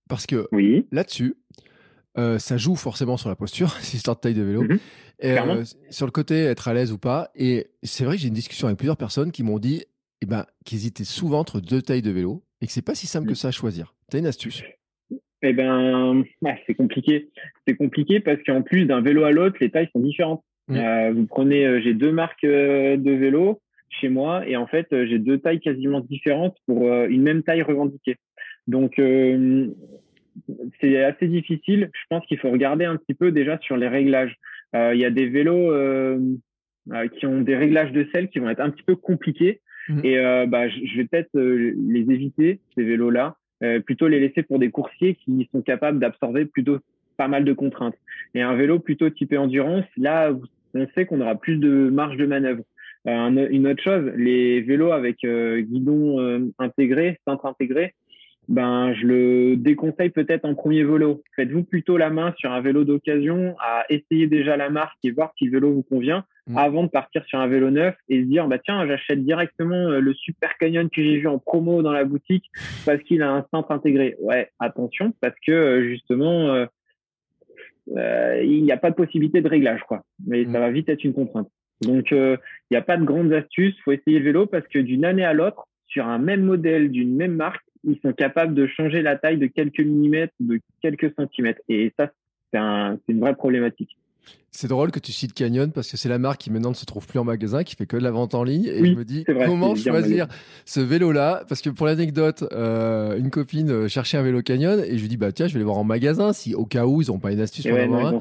Parce 0.09 0.27
que 0.27 0.49
oui. 0.53 0.87
là-dessus, 0.93 1.37
euh, 2.19 2.39
ça 2.39 2.57
joue 2.57 2.77
forcément 2.77 3.17
sur 3.17 3.29
la 3.29 3.37
posture, 3.37 3.71
cette 3.81 3.95
histoire 3.95 4.17
de 4.17 4.21
taille 4.21 4.35
de 4.35 4.43
vélo. 4.43 4.63
Mhm. 4.63 4.79
et, 5.21 5.39
euh, 5.39 5.65
sur 5.91 6.07
le 6.07 6.13
côté, 6.13 6.45
être 6.45 6.69
à 6.69 6.75
l'aise 6.75 6.93
ou 6.93 6.99
pas. 6.99 7.31
Et 7.35 7.69
c'est 7.83 8.05
vrai 8.05 8.17
que 8.17 8.23
j'ai 8.23 8.29
une 8.29 8.35
discussion 8.35 8.69
avec 8.69 8.79
plusieurs 8.79 8.97
personnes 8.97 9.33
qui 9.33 9.43
m'ont 9.43 9.59
dit 9.59 9.85
eh 10.23 10.27
ben, 10.27 10.47
qu'ils 10.65 10.79
hésitaient 10.79 11.05
souvent 11.05 11.41
entre 11.41 11.61
deux 11.61 11.83
tailles 11.83 12.03
de 12.03 12.11
vélo 12.11 12.43
et 12.61 12.67
que 12.67 12.73
c'est 12.73 12.85
pas 12.85 12.95
si 12.95 13.07
simple 13.07 13.27
que 13.27 13.33
mhm. 13.33 13.37
ça 13.37 13.49
à 13.49 13.53
choisir. 13.53 13.95
Tu 14.11 14.17
as 14.17 14.21
une 14.21 14.27
astuce? 14.27 14.63
Eh 15.43 15.53
ben, 15.53 16.25
c'est 16.67 16.75
compliqué. 16.75 17.29
C'est 17.67 17.77
compliqué 17.77 18.21
parce 18.21 18.43
qu'en 18.45 18.63
plus 18.63 18.87
d'un 18.87 19.03
vélo 19.03 19.25
à 19.25 19.31
l'autre, 19.31 19.57
les 19.61 19.71
tailles 19.71 19.89
sont 19.93 20.01
différentes. 20.01 20.43
Mhm. 20.69 20.77
Euh, 20.77 21.13
vous 21.13 21.27
prenez, 21.27 21.83
j'ai 21.83 21.95
deux 21.95 22.13
marques 22.13 22.45
de 22.45 23.11
vélo 23.11 23.61
chez 23.89 24.09
moi 24.09 24.47
et 24.49 24.57
en 24.57 24.67
fait, 24.67 24.87
j'ai 24.91 25.19
deux 25.19 25.39
tailles 25.39 25.61
quasiment 25.61 26.01
différentes 26.01 26.57
pour 26.67 26.91
une 26.91 27.23
même 27.23 27.43
taille 27.43 27.63
revendiquée. 27.63 28.17
Donc, 28.67 28.99
c'est 30.81 31.03
assez 31.03 31.29
difficile. 31.29 31.91
Je 31.93 32.05
pense 32.09 32.25
qu'il 32.27 32.39
faut 32.39 32.51
regarder 32.51 32.85
un 32.85 32.97
petit 32.97 33.15
peu 33.15 33.33
déjà 33.33 33.59
sur 33.59 33.77
les 33.77 33.89
réglages. 33.89 34.37
Euh, 34.75 34.95
il 34.95 35.01
y 35.01 35.05
a 35.05 35.11
des 35.11 35.29
vélos 35.29 35.73
euh, 35.73 36.19
euh, 36.93 37.09
qui 37.09 37.27
ont 37.27 37.41
des 37.41 37.57
réglages 37.57 37.93
de 37.93 38.07
selle 38.13 38.29
qui 38.29 38.39
vont 38.39 38.51
être 38.51 38.61
un 38.61 38.71
petit 38.71 38.83
peu 38.83 38.97
compliqués. 38.97 39.61
Mmh. 39.89 40.01
Et 40.05 40.17
bah, 40.49 40.69
je 40.69 40.97
vais 40.97 41.05
peut-être 41.05 41.31
les 41.33 42.13
éviter, 42.13 42.59
ces 42.75 42.83
vélos-là, 42.83 43.37
plutôt 43.85 44.09
les 44.09 44.19
laisser 44.19 44.43
pour 44.43 44.59
des 44.59 44.73
coursiers 44.73 45.15
qui 45.15 45.49
sont 45.53 45.63
capables 45.63 46.01
d'absorber 46.01 46.45
plutôt 46.45 46.79
pas 47.17 47.29
mal 47.29 47.45
de 47.45 47.53
contraintes. 47.53 47.95
Et 48.35 48.43
un 48.43 48.57
vélo 48.57 48.81
plutôt 48.81 49.11
typé 49.11 49.39
endurance, 49.39 49.85
là, 49.97 50.33
on 50.75 50.89
sait 50.97 51.07
qu'on 51.07 51.21
aura 51.21 51.37
plus 51.37 51.59
de 51.59 51.89
marge 51.89 52.17
de 52.17 52.27
manœuvre. 52.27 52.65
une 53.05 53.69
autre 53.69 53.81
chose, 53.81 54.11
les 54.17 54.61
vélos 54.61 54.91
avec 54.91 55.19
guidon 55.21 56.51
intégré, 56.59 57.21
cintre 57.25 57.47
intégré, 57.47 57.95
ben 58.49 58.95
je 58.95 59.07
le 59.07 59.57
déconseille 59.57 60.11
peut-être 60.11 60.45
en 60.45 60.55
premier 60.55 60.85
vélo. 60.85 61.23
Faites-vous 61.35 61.65
plutôt 61.65 61.97
la 61.97 62.11
main 62.11 62.33
sur 62.39 62.53
un 62.53 62.61
vélo 62.61 62.85
d'occasion 62.85 63.57
à 63.59 63.85
essayer 63.89 64.29
déjà 64.29 64.57
la 64.57 64.71
marque 64.71 64.97
et 65.03 65.11
voir 65.11 65.33
si 65.37 65.47
le 65.47 65.53
vélo 65.53 65.73
vous 65.73 65.83
convient 65.83 66.25
mm. 66.47 66.57
avant 66.57 66.85
de 66.85 66.89
partir 66.89 67.25
sur 67.25 67.41
un 67.41 67.49
vélo 67.49 67.71
neuf 67.71 67.97
et 68.09 68.23
se 68.23 68.27
dire 68.27 68.47
bah 68.47 68.59
tiens 68.59 68.87
j'achète 68.87 69.25
directement 69.25 69.89
euh, 69.89 70.01
le 70.01 70.15
Super 70.15 70.57
Canyon 70.59 70.89
que 70.89 71.03
j'ai 71.03 71.17
vu 71.17 71.27
en 71.27 71.39
promo 71.39 71.83
dans 71.83 71.93
la 71.93 72.05
boutique 72.05 72.45
parce 72.85 73.03
qu'il 73.03 73.23
a 73.23 73.33
un 73.33 73.45
centre 73.51 73.73
intégré. 73.73 74.17
Ouais, 74.21 74.51
attention 74.61 75.13
parce 75.21 75.37
que 75.45 75.53
euh, 75.53 75.89
justement 75.89 76.55
euh, 76.55 76.67
euh, 77.97 78.43
il 78.45 78.63
n'y 78.63 78.73
a 78.73 78.77
pas 78.77 78.91
de 78.91 78.97
possibilité 78.97 79.41
de 79.41 79.49
réglage 79.49 79.83
quoi. 79.89 80.03
Mais 80.25 80.45
ça 80.45 80.51
mm. 80.51 80.53
va 80.61 80.71
vite 80.71 80.89
être 80.89 81.03
une 81.03 81.15
contrainte. 81.15 81.49
Donc 81.83 82.13
il 82.13 82.39
n'y 82.71 82.77
a 82.77 82.83
pas 82.83 82.97
de 82.97 83.05
grandes 83.05 83.33
astuces, 83.33 83.75
faut 83.85 83.93
essayer 83.93 84.21
le 84.21 84.25
vélo 84.25 84.47
parce 84.47 84.67
que 84.69 84.79
d'une 84.79 85.05
année 85.05 85.25
à 85.25 85.35
l'autre 85.35 85.67
sur 85.89 86.07
un 86.07 86.19
même 86.19 86.43
modèle 86.43 86.91
d'une 86.91 87.15
même 87.15 87.35
marque 87.35 87.67
ils 87.87 87.99
sont 88.03 88.13
capables 88.13 88.55
de 88.55 88.67
changer 88.67 89.01
la 89.01 89.17
taille 89.17 89.39
de 89.39 89.47
quelques 89.47 89.81
millimètres, 89.81 90.35
de 90.41 90.61
quelques 90.83 91.15
centimètres. 91.15 91.61
Et 91.69 91.93
ça, 91.99 92.11
c'est 92.53 92.59
un, 92.59 92.99
une 93.09 93.21
vraie 93.21 93.35
problématique. 93.35 93.97
C'est 94.51 94.69
drôle 94.69 94.91
que 94.91 94.99
tu 94.99 95.13
cites 95.13 95.35
Canyon 95.35 95.71
parce 95.71 95.91
que 95.91 95.97
c'est 95.97 96.09
la 96.09 96.19
marque 96.19 96.41
qui 96.41 96.51
maintenant 96.51 96.71
ne 96.71 96.75
se 96.75 96.87
trouve 96.87 97.07
plus 97.07 97.19
en 97.19 97.25
magasin, 97.25 97.63
qui 97.63 97.77
fait 97.77 97.87
que 97.87 97.97
de 97.97 98.03
la 98.03 98.11
vente 98.11 98.35
en 98.35 98.43
ligne. 98.43 98.65
Et 98.65 98.87
je 98.87 98.95
me 98.95 99.05
dis 99.05 99.25
comment 99.25 99.75
choisir 99.75 100.27
ce 100.65 100.81
vélo-là? 100.81 101.45
Parce 101.49 101.61
que 101.61 101.69
pour 101.69 101.87
l'anecdote, 101.87 102.43
euh, 102.53 103.19
une 103.19 103.31
copine 103.31 103.71
euh, 103.71 103.89
cherchait 103.89 104.17
un 104.17 104.23
vélo 104.23 104.41
Canyon 104.43 104.81
et 104.81 104.97
je 104.97 105.03
lui 105.03 105.09
dis 105.09 105.19
bah 105.19 105.31
tiens, 105.31 105.47
je 105.47 105.53
vais 105.53 105.59
les 105.59 105.65
voir 105.65 105.77
en 105.77 105.85
magasin 105.85 106.33
si 106.33 106.55
au 106.55 106.65
cas 106.65 106.87
où 106.87 107.03
ils 107.03 107.09
n'ont 107.09 107.19
pas 107.19 107.33
une 107.33 107.41
astuce 107.41 107.67
pour 107.67 107.79
avoir 107.79 108.15
un. 108.15 108.21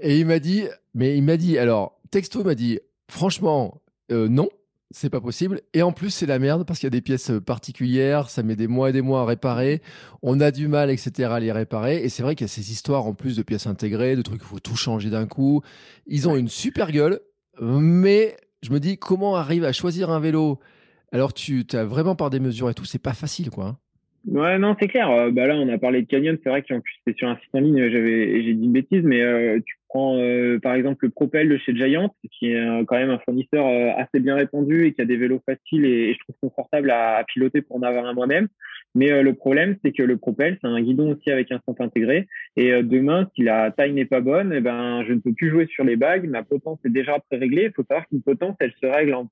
Et 0.00 0.20
il 0.20 0.26
m'a 0.26 0.38
dit, 0.38 0.62
mais 0.94 1.16
il 1.18 1.24
m'a 1.24 1.36
dit 1.36 1.58
alors 1.58 2.00
texto 2.12 2.44
m'a 2.44 2.54
dit 2.54 2.78
franchement 3.08 3.82
euh, 4.12 4.28
non 4.28 4.48
c'est 4.92 5.10
pas 5.10 5.20
possible. 5.20 5.60
Et 5.74 5.82
en 5.82 5.92
plus, 5.92 6.10
c'est 6.10 6.26
la 6.26 6.38
merde 6.38 6.64
parce 6.64 6.78
qu'il 6.78 6.86
y 6.86 6.88
a 6.88 6.90
des 6.90 7.00
pièces 7.00 7.30
euh, 7.30 7.40
particulières, 7.40 8.30
ça 8.30 8.42
met 8.42 8.56
des 8.56 8.68
mois 8.68 8.90
et 8.90 8.92
des 8.92 9.02
mois 9.02 9.22
à 9.22 9.24
réparer. 9.24 9.82
On 10.22 10.40
a 10.40 10.50
du 10.50 10.68
mal, 10.68 10.90
etc., 10.90 11.30
à 11.32 11.40
les 11.40 11.52
réparer. 11.52 12.02
Et 12.02 12.08
c'est 12.08 12.22
vrai 12.22 12.34
qu'il 12.34 12.44
y 12.44 12.50
a 12.50 12.52
ces 12.52 12.70
histoires 12.70 13.06
en 13.06 13.14
plus 13.14 13.36
de 13.36 13.42
pièces 13.42 13.66
intégrées, 13.66 14.16
de 14.16 14.22
trucs 14.22 14.40
qu'il 14.40 14.48
faut 14.48 14.60
tout 14.60 14.76
changer 14.76 15.10
d'un 15.10 15.26
coup. 15.26 15.62
Ils 16.06 16.28
ont 16.28 16.36
une 16.36 16.48
super 16.48 16.92
gueule, 16.92 17.20
mais 17.60 18.36
je 18.62 18.70
me 18.70 18.80
dis 18.80 18.98
comment 18.98 19.36
arrive 19.36 19.64
à 19.64 19.72
choisir 19.72 20.10
un 20.10 20.20
vélo? 20.20 20.60
Alors 21.10 21.34
tu 21.34 21.66
as 21.72 21.84
vraiment 21.84 22.16
par 22.16 22.30
des 22.30 22.40
mesures 22.40 22.70
et 22.70 22.74
tout, 22.74 22.84
c'est 22.84 22.98
pas 22.98 23.12
facile, 23.12 23.50
quoi. 23.50 23.78
Ouais, 24.26 24.56
non, 24.58 24.76
c'est 24.78 24.86
clair. 24.86 25.10
Euh, 25.10 25.30
bah 25.32 25.46
là, 25.48 25.56
on 25.56 25.68
a 25.68 25.78
parlé 25.78 26.02
de 26.02 26.06
Canyon. 26.06 26.38
C'est 26.42 26.48
vrai 26.48 26.62
qu'en 26.62 26.80
plus, 26.80 26.94
c'était 26.98 27.18
sur 27.18 27.28
un 27.28 27.36
site 27.36 27.54
en 27.54 27.60
ligne. 27.60 27.90
J'avais, 27.90 28.42
j'ai 28.42 28.54
dit 28.54 28.66
une 28.66 28.72
bêtise, 28.72 29.02
mais 29.02 29.20
euh, 29.20 29.58
tu 29.64 29.76
prends 29.88 30.16
euh, 30.16 30.60
par 30.60 30.74
exemple 30.74 31.06
le 31.06 31.10
Propel 31.10 31.48
de 31.48 31.56
chez 31.56 31.74
Giant, 31.74 32.14
qui 32.30 32.52
est 32.52 32.84
quand 32.86 32.96
même 32.96 33.10
un 33.10 33.18
fournisseur 33.18 33.66
assez 33.98 34.20
bien 34.20 34.36
répandu 34.36 34.86
et 34.86 34.94
qui 34.94 35.02
a 35.02 35.04
des 35.04 35.16
vélos 35.16 35.42
faciles 35.44 35.84
et, 35.84 36.14
je 36.14 36.18
trouve 36.20 36.36
confortable 36.40 36.90
à, 36.90 37.16
à, 37.16 37.24
piloter 37.24 37.62
pour 37.62 37.76
en 37.76 37.82
avoir 37.82 38.06
un 38.06 38.14
moi-même. 38.14 38.48
Mais 38.94 39.22
le 39.22 39.34
problème, 39.34 39.76
c'est 39.82 39.92
que 39.92 40.02
le 40.02 40.18
Propel, 40.18 40.58
c'est 40.60 40.68
un 40.68 40.80
guidon 40.80 41.12
aussi 41.12 41.30
avec 41.30 41.50
un 41.50 41.60
centre 41.66 41.80
intégré. 41.82 42.28
Et 42.56 42.70
demain, 42.82 43.28
si 43.34 43.42
la 43.42 43.70
taille 43.70 43.92
n'est 43.92 44.04
pas 44.04 44.20
bonne, 44.20 44.52
eh 44.54 44.60
ben, 44.60 45.02
je 45.06 45.14
ne 45.14 45.18
peux 45.18 45.32
plus 45.32 45.50
jouer 45.50 45.66
sur 45.66 45.82
les 45.82 45.96
bagues. 45.96 46.28
Ma 46.28 46.42
potence 46.42 46.78
est 46.84 46.90
déjà 46.90 47.18
pré-réglée. 47.18 47.64
Il 47.64 47.72
faut 47.72 47.84
savoir 47.88 48.06
qu'une 48.06 48.22
potence, 48.22 48.54
elle 48.60 48.74
se 48.80 48.86
règle 48.86 49.14
en 49.14 49.28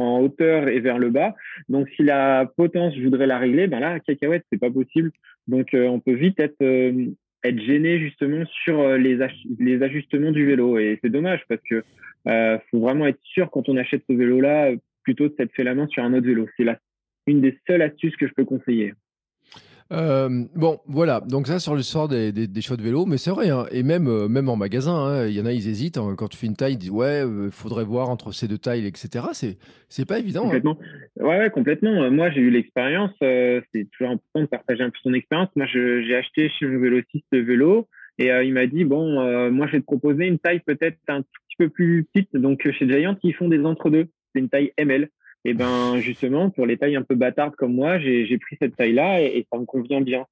en 0.00 0.20
hauteur 0.20 0.68
et 0.68 0.80
vers 0.80 0.98
le 0.98 1.10
bas. 1.10 1.34
Donc, 1.68 1.88
si 1.96 2.02
la 2.02 2.50
potence, 2.56 2.94
je 2.96 3.02
voudrais 3.02 3.26
la 3.26 3.38
régler, 3.38 3.66
ben 3.66 3.80
là, 3.80 4.00
cacahuète, 4.00 4.44
c'est 4.50 4.58
pas 4.58 4.70
possible. 4.70 5.10
Donc, 5.46 5.74
euh, 5.74 5.86
on 5.86 6.00
peut 6.00 6.14
vite 6.14 6.40
être 6.40 6.62
euh, 6.62 7.06
être 7.42 7.58
gêné 7.60 7.98
justement 7.98 8.44
sur 8.64 8.80
euh, 8.80 8.96
les, 8.96 9.18
les 9.58 9.82
ajustements 9.82 10.30
du 10.30 10.46
vélo. 10.46 10.78
Et 10.78 10.98
c'est 11.02 11.10
dommage 11.10 11.42
parce 11.48 11.62
que 11.68 11.82
faut 12.70 12.80
vraiment 12.80 13.06
être 13.06 13.20
sûr 13.22 13.50
quand 13.50 13.68
on 13.68 13.76
achète 13.76 14.02
ce 14.08 14.14
vélo-là, 14.14 14.72
plutôt 15.02 15.28
de 15.28 15.34
s'être 15.36 15.54
fait 15.54 15.64
la 15.64 15.74
main 15.74 15.86
sur 15.88 16.04
un 16.04 16.12
autre 16.12 16.26
vélo. 16.26 16.46
C'est 16.56 16.66
une 17.26 17.40
des 17.40 17.58
seules 17.66 17.82
astuces 17.82 18.16
que 18.16 18.26
je 18.26 18.34
peux 18.34 18.44
conseiller. 18.44 18.92
Euh, 19.92 20.44
bon, 20.54 20.78
voilà. 20.86 21.20
Donc 21.20 21.48
ça 21.48 21.58
sur 21.58 21.74
le 21.74 21.82
sort 21.82 22.08
des, 22.08 22.30
des, 22.32 22.46
de 22.46 22.82
vélo, 22.82 23.06
mais 23.06 23.16
c'est 23.16 23.30
vrai. 23.30 23.50
Hein. 23.50 23.66
Et 23.72 23.82
même 23.82 24.06
euh, 24.06 24.28
même 24.28 24.48
en 24.48 24.56
magasin, 24.56 24.94
hein, 24.94 25.26
il 25.26 25.34
y 25.34 25.40
en 25.40 25.46
a, 25.46 25.52
ils 25.52 25.68
hésitent. 25.68 25.98
Hein. 25.98 26.14
Quand 26.16 26.28
tu 26.28 26.36
fais 26.36 26.46
une 26.46 26.56
taille, 26.56 26.74
ils 26.74 26.78
disent 26.78 26.90
ouais, 26.90 27.24
euh, 27.24 27.50
faudrait 27.50 27.84
voir 27.84 28.08
entre 28.08 28.32
ces 28.32 28.46
deux 28.46 28.58
tailles, 28.58 28.86
etc. 28.86 29.26
C'est 29.32 29.58
c'est 29.88 30.06
pas 30.06 30.18
évident. 30.18 30.44
Complètement. 30.44 30.78
Ouais, 31.18 31.38
ouais, 31.38 31.50
complètement. 31.50 32.10
Moi, 32.10 32.30
j'ai 32.30 32.40
eu 32.40 32.50
l'expérience. 32.50 33.10
c'est 33.20 33.88
toujours 33.92 34.12
important 34.12 34.42
de 34.42 34.46
partager 34.46 34.82
un 34.82 34.90
peu 34.90 34.98
son 35.02 35.12
expérience. 35.12 35.48
Moi, 35.56 35.66
j'ai 35.66 36.14
acheté 36.14 36.48
chez 36.50 36.66
mon 36.66 36.80
vélociste 36.80 37.26
le 37.32 37.42
vélo 37.42 37.88
et 38.18 38.28
il 38.28 38.52
m'a 38.52 38.66
dit 38.66 38.84
bon, 38.84 39.50
moi, 39.50 39.66
je 39.66 39.72
vais 39.72 39.80
te 39.80 39.86
proposer 39.86 40.26
une 40.26 40.38
taille 40.38 40.60
peut-être 40.60 40.98
un 41.08 41.22
petit 41.22 41.56
peu 41.58 41.68
plus 41.68 42.04
petite. 42.04 42.36
Donc 42.36 42.70
chez 42.70 42.88
Giant, 42.88 43.16
ils 43.24 43.34
font 43.34 43.48
des 43.48 43.64
entre-deux. 43.64 44.06
C'est 44.32 44.38
une 44.38 44.48
taille 44.48 44.72
ML. 44.76 45.08
Et 45.44 45.54
ben 45.54 45.98
justement, 45.98 46.50
pour 46.50 46.66
les 46.66 46.76
tailles 46.76 46.96
un 46.96 47.02
peu 47.02 47.14
bâtardes 47.14 47.56
comme 47.56 47.74
moi, 47.74 47.98
j'ai 47.98 48.38
pris 48.38 48.56
cette 48.60 48.76
taille-là 48.76 49.22
et, 49.22 49.46
ça 49.50 49.58
me 49.58 49.64
convient 49.64 50.00
bien. 50.00 50.26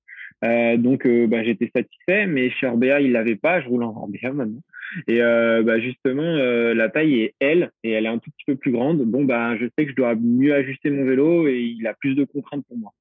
Euh, 0.45 0.77
donc 0.77 1.07
euh, 1.07 1.27
bah, 1.27 1.43
j'étais 1.43 1.71
satisfait, 1.75 2.27
mais 2.27 2.51
chez 2.51 2.67
Orbea 2.67 3.01
il 3.01 3.13
l'avait 3.13 3.37
pas. 3.37 3.61
Je 3.61 3.69
roule 3.69 3.83
en 3.83 3.97
Orbea 3.97 4.33
maintenant. 4.33 4.61
Et 5.07 5.21
euh, 5.23 5.63
bah, 5.63 5.81
justement, 5.81 6.23
euh, 6.23 6.75
la 6.75 6.89
taille 6.89 7.21
est 7.21 7.35
L 7.41 7.71
et 7.83 7.93
elle 7.93 8.07
est 8.07 8.11
un 8.11 8.19
tout 8.19 8.31
petit 8.31 8.45
peu 8.47 8.57
plus 8.57 8.71
grande. 8.71 9.03
Bon 9.03 9.25
bah 9.25 9.57
je 9.57 9.67
sais 9.77 9.85
que 9.85 9.91
je 9.91 9.97
dois 9.97 10.15
mieux 10.15 10.55
ajuster 10.55 10.91
mon 10.91 11.05
vélo 11.05 11.49
et 11.49 11.59
il 11.59 11.87
a 11.87 11.95
plus 11.95 12.15
de 12.15 12.25
contraintes 12.25 12.65
pour 12.67 12.77
moi. 12.77 12.93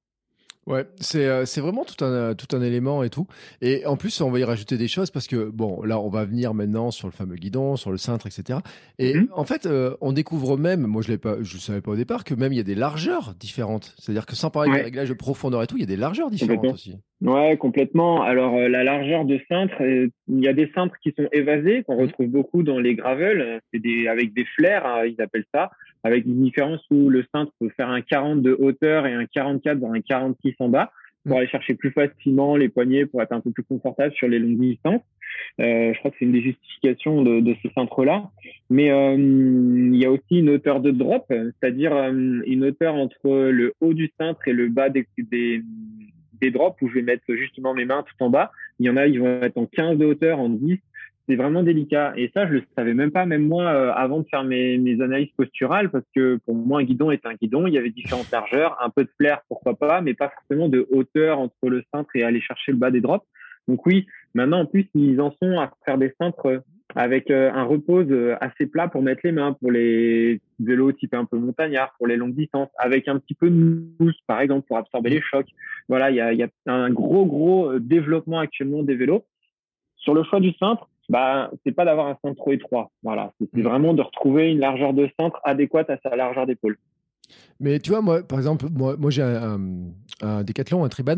Ouais, 0.68 0.86
c'est 1.00 1.26
euh, 1.26 1.46
c'est 1.46 1.62
vraiment 1.62 1.86
tout 1.86 2.04
un 2.04 2.12
euh, 2.12 2.34
tout 2.34 2.54
un 2.54 2.62
élément 2.62 3.02
et 3.02 3.10
tout. 3.10 3.26
Et 3.62 3.86
en 3.86 3.96
plus, 3.96 4.20
on 4.20 4.30
va 4.30 4.40
y 4.40 4.44
rajouter 4.44 4.78
des 4.78 4.90
choses 4.90 5.12
parce 5.12 5.26
que 5.26 5.50
bon, 5.50 5.82
là, 5.84 5.98
on 5.98 6.10
va 6.10 6.26
venir 6.26 6.54
maintenant 6.54 6.92
sur 6.92 7.08
le 7.08 7.14
fameux 7.14 7.38
guidon, 7.38 7.78
sur 7.78 7.90
le 7.90 7.98
cintre, 7.98 8.28
etc. 8.28 8.60
Et 9.00 9.14
mhm. 9.14 9.30
en 9.32 9.46
fait, 9.46 9.66
euh, 9.66 9.96
on 10.02 10.12
découvre 10.12 10.58
même, 10.58 10.86
moi 10.86 11.02
je 11.02 11.08
l'ai 11.08 11.18
pas, 11.18 11.38
je 11.42 11.58
savais 11.58 11.80
pas 11.80 11.92
au 11.92 11.96
départ 11.96 12.26
que 12.26 12.34
même 12.34 12.52
il 12.52 12.58
y 12.58 12.60
a 12.60 12.64
des 12.64 12.76
largeurs 12.76 13.34
différentes. 13.40 13.96
C'est-à-dire 13.98 14.26
que 14.26 14.36
sans 14.36 14.50
parler 14.50 14.78
de 14.78 14.84
réglage 14.84 15.08
de 15.08 15.14
profondeur 15.14 15.64
et 15.64 15.68
tout, 15.68 15.78
il 15.78 15.82
y 15.82 15.84
a 15.84 15.88
des 15.88 15.96
largeurs 15.96 16.30
différentes 16.30 16.66
aussi. 16.66 16.98
Ouais, 17.22 17.58
complètement. 17.58 18.22
Alors 18.22 18.56
la 18.60 18.84
largeur 18.84 19.26
de 19.26 19.40
cintre, 19.50 19.82
il 19.82 20.12
y 20.28 20.48
a 20.48 20.54
des 20.54 20.70
cintres 20.76 20.96
qui 21.02 21.14
sont 21.18 21.28
évasés 21.32 21.84
qu'on 21.84 21.96
mhm. 21.96 22.02
retrouve 22.02 22.28
beaucoup 22.28 22.64
dans 22.64 22.80
les 22.80 22.96
gravels. 22.96 23.60
C'est 23.74 23.80
des 23.80 24.08
avec 24.08 24.34
des 24.34 24.46
flares, 24.46 24.86
hein, 24.86 25.06
ils 25.06 25.20
appellent 25.22 25.48
ça 25.54 25.72
avec 26.04 26.26
une 26.26 26.42
différence 26.44 26.84
où 26.90 27.10
le 27.10 27.26
cintre 27.34 27.52
peut 27.60 27.70
faire 27.76 27.90
un 27.90 28.02
40 28.02 28.42
de 28.42 28.56
hauteur 28.60 29.06
et 29.06 29.14
un 29.14 29.26
44 29.26 29.80
dans 29.80 29.92
un 29.92 30.02
46 30.02 30.56
en 30.60 30.70
bas. 30.70 30.92
pour 31.26 31.36
mm. 31.36 31.40
aller 31.40 31.48
chercher 31.48 31.76
plus 31.76 31.92
facilement 31.92 32.56
les 32.56 32.70
poignets, 32.70 33.06
pour 33.06 33.22
être 33.22 33.34
un 33.34 33.42
peu 33.42 33.52
plus 33.52 33.64
confortable 33.64 34.14
sur 34.14 34.28
les 34.28 34.40
longues 34.40 34.60
distances. 34.60 35.02
Euh, 35.60 35.94
je 35.94 36.00
crois 36.00 36.12
que 36.12 36.18
c'est 36.20 36.26
une 36.26 36.32
des 36.32 36.42
justifications 36.42 37.22
de, 37.22 37.42
de 37.42 37.56
ces 37.62 37.70
cintres-là. 37.76 38.30
Mais 38.70 38.92
euh, 38.92 39.16
il 39.18 39.96
y 39.96 40.06
a 40.06 40.12
aussi 40.12 40.40
une 40.40 40.50
hauteur 40.50 40.80
de 40.80 40.92
drop, 40.92 41.26
c'est-à-dire 41.30 41.94
euh, 41.96 42.42
une 42.46 42.66
hauteur 42.66 42.96
entre 42.96 43.50
le 43.50 43.74
haut 43.82 43.94
du 43.94 44.12
cintre 44.20 44.48
et 44.48 44.54
le 44.54 44.70
bas 44.70 44.90
des, 44.90 45.06
des, 45.18 45.62
des 46.42 46.52
drops 46.52 46.82
où 46.82 46.88
je 46.90 46.96
vais 46.96 47.02
mettre 47.02 47.24
justement 47.28 47.74
mes 47.74 47.86
mains 47.86 48.04
tout 48.04 48.24
en 48.24 48.30
bas. 48.30 48.52
Il 48.80 48.86
y 48.86 48.90
en 48.90 48.98
a, 48.98 49.08
ils 49.08 49.20
vont 49.20 49.42
être 49.42 49.58
en 49.58 49.66
15 49.66 49.98
de 49.98 50.06
hauteur, 50.06 50.40
en 50.40 50.50
10 50.50 50.80
c'est 51.28 51.36
vraiment 51.36 51.64
délicat. 51.64 52.14
Et 52.16 52.32
ça, 52.34 52.48
je 52.48 52.54
le 52.54 52.64
savais 52.76 52.94
même 52.94 53.12
pas, 53.12 53.26
même 53.26 53.46
moi, 53.46 53.64
euh, 53.64 53.92
avant 53.94 54.20
de 54.20 54.28
faire 54.30 54.44
mes, 54.44 54.78
mes, 54.78 55.02
analyses 55.02 55.32
posturales, 55.36 55.90
parce 55.90 56.06
que 56.16 56.40
pour 56.46 56.56
moi, 56.56 56.80
un 56.80 56.84
guidon 56.84 57.12
est 57.12 57.26
un 57.26 57.34
guidon. 57.34 57.68
Il 57.68 57.74
y 57.74 57.78
avait 57.78 57.90
différentes 57.90 58.32
largeurs, 58.32 58.78
un 58.82 58.90
peu 58.90 59.04
de 59.04 59.10
flair, 59.18 59.42
pourquoi 59.50 59.76
pas, 59.76 60.02
mais 60.02 60.14
pas 60.14 60.30
forcément 60.30 60.70
de 60.70 60.88
hauteur 60.92 61.40
entre 61.40 61.70
le 61.70 61.84
cintre 61.94 62.10
et 62.16 62.24
aller 62.24 62.42
chercher 62.42 62.72
le 62.72 62.78
bas 62.78 62.92
des 62.92 63.02
drops. 63.02 63.26
Donc 63.68 63.86
oui, 63.86 64.08
maintenant, 64.34 64.62
en 64.62 64.66
plus, 64.66 64.88
ils 64.96 65.20
en 65.20 65.36
sont 65.42 65.60
à 65.60 65.72
faire 65.86 65.98
des 65.98 66.14
cintres 66.20 66.64
avec 66.98 67.30
euh, 67.30 67.52
un 67.54 67.64
repose 67.64 68.08
euh, 68.10 68.36
assez 68.42 68.66
plat 68.66 68.88
pour 68.88 69.04
mettre 69.04 69.22
les 69.24 69.32
mains, 69.32 69.54
pour 69.54 69.72
les 69.72 70.42
vélos 70.60 70.92
type 70.94 71.14
un 71.14 71.26
peu 71.26 71.38
montagnard, 71.38 71.94
pour 71.98 72.08
les 72.08 72.18
longues 72.18 72.34
distances, 72.34 72.70
avec 72.78 73.08
un 73.08 73.20
petit 73.20 73.36
peu 73.36 73.50
de 73.50 73.84
mousse, 74.00 74.20
par 74.26 74.42
exemple, 74.42 74.66
pour 74.68 74.78
absorber 74.78 75.12
les 75.12 75.22
chocs. 75.22 75.48
Voilà, 75.88 76.10
il 76.10 76.16
y 76.16 76.22
a, 76.22 76.34
y 76.34 76.44
a 76.44 76.50
un 76.66 76.90
gros, 76.90 77.26
gros 77.26 77.78
développement 77.78 78.40
actuellement 78.40 78.82
des 78.82 78.96
vélos. 78.96 79.24
Sur 79.98 80.16
le 80.16 80.24
choix 80.24 80.40
du 80.40 80.54
cintre, 80.54 80.90
bah, 81.10 81.52
c'est 81.64 81.72
pas 81.72 81.86
d'avoir 81.86 82.08
un 82.08 82.18
centre 82.24 82.36
trop 82.36 82.52
étroit. 82.52 82.90
Voilà, 83.04 83.32
c'est 83.40 83.62
mm. 83.62 83.64
vraiment 83.64 83.94
de 83.94 84.02
retrouver 84.02 84.52
une 84.52 84.60
largeur 84.60 84.94
de 84.94 85.08
centre 85.20 85.40
adéquate 85.44 85.90
à 85.92 85.98
sa 86.04 86.16
largeur 86.16 86.48
d'épaule. 86.48 86.78
Mais 87.60 87.80
tu 87.80 87.90
vois, 87.90 88.02
moi, 88.02 88.22
par 88.22 88.38
exemple, 88.38 88.68
moi, 88.72 88.96
moi 88.98 89.10
j'ai 89.10 89.24
un, 89.24 89.60
un, 90.22 90.44
décathlon, 90.44 90.84
un 90.84 90.90
Triban, 90.90 91.18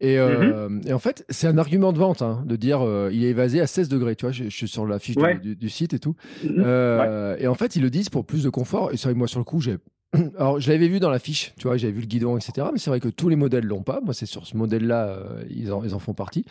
et, 0.00 0.18
euh, 0.18 0.68
mm-hmm. 0.68 0.88
et 0.88 0.92
en 0.92 0.98
fait, 0.98 1.24
c'est 1.28 1.46
un 1.46 1.58
argument 1.58 1.92
de 1.92 1.98
vente 1.98 2.22
hein, 2.22 2.42
de 2.46 2.56
dire 2.56 2.82
euh, 2.82 3.10
il 3.12 3.24
est 3.24 3.28
évasé 3.28 3.60
à 3.60 3.66
16 3.66 3.88
degrés. 3.88 4.16
Tu 4.16 4.24
vois, 4.24 4.32
je, 4.32 4.48
suis 4.48 4.68
sur 4.68 4.86
la 4.86 4.98
fiche 4.98 5.16
du, 5.42 5.68
site 5.68 5.94
et 5.94 5.98
tout. 5.98 6.16
Mm-hmm. 6.44 6.54
Euh, 6.58 7.36
et 7.38 7.46
en 7.46 7.54
fait, 7.54 7.76
ils 7.76 7.82
le 7.82 7.90
disent 7.90 8.08
pour 8.08 8.26
plus 8.26 8.42
de 8.42 8.50
confort. 8.50 8.92
Et 8.92 8.96
c'est 8.96 9.08
vrai 9.08 9.14
moi, 9.14 9.28
sur 9.28 9.38
le 9.38 9.44
coup, 9.44 9.60
j'ai 9.60 9.76
alors, 10.38 10.60
je 10.60 10.70
l'avais 10.70 10.88
vu 10.88 11.00
dans 11.00 11.10
la 11.10 11.18
fiche, 11.18 11.52
tu 11.58 11.66
vois, 11.66 11.76
j'avais 11.76 11.92
vu 11.92 12.00
le 12.00 12.06
guidon, 12.06 12.36
etc. 12.36 12.68
Mais 12.72 12.78
c'est 12.78 12.90
vrai 12.90 13.00
que 13.00 13.08
tous 13.08 13.28
les 13.28 13.36
modèles 13.36 13.64
l'ont 13.64 13.82
pas. 13.82 14.00
Moi, 14.02 14.14
c'est 14.14 14.26
sur 14.26 14.46
ce 14.46 14.56
modèle-là, 14.56 15.08
euh, 15.08 15.44
ils, 15.50 15.72
en, 15.72 15.82
ils 15.84 15.94
en 15.94 15.98
font 15.98 16.14
partie. 16.14 16.44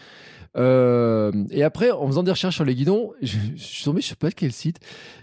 Euh, 0.56 1.32
et 1.50 1.64
après, 1.64 1.90
en 1.90 2.06
faisant 2.08 2.22
des 2.22 2.32
recherches 2.32 2.56
sur 2.56 2.66
les 2.66 2.76
guidons, 2.76 3.14
je, 3.22 3.38
suis 3.56 3.84
tombé 3.84 4.02
sur 4.02 4.18
pas 4.18 4.32
quel 4.32 4.52
site 4.52 4.80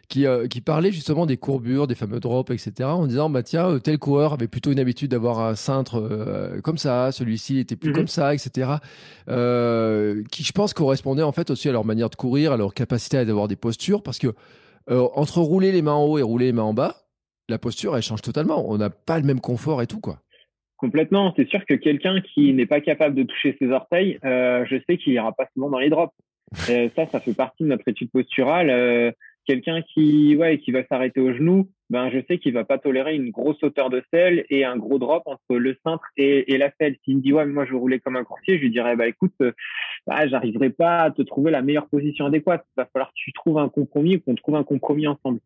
qui, 0.09 0.27
euh, 0.27 0.49
qui 0.49 0.61
parlait 0.61 0.91
justement 0.91 1.27
des 1.27 1.37
courbures, 1.37 1.87
des 1.87 1.95
fameux 1.95 2.19
drops, 2.19 2.51
etc. 2.51 2.89
En 2.89 3.07
disant, 3.07 3.31
bah 3.31 3.43
tiens, 3.43 3.79
tel 3.79 3.99
coureur 3.99 4.33
avait 4.33 4.49
plutôt 4.49 4.73
une 4.73 4.81
habitude 4.81 5.11
d'avoir 5.11 5.41
un 5.41 5.55
cintre 5.55 6.61
comme 6.65 6.79
ça, 6.79 7.13
celui-ci 7.13 7.59
était 7.59 7.77
plus 7.77 7.91
mhm. 7.91 7.97
comme 7.97 8.09
ça, 8.09 8.35
etc. 8.35 8.71
qui, 9.27 10.43
je 10.43 10.53
pense, 10.53 10.73
correspondait 10.73 11.23
en 11.23 11.33
fait 11.33 11.51
aussi 11.51 11.69
à 11.69 11.73
leur 11.73 11.85
manière 11.85 12.11
de 12.11 12.17
courir, 12.17 12.53
à 12.53 12.57
leur 12.57 12.75
capacité 12.75 13.19
à 13.19 13.21
avoir 13.21 13.47
des 13.47 13.57
postures, 13.57 14.03
parce 14.03 14.19
que 14.19 14.35
entre 14.89 15.39
rouler 15.39 15.71
les 15.71 15.83
mains 15.83 15.93
en 15.93 16.05
haut 16.05 16.19
et 16.19 16.23
rouler 16.23 16.47
les 16.47 16.53
mains 16.53 16.65
en 16.65 16.75
bas, 16.75 16.97
la 17.51 17.59
posture, 17.59 17.97
elle 17.97 18.03
change 18.03 18.23
totalement. 18.23 18.71
On 18.71 18.79
n'a 18.79 18.91
pas 18.91 19.19
le 19.19 19.27
même 19.27 19.41
confort 19.41 19.83
et 19.83 19.87
tout, 19.87 20.01
quoi. 20.01 20.21
Complètement. 20.81 21.35
C'est 21.37 21.47
sûr 21.49 21.67
que 21.67 21.75
quelqu'un 21.75 22.23
qui 22.23 22.55
n'est 22.55 22.67
pas 22.67 22.81
capable 22.81 23.15
de 23.15 23.25
toucher 23.25 23.55
ses 23.61 23.71
orteils, 23.71 24.19
euh, 24.25 24.65
je 24.65 24.77
sais 24.89 24.97
qu'il 24.97 25.13
ira 25.13 25.33
pas 25.33 25.47
souvent 25.53 25.69
dans 25.69 25.79
les 25.79 25.91
drops. 25.91 26.15
Euh, 26.71 26.89
ça, 26.97 27.05
ça 27.05 27.21
fait 27.21 27.35
partie 27.35 27.65
de 27.65 27.69
notre 27.69 27.87
étude 27.87 28.11
posturale. 28.11 28.71
Euh, 28.71 29.13
quelqu'un 29.47 29.83
qui, 29.83 30.37
ouais, 30.37 30.57
qui 30.57 30.73
va 30.73 30.83
s'arrêter 30.87 31.21
au 31.21 31.35
genou, 31.35 31.69
ben, 31.91 32.11
je 32.11 32.21
sais 32.27 32.39
qu'il 32.39 32.55
va 32.55 32.65
pas 32.65 32.79
tolérer 32.79 33.15
une 33.15 33.31
grosse 33.31 33.63
hauteur 33.63 33.91
de 33.91 34.03
selle 34.11 34.47
et 34.49 34.65
un 34.65 34.79
gros 34.79 34.99
drop 34.99 35.23
entre 35.27 35.57
le 35.57 35.77
cintre 35.85 36.05
et, 36.17 36.57
la 36.57 36.71
selle. 36.81 36.97
S'il 37.05 37.19
me 37.19 37.23
dit, 37.23 37.35
ouais, 37.35 37.45
moi, 37.45 37.67
je 37.67 37.75
rouler 37.75 38.01
comme 38.01 38.17
un 38.17 38.25
coursier, 38.25 38.57
je 38.57 38.63
lui 38.63 38.71
dirais, 38.71 38.97
bah, 38.97 39.07
écoute, 39.07 39.35
bah, 40.07 40.27
j'arriverai 40.29 40.71
pas 40.71 41.01
à 41.01 41.11
te 41.11 41.21
trouver 41.21 41.51
la 41.51 41.61
meilleure 41.61 41.89
position 41.89 42.25
adéquate. 42.25 42.65
Il 42.69 42.81
va 42.81 42.89
falloir 42.91 43.11
que 43.11 43.17
tu 43.17 43.33
trouves 43.35 43.59
un 43.59 43.69
compromis 43.69 44.19
qu'on 44.23 44.35
trouve 44.35 44.57
un 44.57 44.65
compromis 44.65 45.07
ensemble. 45.07 45.41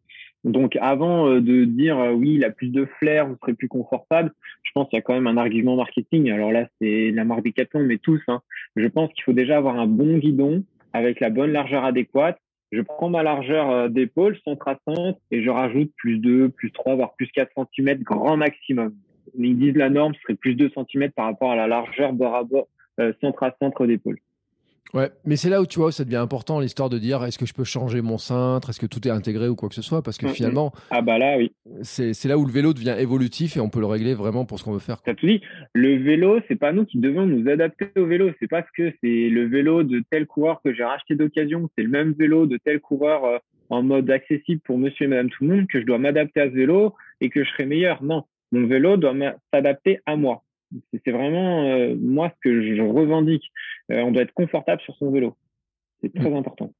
Donc 0.44 0.76
avant 0.80 1.28
euh, 1.28 1.40
de 1.40 1.64
dire 1.64 1.98
euh, 1.98 2.12
oui, 2.12 2.34
il 2.34 2.44
a 2.44 2.50
plus 2.50 2.68
de 2.68 2.84
flair, 2.98 3.26
vous 3.26 3.36
serez 3.40 3.54
plus 3.54 3.68
confortable, 3.68 4.32
je 4.62 4.70
pense 4.74 4.88
qu'il 4.88 4.98
y 4.98 5.00
a 5.00 5.02
quand 5.02 5.14
même 5.14 5.26
un 5.26 5.38
argument 5.38 5.76
marketing. 5.76 6.30
Alors 6.30 6.52
là, 6.52 6.68
c'est 6.80 7.10
la 7.10 7.24
marque 7.24 7.44
mais 7.76 7.98
tous. 7.98 8.20
Hein. 8.28 8.40
Je 8.76 8.86
pense 8.86 9.10
qu'il 9.14 9.24
faut 9.24 9.32
déjà 9.32 9.56
avoir 9.56 9.78
un 9.78 9.86
bon 9.86 10.18
guidon 10.18 10.62
avec 10.92 11.20
la 11.20 11.30
bonne 11.30 11.50
largeur 11.50 11.84
adéquate. 11.84 12.38
Je 12.72 12.82
prends 12.82 13.08
ma 13.08 13.22
largeur 13.22 13.70
euh, 13.70 13.88
d'épaule, 13.88 14.36
centre 14.44 14.68
à 14.68 14.78
centre, 14.86 15.18
et 15.30 15.42
je 15.42 15.48
rajoute 15.48 15.92
plus 15.96 16.18
2, 16.18 16.50
plus 16.50 16.72
3, 16.72 16.96
voire 16.96 17.14
plus 17.14 17.28
4 17.28 17.50
cm 17.74 18.02
grand 18.02 18.36
maximum. 18.36 18.94
Ils 19.38 19.58
disent 19.58 19.76
la 19.76 19.88
norme 19.90 20.14
serait 20.22 20.34
plus 20.34 20.54
2 20.54 20.70
cm 20.70 21.10
par 21.12 21.26
rapport 21.26 21.52
à 21.52 21.56
la 21.56 21.66
largeur 21.66 22.12
bord 22.12 22.34
à 22.34 22.44
bord, 22.44 22.68
centre 23.20 23.42
à 23.42 23.54
centre 23.58 23.86
d'épaule. 23.86 24.18
Ouais, 24.94 25.10
mais 25.24 25.34
c'est 25.34 25.50
là 25.50 25.60
où 25.60 25.66
tu 25.66 25.80
vois, 25.80 25.90
ça 25.90 26.04
devient 26.04 26.16
important 26.16 26.60
l'histoire 26.60 26.88
de 26.88 26.98
dire 26.98 27.24
est-ce 27.24 27.36
que 27.36 27.46
je 27.46 27.52
peux 27.52 27.64
changer 27.64 28.00
mon 28.00 28.16
cintre, 28.16 28.70
est-ce 28.70 28.78
que 28.78 28.86
tout 28.86 29.06
est 29.08 29.10
intégré 29.10 29.48
ou 29.48 29.56
quoi 29.56 29.68
que 29.68 29.74
ce 29.74 29.82
soit, 29.82 30.02
parce 30.02 30.18
que 30.18 30.26
mm, 30.26 30.30
mm. 30.30 30.34
finalement, 30.34 30.72
ah 30.90 31.02
bah 31.02 31.18
là 31.18 31.36
oui, 31.36 31.52
c'est 31.82 32.24
là 32.26 32.38
où 32.38 32.46
le 32.46 32.52
vélo 32.52 32.72
devient 32.72 32.94
évolutif 32.96 33.56
et 33.56 33.60
on 33.60 33.68
peut 33.68 33.80
le 33.80 33.86
régler 33.86 34.14
vraiment 34.14 34.44
pour 34.44 34.60
ce 34.60 34.64
qu'on 34.64 34.72
veut 34.72 34.78
faire. 34.78 35.02
T'as 35.02 35.14
tout 35.14 35.26
dit. 35.26 35.40
Le 35.72 35.96
vélo, 35.96 36.38
c'est 36.46 36.54
pas 36.54 36.72
nous 36.72 36.84
qui 36.84 36.98
devons 36.98 37.26
nous 37.26 37.50
adapter 37.50 37.88
au 37.96 38.06
vélo, 38.06 38.30
c'est 38.38 38.46
parce 38.46 38.70
que 38.70 38.92
c'est 39.02 39.28
le 39.28 39.48
vélo 39.48 39.82
de 39.82 40.00
tel 40.10 40.26
coureur 40.26 40.60
que 40.64 40.72
j'ai 40.72 40.84
racheté 40.84 41.16
d'occasion, 41.16 41.68
c'est 41.76 41.82
le 41.82 41.90
même 41.90 42.12
vélo 42.12 42.46
de 42.46 42.56
tel 42.56 42.78
coureur 42.80 43.24
euh, 43.24 43.38
en 43.70 43.82
mode 43.82 44.08
accessible 44.10 44.60
pour 44.64 44.78
Monsieur 44.78 45.06
et 45.06 45.08
Madame 45.08 45.28
tout 45.28 45.42
le 45.42 45.56
monde 45.56 45.66
que 45.66 45.80
je 45.80 45.86
dois 45.86 45.98
m'adapter 45.98 46.40
à 46.40 46.48
ce 46.48 46.54
vélo 46.54 46.94
et 47.20 47.30
que 47.30 47.42
je 47.42 47.50
serai 47.50 47.66
meilleur. 47.66 48.00
Non, 48.04 48.26
mon 48.52 48.68
vélo 48.68 48.96
doit 48.96 49.14
s'adapter 49.52 49.98
à 50.06 50.14
moi. 50.14 50.43
C'est 50.92 51.10
vraiment 51.10 51.64
euh, 51.64 51.94
moi 52.00 52.30
ce 52.30 52.40
que 52.48 52.76
je 52.76 52.82
revendique. 52.82 53.50
Euh, 53.90 54.02
on 54.02 54.12
doit 54.12 54.22
être 54.22 54.32
confortable 54.32 54.80
sur 54.82 54.96
son 54.96 55.10
vélo. 55.10 55.36
C'est 56.02 56.12
très 56.14 56.30
mm. 56.30 56.36
important. 56.36 56.72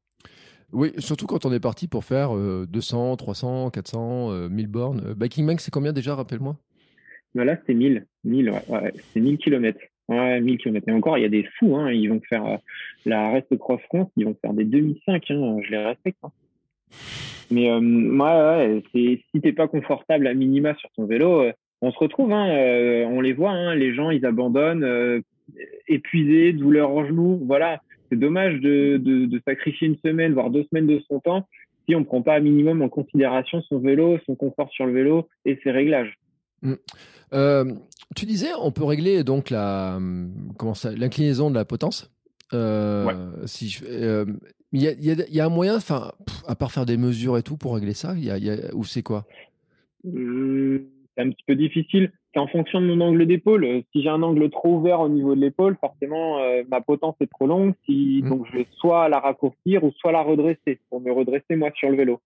Oui, 0.72 0.90
surtout 0.98 1.26
quand 1.26 1.46
on 1.46 1.52
est 1.52 1.60
parti 1.60 1.86
pour 1.86 2.04
faire 2.04 2.34
200, 2.34 3.16
300, 3.16 3.70
400, 3.70 4.48
1000 4.48 4.66
bornes. 4.66 5.02
Euh, 5.06 5.14
Biking 5.14 5.46
Bank, 5.46 5.60
c'est 5.60 5.70
combien 5.70 5.92
déjà, 5.92 6.16
rappelle-moi? 6.16 6.56
Bah 7.34 7.44
Là, 7.44 7.56
c'est 7.66 7.74
1000. 7.74 8.06
1000 8.24 8.50
ouais, 8.50 8.92
c'est 9.12 9.20
1000 9.20 9.38
km. 9.38 9.78
Ouais, 10.08 10.40
1000 10.40 10.58
km. 10.58 10.88
Et 10.88 10.92
encore, 10.92 11.16
il 11.16 11.22
y 11.22 11.26
a 11.26 11.28
des 11.28 11.46
fous. 11.58 11.76
Hein, 11.76 11.92
ils 11.92 12.08
vont 12.08 12.20
faire 12.28 12.58
la 13.06 13.30
Reste 13.30 13.56
Cross 13.56 13.82
France, 13.82 14.08
ils 14.16 14.24
vont 14.24 14.36
faire 14.40 14.52
des 14.52 14.64
2005. 14.64 15.30
Hein, 15.30 15.58
je 15.62 15.70
les 15.70 15.84
respecte. 15.84 16.18
Hein. 16.24 16.32
Mais 17.52 17.68
moi, 17.80 18.56
ouais, 18.56 18.82
si 18.92 19.40
t'es 19.40 19.52
pas 19.52 19.68
confortable 19.68 20.26
à 20.26 20.34
minima 20.34 20.74
sur 20.74 20.90
ton 20.96 21.04
vélo, 21.04 21.52
on 21.80 21.92
se 21.92 21.98
retrouve, 21.98 22.32
hein, 22.32 22.48
euh, 22.48 23.04
on 23.04 23.20
les 23.20 23.32
voit, 23.32 23.50
hein, 23.50 23.74
les 23.74 23.94
gens 23.94 24.10
ils 24.10 24.24
abandonnent, 24.24 24.84
euh, 24.84 25.20
épuisés, 25.88 26.52
douleur 26.52 26.90
en 26.90 27.06
genou, 27.06 27.40
voilà. 27.46 27.82
C'est 28.10 28.18
dommage 28.18 28.60
de, 28.60 28.96
de, 28.98 29.40
sacrifier 29.46 29.88
une 29.88 29.96
semaine, 30.04 30.34
voire 30.34 30.50
deux 30.50 30.64
semaines 30.64 30.86
de 30.86 31.02
son 31.08 31.20
temps 31.20 31.46
si 31.86 31.94
on 31.94 32.00
ne 32.00 32.04
prend 32.04 32.22
pas 32.22 32.36
un 32.36 32.40
minimum 32.40 32.80
en 32.80 32.88
considération 32.88 33.60
son 33.62 33.78
vélo, 33.78 34.18
son 34.24 34.34
confort 34.36 34.70
sur 34.70 34.86
le 34.86 34.92
vélo 34.92 35.28
et 35.44 35.58
ses 35.62 35.70
réglages. 35.70 36.18
Mmh. 36.62 36.74
Euh, 37.34 37.64
tu 38.16 38.24
disais, 38.24 38.48
on 38.58 38.70
peut 38.70 38.84
régler 38.84 39.24
donc 39.24 39.50
la 39.50 39.98
comment 40.56 40.72
l'inclinaison 40.96 41.50
de 41.50 41.56
la 41.56 41.64
potence. 41.64 42.10
Si 43.46 43.80
il 44.72 44.82
y, 44.82 45.34
y, 45.36 45.40
a 45.40 45.44
un 45.44 45.50
moyen, 45.50 45.76
enfin, 45.76 46.12
à 46.46 46.54
part 46.54 46.72
faire 46.72 46.86
des 46.86 46.96
mesures 46.96 47.36
et 47.36 47.42
tout 47.42 47.56
pour 47.56 47.74
régler 47.74 47.94
ça, 47.94 48.14
y 48.16 48.24
y 48.24 48.50
a, 48.50 48.74
ou 48.74 48.84
c'est 48.84 49.02
quoi? 49.02 49.26
Mmh 50.04 50.78
c'est 51.16 51.22
un 51.22 51.30
petit 51.30 51.44
peu 51.46 51.54
difficile. 51.54 52.12
C'est 52.32 52.40
en 52.40 52.46
fonction 52.48 52.80
de 52.80 52.86
mon 52.86 53.00
angle 53.00 53.26
d'épaule. 53.26 53.64
Euh, 53.64 53.80
si 53.92 54.02
j'ai 54.02 54.08
un 54.08 54.22
angle 54.22 54.50
trop 54.50 54.76
ouvert 54.76 55.00
au 55.00 55.08
niveau 55.08 55.34
de 55.34 55.40
l'épaule, 55.40 55.76
forcément, 55.80 56.38
euh, 56.40 56.62
ma 56.68 56.80
potence 56.80 57.14
est 57.20 57.30
trop 57.30 57.46
longue. 57.46 57.74
Si, 57.86 58.22
mmh. 58.22 58.28
Donc, 58.28 58.46
je 58.50 58.58
vais 58.58 58.66
soit 58.72 59.08
la 59.08 59.20
raccourcir 59.20 59.84
ou 59.84 59.92
soit 59.92 60.12
la 60.12 60.22
redresser 60.22 60.80
pour 60.90 61.00
me 61.00 61.12
redresser 61.12 61.56
moi 61.56 61.70
sur 61.74 61.90
le 61.90 61.96
vélo. 61.96 62.20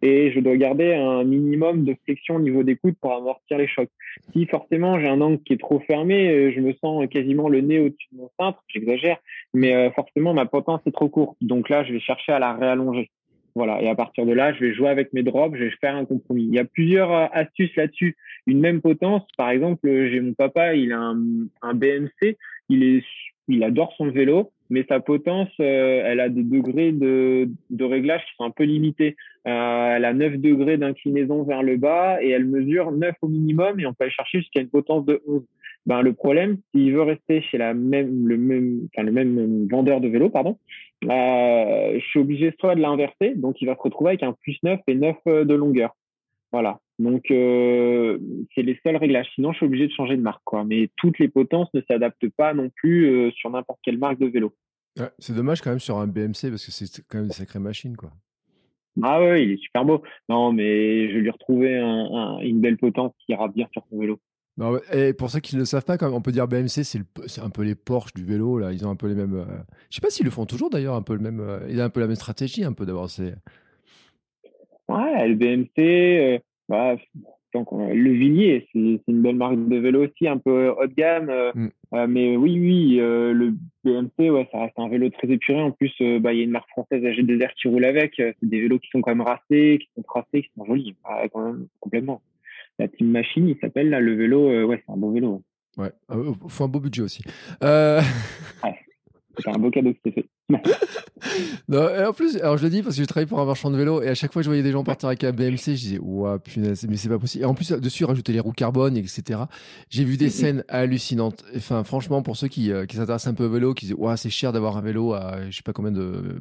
Et 0.00 0.32
je 0.32 0.40
dois 0.40 0.56
garder 0.56 0.94
un 0.94 1.24
minimum 1.24 1.84
de 1.84 1.94
flexion 2.04 2.36
au 2.36 2.40
niveau 2.40 2.62
des 2.62 2.76
coudes 2.76 2.96
pour 3.00 3.12
amortir 3.14 3.58
les 3.58 3.66
chocs. 3.66 3.90
Si 4.32 4.46
forcément 4.46 4.98
j'ai 4.98 5.08
un 5.08 5.20
angle 5.20 5.42
qui 5.42 5.52
est 5.52 5.60
trop 5.60 5.78
fermé, 5.80 6.30
euh, 6.30 6.52
je 6.54 6.60
me 6.60 6.72
sens 6.74 7.06
quasiment 7.08 7.50
le 7.50 7.60
nez 7.60 7.80
au-dessus 7.80 8.08
de 8.12 8.18
mon 8.18 8.30
cintre, 8.40 8.62
j'exagère, 8.68 9.18
mais 9.52 9.90
forcément 9.90 10.32
ma 10.32 10.46
potence 10.46 10.80
est 10.86 10.92
trop 10.92 11.08
courte. 11.08 11.36
Donc 11.42 11.68
là, 11.68 11.84
je 11.84 11.92
vais 11.92 12.00
chercher 12.00 12.32
à 12.32 12.38
la 12.38 12.54
réallonger. 12.54 13.10
Voilà. 13.54 13.80
Et 13.82 13.88
à 13.88 13.94
partir 13.94 14.26
de 14.26 14.32
là, 14.32 14.52
je 14.52 14.60
vais 14.60 14.74
jouer 14.74 14.88
avec 14.88 15.12
mes 15.12 15.22
drops, 15.22 15.56
je 15.56 15.64
vais 15.64 15.70
faire 15.80 15.94
un 15.94 16.04
compromis. 16.04 16.44
Il 16.44 16.54
y 16.54 16.58
a 16.58 16.64
plusieurs 16.64 17.12
euh, 17.12 17.26
astuces 17.32 17.74
là-dessus. 17.76 18.16
Une 18.46 18.60
même 18.60 18.80
potence, 18.80 19.22
par 19.36 19.50
exemple, 19.50 19.80
j'ai 19.84 20.20
mon 20.20 20.34
papa, 20.34 20.74
il 20.74 20.92
a 20.92 20.98
un, 20.98 21.18
un, 21.62 21.74
BMC, 21.74 22.36
il 22.68 22.82
est, 22.82 23.04
il 23.48 23.62
adore 23.62 23.94
son 23.96 24.10
vélo, 24.10 24.50
mais 24.70 24.84
sa 24.88 25.00
potence, 25.00 25.50
euh, 25.60 26.02
elle 26.04 26.20
a 26.20 26.28
des 26.28 26.42
degrés 26.42 26.92
de, 26.92 27.48
de 27.70 27.84
réglage 27.84 28.22
qui 28.22 28.34
sont 28.36 28.44
un 28.44 28.50
peu 28.50 28.64
limités. 28.64 29.16
Euh, 29.46 29.96
elle 29.96 30.04
a 30.04 30.14
9 30.14 30.38
degrés 30.38 30.78
d'inclinaison 30.78 31.42
vers 31.42 31.62
le 31.62 31.76
bas 31.76 32.22
et 32.22 32.30
elle 32.30 32.46
mesure 32.46 32.92
9 32.92 33.14
au 33.22 33.28
minimum 33.28 33.78
et 33.78 33.86
on 33.86 33.92
peut 33.92 34.04
aller 34.04 34.12
chercher 34.12 34.38
jusqu'à 34.38 34.60
une 34.60 34.70
potence 34.70 35.04
de 35.04 35.22
11. 35.26 35.42
Ben, 35.86 36.00
le 36.00 36.14
problème, 36.14 36.56
s'il 36.70 36.94
veut 36.94 37.02
rester 37.02 37.42
chez 37.42 37.58
la 37.58 37.74
même, 37.74 38.26
le 38.26 38.38
même, 38.38 38.88
enfin, 38.94 39.04
le 39.04 39.12
même 39.12 39.68
vendeur 39.70 40.00
de 40.00 40.08
vélo, 40.08 40.30
pardon, 40.30 40.58
euh, 41.04 41.98
je 41.98 42.04
suis 42.06 42.20
obligé 42.20 42.54
soit 42.58 42.74
de 42.74 42.80
l'inverser, 42.80 43.34
donc 43.36 43.60
il 43.60 43.66
va 43.66 43.74
se 43.74 43.80
retrouver 43.80 44.10
avec 44.10 44.22
un 44.22 44.32
plus 44.32 44.56
9 44.62 44.80
et 44.86 44.94
9 44.94 45.16
euh, 45.26 45.44
de 45.44 45.54
longueur. 45.54 45.94
Voilà. 46.54 46.78
Donc, 47.00 47.32
euh, 47.32 48.16
c'est 48.54 48.62
les 48.62 48.78
seuls 48.84 48.94
réglages. 48.94 49.26
Sinon, 49.34 49.50
je 49.50 49.56
suis 49.56 49.66
obligé 49.66 49.88
de 49.88 49.92
changer 49.92 50.16
de 50.16 50.22
marque. 50.22 50.42
Quoi. 50.44 50.62
Mais 50.62 50.88
toutes 50.96 51.18
les 51.18 51.26
potences 51.26 51.66
ne 51.74 51.80
s'adaptent 51.80 52.28
pas 52.28 52.54
non 52.54 52.70
plus 52.70 53.06
euh, 53.10 53.32
sur 53.32 53.50
n'importe 53.50 53.80
quelle 53.82 53.98
marque 53.98 54.20
de 54.20 54.26
vélo. 54.26 54.54
c'est 55.18 55.34
dommage 55.34 55.62
quand 55.62 55.70
même 55.70 55.80
sur 55.80 55.98
un 55.98 56.06
BMC 56.06 56.50
parce 56.50 56.64
que 56.64 56.70
c'est 56.70 56.86
quand 57.08 57.18
même 57.18 57.24
une 57.24 57.32
sacrée 57.32 57.58
machine. 57.58 57.96
Quoi. 57.96 58.12
Ah 59.02 59.20
ouais, 59.20 59.44
il 59.44 59.50
est 59.50 59.56
super 59.56 59.84
beau. 59.84 60.04
Non, 60.28 60.52
mais 60.52 61.08
je 61.08 61.14
vais 61.14 61.20
lui 61.22 61.30
retrouver 61.30 61.76
une 62.42 62.60
belle 62.60 62.76
potence 62.76 63.12
qui 63.26 63.32
ira 63.32 63.48
bien 63.48 63.66
sur 63.72 63.82
son 63.90 63.98
vélo. 63.98 64.20
et 64.92 65.12
pour 65.12 65.30
ceux 65.30 65.40
qui 65.40 65.56
ne 65.56 65.62
le 65.62 65.66
savent 65.66 65.84
pas, 65.84 65.96
on 66.08 66.22
peut 66.22 66.30
dire 66.30 66.46
BMC, 66.46 66.84
c'est 66.84 67.40
un 67.42 67.50
peu 67.50 67.62
les 67.62 67.74
Porsche 67.74 68.14
du 68.14 68.24
vélo. 68.24 68.58
Là. 68.60 68.70
Ils 68.70 68.86
ont 68.86 68.90
un 68.90 68.96
peu 68.96 69.08
les 69.08 69.16
mêmes. 69.16 69.34
Euh, 69.34 69.58
je 69.90 69.96
sais 69.96 70.00
pas 70.00 70.10
s'ils 70.10 70.24
le 70.24 70.30
font 70.30 70.46
toujours 70.46 70.70
d'ailleurs, 70.70 70.94
un 70.94 71.02
peu 71.02 71.14
le 71.14 71.20
même. 71.20 71.44
il 71.68 71.80
a 71.80 71.84
un 71.84 71.90
peu 71.90 71.98
la 71.98 72.06
même 72.06 72.14
stratégie, 72.14 72.62
un 72.62 72.72
peu 72.72 72.86
d'avoir. 72.86 73.08
Ouais, 74.88 75.28
le 75.28 75.34
BMC, 75.34 76.42
bah, 76.68 76.96
donc, 77.54 77.68
le 77.70 78.10
Villiers, 78.10 78.66
c'est 78.72 79.00
une 79.06 79.22
belle 79.22 79.36
marque 79.36 79.68
de 79.68 79.76
vélo 79.76 80.04
aussi, 80.04 80.26
un 80.26 80.38
peu 80.38 80.70
haut 80.70 80.86
de 80.88 80.94
gamme. 80.94 81.30
Euh, 81.30 81.52
mm. 81.54 81.70
euh, 81.94 82.06
mais 82.08 82.36
oui, 82.36 82.58
oui, 82.58 83.00
euh, 83.00 83.32
le 83.32 83.54
BMC, 83.84 84.30
ouais, 84.30 84.48
ça 84.50 84.58
reste 84.58 84.76
un 84.76 84.88
vélo 84.88 85.08
très 85.10 85.28
épuré. 85.28 85.62
En 85.62 85.70
plus, 85.70 85.92
bah, 86.20 86.32
il 86.32 86.38
y 86.38 86.40
a 86.40 86.44
une 86.44 86.50
marque 86.50 86.68
française 86.70 87.02
AG2R 87.04 87.54
qui 87.54 87.68
roule 87.68 87.84
avec. 87.84 88.14
C'est 88.16 88.34
des 88.42 88.60
vélos 88.60 88.80
qui 88.80 88.90
sont 88.90 89.00
quand 89.00 89.12
même 89.14 89.20
racés, 89.20 89.78
qui 89.80 89.88
sont 89.94 90.02
tracés, 90.02 90.42
qui 90.42 90.50
sont 90.56 90.64
jolis, 90.66 90.96
quand 91.32 91.44
même, 91.44 91.68
complètement. 91.78 92.20
La 92.80 92.88
Team 92.88 93.08
Machine, 93.12 93.48
il 93.48 93.56
s'appelle 93.60 93.88
là, 93.88 94.00
le 94.00 94.14
vélo. 94.14 94.66
ouais, 94.66 94.82
c'est 94.84 94.92
un 94.92 94.96
beau 94.96 95.12
vélo. 95.12 95.40
Ouais, 95.76 95.90
faut 96.48 96.64
un 96.64 96.68
beau 96.68 96.80
budget 96.80 97.02
aussi. 97.02 97.22
Ouais, 97.62 98.00
c'est 99.38 99.50
un 99.50 99.58
beau 99.58 99.70
cadeau 99.70 99.92
que 100.04 100.10
fait. 100.10 100.26
non, 101.68 101.88
et 101.88 102.04
en 102.04 102.12
plus, 102.12 102.36
alors 102.36 102.58
je 102.58 102.64
le 102.64 102.70
dis 102.70 102.82
parce 102.82 102.96
que 102.96 103.02
je 103.02 103.06
travaille 103.06 103.26
pour 103.26 103.40
un 103.40 103.46
marchand 103.46 103.70
de 103.70 103.76
vélo 103.76 104.02
et 104.02 104.08
à 104.08 104.14
chaque 104.14 104.32
fois 104.32 104.42
je 104.42 104.48
voyais 104.48 104.62
des 104.62 104.72
gens 104.72 104.84
partir 104.84 105.08
avec 105.08 105.24
un 105.24 105.32
BMC, 105.32 105.56
je 105.56 105.70
disais, 105.72 105.98
ouah, 105.98 106.38
punaise, 106.38 106.86
mais 106.88 106.96
c'est 106.96 107.08
pas 107.08 107.18
possible. 107.18 107.44
Et 107.44 107.46
en 107.46 107.54
plus, 107.54 107.72
dessus, 107.72 108.04
rajouter 108.04 108.32
les 108.32 108.40
roues 108.40 108.52
carbone, 108.52 108.96
etc. 108.96 109.40
J'ai 109.88 110.04
vu 110.04 110.16
des 110.16 110.28
scènes 110.28 110.64
hallucinantes. 110.68 111.44
Enfin, 111.56 111.82
franchement, 111.84 112.22
pour 112.22 112.36
ceux 112.36 112.48
qui, 112.48 112.70
euh, 112.70 112.86
qui 112.86 112.96
s'intéressent 112.96 113.32
un 113.32 113.34
peu 113.34 113.46
au 113.46 113.50
vélo, 113.50 113.74
qui 113.74 113.86
disent, 113.86 113.96
ouah, 113.98 114.16
c'est 114.16 114.30
cher 114.30 114.52
d'avoir 114.52 114.76
un 114.76 114.82
vélo 114.82 115.14
à, 115.14 115.50
je 115.50 115.56
sais 115.56 115.62
pas 115.62 115.72
combien 115.72 115.92
de, 115.92 116.40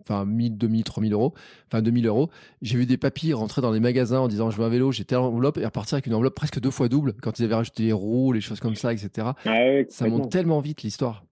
enfin, 0.00 0.24
1000, 0.24 0.56
2000, 0.56 0.84
3000 0.84 1.12
euros, 1.12 1.34
enfin, 1.70 1.82
2000 1.82 2.06
euros. 2.06 2.30
J'ai 2.62 2.78
vu 2.78 2.86
des 2.86 2.96
papiers 2.96 3.32
rentrer 3.32 3.62
dans 3.62 3.70
les 3.70 3.80
magasins 3.80 4.20
en 4.20 4.28
disant, 4.28 4.50
je 4.50 4.58
veux 4.58 4.64
un 4.64 4.70
vélo, 4.70 4.92
j'ai 4.92 5.04
telle 5.04 5.18
enveloppe 5.18 5.58
et 5.58 5.64
repartir 5.64 5.94
avec 5.94 6.06
une 6.06 6.14
enveloppe 6.14 6.34
presque 6.34 6.60
deux 6.60 6.70
fois 6.70 6.88
double 6.88 7.14
quand 7.22 7.38
ils 7.38 7.44
avaient 7.44 7.54
rajouté 7.54 7.84
les 7.84 7.92
roues, 7.92 8.32
les 8.32 8.40
choses 8.40 8.60
comme 8.60 8.74
ça, 8.74 8.92
etc. 8.92 9.28
Ah 9.44 9.56
ça 9.88 10.08
monte 10.08 10.30
tellement 10.30 10.60
vite 10.60 10.82
l'histoire 10.82 11.24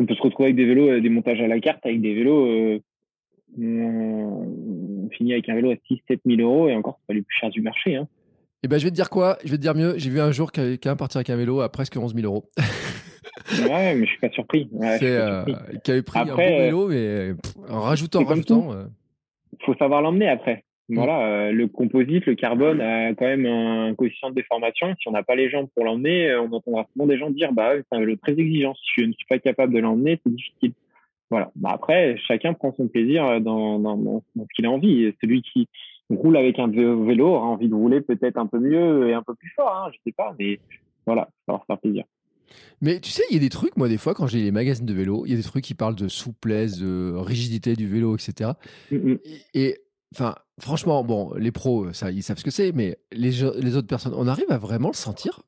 on 0.00 0.06
peut 0.06 0.14
se 0.14 0.22
retrouver 0.22 0.46
avec 0.46 0.56
des 0.56 0.64
vélos, 0.64 0.88
euh, 0.88 1.00
des 1.00 1.10
montages 1.10 1.40
à 1.40 1.46
la 1.46 1.60
carte, 1.60 1.84
avec 1.84 2.00
des 2.00 2.14
vélos. 2.14 2.46
Euh, 2.46 2.80
on, 3.60 5.08
finit 5.12 5.32
avec 5.32 5.48
un 5.48 5.54
vélo 5.54 5.70
à 5.70 5.74
6-7 5.74 6.20
000 6.24 6.40
euros 6.40 6.68
et 6.68 6.74
encore, 6.74 6.98
c'est 7.00 7.06
pas 7.08 7.14
le 7.14 7.22
plus 7.22 7.36
cher 7.36 7.50
du 7.50 7.60
marché. 7.60 7.96
Hein. 7.96 8.08
Eh 8.62 8.68
ben, 8.68 8.78
je 8.78 8.84
vais 8.84 8.90
te 8.90 8.94
dire 8.94 9.10
quoi? 9.10 9.36
Je 9.44 9.50
vais 9.50 9.56
te 9.56 9.62
dire 9.62 9.74
mieux. 9.74 9.94
J'ai 9.98 10.08
vu 10.08 10.20
un 10.20 10.30
jour 10.30 10.52
quelqu'un 10.52 10.96
partir 10.96 11.18
avec 11.18 11.30
un 11.30 11.36
vélo 11.36 11.60
à 11.60 11.68
presque 11.68 11.96
11 11.96 12.14
000 12.14 12.26
euros. 12.26 12.44
ouais, 12.58 13.94
mais 13.94 14.06
je 14.06 14.10
suis 14.10 14.20
pas 14.20 14.30
surpris. 14.30 14.70
c'est 14.80 15.02
euh, 15.02 15.44
qui 15.82 15.90
avait 15.90 16.02
pris 16.02 16.20
un 16.20 16.24
bon 16.26 16.36
vélo, 16.36 16.88
mais 16.88 17.32
en 17.68 17.80
rajoutant, 17.80 18.22
en 18.22 18.24
rajoutant. 18.24 18.72
Il 19.52 19.64
faut 19.66 19.74
savoir 19.74 20.00
l'emmener 20.00 20.28
après. 20.28 20.64
Mm. 20.90 20.96
Voilà, 20.96 21.26
euh, 21.26 21.52
le 21.52 21.68
composite, 21.68 22.26
le 22.26 22.34
carbone 22.34 22.80
a 22.80 23.14
quand 23.14 23.24
même 23.24 23.46
un 23.46 23.94
coefficient 23.94 24.30
de 24.30 24.34
déformation. 24.34 24.92
Si 25.00 25.06
on 25.06 25.12
n'a 25.12 25.22
pas 25.22 25.36
les 25.36 25.48
jambes 25.48 25.68
pour 25.74 25.84
l'emmener, 25.84 26.30
euh, 26.30 26.42
on 26.42 26.52
entendra 26.52 26.84
souvent 26.92 27.06
des 27.06 27.16
gens 27.16 27.30
dire 27.30 27.52
bah 27.52 27.74
c'est 27.76 27.96
un 27.96 28.00
vélo 28.00 28.16
très 28.16 28.32
exigeant. 28.32 28.74
Si 28.74 29.00
je 29.00 29.06
ne 29.06 29.12
suis 29.12 29.26
pas 29.28 29.38
capable 29.38 29.72
de 29.72 29.78
l'emmener, 29.78 30.20
c'est 30.24 30.34
difficile. 30.34 30.72
Voilà. 31.30 31.52
Bah 31.54 31.70
après, 31.72 32.16
chacun 32.26 32.54
prend 32.54 32.74
son 32.76 32.88
plaisir 32.88 33.24
euh, 33.24 33.38
dans, 33.38 33.78
dans, 33.78 33.96
dans, 33.96 34.22
ce 34.36 34.54
qu'il 34.56 34.66
a 34.66 34.70
envie. 34.70 35.14
celui 35.20 35.42
qui 35.42 35.68
roule 36.10 36.36
avec 36.36 36.58
un 36.58 36.66
vélo 36.66 37.28
aura 37.28 37.46
envie 37.46 37.68
de 37.68 37.74
rouler 37.74 38.00
peut-être 38.00 38.36
un 38.36 38.46
peu 38.46 38.58
mieux 38.58 39.08
et 39.08 39.14
un 39.14 39.22
peu 39.22 39.36
plus 39.36 39.50
fort. 39.54 39.72
Hein, 39.72 39.92
je 39.92 39.98
sais 40.04 40.12
pas, 40.12 40.34
mais 40.40 40.58
voilà, 41.06 41.28
ça 41.46 41.52
va 41.52 41.62
faire 41.68 41.78
plaisir. 41.78 42.04
Mais 42.80 42.98
tu 42.98 43.10
sais, 43.12 43.22
il 43.30 43.34
y 43.34 43.36
a 43.36 43.40
des 43.40 43.48
trucs, 43.48 43.76
moi, 43.76 43.88
des 43.88 43.96
fois, 43.96 44.12
quand 44.12 44.26
j'ai 44.26 44.40
les 44.42 44.50
magazines 44.50 44.86
de 44.86 44.92
vélo, 44.92 45.22
il 45.24 45.30
y 45.30 45.34
a 45.34 45.36
des 45.36 45.44
trucs 45.44 45.62
qui 45.62 45.74
parlent 45.74 45.94
de 45.94 46.08
souplesse, 46.08 46.80
de 46.80 47.14
rigidité 47.14 47.76
du 47.76 47.86
vélo, 47.86 48.16
etc. 48.16 48.50
Mm, 48.90 49.14
et 49.54 49.76
Enfin, 50.12 50.34
franchement, 50.60 51.04
bon, 51.04 51.32
les 51.38 51.52
pros, 51.52 51.92
ça, 51.92 52.10
ils 52.10 52.22
savent 52.22 52.38
ce 52.38 52.44
que 52.44 52.50
c'est, 52.50 52.72
mais 52.72 52.96
les, 53.12 53.44
autres 53.44 53.86
personnes, 53.86 54.14
on 54.16 54.26
arrive 54.26 54.50
à 54.50 54.58
vraiment 54.58 54.88
le 54.88 54.94
sentir? 54.94 55.40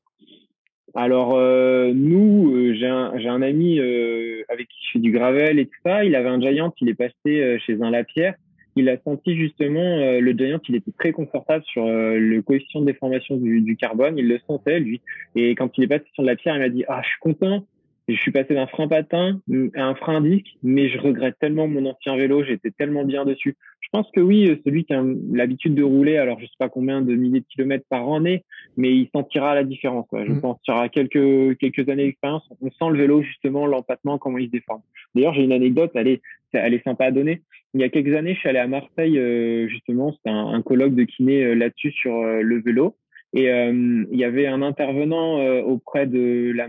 Alors 0.95 1.33
euh, 1.35 1.91
nous, 1.93 2.53
euh, 2.53 2.75
j'ai 2.75 2.87
un, 2.87 3.41
ami 3.41 3.79
euh, 3.79 4.43
avec 4.47 4.67
qui 4.67 4.77
je 4.85 4.91
fais 4.93 4.99
du 4.99 5.11
gravel 5.11 5.57
et 5.57 5.65
tout 5.65 5.79
ça. 5.83 6.05
Il 6.05 6.15
avait 6.15 6.29
un 6.29 6.39
Giant, 6.39 6.71
il 6.79 6.89
est 6.89 6.93
passé 6.93 7.57
chez 7.65 7.81
un 7.81 7.89
Lapierre. 7.89 8.35
Il 8.75 8.89
a 8.89 8.97
senti 9.03 9.35
justement 9.35 10.19
le 10.19 10.31
Giant, 10.33 10.59
il 10.67 10.75
était 10.75 10.91
très 10.97 11.11
confortable 11.11 11.63
sur 11.65 11.85
le 11.85 12.41
coefficient 12.41 12.81
de 12.81 12.85
déformation 12.85 13.37
du, 13.37 13.61
du, 13.61 13.75
carbone. 13.75 14.17
Il 14.17 14.27
le 14.27 14.39
sentait 14.47 14.79
lui. 14.79 15.01
Et 15.35 15.55
quand 15.55 15.77
il 15.77 15.83
est 15.83 15.87
passé 15.87 16.05
sur 16.13 16.23
la 16.23 16.35
pierre, 16.35 16.55
il 16.55 16.59
m'a 16.59 16.69
dit 16.69 16.83
ah 16.87 17.01
je 17.03 17.09
suis 17.09 17.19
content 17.19 17.65
je 18.07 18.15
suis 18.15 18.31
passé 18.31 18.53
d'un 18.53 18.67
frein 18.67 18.87
patin 18.87 19.39
à 19.75 19.83
un 19.83 19.95
frein 19.95 20.21
disque, 20.21 20.57
mais 20.61 20.89
je 20.89 20.99
regrette 20.99 21.35
tellement 21.39 21.67
mon 21.67 21.85
ancien 21.85 22.17
vélo, 22.17 22.43
j'étais 22.43 22.71
tellement 22.71 23.05
bien 23.05 23.23
dessus. 23.23 23.55
Je 23.79 23.89
pense 23.91 24.09
que 24.11 24.19
oui, 24.19 24.59
celui 24.65 24.83
qui 24.85 24.93
a 24.93 25.03
l'habitude 25.31 25.75
de 25.75 25.83
rouler, 25.83 26.17
alors 26.17 26.39
je 26.39 26.45
sais 26.45 26.55
pas 26.57 26.69
combien 26.69 27.01
de 27.01 27.15
milliers 27.15 27.39
de 27.39 27.45
kilomètres 27.45 27.85
par 27.89 28.07
an 28.07 28.19
mais 28.21 28.41
il 28.77 29.09
sentira 29.13 29.55
la 29.55 29.63
différence. 29.63 30.07
Je 30.11 30.31
mmh. 30.31 30.41
pense 30.41 30.59
qu'il 30.63 30.73
y 30.73 30.77
aura 30.77 30.89
quelques 30.89 31.57
quelques 31.59 31.87
années 31.89 32.05
d'expérience, 32.05 32.47
on 32.61 32.69
sent 32.71 32.91
le 32.91 32.97
vélo 32.97 33.21
justement, 33.21 33.65
l'empattement, 33.65 34.17
comment 34.17 34.37
il 34.37 34.47
se 34.47 34.51
déforme. 34.51 34.81
D'ailleurs, 35.15 35.33
j'ai 35.33 35.43
une 35.43 35.53
anecdote, 35.53 35.91
elle 35.95 36.07
est 36.07 36.21
elle 36.53 36.73
est 36.73 36.83
sympa 36.83 37.05
à 37.05 37.11
donner. 37.11 37.41
Il 37.73 37.81
y 37.81 37.83
a 37.83 37.89
quelques 37.89 38.15
années, 38.15 38.35
je 38.35 38.39
suis 38.39 38.49
allé 38.49 38.59
à 38.59 38.67
Marseille 38.67 39.17
euh, 39.17 39.67
justement, 39.67 40.11
c'était 40.11 40.29
un, 40.29 40.53
un, 40.53 40.61
colloque 40.61 40.93
de 40.93 41.03
kiné 41.03 41.43
euh, 41.43 41.53
là-dessus 41.55 41.91
sur 41.91 42.15
euh, 42.15 42.41
le 42.41 42.61
vélo. 42.61 42.95
Et 43.35 43.45
il 43.45 44.15
y 44.19 44.25
avait 44.25 44.45
un 44.45 44.61
intervenant 44.61 45.43
auprès 45.63 46.05
de 46.05 46.51
la, 46.55 46.67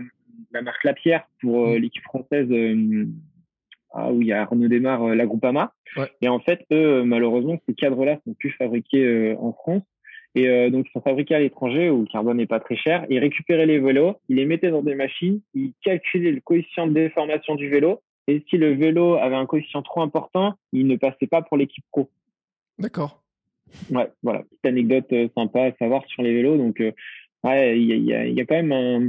la 0.51 0.61
marque 0.61 0.83
Lapierre 0.83 1.27
pour 1.41 1.67
euh, 1.67 1.77
mm. 1.77 1.81
l'équipe 1.81 2.03
française 2.03 2.47
euh, 2.49 3.05
ah, 3.93 4.11
où 4.11 4.21
il 4.21 4.27
y 4.27 4.33
a 4.33 4.41
Arnaud 4.41 4.67
Desmar, 4.67 5.03
euh, 5.03 5.15
la 5.15 5.25
Groupama. 5.25 5.73
Et 6.21 6.27
en 6.27 6.39
fait, 6.39 6.65
eux, 6.71 7.03
malheureusement, 7.03 7.57
ces 7.67 7.73
cadres-là 7.73 8.19
sont 8.25 8.33
plus 8.33 8.51
fabriqués 8.51 9.33
en 9.39 9.53
France. 9.53 9.83
Et 10.37 10.69
donc, 10.69 10.87
ils 10.89 10.91
sont 10.91 10.99
fabriqués 10.99 11.35
à 11.35 11.39
l'étranger 11.39 11.89
où 11.89 12.01
le 12.01 12.07
carbone 12.07 12.35
n'est 12.35 12.45
pas 12.45 12.59
très 12.59 12.75
cher. 12.75 13.05
Ils 13.09 13.19
récupéraient 13.19 13.65
les 13.65 13.79
vélos, 13.79 14.17
ils 14.27 14.35
les 14.35 14.45
mettaient 14.45 14.71
dans 14.71 14.81
des 14.81 14.95
machines, 14.95 15.39
ils 15.53 15.71
calculaient 15.81 16.33
le 16.33 16.41
coefficient 16.41 16.87
de 16.87 16.91
déformation 16.91 17.55
du 17.55 17.69
vélo. 17.69 18.01
Et 18.27 18.43
si 18.49 18.57
le 18.57 18.73
vélo 18.73 19.15
avait 19.15 19.37
un 19.37 19.45
coefficient 19.45 19.83
trop 19.83 20.01
important, 20.01 20.55
il 20.73 20.87
ne 20.87 20.97
passait 20.97 21.27
pas 21.27 21.41
pour 21.41 21.55
l'équipe 21.55 21.85
pro. 21.93 22.09
D'accord. 22.77 23.23
Ouais, 23.89 24.11
voilà, 24.21 24.43
petite 24.43 24.65
anecdote 24.65 25.13
sympa 25.33 25.67
à 25.67 25.71
savoir 25.77 26.05
sur 26.07 26.21
les 26.23 26.33
vélos. 26.33 26.57
Donc, 26.57 26.81
ouais, 27.45 27.79
il 27.79 28.03
y 28.03 28.41
a, 28.41 28.45
quand 28.45 28.55
même 28.55 28.71
un, 28.71 28.99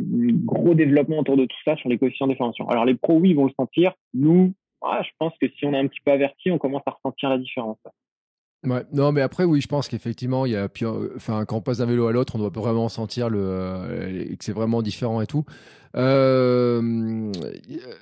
gros 0.45 0.75
développement 0.75 1.19
autour 1.19 1.37
de 1.37 1.47
tout 1.47 1.57
ça 1.65 1.77
sur 1.77 1.89
les 1.89 1.99
coefficients 1.99 2.27
déformation. 2.27 2.69
Alors 2.69 2.85
les 2.85 2.95
pros, 2.95 3.15
oui, 3.15 3.35
vont 3.35 3.47
le 3.47 3.53
sentir. 3.59 3.93
Nous, 4.15 4.55
je 4.83 5.11
pense 5.19 5.33
que 5.41 5.49
si 5.49 5.67
on 5.67 5.73
est 5.73 5.79
un 5.79 5.87
petit 5.87 6.01
peu 6.05 6.13
averti, 6.13 6.51
on 6.51 6.59
commence 6.59 6.83
à 6.87 6.91
ressentir 6.91 7.31
la 7.31 7.39
différence. 7.39 7.79
Ouais, 8.67 8.83
non, 8.93 9.13
mais 9.13 9.21
après, 9.21 9.45
oui, 9.45 9.61
je 9.61 9.69
pense 9.69 9.89
qu'effectivement, 9.89 10.45
il 10.45 10.53
y 10.53 10.57
a, 10.57 10.69
enfin, 11.15 11.45
quand 11.45 11.57
on 11.57 11.61
passe 11.61 11.79
d'un 11.79 11.87
vélo 11.87 12.07
à 12.09 12.13
l'autre, 12.13 12.35
on 12.37 12.39
doit 12.39 12.51
vraiment 12.53 12.89
sentir 12.89 13.31
le, 13.31 13.39
euh, 13.41 14.25
que 14.37 14.45
c'est 14.45 14.53
vraiment 14.53 14.83
différent 14.83 15.21
et 15.21 15.27
tout. 15.27 15.45
Euh, 15.97 17.33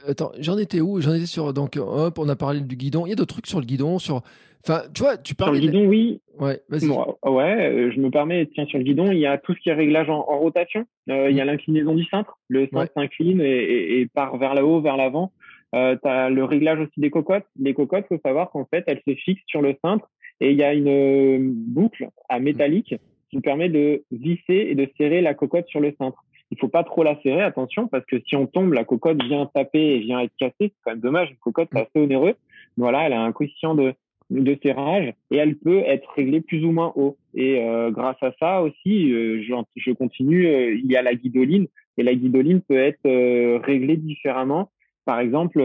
attends, 0.09 0.33
j'en 0.41 0.57
étais 0.59 0.81
où? 0.81 1.01
J'en 1.01 1.13
étais 1.13 1.27
sur, 1.27 1.53
donc, 1.53 1.77
hop, 1.77 2.19
on 2.19 2.29
a 2.29 2.37
parlé 2.37 2.61
du 2.61 2.77
guidon. 2.77 3.07
Il 3.07 3.11
y 3.11 3.13
a 3.13 3.17
d'autres 3.17 3.35
trucs 3.35 3.47
sur 3.47 3.61
le 3.61 3.67
guidon, 3.67 3.99
sur, 3.99 4.23
enfin, 4.67 4.83
tu 4.95 5.03
vois, 5.03 5.19
tu 5.19 5.35
parles. 5.35 5.57
Sur 5.57 5.65
le 5.65 5.71
guidon, 5.71 5.87
oui. 5.87 6.21
Ouais, 6.41 6.61
vas-y. 6.71 6.89
ouais, 6.89 7.71
euh, 7.71 7.93
je 7.95 8.01
me 8.01 8.11
permets, 8.11 8.49
tiens, 8.55 8.65
sur 8.67 8.79
le 8.79 8.85
guidon, 8.85 9.13
il 9.13 9.19
y 9.19 9.27
a 9.27 9.37
tout 9.39 9.55
ce 9.55 9.61
qui 9.61 9.69
est 9.69 9.75
réglage 9.75 10.09
en, 10.09 10.23
rotation. 10.23 10.87
Il 11.07 11.31
y 11.31 11.41
a 11.41 11.45
mm. 11.45 11.47
l'inclinaison 11.47 11.95
du 11.95 12.05
cintre. 12.07 12.39
Le 12.49 12.67
cintre 12.73 12.93
s'incline 12.95 13.41
et, 13.43 14.01
et, 14.01 14.07
part 14.07 14.39
vers 14.39 14.55
le 14.55 14.63
haut, 14.63 14.81
vers 14.81 14.97
l'avant. 14.97 15.31
Euh, 15.75 15.97
tu 16.01 16.09
as 16.09 16.31
le 16.31 16.45
réglage 16.45 16.79
aussi 16.79 17.01
des 17.01 17.11
cocottes. 17.11 17.47
Les 17.59 17.75
cocottes, 17.75 18.07
faut 18.09 18.21
savoir 18.25 18.51
qu'en 18.51 18.65
fait, 18.67 18.85
elles 18.87 19.03
se 19.07 19.15
fixent 19.15 19.43
sur 19.47 19.61
le 19.61 19.75
cintre 19.85 20.09
et 20.41 20.51
il 20.51 20.57
y 20.57 20.63
a 20.63 20.75
une 20.75 20.89
euh, 20.89 21.39
boucle 21.41 22.09
à 22.29 22.39
métallique 22.39 22.95
qui 23.31 23.41
permet 23.41 23.69
de 23.69 24.05
visser 24.11 24.67
et 24.69 24.75
de 24.75 24.89
serrer 24.97 25.21
la 25.21 25.35
cocotte 25.35 25.67
sur 25.69 25.81
le 25.81 25.95
cintre. 25.99 26.25
Il 26.51 26.59
faut 26.59 26.69
pas 26.69 26.85
trop 26.85 27.03
la 27.03 27.21
serrer, 27.23 27.43
attention, 27.43 27.89
parce 27.89 28.05
que 28.07 28.21
si 28.27 28.37
on 28.37 28.47
tombe, 28.47 28.73
la 28.73 28.85
cocotte 28.85 29.23
vient 29.25 29.47
taper 29.47 29.97
et 29.97 29.99
vient 30.01 30.21
être 30.21 30.37
cassée. 30.39 30.55
C'est 30.61 30.73
quand 30.85 30.93
même 30.93 31.01
dommage. 31.01 31.31
Une 31.31 31.37
cocotte, 31.37 31.69
c'est 31.73 31.81
assez 31.81 31.99
onéreux. 31.99 32.35
Voilà, 32.77 33.07
elle 33.07 33.13
a 33.13 33.23
un 33.23 33.33
coefficient 33.33 33.75
de, 33.75 33.95
de 34.31 34.59
serrage 34.63 35.13
et 35.31 35.37
elle 35.37 35.57
peut 35.57 35.83
être 35.87 36.09
réglée 36.15 36.41
plus 36.41 36.65
ou 36.65 36.73
moins 36.73 36.93
haut. 36.97 37.17
Et 37.35 37.61
euh, 37.61 37.91
grâce 37.91 38.23
à 38.23 38.33
ça 38.39 38.63
aussi, 38.63 39.13
euh, 39.13 39.43
je, 39.43 39.55
je, 39.77 39.93
continue, 39.93 40.47
euh, 40.47 40.75
il 40.75 40.87
y 40.91 40.97
a 40.97 41.03
la 41.03 41.15
guidoline 41.15 41.67
et 41.97 42.03
la 42.03 42.15
guidoline 42.15 42.61
peut 42.61 42.79
être 42.79 43.59
réglée 43.65 43.97
différemment. 43.97 44.71
Par 45.05 45.21
exemple, 45.21 45.59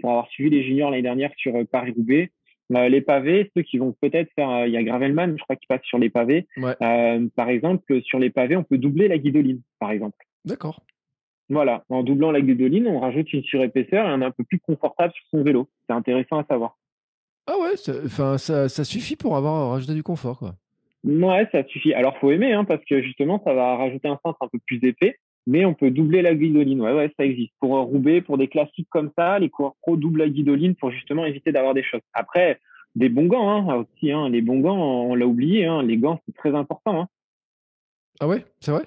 pour 0.00 0.10
avoir 0.10 0.28
suivi 0.28 0.50
les 0.50 0.62
juniors 0.62 0.90
l'année 0.90 1.02
dernière 1.02 1.30
sur 1.36 1.52
Paris-Roubaix, 1.70 2.30
euh, 2.74 2.88
les 2.88 3.00
pavés, 3.00 3.50
ceux 3.56 3.62
qui 3.62 3.78
vont 3.78 3.94
peut-être 4.00 4.30
faire, 4.34 4.50
euh, 4.50 4.66
il 4.66 4.72
y 4.72 4.76
a 4.76 4.82
Gravelman, 4.82 5.36
je 5.38 5.42
crois, 5.42 5.56
qui 5.56 5.66
passe 5.66 5.82
sur 5.84 5.98
les 5.98 6.10
pavés. 6.10 6.46
Euh, 6.58 7.26
par 7.34 7.48
exemple, 7.48 8.00
sur 8.02 8.18
les 8.18 8.30
pavés, 8.30 8.56
on 8.56 8.64
peut 8.64 8.78
doubler 8.78 9.08
la 9.08 9.18
guidoline, 9.18 9.62
par 9.78 9.90
exemple. 9.90 10.16
D'accord. 10.44 10.82
Voilà, 11.50 11.84
en 11.88 12.02
doublant 12.02 12.30
la 12.30 12.42
guidoline, 12.42 12.86
on 12.86 13.00
rajoute 13.00 13.32
une 13.32 13.42
surépaisseur 13.42 14.06
et 14.06 14.12
on 14.12 14.20
est 14.20 14.26
un 14.26 14.30
peu 14.30 14.44
plus 14.44 14.60
confortable 14.60 15.14
sur 15.14 15.24
son 15.30 15.42
vélo. 15.42 15.70
C'est 15.88 15.94
intéressant 15.94 16.38
à 16.38 16.44
savoir. 16.44 16.76
Ah 17.46 17.54
ouais, 17.58 17.72
enfin 18.04 18.36
ça, 18.36 18.68
ça, 18.68 18.84
suffit 18.84 19.16
pour 19.16 19.34
avoir 19.34 19.70
rajouté 19.70 19.94
du 19.94 20.02
confort, 20.02 20.38
quoi. 20.38 20.54
Ouais, 21.04 21.48
ça 21.52 21.64
suffit. 21.64 21.94
Alors, 21.94 22.18
faut 22.18 22.30
aimer, 22.30 22.52
hein, 22.52 22.64
parce 22.64 22.84
que 22.84 23.00
justement, 23.00 23.40
ça 23.44 23.54
va 23.54 23.76
rajouter 23.76 24.08
un 24.08 24.18
cintre 24.22 24.36
un 24.42 24.48
peu 24.48 24.58
plus 24.66 24.78
épais, 24.82 25.16
mais 25.48 25.64
on 25.64 25.72
peut 25.72 25.90
doubler 25.90 26.20
la 26.20 26.34
guidoline. 26.34 26.82
Ouais, 26.82 26.92
ouais, 26.92 27.10
ça 27.18 27.24
existe. 27.24 27.54
Pour 27.58 27.78
un 27.78 27.80
Roubaix, 27.80 28.20
pour 28.20 28.36
des 28.36 28.48
classiques 28.48 28.88
comme 28.90 29.10
ça, 29.18 29.38
les 29.38 29.48
coureurs 29.48 29.76
pro 29.80 29.96
doublent 29.96 30.20
la 30.20 30.28
guidoline 30.28 30.74
pour 30.74 30.90
justement 30.90 31.24
éviter 31.24 31.52
d'avoir 31.52 31.72
des 31.72 31.82
chocs. 31.82 32.02
Après, 32.12 32.60
des 32.94 33.08
bons 33.08 33.24
gants 33.24 33.48
hein, 33.48 33.76
aussi. 33.76 34.12
Hein. 34.12 34.28
Les 34.28 34.42
bons 34.42 34.60
gants, 34.60 34.76
on 34.76 35.14
l'a 35.14 35.26
oublié. 35.26 35.64
Hein. 35.64 35.82
Les 35.82 35.96
gants, 35.96 36.20
c'est 36.26 36.36
très 36.36 36.54
important. 36.54 37.00
Hein. 37.00 37.08
Ah 38.20 38.28
ouais, 38.28 38.44
c'est 38.60 38.72
vrai? 38.72 38.82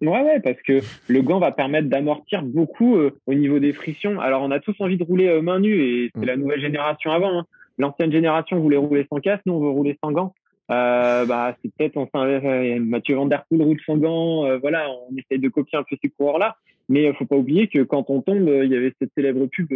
Ouais, 0.00 0.22
ouais, 0.22 0.40
parce 0.40 0.62
que 0.62 0.80
le 1.08 1.22
gant 1.22 1.40
va 1.40 1.50
permettre 1.50 1.88
d'amortir 1.88 2.42
beaucoup 2.42 2.96
euh, 2.96 3.18
au 3.26 3.34
niveau 3.34 3.58
des 3.58 3.72
frictions. 3.72 4.20
Alors, 4.20 4.42
on 4.42 4.52
a 4.52 4.60
tous 4.60 4.76
envie 4.78 4.96
de 4.96 5.04
rouler 5.04 5.26
euh, 5.26 5.42
main 5.42 5.58
nue 5.58 5.82
et 5.82 6.10
c'est 6.14 6.20
mm. 6.20 6.26
la 6.26 6.36
nouvelle 6.36 6.60
génération 6.60 7.10
avant. 7.10 7.42
L'ancienne 7.78 8.12
génération 8.12 8.60
voulait 8.60 8.76
rouler 8.76 9.06
sans 9.10 9.18
casque, 9.18 9.42
nous 9.46 9.54
on 9.54 9.60
veut 9.60 9.70
rouler 9.70 9.98
sans 10.02 10.12
gants. 10.12 10.34
Euh, 10.70 11.26
bah, 11.26 11.56
c'est 11.62 11.70
peut-être 11.74 11.96
enfin 11.98 12.26
euh, 12.26 12.80
Mathieu 12.80 13.16
Van 13.16 13.26
Der 13.26 13.44
Poel 13.48 13.76
gants. 14.00 14.46
Euh, 14.46 14.58
voilà, 14.58 14.88
on 14.90 15.16
essaye 15.16 15.38
de 15.38 15.48
copier 15.48 15.78
un 15.78 15.82
peu 15.82 15.96
ces 16.02 16.10
coureurs-là. 16.10 16.56
Mais 16.88 17.04
il 17.04 17.14
faut 17.14 17.24
pas 17.24 17.36
oublier 17.36 17.68
que 17.68 17.82
quand 17.82 18.10
on 18.10 18.20
tombe, 18.20 18.46
il 18.62 18.70
y 18.70 18.76
avait 18.76 18.92
cette 19.00 19.10
célèbre 19.16 19.46
pub 19.46 19.68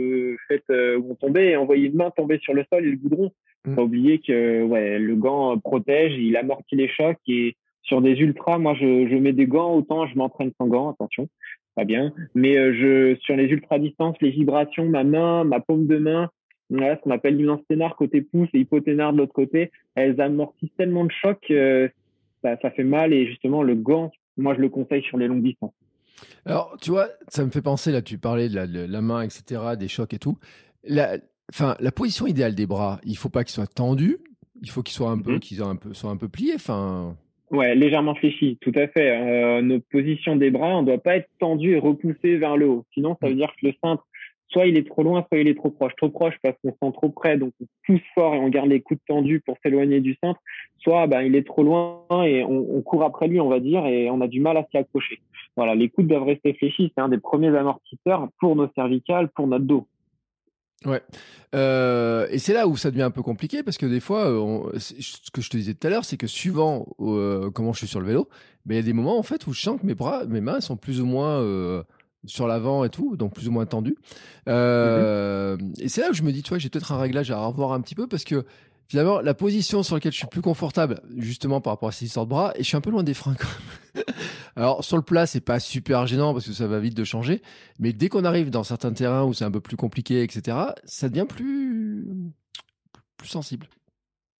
faite 0.47 0.65
où 0.69 1.11
on 1.11 1.15
tombait 1.15 1.53
et 1.53 1.57
on 1.57 1.65
voyait 1.65 1.87
une 1.87 1.97
main 1.97 2.11
tomber 2.11 2.39
sur 2.43 2.53
le 2.53 2.65
sol 2.71 2.85
et 2.85 2.91
le 2.91 2.97
goudron. 2.99 3.33
Faut 3.65 3.75
pas 3.75 3.83
oublier 3.83 4.19
que 4.19 4.63
ouais, 4.63 4.99
le 4.99 5.17
gant 5.17 5.59
protège, 5.59 6.13
il 6.19 6.37
amortit 6.37 6.77
les 6.77 6.89
chocs 6.89 7.17
et 7.27 7.57
sur 7.83 8.03
des 8.03 8.13
ultras, 8.13 8.59
moi 8.59 8.75
je, 8.75 9.09
je 9.09 9.17
mets 9.17 9.33
des 9.33 9.47
gants 9.47 9.75
autant 9.75 10.07
je 10.07 10.19
m'entraîne 10.19 10.53
sans 10.59 10.67
gants, 10.67 10.91
attention, 10.91 11.29
pas 11.75 11.85
bien. 11.87 12.13
Mais 12.35 12.55
je 12.75 13.17
sur 13.23 13.37
les 13.37 13.47
ultra 13.47 13.79
distances, 13.79 14.17
les 14.21 14.31
vibrations, 14.31 14.85
ma 14.85 15.03
main, 15.03 15.45
ma 15.45 15.61
paume 15.61 15.87
de 15.87 15.97
main, 15.97 16.29
ouais, 16.71 16.97
ce 16.97 17.01
qu'on 17.03 17.11
appelle 17.11 17.37
l'immense 17.37 17.61
côté 17.97 18.23
pouce 18.23 18.49
et 18.55 18.61
hypoténard 18.61 19.13
de 19.13 19.19
l'autre 19.19 19.33
côté, 19.33 19.71
elles 19.95 20.21
amortissent 20.21 20.75
tellement 20.77 21.05
de 21.05 21.13
chocs, 21.13 21.53
ça, 22.43 22.57
ça 22.61 22.71
fait 22.71 22.85
mal 22.85 23.13
et 23.13 23.27
justement 23.27 23.63
le 23.63 23.75
gant, 23.75 24.11
moi 24.37 24.55
je 24.55 24.61
le 24.61 24.69
conseille 24.69 25.03
sur 25.03 25.19
les 25.19 25.27
longues 25.27 25.43
distances. 25.43 25.75
Alors, 26.47 26.77
tu 26.81 26.91
vois, 26.91 27.09
ça 27.29 27.45
me 27.45 27.51
fait 27.51 27.63
penser, 27.63 27.93
là, 27.93 28.03
tu 28.03 28.19
parlais 28.19 28.49
de 28.49 28.87
la, 28.91 29.01
main, 29.01 29.23
etc., 29.23 29.61
des 29.79 29.89
chocs 29.89 30.15
et 30.15 30.19
tout. 30.19 30.39
La, 30.85 31.19
enfin, 31.53 31.77
la 31.81 31.93
position 31.93 32.27
idéale 32.27 32.55
des 32.55 32.67
bras, 32.67 33.01
il 33.05 33.17
faut 33.17 33.29
pas 33.29 33.45
qu'ils 33.45 33.55
soient 33.55 33.67
tendus, 33.67 34.19
il 34.63 34.71
faut 34.71 34.83
qu'ils 34.83 34.95
soient 34.95 35.11
un 35.11 35.19
peu, 35.19 35.37
mm-hmm. 35.37 35.41
qu'ils 35.41 35.63
un 35.63 35.77
peu, 35.77 35.95
soient 35.95 36.11
un 36.11 36.17
peu 36.17 36.29
pliés, 36.29 36.55
enfin. 36.55 37.17
Ouais, 37.51 37.75
légèrement 37.75 38.15
fléchis, 38.15 38.59
tout 38.61 38.73
à 38.75 38.89
fait. 38.89 39.11
Euh, 39.11 39.63
notre 39.63 39.87
position 39.89 40.37
des 40.37 40.51
bras, 40.51 40.77
on 40.77 40.83
doit 40.83 40.99
pas 40.99 41.17
être 41.17 41.31
tendu 41.39 41.73
et 41.73 41.79
repoussé 41.79 42.37
vers 42.37 42.57
le 42.57 42.69
haut. 42.69 42.85
Sinon, 42.93 43.17
ça 43.21 43.29
veut 43.29 43.35
mm. 43.35 43.39
dire 43.39 43.53
que 43.61 43.67
le 43.67 43.73
cintre 43.83 44.07
soit 44.51 44.67
il 44.67 44.77
est 44.77 44.87
trop 44.87 45.03
loin, 45.03 45.25
soit 45.29 45.39
il 45.39 45.49
est 45.49 45.55
trop 45.55 45.71
proche. 45.71 45.93
Trop 45.97 46.09
proche 46.09 46.35
parce 46.43 46.57
qu'on 46.63 46.71
sent 46.71 46.93
trop 46.95 47.11
près, 47.11 47.37
donc 47.37 47.53
on 47.61 47.67
pousse 47.87 48.05
fort 48.15 48.35
et 48.35 48.39
on 48.39 48.49
garde 48.49 48.69
les 48.69 48.81
coudes 48.81 48.99
tendus 49.07 49.41
pour 49.41 49.57
s'éloigner 49.63 50.01
du 50.01 50.17
centre. 50.23 50.41
Soit 50.79 51.07
ben, 51.07 51.23
il 51.23 51.37
est 51.37 51.47
trop 51.47 51.63
loin 51.63 52.05
et 52.25 52.45
on, 52.45 52.81
court 52.83 53.05
après 53.05 53.29
lui, 53.29 53.41
on 53.41 53.49
va 53.49 53.61
dire, 53.61 53.87
et 53.87 54.11
on 54.11 54.21
a 54.21 54.29
du 54.29 54.41
mal 54.41 54.57
à 54.57 54.67
s'y 54.71 54.77
accrocher. 54.77 55.21
Voilà, 55.57 55.75
les 55.75 55.89
coudes 55.89 56.07
doivent 56.07 56.25
rester 56.25 56.55
fléchis. 56.55 56.93
C'est 56.97 57.03
un 57.03 57.09
des 57.09 57.19
premiers 57.19 57.55
amortisseurs 57.57 58.29
pour 58.41 58.57
nos 58.57 58.69
cervicales, 58.75 59.29
pour 59.29 59.47
notre 59.47 59.65
dos. 59.65 59.87
Ouais. 60.87 61.03
Euh, 61.57 62.29
et 62.31 62.39
c'est 62.39 62.53
là 62.53 62.69
où 62.69 62.77
ça 62.77 62.91
devient 62.91 63.03
un 63.03 63.11
peu 63.11 63.23
compliqué 63.23 63.65
parce 63.65 63.79
que 63.79 63.87
des 63.87 63.99
fois, 64.01 64.31
euh, 64.31 64.79
ce 64.79 65.31
que 65.33 65.41
je 65.41 65.51
te 65.51 65.57
disais 65.57 65.75
tout 65.75 65.87
à 65.87 65.91
l'heure, 65.91 66.05
c'est 66.05 66.17
que 66.17 66.29
suivant 66.29 66.87
euh, 67.01 67.51
comment 67.51 67.73
je 67.73 67.79
suis 67.79 67.89
sur 67.89 68.01
le 68.01 68.07
vélo, 68.07 68.29
ben, 68.65 68.75
il 68.75 68.77
y 68.77 68.81
a 68.81 68.85
des 68.85 68.93
moments 68.93 69.19
en 69.19 69.25
fait 69.25 69.47
où 69.49 69.53
je 69.53 69.61
sens 69.61 69.81
que 69.81 69.87
mes 69.87 69.95
bras, 69.95 70.25
mes 70.27 70.41
mains 70.41 70.61
sont 70.61 70.77
plus 70.77 71.01
ou 71.01 71.07
moins 71.07 71.43
sur 72.27 72.47
l'avant 72.47 72.85
et 72.85 72.91
tout, 72.91 73.17
donc 73.17 73.35
plus 73.35 73.49
ou 73.49 73.53
moins 73.53 73.67
tendu. 73.67 73.97
Euh, 74.49 75.57
Et 75.81 75.89
c'est 75.89 76.01
là 76.01 76.11
où 76.11 76.15
je 76.15 76.23
me 76.23 76.33
dis, 76.33 76.43
tu 76.43 76.51
vois, 76.51 76.59
j'ai 76.59 76.69
peut-être 76.69 76.93
un 76.93 76.99
réglage 76.99 77.31
à 77.31 77.39
revoir 77.45 77.73
un 77.73 77.81
petit 77.81 77.95
peu 77.95 78.07
parce 78.07 78.25
que 78.25 78.45
finalement, 78.89 79.21
la 79.21 79.35
position 79.35 79.83
sur 79.83 79.95
laquelle 79.95 80.13
je 80.13 80.19
suis 80.19 80.27
plus 80.27 80.41
confortable, 80.41 81.01
justement 81.17 81.61
par 81.61 81.75
rapport 81.75 81.91
à 81.91 81.93
ces 81.93 82.07
histoires 82.07 82.27
de 82.27 82.31
bras, 82.31 82.53
et 82.57 82.63
je 82.63 82.69
suis 82.69 82.77
un 82.77 82.81
peu 82.81 82.91
loin 82.91 83.03
des 83.03 83.15
freins 83.15 83.35
quand 83.35 83.47
même. 83.97 84.05
Alors 84.57 84.83
sur 84.83 84.97
le 84.97 85.03
plat, 85.03 85.27
c'est 85.27 85.45
pas 85.45 85.61
super 85.61 86.07
gênant 86.07 86.33
parce 86.33 86.47
que 86.47 86.53
ça 86.53 86.67
va 86.67 86.81
vite 86.81 86.97
de 86.97 87.05
changer, 87.05 87.43
mais 87.79 87.93
dès 87.93 88.09
qu'on 88.09 88.25
arrive 88.25 88.51
dans 88.51 88.65
certains 88.65 88.93
terrains 88.93 89.25
où 89.25 89.33
c'est 89.33 89.45
un 89.45 89.51
peu 89.51 89.61
plus 89.61 89.77
compliqué, 89.77 90.23
etc., 90.23 90.57
ça 90.85 91.09
devient 91.09 91.27
plus 91.29 92.09
plus 93.17 93.29
sensible. 93.29 93.67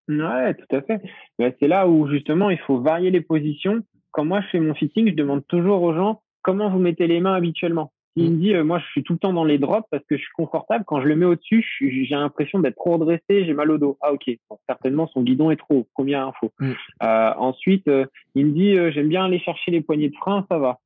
Ouais, 0.09 0.55
tout 0.55 0.77
à 0.77 0.83
fait. 0.83 1.03
C'est 1.39 1.69
là 1.69 1.87
où 1.87 2.09
justement 2.09 2.51
il 2.51 2.59
faut 2.67 2.81
varier 2.81 3.11
les 3.11 3.21
positions. 3.21 3.81
Quand 4.13 4.25
moi 4.25 4.41
je 4.41 4.49
fais 4.49 4.61
mon 4.61 4.75
fitting, 4.75 5.11
je 5.11 5.15
demande 5.15 5.47
toujours 5.47 5.83
aux 5.83 5.95
gens 5.95 6.23
comment 6.49 6.71
vous 6.71 6.79
mettez 6.79 7.07
les 7.07 7.21
mains 7.21 7.35
habituellement 7.35 7.93
il 8.19 8.33
me 8.33 8.37
dit, 8.39 8.55
euh, 8.55 8.65
moi, 8.65 8.79
je 8.79 8.87
suis 8.87 9.03
tout 9.03 9.13
le 9.13 9.19
temps 9.19 9.33
dans 9.33 9.45
les 9.45 9.59
drops 9.59 9.87
parce 9.91 10.05
que 10.05 10.17
je 10.17 10.23
suis 10.23 10.33
confortable. 10.35 10.85
Quand 10.87 11.01
je 11.01 11.07
le 11.07 11.15
mets 11.15 11.27
au-dessus, 11.27 11.65
j'ai 11.81 12.15
l'impression 12.15 12.59
d'être 12.59 12.77
trop 12.77 12.95
redressé, 12.95 13.45
j'ai 13.45 13.55
mal 13.55 13.71
au 13.71 13.79
dos. 13.79 13.97
Ah, 14.01 14.13
ok. 14.13 14.31
certainement, 14.67 15.09
son 15.09 15.23
guidon 15.23 15.51
est 15.51 15.57
trop 15.57 15.77
haut. 15.77 15.87
Première 15.95 16.27
info. 16.27 16.53
Mm. 16.59 16.73
Euh, 17.03 17.33
ensuite, 17.37 17.87
euh, 17.89 18.07
il 18.35 18.47
me 18.47 18.53
dit, 18.53 18.93
j'aime 18.93 19.09
bien 19.09 19.25
aller 19.25 19.39
chercher 19.39 19.71
les 19.71 19.81
poignées 19.81 20.09
de 20.09 20.17
frein, 20.17 20.45
ça 20.51 20.59
va. 20.59 20.79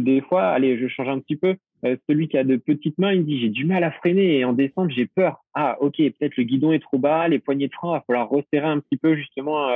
des 0.00 0.20
fois, 0.20 0.48
allez, 0.48 0.78
je 0.78 0.88
change 0.88 1.08
un 1.08 1.20
petit 1.20 1.36
peu. 1.36 1.56
celui 2.08 2.28
qui 2.28 2.36
a 2.36 2.44
de 2.44 2.56
petites 2.56 2.98
mains, 2.98 3.12
il 3.12 3.20
me 3.20 3.24
dit, 3.24 3.40
j'ai 3.40 3.48
du 3.50 3.64
mal 3.64 3.84
à 3.84 3.92
freiner 3.92 4.38
et 4.38 4.44
en 4.44 4.52
descente, 4.52 4.90
j'ai 4.90 5.06
peur. 5.06 5.44
Ah, 5.54 5.76
ok, 5.80 5.96
peut-être 5.96 6.36
le 6.36 6.44
guidon 6.44 6.72
est 6.72 6.80
trop 6.80 6.98
bas, 6.98 7.28
les 7.28 7.38
poignées 7.38 7.68
de 7.68 7.74
frein, 7.74 7.90
il 7.90 7.98
va 7.98 8.04
falloir 8.06 8.28
resserrer 8.28 8.66
un 8.66 8.80
petit 8.80 8.96
peu 8.96 9.14
justement 9.14 9.68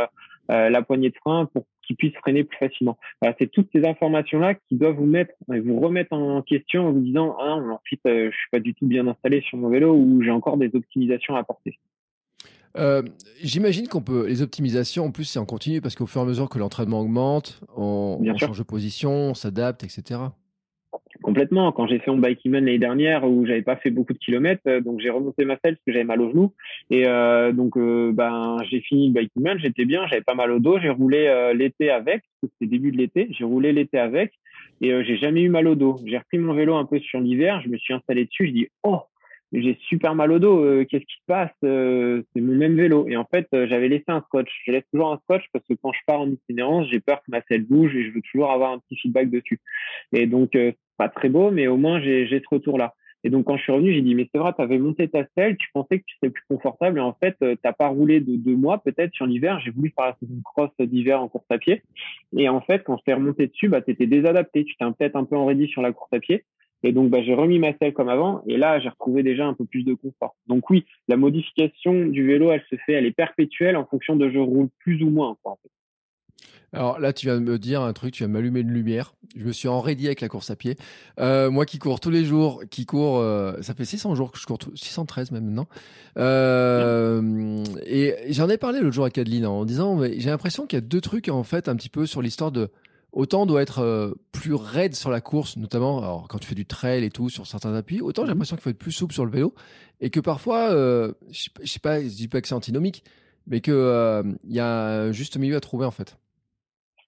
la 0.49 0.82
poignée 0.82 1.11
de 1.11 1.16
frein 1.16 1.47
pour 1.47 1.64
qui 1.87 1.95
puisse 1.95 2.14
freiner 2.14 2.45
plus 2.45 2.59
facilement. 2.59 2.99
c'est 3.39 3.51
toutes 3.51 3.68
ces 3.72 3.85
informations-là 3.87 4.55
qui 4.55 4.76
doivent 4.76 4.97
vous 4.97 5.07
mettre, 5.07 5.35
vous 5.49 5.80
remettre 5.80 6.12
en 6.12 6.43
question 6.43 6.89
en 6.89 6.93
vous 6.93 7.01
disant, 7.01 7.37
ah, 7.41 7.55
en 7.57 7.80
fait, 7.89 8.01
je 8.05 8.30
suis 8.30 8.51
pas 8.51 8.61
du 8.61 8.74
tout 8.74 8.87
bien 8.87 9.07
installé 9.07 9.41
sur 9.43 9.59
mon 9.59 9.68
vélo 9.68 9.95
ou 9.95 10.22
j'ai 10.22 10.30
encore 10.30 10.57
des 10.57 10.70
optimisations 10.74 11.37
à 11.37 11.41
apporter. 11.41 11.78
Euh, 12.76 13.03
j'imagine 13.41 13.87
qu'on 13.87 14.03
peut 14.03 14.26
les 14.26 14.43
optimisations 14.43 15.05
en 15.05 15.12
plus 15.12 15.24
c'est 15.24 15.39
en 15.39 15.45
continu 15.45 15.80
parce 15.80 15.95
qu'au 15.95 16.07
fur 16.07 16.22
et 16.22 16.24
à 16.24 16.26
mesure 16.26 16.49
que 16.49 16.59
l'entraînement 16.59 17.01
augmente, 17.01 17.61
on, 17.76 18.18
on 18.20 18.37
change 18.37 18.59
de 18.59 18.64
position, 18.64 19.12
on 19.12 19.35
s'adapte, 19.35 19.85
etc. 19.85 20.20
Complètement. 21.23 21.71
Quand 21.73 21.87
j'ai 21.87 21.99
fait 22.01 22.11
mon 22.11 22.19
Bikeman 22.19 22.65
l'année 22.65 22.79
dernière 22.79 23.25
où 23.25 23.47
j'avais 23.47 23.62
pas 23.62 23.77
fait 23.77 23.91
beaucoup 23.91 24.12
de 24.12 24.19
kilomètres, 24.19 24.62
euh, 24.67 24.81
donc 24.81 25.01
j'ai 25.01 25.11
remonté 25.11 25.45
ma 25.45 25.57
selle 25.65 25.77
parce 25.77 25.85
que 25.87 25.93
j'avais 25.93 26.05
mal 26.05 26.21
au 26.21 26.31
genou. 26.31 26.53
Et 26.91 27.07
euh, 27.07 27.53
donc 27.53 27.77
euh, 27.77 28.12
ben 28.12 28.59
j'ai 28.69 28.81
fini 28.81 29.09
le 29.09 29.15
Bikeman, 29.15 29.59
j'étais 29.59 29.85
bien, 29.85 30.07
j'avais 30.09 30.23
pas 30.23 30.35
mal 30.35 30.51
au 30.51 30.59
dos. 30.59 30.79
J'ai 30.81 30.91
roulé 30.91 31.53
l'été 31.55 31.91
avec, 31.91 32.23
c'était 32.43 32.67
début 32.67 32.91
de 32.91 32.97
l'été. 32.97 33.29
J'ai 33.31 33.45
roulé 33.45 33.73
l'été 33.73 33.99
avec 33.99 34.33
et 34.81 35.05
j'ai 35.05 35.17
jamais 35.17 35.43
eu 35.43 35.49
mal 35.49 35.69
au 35.69 35.77
dos. 35.77 35.97
J'ai 36.05 36.19
repris 36.19 36.39
mon 36.39 36.53
vélo 36.53 36.75
un 36.75 36.85
peu 36.85 36.99
sur 36.99 37.21
l'hiver, 37.21 37.61
je 37.65 37.69
me 37.69 37.77
suis 37.77 37.95
installé 37.95 38.25
dessus, 38.25 38.49
je 38.49 38.53
dis 38.53 38.69
oh 38.83 39.03
j'ai 39.53 39.79
super 39.89 40.17
mal 40.17 40.33
au 40.33 40.41
dos, 40.41 40.85
qu'est-ce 40.87 41.05
qui 41.05 41.15
se 41.15 41.27
passe 41.29 41.53
C'est 41.61 42.41
mon 42.41 42.57
même 42.57 42.75
vélo. 42.75 43.07
Et 43.07 43.17
en 43.17 43.25
fait, 43.25 43.47
j'avais 43.53 43.87
laissé 43.87 44.07
un 44.09 44.21
scotch. 44.23 44.51
Je 44.67 44.73
laisse 44.73 44.83
toujours 44.91 45.12
un 45.12 45.19
scotch 45.19 45.45
parce 45.53 45.65
que 45.65 45.75
quand 45.81 45.93
je 45.93 46.01
pars 46.09 46.23
en 46.23 46.29
itinérance, 46.29 46.89
j'ai 46.91 46.99
peur 46.99 47.19
que 47.19 47.31
ma 47.31 47.41
selle 47.49 47.65
bouge 47.65 47.95
et 47.95 48.03
je 48.03 48.11
veux 48.11 48.21
toujours 48.21 48.51
avoir 48.51 48.73
un 48.73 48.81
petit 48.81 48.97
feedback 48.97 49.31
dessus. 49.31 49.61
Et 50.12 50.27
donc, 50.27 50.57
pas 50.97 51.09
très 51.09 51.28
beau, 51.28 51.51
mais 51.51 51.66
au 51.66 51.76
moins 51.76 52.01
j'ai 52.01 52.28
ce 52.28 52.55
retour-là. 52.55 52.95
Et 53.26 53.30
donc 53.30 53.47
quand 53.47 53.57
je 53.57 53.62
suis 53.62 53.72
revenu, 53.72 53.92
j'ai 53.95 54.03
dit 54.03 54.14
mais 54.14 54.28
c'est 54.32 54.38
vrai, 54.38 54.53
tu 54.55 54.61
avais 54.61 54.78
monté 54.78 55.09
ta 55.09 55.24
selle, 55.36 55.57
tu 55.57 55.68
pensais 55.72 55.99
que 55.99 56.05
tu 56.07 56.16
serais 56.16 56.30
plus 56.30 56.45
confortable 56.49 56.99
et 56.99 57.03
en 57.03 57.14
fait 57.14 57.36
euh, 57.42 57.57
t'as 57.62 57.72
pas 57.72 57.88
roulé 57.88 58.20
de 58.20 58.36
deux 58.36 58.55
mois 58.55 58.78
peut-être 58.78 59.14
sur 59.14 59.26
l'hiver. 59.26 59.61
J'ai 59.64 59.70
voulu 59.70 59.92
faire 59.97 60.14
une 60.22 60.42
cross 60.42 60.70
d'hiver 60.78 61.22
en 61.22 61.28
course 61.28 61.47
à 61.51 61.59
pied 61.59 61.82
et 62.36 62.49
en 62.49 62.61
fait 62.61 62.84
quand 62.84 62.99
je 62.99 63.05
t'ai 63.05 63.14
remonté 63.14 63.47
dessus, 63.47 63.68
bah 63.68 63.80
t'étais 63.80 64.07
désadapté, 64.07 64.64
tu 64.64 64.76
t'es 64.76 64.84
peut-être 64.84 65.16
un 65.16 65.24
peu 65.24 65.36
enraidi 65.36 65.68
sur 65.68 65.80
la 65.80 65.92
course 65.92 66.12
à 66.12 66.20
pied. 66.20 66.45
Et 66.84 66.92
donc, 66.92 67.09
bah, 67.09 67.22
j'ai 67.22 67.32
remis 67.32 67.59
ma 67.59 67.72
selle 67.78 67.95
comme 67.95 68.11
avant, 68.11 68.42
et 68.47 68.59
là, 68.59 68.78
j'ai 68.78 68.90
retrouvé 68.90 69.22
déjà 69.22 69.47
un 69.47 69.55
peu 69.55 69.64
plus 69.64 69.84
de 69.84 69.95
confort. 69.95 70.36
Donc 70.47 70.68
oui, 70.68 70.84
la 71.09 71.16
modification 71.16 72.05
du 72.05 72.26
vélo, 72.26 72.53
elle 72.53 72.62
se 72.68 72.76
fait, 72.84 72.92
elle 72.92 73.07
est 73.07 73.16
perpétuelle 73.16 73.76
en 73.76 73.86
fonction 73.86 74.16
de 74.16 74.28
je 74.28 74.38
roule 74.38 74.68
plus 74.80 75.03
ou 75.03 75.09
moins. 75.09 75.34
Quoi. 75.42 75.57
Alors 76.75 76.99
là, 76.99 77.12
tu 77.12 77.27
viens 77.27 77.37
de 77.37 77.45
me 77.45 77.59
dire 77.59 77.83
un 77.83 77.93
truc, 77.93 78.12
tu 78.12 78.18
viens 78.18 78.29
de 78.29 78.33
m'allumer 78.33 78.61
une 78.61 78.72
lumière. 78.72 79.14
Je 79.37 79.45
me 79.45 79.53
suis 79.53 79.68
enraidi 79.68 80.07
avec 80.07 80.20
la 80.20 80.29
course 80.29 80.51
à 80.51 80.57
pied. 80.57 80.77
Euh, 81.20 81.51
moi 81.51 81.66
qui 81.66 81.79
cours 81.79 82.01
tous 82.01 82.11
les 82.11 82.25
jours, 82.25 82.62
qui 82.68 82.85
cours, 82.85 83.18
euh, 83.18 83.55
ça 83.62 83.75
fait 83.75 83.85
600 83.85 84.14
jours 84.16 84.33
que 84.33 84.39
je 84.39 84.47
cours, 84.47 84.59
613 84.75 85.31
même 85.31 85.45
maintenant. 85.45 85.68
Euh, 86.18 87.62
et 87.87 88.14
j'en 88.31 88.49
ai 88.49 88.59
parlé 88.59 88.81
l'autre 88.81 88.95
jour 88.95 89.05
à 89.05 89.11
Cadeline 89.11 89.47
en 89.47 89.64
disant, 89.64 90.03
j'ai 90.03 90.31
l'impression 90.31 90.66
qu'il 90.66 90.77
y 90.77 90.83
a 90.83 90.85
deux 90.85 91.01
trucs 91.01 91.29
en 91.29 91.45
fait 91.45 91.68
un 91.68 91.77
petit 91.77 91.89
peu 91.89 92.07
sur 92.07 92.22
l'histoire 92.22 92.51
de 92.51 92.70
autant 93.12 93.47
doit 93.47 93.62
être 93.62 94.16
plus 94.33 94.55
raide 94.55 94.97
sur 94.97 95.11
la 95.11 95.20
course, 95.20 95.57
notamment 95.57 95.99
alors, 95.99 96.26
quand 96.26 96.38
tu 96.38 96.49
fais 96.49 96.57
du 96.57 96.67
trail 96.67 97.05
et 97.05 97.11
tout 97.11 97.29
sur 97.29 97.46
certains 97.46 97.72
appuis, 97.75 98.01
autant 98.01 98.22
j'ai 98.22 98.26
mmh 98.26 98.30
l'impression 98.30 98.57
qu'il 98.57 98.63
faut 98.64 98.71
être 98.71 98.79
plus 98.79 98.91
souple 98.91 99.14
sur 99.14 99.25
le 99.25 99.30
vélo 99.30 99.55
et 100.01 100.11
que 100.11 100.18
parfois, 100.18 100.71
je 100.71 101.49
sais 101.64 101.79
pas, 101.79 102.03
je 102.03 102.09
dis 102.09 102.26
pas 102.26 102.41
que 102.41 102.49
c'est 102.49 102.55
antinomique, 102.55 103.05
mais 103.46 103.61
que 103.61 104.25
il 104.42 104.53
y 104.53 104.59
a 104.59 105.03
un 105.03 105.13
juste 105.13 105.37
milieu 105.37 105.55
à 105.55 105.61
trouver 105.61 105.87
en 105.87 105.92
fait 105.92 106.17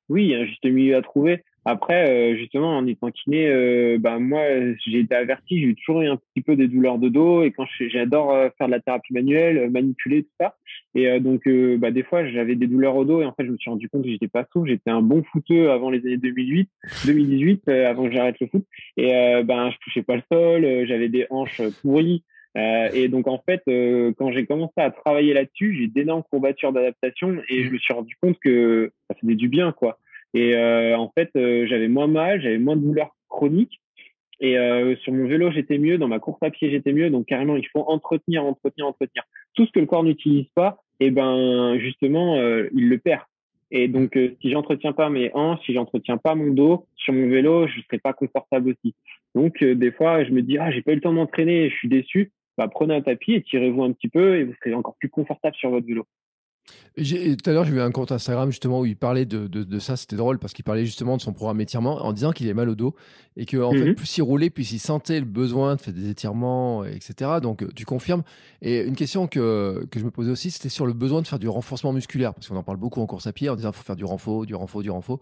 oui, 0.08 0.24
il 0.24 0.30
y 0.30 0.34
a 0.34 0.40
un 0.40 0.44
juste 0.44 0.64
milieu 0.64 0.96
à 0.96 1.02
trouver. 1.02 1.42
Après, 1.68 2.08
euh, 2.08 2.36
justement, 2.36 2.78
en 2.78 2.86
étant 2.86 3.10
kiné, 3.10 3.48
euh, 3.48 3.98
bah, 3.98 4.20
moi, 4.20 4.40
j'ai 4.86 5.00
été 5.00 5.16
averti, 5.16 5.60
j'ai 5.60 5.74
toujours 5.74 6.00
eu 6.00 6.06
un 6.06 6.16
petit 6.16 6.40
peu 6.40 6.54
des 6.54 6.68
douleurs 6.68 6.98
de 6.98 7.08
dos 7.08 7.42
et 7.42 7.50
quand 7.50 7.66
j'adore 7.88 8.32
euh, 8.32 8.50
faire 8.56 8.68
de 8.68 8.72
la 8.72 8.78
thérapie 8.78 9.12
manuelle, 9.12 9.68
manipuler 9.68 10.22
tout 10.22 10.30
ça. 10.40 10.54
Et 10.94 11.18
donc, 11.18 11.42
bah, 11.78 11.90
des 11.90 12.04
fois, 12.04 12.24
j'avais 12.24 12.54
des 12.54 12.68
douleurs 12.68 12.94
au 12.94 13.04
dos 13.04 13.20
et 13.20 13.26
en 13.26 13.32
fait, 13.32 13.44
je 13.44 13.50
me 13.50 13.56
suis 13.58 13.68
rendu 13.68 13.88
compte 13.88 14.04
que 14.04 14.08
j'étais 14.08 14.28
pas 14.28 14.46
souple. 14.52 14.68
J'étais 14.68 14.90
un 14.90 15.02
bon 15.02 15.24
footeux 15.24 15.70
avant 15.70 15.90
les 15.90 15.98
années 16.06 16.16
2008, 16.16 16.70
2018, 17.04 17.68
avant 17.68 18.08
que 18.08 18.14
j'arrête 18.14 18.38
le 18.40 18.46
foot. 18.46 18.64
Et 18.96 19.10
ben, 19.44 19.70
je 19.70 19.76
touchais 19.82 20.02
pas 20.02 20.16
le 20.16 20.22
sol, 20.32 20.86
j'avais 20.86 21.08
des 21.08 21.26
hanches 21.30 21.60
pourries. 21.82 22.22
Euh, 22.56 22.88
et 22.94 23.08
donc 23.08 23.28
en 23.28 23.38
fait, 23.38 23.62
euh, 23.68 24.12
quand 24.16 24.32
j'ai 24.32 24.46
commencé 24.46 24.72
à 24.78 24.90
travailler 24.90 25.34
là-dessus, 25.34 25.76
j'ai 25.76 25.88
d'énormes 25.88 26.22
courbatures 26.30 26.72
d'adaptation 26.72 27.36
et 27.48 27.64
je 27.64 27.70
me 27.70 27.78
suis 27.78 27.92
rendu 27.92 28.16
compte 28.22 28.38
que 28.38 28.92
ça 29.08 29.16
faisait 29.20 29.34
du 29.34 29.48
bien, 29.48 29.72
quoi. 29.72 29.98
Et 30.32 30.56
euh, 30.56 30.96
en 30.96 31.12
fait, 31.16 31.30
j'avais 31.34 31.88
moins 31.88 32.06
mal, 32.06 32.40
j'avais 32.40 32.58
moins 32.58 32.76
de 32.76 32.82
douleurs 32.82 33.14
chroniques. 33.28 33.80
Et 34.38 34.56
sur 35.02 35.14
mon 35.14 35.26
vélo, 35.26 35.50
j'étais 35.50 35.78
mieux. 35.78 35.96
Dans 35.96 36.08
ma 36.08 36.18
course 36.18 36.42
à 36.42 36.50
pied, 36.50 36.70
j'étais 36.70 36.92
mieux. 36.92 37.08
Donc 37.08 37.24
carrément, 37.24 37.56
il 37.56 37.66
faut 37.68 37.84
entretenir, 37.88 38.44
entretenir, 38.44 38.86
entretenir. 38.86 39.24
Tout 39.54 39.64
ce 39.64 39.72
que 39.72 39.80
le 39.80 39.86
corps 39.86 40.04
n'utilise 40.04 40.48
pas, 40.54 40.82
et 41.00 41.06
eh 41.06 41.10
ben 41.10 41.78
justement, 41.78 42.36
il 42.36 42.90
le 42.90 42.98
perd. 42.98 43.22
Et 43.70 43.88
donc, 43.88 44.18
si 44.42 44.50
j'entretiens 44.50 44.92
pas 44.92 45.08
mes 45.08 45.30
hanches, 45.32 45.64
si 45.64 45.72
j'entretiens 45.72 46.18
pas 46.18 46.34
mon 46.34 46.52
dos 46.52 46.86
sur 46.96 47.14
mon 47.14 47.30
vélo, 47.30 47.66
je 47.66 47.80
serai 47.80 47.98
pas 47.98 48.12
confortable 48.12 48.72
aussi. 48.72 48.94
Donc, 49.34 49.64
des 49.64 49.90
fois, 49.90 50.22
je 50.24 50.32
me 50.32 50.42
dis 50.42 50.58
ah 50.58 50.70
j'ai 50.70 50.82
pas 50.82 50.92
eu 50.92 50.96
le 50.96 51.00
temps 51.00 51.14
d'entraîner, 51.14 51.70
je 51.70 51.74
suis 51.76 51.88
déçu 51.88 52.30
bah, 52.56 52.68
prenez 52.68 52.94
un 52.94 53.02
tapis 53.02 53.34
et 53.34 53.42
tirez-vous 53.42 53.82
un 53.82 53.92
petit 53.92 54.08
peu 54.08 54.36
et 54.38 54.44
vous 54.44 54.54
serez 54.54 54.74
encore 54.74 54.96
plus 54.98 55.10
confortable 55.10 55.56
sur 55.56 55.70
votre 55.70 55.86
vélo. 55.86 56.06
Tout 56.96 57.50
à 57.50 57.52
l'heure, 57.52 57.64
j'ai 57.64 57.72
vu 57.72 57.80
un 57.80 57.90
compte 57.90 58.10
Instagram 58.10 58.50
justement 58.50 58.80
où 58.80 58.86
il 58.86 58.96
parlait 58.96 59.26
de, 59.26 59.46
de, 59.46 59.78
ça. 59.78 59.96
C'était 59.96 60.16
drôle 60.16 60.38
parce 60.38 60.52
qu'il 60.52 60.64
parlait 60.64 60.84
justement 60.84 61.16
de 61.16 61.22
son 61.22 61.32
programme 61.32 61.60
étirement 61.60 61.96
en 62.04 62.12
disant 62.12 62.32
qu'il 62.32 62.46
avait 62.46 62.54
mal 62.54 62.68
au 62.68 62.74
dos 62.74 62.94
et 63.36 63.44
que 63.44 63.58
en 63.58 63.70
fait, 63.70 63.84
mhm. 63.84 63.94
plus 63.94 64.16
il 64.16 64.22
roulait, 64.22 64.50
plus 64.50 64.72
il 64.72 64.78
sentait 64.78 65.20
le 65.20 65.26
besoin 65.26 65.76
de 65.76 65.80
faire 65.80 65.92
des 65.94 66.08
étirements, 66.08 66.84
etc. 66.84 67.32
Donc, 67.42 67.62
tu 67.74 67.84
confirmes. 67.84 68.22
Et 68.62 68.80
une 68.80 68.96
question 68.96 69.26
que, 69.26 69.86
que 69.90 70.00
je 70.00 70.04
me 70.04 70.10
posais 70.10 70.30
aussi, 70.30 70.50
c'était 70.50 70.70
sur 70.70 70.86
le 70.86 70.94
besoin 70.94 71.22
de 71.22 71.26
faire 71.26 71.38
du 71.38 71.48
renforcement 71.48 71.92
musculaire 71.92 72.34
parce 72.34 72.48
qu'on 72.48 72.56
en 72.56 72.62
parle 72.62 72.78
beaucoup 72.78 73.00
en 73.00 73.06
course 73.06 73.26
à 73.26 73.32
pied 73.32 73.48
en 73.48 73.56
disant 73.56 73.70
qu'il 73.70 73.78
faut 73.78 73.84
faire 73.84 73.96
du 73.96 74.04
renfort, 74.04 74.46
du 74.46 74.54
renfort, 74.54 74.82
du 74.82 74.90
renfort. 74.90 75.20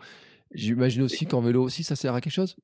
J'imagine 0.52 1.02
aussi 1.02 1.26
qu'en 1.26 1.40
vélo 1.40 1.62
aussi, 1.62 1.82
ça 1.82 1.96
sert 1.96 2.14
à 2.14 2.20
quelque 2.20 2.32
chose? 2.32 2.56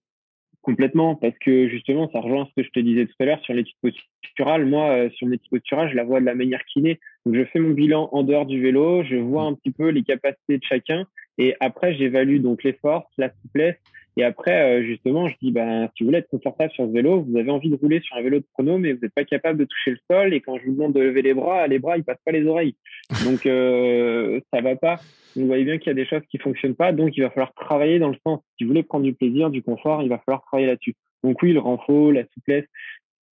Complètement, 0.63 1.15
parce 1.15 1.39
que 1.39 1.69
justement, 1.69 2.11
ça 2.13 2.21
rejoint 2.21 2.47
ce 2.47 2.61
que 2.61 2.67
je 2.67 2.71
te 2.71 2.81
disais 2.81 3.07
tout 3.07 3.15
à 3.21 3.25
l'heure 3.25 3.41
sur 3.41 3.55
l'éthique 3.55 3.79
posturale. 3.81 4.67
Moi, 4.67 4.91
euh, 4.91 5.11
sur 5.11 5.27
l'éthique 5.27 5.51
posturale, 5.51 5.91
je 5.91 5.97
la 5.97 6.05
vois 6.05 6.21
de 6.21 6.27
la 6.27 6.35
manière 6.35 6.63
kiné. 6.67 7.01
Donc, 7.25 7.35
je 7.35 7.45
fais 7.47 7.61
mon 7.61 7.71
bilan 7.71 8.11
en 8.13 8.23
dehors 8.23 8.45
du 8.45 8.61
vélo, 8.61 9.03
je 9.05 9.17
vois 9.17 9.45
un 9.45 9.55
petit 9.55 9.71
peu 9.71 9.89
les 9.89 10.03
capacités 10.03 10.59
de 10.59 10.65
chacun, 10.65 11.07
et 11.39 11.55
après, 11.61 11.95
j'évalue 11.95 12.41
donc 12.41 12.63
les 12.63 12.75
forces, 12.75 13.11
la 13.17 13.31
souplesse, 13.43 13.77
et 14.21 14.23
après, 14.23 14.81
euh, 14.81 14.85
justement, 14.85 15.29
je 15.29 15.35
dis, 15.41 15.51
ben, 15.51 15.89
si 15.97 16.03
vous 16.03 16.09
voulez 16.09 16.19
être 16.19 16.29
confortable 16.29 16.71
sur 16.73 16.85
ce 16.85 16.93
vélo, 16.93 17.23
vous 17.23 17.39
avez 17.39 17.51
envie 17.51 17.71
de 17.71 17.77
rouler 17.77 18.01
sur 18.01 18.17
un 18.17 18.21
vélo 18.21 18.41
de 18.41 18.45
chrono, 18.53 18.77
mais 18.77 18.93
vous 18.93 18.99
n'êtes 19.01 19.15
pas 19.15 19.25
capable 19.25 19.59
de 19.59 19.65
toucher 19.65 19.93
le 19.93 19.99
sol. 20.11 20.35
Et 20.35 20.43
quand 20.43 20.59
je 20.59 20.67
vous 20.67 20.73
demande 20.73 20.93
de 20.93 21.01
lever 21.01 21.23
les 21.23 21.33
bras, 21.33 21.67
les 21.67 21.79
bras, 21.79 21.97
ils 21.97 22.05
passent 22.05 22.21
pas 22.23 22.33
les 22.33 22.47
oreilles. 22.47 22.77
Donc, 23.25 23.47
euh, 23.47 24.39
ça 24.53 24.61
va 24.61 24.77
pas. 24.77 24.97
Vous 25.37 25.47
voyez 25.47 25.65
bien 25.65 25.79
qu'il 25.79 25.87
y 25.87 25.91
a 25.91 25.95
des 25.95 26.05
choses 26.05 26.21
qui 26.31 26.37
fonctionnent 26.37 26.75
pas. 26.75 26.93
Donc, 26.93 27.17
il 27.17 27.23
va 27.23 27.31
falloir 27.31 27.55
travailler 27.55 27.99
dans 27.99 28.11
le 28.11 28.17
sens, 28.27 28.41
si 28.59 28.65
vous 28.65 28.69
voulez 28.69 28.83
prendre 28.83 29.05
du 29.05 29.15
plaisir, 29.15 29.49
du 29.49 29.63
confort, 29.63 30.03
il 30.03 30.11
va 30.11 30.19
falloir 30.19 30.43
travailler 30.43 30.67
là-dessus. 30.69 30.97
Donc, 31.25 31.41
oui, 31.43 31.55
le 31.55 31.61
renfort, 31.61 32.13
la 32.13 32.25
souplesse, 32.35 32.67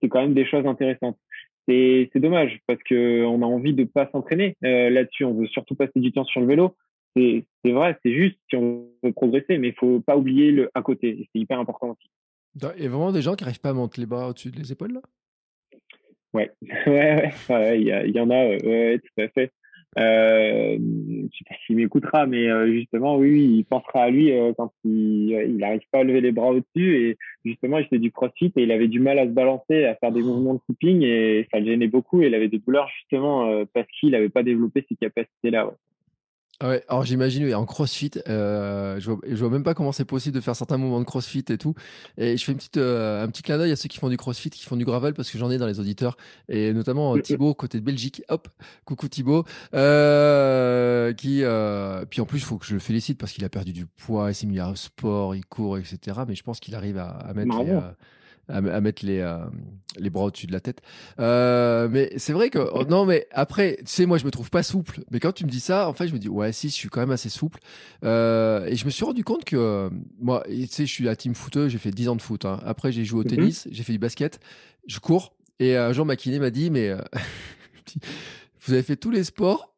c'est 0.02 0.10
quand 0.10 0.22
même 0.22 0.34
des 0.34 0.48
choses 0.48 0.66
intéressantes. 0.66 1.20
C'est 1.68 2.10
dommage 2.16 2.60
parce 2.66 2.82
que 2.82 3.24
on 3.24 3.44
a 3.44 3.46
envie 3.46 3.76
de 3.76 3.84
pas 3.84 4.10
s'entraîner 4.12 4.58
euh, 4.66 4.90
là-dessus. 4.90 5.26
On 5.26 5.36
veut 5.36 5.48
surtout 5.48 5.76
passer 5.76 6.00
du 6.00 6.12
temps 6.12 6.26
sur 6.26 6.42
le 6.42 6.48
vélo 6.48 6.76
c'est 7.16 7.72
vrai, 7.72 7.98
c'est 8.04 8.14
juste 8.14 8.38
si 8.50 8.56
on 8.56 8.88
veut 9.04 9.12
progresser, 9.12 9.58
mais 9.58 9.70
il 9.70 9.76
faut 9.76 10.00
pas 10.00 10.18
oublier 10.18 10.52
le 10.52 10.70
à 10.74 10.82
côté. 10.82 11.28
C'est 11.34 11.40
hyper 11.40 11.60
important 11.60 11.92
aussi. 11.92 12.10
Il 12.56 12.84
y 12.84 12.86
a 12.86 12.90
vraiment 12.90 13.12
des 13.12 13.22
gens 13.22 13.36
qui 13.36 13.44
n'arrivent 13.44 13.62
pas 13.62 13.70
à 13.70 13.74
monter 13.74 14.02
les 14.02 14.08
bras 14.08 14.30
au-dessus 14.30 14.52
des 14.52 14.72
épaules 14.72 14.94
là? 14.94 15.02
Ouais, 16.34 16.50
ouais, 16.88 17.30
ouais, 17.50 17.82
il 17.82 17.88
y, 17.88 18.12
y, 18.12 18.20
en 18.22 18.30
a, 18.30 18.46
ouais, 18.46 19.00
tout 19.00 19.22
à 19.22 19.28
fait. 19.28 19.52
Euh, 20.00 20.78
je 20.80 21.38
sais 21.38 21.44
pas 21.50 21.56
s'il 21.66 21.76
m'écoutera, 21.76 22.26
mais 22.26 22.50
euh, 22.50 22.72
justement, 22.72 23.18
oui, 23.18 23.58
il 23.58 23.66
pensera 23.66 24.04
à 24.04 24.10
lui 24.10 24.32
euh, 24.32 24.54
quand 24.58 24.72
il 24.86 25.58
n'arrive 25.58 25.82
pas 25.92 26.00
à 26.00 26.04
lever 26.04 26.22
les 26.22 26.32
bras 26.32 26.52
au-dessus. 26.52 26.96
Et 26.96 27.18
justement, 27.44 27.78
il 27.78 27.86
faisait 27.86 28.00
du 28.00 28.12
crossfit 28.12 28.54
et 28.56 28.64
il 28.64 28.72
avait 28.72 28.88
du 28.88 29.00
mal 29.00 29.20
à 29.20 29.26
se 29.26 29.32
balancer, 29.32 29.86
à 29.86 29.96
faire 29.96 30.12
des 30.12 30.22
mouvements 30.22 30.54
de 30.56 30.60
tipping 30.68 31.02
et 31.04 31.48
ça 31.52 31.60
le 31.60 31.66
gênait 31.66 31.88
beaucoup. 31.88 32.22
Et 32.22 32.28
il 32.28 32.36
avait 32.36 32.48
des 32.48 32.60
douleurs 32.60 32.88
justement 33.00 33.48
euh, 33.48 33.66
parce 33.74 33.88
qu'il 34.00 34.12
n'avait 34.12 34.30
pas 34.30 34.44
développé 34.44 34.86
ces 34.88 34.96
capacités-là. 34.96 35.68
Ouais. 35.68 35.74
Ouais, 36.62 36.84
alors 36.88 37.04
j'imagine, 37.04 37.54
en 37.56 37.66
crossfit, 37.66 38.12
euh, 38.28 39.00
je, 39.00 39.10
vois, 39.10 39.20
je 39.28 39.36
vois 39.36 39.50
même 39.50 39.64
pas 39.64 39.74
comment 39.74 39.92
c'est 39.92 40.06
possible 40.06 40.36
de 40.36 40.42
faire 40.42 40.56
certains 40.56 40.78
mouvements 40.78 41.00
de 41.00 41.06
crossfit 41.06 41.44
et 41.50 41.58
tout. 41.58 41.74
Et 42.18 42.38
je 42.38 42.44
fais 42.44 42.52
une 42.52 42.60
petite, 42.60 42.78
euh, 42.78 43.24
un 43.24 43.28
petit 43.30 43.42
clin 43.42 43.58
d'œil 43.58 43.72
à 43.72 43.76
ceux 43.76 43.90
qui 43.90 43.98
font 43.98 44.10
du 44.10 44.18
crossfit, 44.18 44.50
qui 44.52 44.64
font 44.66 44.76
du 44.76 44.86
gravel, 44.86 45.14
parce 45.14 45.32
que 45.32 45.38
j'en 45.38 45.50
ai 45.50 45.58
dans 45.58 45.66
les 45.66 45.80
auditeurs. 45.80 46.18
Et 46.50 46.74
notamment 46.74 47.16
euh, 47.16 47.22
Thibaut, 47.22 47.54
côté 47.56 47.80
de 47.80 47.84
Belgique. 47.84 48.22
Hop, 48.30 48.48
coucou 48.86 49.08
Thibaut. 49.08 49.44
Euh, 49.74 51.14
qui, 51.14 51.44
euh, 51.44 52.06
puis 52.06 52.22
en 52.22 52.26
plus, 52.26 52.40
il 52.40 52.46
faut 52.46 52.58
que 52.58 52.66
je 52.66 52.74
le 52.74 52.80
félicite 52.80 53.18
parce 53.18 53.32
qu'il 53.32 53.44
a 53.44 53.50
perdu 53.50 53.74
du 53.74 53.88
poids, 53.88 54.30
il 54.30 54.36
s'est 54.36 54.48
mis 54.48 54.62
au 54.62 54.76
sport, 54.76 55.36
il 55.36 55.46
court, 55.46 55.78
etc. 55.80 56.22
Mais 56.28 56.36
je 56.36 56.44
pense 56.44 56.60
qu'il 56.60 56.76
arrive 56.76 56.98
à, 56.98 57.10
à 57.10 57.34
mettre 57.34 57.56
à, 58.48 58.82
mettre 58.82 59.06
les, 59.06 59.20
euh, 59.20 59.38
les 59.98 60.10
bras 60.10 60.26
au-dessus 60.26 60.48
de 60.48 60.52
la 60.52 60.60
tête. 60.60 60.82
Euh, 61.20 61.88
mais 61.90 62.12
c'est 62.18 62.34
vrai 62.34 62.50
que 62.50 62.60
oh, 62.60 62.86
non, 62.86 63.06
mais 63.06 63.28
après, 63.32 63.78
tu 63.80 63.84
sais, 63.88 64.06
moi, 64.06 64.18
je 64.18 64.26
me 64.26 64.32
trouve 64.32 64.50
pas 64.50 64.64
souple. 64.64 65.04
Mais 65.12 65.20
quand 65.20 65.32
tu 65.32 65.46
me 65.46 65.50
dis 65.50 65.60
ça, 65.60 65.88
en 65.88 65.94
fait, 65.94 66.08
je 66.08 66.14
me 66.14 66.20
dis 66.20 66.30
ouais, 66.30 66.52
si, 66.52 66.70
je 66.70 66.74
suis 66.74 66.90
quand 66.90 67.00
même 67.00 67.12
assez 67.12 67.30
souple. 67.30 67.60
Euh, 68.04 68.66
et 68.66 68.76
je 68.76 68.86
me 68.86 68.90
suis 68.90 69.06
rendu 69.06 69.24
compte 69.24 69.46
que 69.46 69.90
moi, 70.20 70.44
tu 70.48 70.68
sais, 70.68 70.86
je 70.86 70.92
suis 70.92 71.08
à 71.08 71.16
team 71.16 71.36
footeux, 71.36 71.70
j'ai 71.70 71.78
fait 71.78 71.92
10 71.92 72.10
ans 72.10 72.16
de 72.16 72.22
foot. 72.22 72.46
Hein. 72.46 72.60
Après, 72.66 72.92
j'ai 72.92 73.06
joué 73.06 73.22
au 73.22 73.24
mhm. 73.24 73.30
tennis, 73.30 73.68
j'ai 73.72 73.84
fait 73.84 73.94
du 73.94 74.00
basket, 74.00 74.40
je 74.88 75.00
cours. 75.00 75.34
Et 75.60 75.78
un 75.78 75.94
jour, 75.94 76.06
ma 76.06 76.16
kiné 76.16 76.40
m'a 76.40 76.50
dit 76.50 76.72
mais 76.72 76.92
vous 78.66 78.74
avez 78.74 78.84
fait 78.84 78.96
tous 78.96 79.12
les 79.12 79.24
sports 79.24 79.76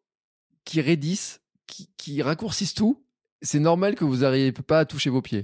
qui 0.66 0.82
raidissent, 0.82 1.42
qui, 1.68 1.90
qui 1.98 2.22
raccourcissent 2.22 2.74
tout. 2.74 3.04
C'est 3.42 3.60
normal 3.60 3.96
que 3.96 4.06
vous 4.06 4.18
n'arriviez 4.18 4.54
pas 4.54 4.80
à 4.80 4.86
toucher 4.86 5.10
vos 5.10 5.22
pieds. 5.22 5.44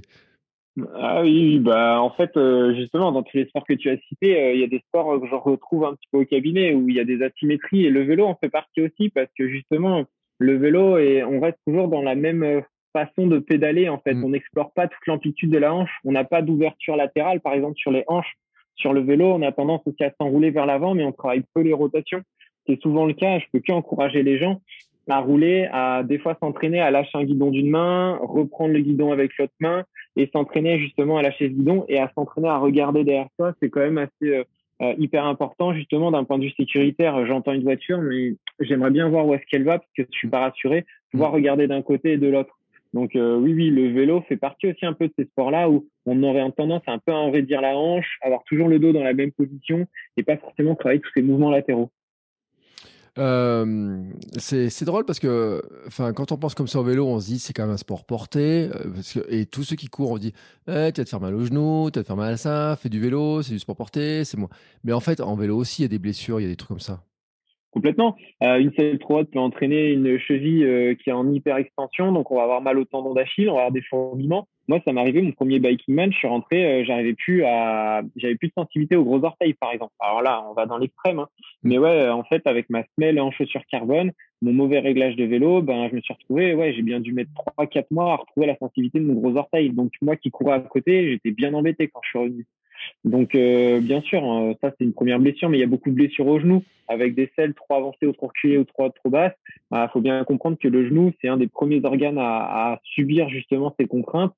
Ah 0.94 1.22
oui, 1.22 1.58
bah 1.58 2.00
en 2.00 2.10
fait 2.10 2.36
euh, 2.36 2.74
justement 2.74 3.10
dans 3.10 3.22
tous 3.22 3.36
les 3.36 3.46
sports 3.46 3.66
que 3.66 3.74
tu 3.74 3.90
as 3.90 3.98
cités, 4.08 4.40
euh, 4.40 4.52
il 4.54 4.60
y 4.60 4.64
a 4.64 4.68
des 4.68 4.82
sports 4.86 5.20
que 5.20 5.26
je 5.26 5.34
retrouve 5.34 5.84
un 5.84 5.94
petit 5.94 6.08
peu 6.12 6.18
au 6.18 6.24
cabinet 6.24 6.74
où 6.74 6.88
il 6.88 6.94
y 6.94 7.00
a 7.00 7.04
des 7.04 7.22
asymétries 7.22 7.86
et 7.86 7.90
le 7.90 8.04
vélo 8.04 8.24
en 8.24 8.36
fait 8.36 8.48
partie 8.48 8.80
aussi 8.80 9.10
parce 9.10 9.28
que 9.36 9.48
justement 9.48 10.04
le 10.38 10.56
vélo 10.56 10.96
et 10.98 11.24
on 11.24 11.40
reste 11.40 11.58
toujours 11.66 11.88
dans 11.88 12.02
la 12.02 12.14
même 12.14 12.44
euh, 12.44 12.60
façon 12.92 13.26
de 13.26 13.38
pédaler 13.38 13.88
en 13.88 13.98
fait, 13.98 14.14
mm. 14.14 14.24
on 14.24 14.28
n'explore 14.30 14.72
pas 14.72 14.86
toute 14.86 15.06
l'amplitude 15.06 15.50
de 15.50 15.58
la 15.58 15.74
hanche, 15.74 15.90
on 16.04 16.12
n'a 16.12 16.24
pas 16.24 16.40
d'ouverture 16.40 16.96
latérale 16.96 17.40
par 17.40 17.52
exemple 17.54 17.76
sur 17.76 17.90
les 17.90 18.04
hanches. 18.06 18.34
Sur 18.76 18.92
le 18.94 19.02
vélo, 19.02 19.26
on 19.26 19.42
a 19.42 19.52
tendance 19.52 19.82
aussi 19.84 20.02
à 20.04 20.12
s'enrouler 20.18 20.50
vers 20.50 20.66
l'avant 20.66 20.94
mais 20.94 21.04
on 21.04 21.12
travaille 21.12 21.42
peu 21.52 21.62
les 21.62 21.72
rotations. 21.72 22.22
C'est 22.66 22.80
souvent 22.80 23.06
le 23.06 23.14
cas, 23.14 23.40
je 23.40 23.46
peux 23.52 23.60
qu'encourager 23.60 24.22
les 24.22 24.38
gens 24.38 24.60
à 25.10 25.18
rouler, 25.18 25.68
à 25.72 26.02
des 26.02 26.18
fois 26.18 26.36
s'entraîner 26.40 26.80
à 26.80 26.90
lâcher 26.90 27.18
un 27.18 27.24
guidon 27.24 27.50
d'une 27.50 27.70
main, 27.70 28.18
reprendre 28.22 28.72
le 28.72 28.80
guidon 28.80 29.12
avec 29.12 29.36
l'autre 29.38 29.52
main 29.60 29.84
et 30.16 30.28
s'entraîner 30.32 30.78
justement 30.78 31.18
à 31.18 31.22
lâcher 31.22 31.48
ce 31.48 31.52
guidon 31.52 31.84
et 31.88 31.98
à 31.98 32.10
s'entraîner 32.14 32.48
à 32.48 32.58
regarder 32.58 33.04
derrière 33.04 33.28
soi. 33.36 33.52
C'est 33.60 33.70
quand 33.70 33.80
même 33.80 33.98
assez 33.98 34.10
euh, 34.22 34.44
euh, 34.82 34.94
hyper 34.98 35.26
important 35.26 35.74
justement 35.74 36.10
d'un 36.10 36.24
point 36.24 36.38
de 36.38 36.44
vue 36.44 36.52
sécuritaire. 36.56 37.26
J'entends 37.26 37.52
une 37.52 37.62
voiture, 37.62 38.00
mais 38.00 38.34
j'aimerais 38.60 38.90
bien 38.90 39.08
voir 39.08 39.26
où 39.26 39.34
est-ce 39.34 39.44
qu'elle 39.50 39.64
va 39.64 39.78
parce 39.78 39.90
que 39.96 40.02
je 40.02 40.18
suis 40.18 40.28
pas 40.28 40.40
rassuré. 40.40 40.86
Pouvoir 41.10 41.32
regarder 41.32 41.66
d'un 41.66 41.82
côté 41.82 42.12
et 42.12 42.18
de 42.18 42.28
l'autre. 42.28 42.56
Donc 42.92 43.14
euh, 43.14 43.36
oui, 43.36 43.52
oui, 43.54 43.70
le 43.70 43.92
vélo 43.92 44.22
fait 44.22 44.36
partie 44.36 44.68
aussi 44.68 44.84
un 44.84 44.92
peu 44.92 45.06
de 45.06 45.12
ces 45.18 45.24
sports-là 45.26 45.70
où 45.70 45.86
on 46.06 46.22
aurait 46.22 46.50
tendance 46.52 46.82
à 46.86 46.92
un 46.92 46.98
peu 46.98 47.12
à 47.12 47.16
enraidir 47.16 47.60
la 47.60 47.76
hanche, 47.76 48.18
avoir 48.22 48.42
toujours 48.44 48.68
le 48.68 48.78
dos 48.78 48.92
dans 48.92 49.04
la 49.04 49.12
même 49.12 49.30
position 49.32 49.86
et 50.16 50.22
pas 50.22 50.36
forcément 50.36 50.74
travailler 50.74 51.00
tous 51.00 51.12
ces 51.14 51.22
mouvements 51.22 51.50
latéraux. 51.50 51.90
Euh, 53.18 54.02
c'est 54.38 54.84
drôle 54.84 55.04
parce 55.04 55.18
que 55.18 55.62
quand 56.14 56.32
on 56.32 56.36
pense 56.36 56.54
comme 56.54 56.68
ça 56.68 56.80
au 56.80 56.84
vélo, 56.84 57.06
on 57.06 57.20
se 57.20 57.26
dit 57.26 57.38
c'est 57.38 57.52
quand 57.52 57.64
même 57.64 57.74
un 57.74 57.76
sport 57.76 58.04
porté. 58.04 58.70
Euh, 58.74 59.24
et 59.28 59.46
tous 59.46 59.64
ceux 59.64 59.76
qui 59.76 59.88
courent, 59.88 60.12
on 60.12 60.18
dit 60.18 60.32
eh, 60.68 60.92
tu 60.92 61.00
vas 61.00 61.04
te 61.04 61.08
faire 61.08 61.20
mal 61.20 61.34
au 61.34 61.44
genou, 61.44 61.90
tu 61.90 61.98
vas 61.98 62.02
te 62.02 62.06
faire 62.06 62.16
mal 62.16 62.34
à 62.34 62.36
ça, 62.36 62.76
fais 62.80 62.88
du 62.88 63.00
vélo, 63.00 63.42
c'est 63.42 63.52
du 63.52 63.58
sport 63.58 63.76
porté, 63.76 64.24
c'est 64.24 64.36
moi. 64.36 64.48
Mais 64.84 64.92
en 64.92 65.00
fait, 65.00 65.20
en 65.20 65.34
vélo 65.36 65.56
aussi, 65.56 65.82
il 65.82 65.84
y 65.84 65.86
a 65.86 65.88
des 65.88 65.98
blessures, 65.98 66.40
il 66.40 66.44
y 66.44 66.46
a 66.46 66.50
des 66.50 66.56
trucs 66.56 66.68
comme 66.68 66.80
ça. 66.80 67.02
Complètement. 67.72 68.16
Euh, 68.42 68.58
une 68.58 68.72
selle 68.76 68.98
trop 68.98 69.18
haute 69.18 69.30
peut 69.30 69.38
entraîner 69.38 69.92
une 69.92 70.18
cheville 70.18 70.64
euh, 70.64 70.94
qui 70.94 71.10
est 71.10 71.12
en 71.12 71.30
hyper 71.30 71.56
extension, 71.56 72.10
donc 72.10 72.30
on 72.32 72.36
va 72.36 72.42
avoir 72.42 72.60
mal 72.60 72.78
au 72.78 72.84
tendon 72.84 73.14
d'Achille, 73.14 73.48
on 73.48 73.54
va 73.54 73.60
avoir 73.60 73.72
des 73.72 73.82
fourbements. 73.82 74.48
Moi, 74.66 74.80
ça 74.84 74.92
m'est 74.92 75.00
arrivé, 75.00 75.22
mon 75.22 75.30
premier 75.32 75.60
biking 75.60 75.94
man, 75.94 76.12
je 76.12 76.18
suis 76.18 76.26
rentré, 76.26 76.64
euh, 76.64 76.84
j'arrivais 76.84 77.14
plus 77.14 77.44
à, 77.44 78.02
j'avais 78.16 78.34
plus 78.34 78.48
de 78.48 78.54
sensibilité 78.54 78.96
aux 78.96 79.04
gros 79.04 79.22
orteils, 79.24 79.54
par 79.54 79.72
exemple. 79.72 79.92
Alors 80.00 80.20
là, 80.20 80.44
on 80.50 80.54
va 80.54 80.66
dans 80.66 80.78
l'extrême, 80.78 81.20
hein. 81.20 81.28
mais 81.62 81.78
ouais, 81.78 82.08
en 82.08 82.24
fait, 82.24 82.44
avec 82.46 82.70
ma 82.70 82.82
semelle 82.94 83.20
en 83.20 83.30
chaussures 83.30 83.64
carbone, 83.70 84.10
mon 84.42 84.52
mauvais 84.52 84.80
réglage 84.80 85.14
de 85.14 85.24
vélo, 85.24 85.62
ben, 85.62 85.88
je 85.90 85.94
me 85.94 86.00
suis 86.00 86.14
retrouvé, 86.14 86.54
ouais, 86.54 86.72
j'ai 86.72 86.82
bien 86.82 86.98
dû 86.98 87.12
mettre 87.12 87.30
trois, 87.34 87.66
quatre 87.66 87.90
mois 87.92 88.12
à 88.12 88.16
retrouver 88.16 88.46
la 88.46 88.56
sensibilité 88.56 88.98
de 88.98 89.04
mon 89.04 89.14
gros 89.14 89.36
orteil. 89.36 89.70
Donc 89.70 89.92
moi 90.02 90.16
qui 90.16 90.30
courais 90.30 90.54
à 90.54 90.60
côté, 90.60 91.10
j'étais 91.10 91.30
bien 91.30 91.54
embêté 91.54 91.88
quand 91.88 92.00
je 92.02 92.08
suis 92.08 92.18
revenu. 92.18 92.46
Donc, 93.04 93.34
euh, 93.34 93.80
bien 93.80 94.00
sûr, 94.00 94.24
hein, 94.24 94.54
ça 94.60 94.72
c'est 94.76 94.84
une 94.84 94.92
première 94.92 95.18
blessure, 95.18 95.48
mais 95.48 95.58
il 95.58 95.60
y 95.60 95.64
a 95.64 95.68
beaucoup 95.68 95.90
de 95.90 95.94
blessures 95.94 96.26
au 96.26 96.38
genou 96.38 96.62
avec 96.88 97.14
des 97.14 97.30
selles 97.36 97.54
trop 97.54 97.74
avancées 97.74 98.06
ou 98.06 98.12
trop 98.12 98.26
reculées 98.26 98.58
ou 98.58 98.64
trop 98.64 98.88
trop 98.88 99.10
basses. 99.10 99.36
Il 99.48 99.54
bah, 99.70 99.88
faut 99.92 100.00
bien 100.00 100.24
comprendre 100.24 100.58
que 100.60 100.68
le 100.68 100.88
genou, 100.88 101.12
c'est 101.20 101.28
un 101.28 101.36
des 101.36 101.46
premiers 101.46 101.84
organes 101.84 102.18
à, 102.18 102.72
à, 102.72 102.80
subir 102.82 103.28
justement 103.28 103.74
ces 103.78 103.86
contraintes. 103.86 104.34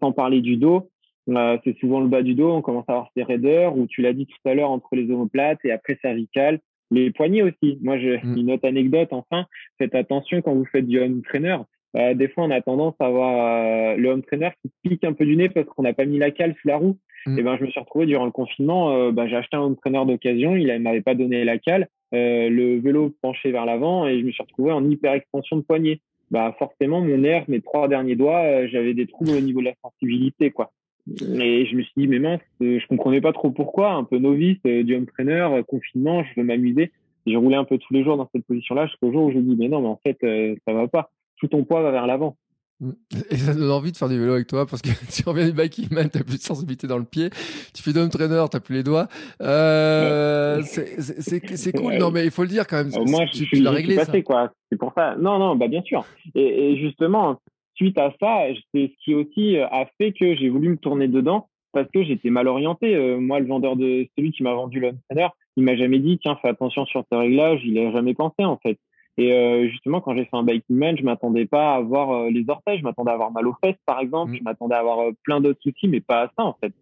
Sans 0.00 0.12
parler 0.12 0.42
du 0.42 0.56
dos, 0.56 0.90
euh, 1.30 1.56
c'est 1.64 1.78
souvent 1.78 2.00
le 2.00 2.08
bas 2.08 2.22
du 2.22 2.34
dos. 2.34 2.52
On 2.52 2.62
commence 2.62 2.84
à 2.88 2.92
avoir 2.92 3.10
ces 3.16 3.22
raideurs, 3.22 3.76
ou 3.76 3.86
tu 3.86 4.02
l'as 4.02 4.12
dit 4.12 4.26
tout 4.26 4.48
à 4.48 4.54
l'heure, 4.54 4.70
entre 4.70 4.94
les 4.96 5.10
omoplates 5.10 5.60
et 5.64 5.72
après 5.72 5.98
cervicales. 6.02 6.60
Les 6.90 7.10
poignets 7.10 7.42
aussi. 7.42 7.78
Moi, 7.80 7.98
j'ai 7.98 8.18
mm. 8.22 8.36
une 8.36 8.52
autre 8.52 8.68
anecdote. 8.68 9.08
Enfin, 9.10 9.46
faites 9.78 9.94
attention 9.94 10.42
quand 10.42 10.54
vous 10.54 10.66
faites 10.66 10.86
du 10.86 11.00
home 11.00 11.22
trainer 11.22 11.56
bah, 11.94 12.14
des 12.14 12.28
fois 12.28 12.44
on 12.44 12.50
a 12.50 12.60
tendance 12.60 12.94
à 13.00 13.06
avoir 13.06 13.96
le 13.96 14.08
home 14.08 14.22
trainer 14.22 14.50
qui 14.62 14.70
pique 14.82 15.04
un 15.04 15.12
peu 15.12 15.24
du 15.24 15.36
nez 15.36 15.48
parce 15.48 15.66
qu'on 15.66 15.82
n'a 15.82 15.94
pas 15.94 16.04
mis 16.04 16.18
la 16.18 16.30
cale 16.30 16.54
sous 16.60 16.68
la 16.68 16.76
roue. 16.76 16.98
Mm. 17.26 17.38
Et 17.38 17.42
ben 17.42 17.56
je 17.56 17.64
me 17.64 17.70
suis 17.70 17.80
retrouvé 17.80 18.06
durant 18.06 18.26
le 18.26 18.30
confinement, 18.30 19.10
bah, 19.12 19.26
j'ai 19.26 19.36
acheté 19.36 19.56
un 19.56 19.60
home 19.60 19.76
trainer 19.76 20.04
d'occasion, 20.04 20.56
il 20.56 20.78
m'avait 20.80 21.00
pas 21.00 21.14
donné 21.14 21.44
la 21.44 21.58
cale, 21.58 21.88
le 22.12 22.78
vélo 22.80 23.14
penché 23.22 23.50
vers 23.50 23.64
l'avant 23.64 24.06
et 24.06 24.20
je 24.20 24.24
me 24.26 24.30
suis 24.30 24.42
retrouvé 24.42 24.72
en 24.72 24.88
hyper 24.88 25.14
extension 25.14 25.56
de 25.56 25.62
poignet. 25.62 26.00
Bah 26.30 26.54
forcément 26.58 27.00
mon 27.00 27.18
nerf, 27.18 27.44
mes 27.48 27.60
trois 27.60 27.86
derniers 27.86 28.16
doigts, 28.16 28.66
j'avais 28.66 28.94
des 28.94 29.06
troubles 29.06 29.30
au 29.30 29.40
niveau 29.40 29.60
de 29.60 29.66
la 29.66 29.74
sensibilité 29.82 30.50
quoi. 30.50 30.72
Et 31.06 31.66
je 31.66 31.76
me 31.76 31.82
suis 31.82 31.92
dit, 31.96 32.08
mais 32.08 32.18
mince, 32.18 32.40
euh, 32.62 32.78
je 32.80 32.86
comprenais 32.86 33.20
pas 33.20 33.32
trop 33.32 33.50
pourquoi, 33.50 33.92
un 33.92 34.04
peu 34.04 34.18
novice, 34.18 34.58
euh, 34.66 34.82
du 34.82 34.96
home 34.96 35.06
trainer, 35.06 35.48
euh, 35.52 35.62
confinement, 35.62 36.24
je 36.24 36.40
veux 36.40 36.46
m'amuser. 36.46 36.92
J'ai 37.26 37.36
roulé 37.36 37.56
un 37.56 37.64
peu 37.64 37.78
tous 37.78 37.92
les 37.92 38.04
jours 38.04 38.16
dans 38.16 38.28
cette 38.34 38.46
position-là 38.46 38.86
jusqu'au 38.86 39.12
jour 39.12 39.24
où 39.24 39.30
je 39.30 39.36
me 39.36 39.42
dis, 39.42 39.56
mais 39.56 39.68
non, 39.68 39.80
mais 39.82 39.88
en 39.88 40.00
fait, 40.04 40.18
ça 40.66 40.72
va 40.72 40.88
pas. 40.88 41.10
Tout 41.38 41.48
ton 41.48 41.64
poids 41.64 41.82
va 41.82 41.90
vers 41.90 42.06
l'avant. 42.06 42.36
Mmh. 42.80 42.90
Et 43.30 43.36
ça 43.36 43.54
donne 43.54 43.70
envie 43.70 43.92
de 43.92 43.96
faire 43.96 44.08
du 44.08 44.18
vélo 44.18 44.32
avec 44.32 44.48
toi 44.48 44.66
parce 44.66 44.82
que 44.82 44.88
tu 45.14 45.28
reviens 45.28 45.46
du 45.46 45.52
biking 45.52 45.88
man, 45.92 46.10
t'as 46.10 46.24
plus 46.24 46.38
de 46.38 46.42
sensibilité 46.42 46.86
dans 46.86 46.98
le 46.98 47.04
pied. 47.04 47.30
Tu 47.72 47.82
fais 47.82 47.92
d'home 47.92 48.08
trainer, 48.08 48.44
t'as 48.50 48.60
plus 48.60 48.74
les 48.74 48.82
doigts. 48.82 49.06
Euh, 49.40 50.60
c'est 50.62 51.72
cool. 51.72 51.98
Non, 51.98 52.10
mais 52.10 52.24
il 52.24 52.30
faut 52.30 52.42
le 52.42 52.48
dire 52.48 52.66
quand 52.66 52.84
même. 52.84 52.90
moi, 53.06 53.26
je, 53.32 53.44
suis 53.44 53.66
réglé, 53.66 53.96
passé, 53.96 54.22
quoi. 54.22 54.52
C'est 54.70 54.78
pour 54.78 54.92
ça. 54.94 55.16
Non, 55.16 55.38
non, 55.38 55.56
bah 55.56 55.68
bien 55.68 55.82
sûr. 55.82 56.04
Et, 56.34 56.72
et 56.72 56.76
justement, 56.78 57.40
suite 57.74 57.98
à 57.98 58.12
ça, 58.20 58.46
c'est 58.72 58.92
ce 58.92 59.04
qui 59.04 59.14
aussi 59.14 59.56
euh, 59.56 59.66
a 59.68 59.86
fait 59.98 60.12
que 60.12 60.34
j'ai 60.34 60.48
voulu 60.48 60.70
me 60.70 60.76
tourner 60.76 61.08
dedans 61.08 61.48
parce 61.72 61.90
que 61.90 62.02
j'étais 62.02 62.30
mal 62.30 62.48
orienté. 62.48 62.94
Euh, 62.94 63.18
moi, 63.18 63.40
le 63.40 63.46
vendeur 63.46 63.76
de 63.76 64.06
celui 64.16 64.32
qui 64.32 64.42
m'a 64.42 64.54
vendu 64.54 64.80
l'entraîneur, 64.80 65.36
il 65.56 65.64
m'a 65.64 65.76
jamais 65.76 65.98
dit 65.98 66.18
tiens 66.18 66.38
fais 66.40 66.48
attention 66.48 66.86
sur 66.86 67.04
tes 67.04 67.16
réglages. 67.16 67.60
Il 67.64 67.78
a 67.78 67.92
jamais 67.92 68.14
pensé 68.14 68.44
en 68.44 68.58
fait. 68.58 68.78
Et 69.16 69.32
euh, 69.32 69.68
justement, 69.68 70.00
quand 70.00 70.14
j'ai 70.14 70.24
fait 70.24 70.36
un 70.36 70.42
biking 70.42 70.76
man, 70.76 70.96
je 70.98 71.04
m'attendais 71.04 71.46
pas 71.46 71.74
à 71.74 71.76
avoir 71.76 72.30
les 72.30 72.44
orteils, 72.48 72.78
je 72.78 72.84
m'attendais 72.84 73.10
à 73.10 73.14
avoir 73.14 73.30
mal 73.30 73.46
aux 73.46 73.54
fesses 73.64 73.76
par 73.86 74.00
exemple, 74.00 74.32
mmh. 74.32 74.36
je 74.38 74.42
m'attendais 74.42 74.74
à 74.74 74.80
avoir 74.80 75.12
plein 75.22 75.40
d'autres 75.40 75.60
soucis, 75.62 75.88
mais 75.88 76.00
pas 76.00 76.22
à 76.22 76.26
ça 76.36 76.44
en 76.44 76.54
fait. 76.60 76.72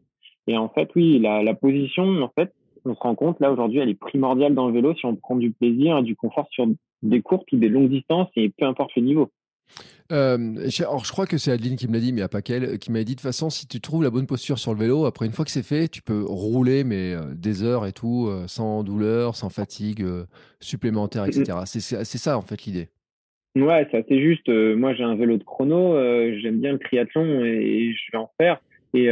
Et 0.46 0.56
en 0.56 0.68
fait, 0.68 0.90
oui, 0.96 1.18
la, 1.18 1.42
la 1.42 1.54
position, 1.54 2.22
en 2.22 2.30
fait, 2.34 2.52
on 2.84 2.94
se 2.94 3.00
rend 3.00 3.14
compte 3.14 3.38
là 3.40 3.52
aujourd'hui, 3.52 3.78
elle 3.78 3.88
est 3.88 3.94
primordiale 3.94 4.54
dans 4.54 4.66
le 4.66 4.72
vélo 4.72 4.94
si 4.94 5.06
on 5.06 5.14
prend 5.14 5.36
du 5.36 5.50
plaisir 5.50 5.98
et 5.98 6.02
du 6.02 6.16
confort 6.16 6.48
sur 6.50 6.66
des 7.02 7.22
courtes 7.22 7.50
ou 7.52 7.56
des 7.56 7.68
longues 7.68 7.90
distances 7.90 8.28
et 8.36 8.48
peu 8.50 8.66
importe 8.66 8.94
le 8.96 9.02
niveau. 9.02 9.30
Euh, 10.12 10.68
alors, 10.80 11.04
je 11.04 11.12
crois 11.12 11.26
que 11.26 11.38
c'est 11.38 11.50
Adeline 11.50 11.76
qui 11.76 11.88
me 11.88 11.94
l'a 11.94 12.00
dit, 12.00 12.12
mais 12.12 12.22
a 12.22 12.28
pas 12.28 12.42
qu'elle, 12.42 12.78
qui 12.78 12.92
m'a 12.92 12.98
dit 12.98 13.12
de 13.12 13.20
toute 13.20 13.20
façon, 13.20 13.48
si 13.48 13.66
tu 13.66 13.80
trouves 13.80 14.02
la 14.02 14.10
bonne 14.10 14.26
posture 14.26 14.58
sur 14.58 14.74
le 14.74 14.78
vélo, 14.78 15.06
après 15.06 15.24
une 15.26 15.32
fois 15.32 15.44
que 15.44 15.50
c'est 15.50 15.64
fait, 15.64 15.88
tu 15.88 16.02
peux 16.02 16.22
rouler, 16.22 16.84
mais 16.84 17.14
euh, 17.14 17.34
des 17.34 17.62
heures 17.62 17.86
et 17.86 17.92
tout, 17.92 18.26
euh, 18.28 18.46
sans 18.46 18.84
douleur, 18.84 19.36
sans 19.36 19.48
fatigue 19.48 20.04
supplémentaire, 20.60 21.24
etc. 21.24 21.58
C'est 21.64 22.18
ça, 22.18 22.36
en 22.36 22.42
fait, 22.42 22.64
l'idée. 22.64 22.88
Ouais, 23.56 23.86
c'est 23.90 24.20
juste. 24.20 24.48
moi, 24.48 24.94
j'ai 24.94 25.02
un 25.02 25.14
vélo 25.14 25.36
de 25.36 25.44
chrono, 25.44 25.94
j'aime 26.40 26.60
bien 26.60 26.72
le 26.72 26.78
triathlon 26.78 27.44
et, 27.44 27.92
je 27.92 28.12
vais 28.12 28.18
en 28.18 28.30
faire. 28.38 28.60
Et 28.94 29.08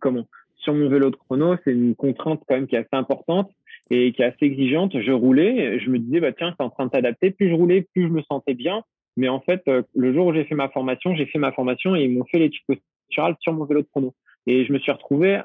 comment? 0.00 0.26
Sur 0.56 0.74
mon 0.74 0.88
vélo 0.88 1.10
de 1.10 1.16
chrono, 1.16 1.56
c'est 1.64 1.72
une 1.72 1.94
contrainte 1.94 2.40
quand 2.46 2.54
même 2.54 2.66
qui 2.66 2.76
est 2.76 2.80
assez 2.80 2.88
importante 2.92 3.50
et 3.90 4.12
qui 4.12 4.22
est 4.22 4.26
assez 4.26 4.44
exigeante. 4.44 4.98
Je 5.00 5.10
roulais, 5.10 5.80
je 5.80 5.90
me 5.90 5.98
disais, 5.98 6.20
bah 6.20 6.32
tiens, 6.32 6.54
c'est 6.56 6.62
en 6.62 6.70
train 6.70 6.86
de 6.86 6.90
t'adapter. 6.90 7.30
Plus 7.30 7.48
je 7.48 7.54
roulais, 7.54 7.86
plus 7.92 8.04
je 8.04 8.08
me 8.08 8.22
sentais 8.22 8.54
bien. 8.54 8.84
Mais 9.16 9.28
en 9.28 9.40
fait, 9.40 9.62
euh, 9.68 9.82
le 9.94 10.12
jour 10.12 10.26
où 10.26 10.32
j'ai 10.32 10.44
fait 10.44 10.54
ma 10.54 10.68
formation, 10.68 11.14
j'ai 11.14 11.26
fait 11.26 11.38
ma 11.38 11.52
formation 11.52 11.94
et 11.94 12.04
ils 12.04 12.16
m'ont 12.16 12.24
fait 12.24 12.38
l'étude 12.38 12.62
posturale 12.66 13.36
sur 13.40 13.52
mon 13.52 13.64
vélo 13.64 13.82
de 13.82 13.86
chrono. 13.86 14.14
Et 14.46 14.64
je 14.64 14.72
me 14.72 14.78
suis 14.78 14.92
retrouvé 14.92 15.40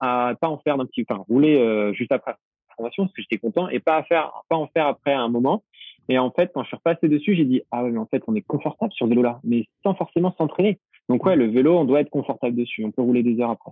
à 0.00 0.34
pas 0.40 0.48
en 0.48 0.58
faire 0.58 0.76
d'un 0.76 0.86
petit, 0.86 1.04
enfin, 1.08 1.24
rouler 1.28 1.56
euh, 1.56 1.92
juste 1.92 2.12
après 2.12 2.32
la 2.32 2.74
formation 2.76 3.04
parce 3.04 3.14
que 3.14 3.22
j'étais 3.22 3.38
content 3.38 3.68
et 3.68 3.78
pas 3.78 3.96
à 3.96 4.02
faire, 4.02 4.32
pas 4.48 4.56
en 4.56 4.66
faire 4.68 4.86
après 4.86 5.12
un 5.12 5.28
moment. 5.28 5.62
Et 6.08 6.18
en 6.18 6.30
fait, 6.30 6.50
quand 6.52 6.62
je 6.62 6.68
suis 6.68 6.76
repassé 6.76 7.08
dessus, 7.08 7.34
j'ai 7.34 7.44
dit 7.44 7.62
ah 7.70 7.84
ouais, 7.84 7.90
mais 7.90 7.98
en 7.98 8.06
fait, 8.06 8.22
on 8.26 8.34
est 8.34 8.42
confortable 8.42 8.92
sur 8.92 9.06
ce 9.06 9.10
vélo-là, 9.10 9.40
mais 9.44 9.66
sans 9.82 9.94
forcément 9.94 10.34
s'entraîner. 10.36 10.78
Donc 11.08 11.24
ouais, 11.24 11.36
le 11.36 11.46
vélo, 11.46 11.78
on 11.78 11.84
doit 11.84 12.00
être 12.00 12.10
confortable 12.10 12.56
dessus. 12.56 12.84
On 12.84 12.90
peut 12.90 13.02
rouler 13.02 13.22
des 13.22 13.40
heures 13.40 13.50
après. 13.50 13.70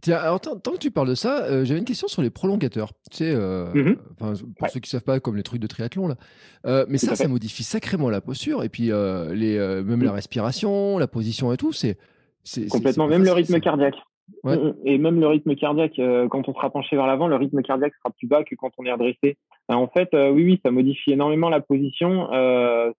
Tiens, 0.00 0.16
alors 0.16 0.40
tant, 0.40 0.56
que 0.56 0.78
tu 0.78 0.90
parles 0.90 1.08
de 1.08 1.14
ça, 1.14 1.44
euh, 1.44 1.64
j'avais 1.64 1.78
une 1.78 1.86
question 1.86 2.08
sur 2.08 2.22
les 2.22 2.30
prolongateurs. 2.30 2.90
Tu 3.10 3.18
sais, 3.18 3.32
euh, 3.34 3.72
mmh 3.72 3.96
pour 4.58 4.68
ceux 4.68 4.80
qui 4.80 4.90
savent 4.90 5.04
pas, 5.04 5.20
comme 5.20 5.36
les 5.36 5.42
trucs 5.42 5.60
de 5.60 5.66
triathlon 5.66 6.08
là. 6.08 6.16
Euh, 6.66 6.84
mais 6.88 6.98
ça, 6.98 7.16
ça 7.16 7.28
modifie 7.28 7.62
sacrément 7.62 8.10
la 8.10 8.20
posture 8.20 8.64
et 8.64 8.68
puis 8.68 8.84
les, 8.86 9.82
même 9.84 10.02
la 10.02 10.12
respiration, 10.12 10.98
la 10.98 11.08
position 11.08 11.52
et 11.52 11.56
tout. 11.56 11.72
C'est 11.72 11.96
complètement, 12.68 13.06
même 13.06 13.24
le 13.24 13.32
rythme 13.32 13.60
cardiaque. 13.60 13.96
Mmh, 14.44 14.72
et 14.84 14.98
même 14.98 15.20
le 15.20 15.26
rythme 15.26 15.54
cardiaque, 15.54 16.00
quand 16.30 16.48
on 16.48 16.54
sera 16.54 16.70
penché 16.70 16.96
vers 16.96 17.06
l'avant, 17.06 17.28
le 17.28 17.36
rythme 17.36 17.62
cardiaque 17.62 17.92
sera 17.98 18.12
plus 18.16 18.26
bas 18.26 18.44
que 18.44 18.54
quand 18.54 18.70
on 18.78 18.84
est 18.84 18.92
redressé. 18.92 19.36
en 19.68 19.88
fait, 19.88 20.08
oui, 20.12 20.44
oui, 20.44 20.60
ça 20.64 20.70
modifie 20.70 21.12
énormément 21.12 21.48
la 21.48 21.60
position. 21.60 22.26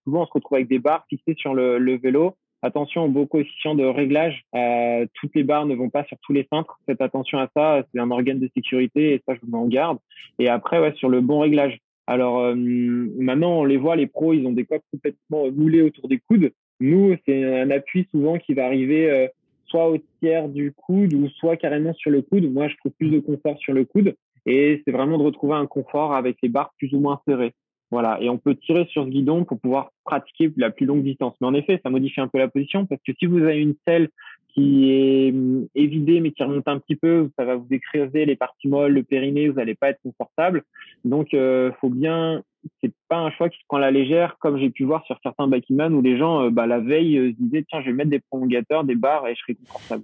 souvent, 0.03 0.23
on 0.23 0.25
se 0.25 0.33
retrouve 0.33 0.55
avec 0.55 0.67
des 0.67 0.79
barres 0.79 1.05
fixées 1.09 1.35
sur 1.37 1.53
le, 1.53 1.77
le 1.77 1.97
vélo 1.97 2.35
Attention 2.65 3.03
au 3.03 3.07
beau 3.09 3.25
coefficient 3.25 3.75
de 3.75 3.83
réglage. 3.83 4.45
Euh, 4.55 5.05
toutes 5.15 5.35
les 5.35 5.43
barres 5.43 5.65
ne 5.65 5.75
vont 5.75 5.89
pas 5.89 6.05
sur 6.05 6.17
tous 6.21 6.31
les 6.31 6.47
cintres. 6.49 6.79
Faites 6.85 7.01
attention 7.01 7.37
à 7.37 7.49
ça. 7.53 7.83
C'est 7.91 7.99
un 7.99 8.09
organe 8.09 8.39
de 8.39 8.49
sécurité 8.55 9.13
et 9.13 9.21
ça, 9.27 9.35
je 9.35 9.45
vous 9.45 9.57
en 9.57 9.67
garde. 9.67 9.97
Et 10.39 10.47
après, 10.47 10.79
ouais, 10.79 10.93
sur 10.95 11.09
le 11.09 11.19
bon 11.19 11.41
réglage. 11.41 11.77
Alors 12.07 12.39
euh, 12.39 12.55
maintenant, 12.55 13.59
on 13.59 13.65
les 13.65 13.75
voit, 13.75 13.97
les 13.97 14.07
pros, 14.07 14.33
ils 14.33 14.47
ont 14.47 14.53
des 14.53 14.63
coques 14.63 14.83
complètement 14.91 15.51
moulées 15.51 15.81
autour 15.81 16.07
des 16.07 16.19
coudes. 16.19 16.51
Nous, 16.79 17.15
c'est 17.25 17.43
un 17.61 17.69
appui 17.69 18.07
souvent 18.11 18.37
qui 18.37 18.53
va 18.53 18.65
arriver 18.65 19.11
euh, 19.11 19.27
soit 19.65 19.89
au 19.89 19.97
tiers 20.21 20.47
du 20.47 20.71
coude 20.71 21.13
ou 21.13 21.27
soit 21.29 21.57
carrément 21.57 21.93
sur 21.93 22.11
le 22.11 22.21
coude. 22.21 22.51
Moi, 22.51 22.69
je 22.69 22.77
trouve 22.77 22.93
plus 22.93 23.09
de 23.09 23.19
confort 23.19 23.57
sur 23.59 23.73
le 23.73 23.83
coude. 23.83 24.15
Et 24.45 24.81
c'est 24.85 24.91
vraiment 24.91 25.17
de 25.17 25.23
retrouver 25.23 25.55
un 25.55 25.67
confort 25.67 26.13
avec 26.13 26.37
les 26.41 26.49
barres 26.49 26.73
plus 26.77 26.93
ou 26.93 26.99
moins 26.99 27.19
serrées. 27.27 27.53
Voilà, 27.93 28.19
et 28.19 28.27
on 28.27 28.39
peut 28.39 28.55
tirer 28.55 28.87
sur 28.89 29.05
ce 29.05 29.09
guidon 29.09 29.45
pour 29.45 29.59
pouvoir 29.59 29.91
pratiquer 30.03 30.51
la 30.57 30.71
plus 30.71 30.87
longue 30.87 31.03
distance. 31.03 31.35
Mais 31.39 31.45
en 31.45 31.53
effet, 31.53 31.79
ça 31.83 31.91
modifie 31.91 32.21
un 32.21 32.27
peu 32.27 32.39
la 32.39 32.47
position 32.47 32.87
parce 32.87 32.99
que 33.05 33.11
si 33.19 33.27
vous 33.27 33.37
avez 33.37 33.59
une 33.59 33.75
selle 33.87 34.09
qui 34.55 34.89
est 34.89 35.31
hum, 35.31 35.67
évidée 35.75 36.19
mais 36.19 36.31
qui 36.31 36.41
remonte 36.41 36.67
un 36.67 36.79
petit 36.79 36.95
peu, 36.95 37.29
ça 37.37 37.45
va 37.45 37.53
vous 37.53 37.67
écreuser 37.69 38.25
les 38.25 38.35
parties 38.35 38.67
molles, 38.67 38.93
le 38.93 39.03
périnée, 39.03 39.47
vous 39.47 39.57
n'allez 39.57 39.75
pas 39.75 39.89
être 39.89 40.01
confortable. 40.01 40.63
Donc, 41.05 41.35
euh, 41.35 41.71
faut 41.81 41.89
bien, 41.89 42.41
c'est 42.81 42.91
pas 43.09 43.17
un 43.17 43.29
choix 43.29 43.47
qui 43.47 43.59
se 43.59 43.65
prend 43.67 43.77
la 43.77 43.91
légère, 43.91 44.37
comme 44.39 44.57
j'ai 44.57 44.71
pu 44.71 44.85
voir 44.85 45.05
sur 45.05 45.19
certains 45.21 45.47
bikeman 45.47 45.93
où 45.93 46.01
les 46.01 46.17
gens, 46.17 46.45
euh, 46.45 46.49
bah, 46.49 46.65
la 46.65 46.79
veille, 46.79 47.19
euh, 47.19 47.29
se 47.29 47.43
disaient 47.43 47.63
tiens, 47.69 47.81
je 47.81 47.91
vais 47.91 47.93
mettre 47.93 48.09
des 48.09 48.21
prolongateurs, 48.21 48.85
des 48.85 48.95
barres 48.95 49.27
et 49.27 49.35
je 49.35 49.41
serai 49.41 49.53
confortable. 49.53 50.03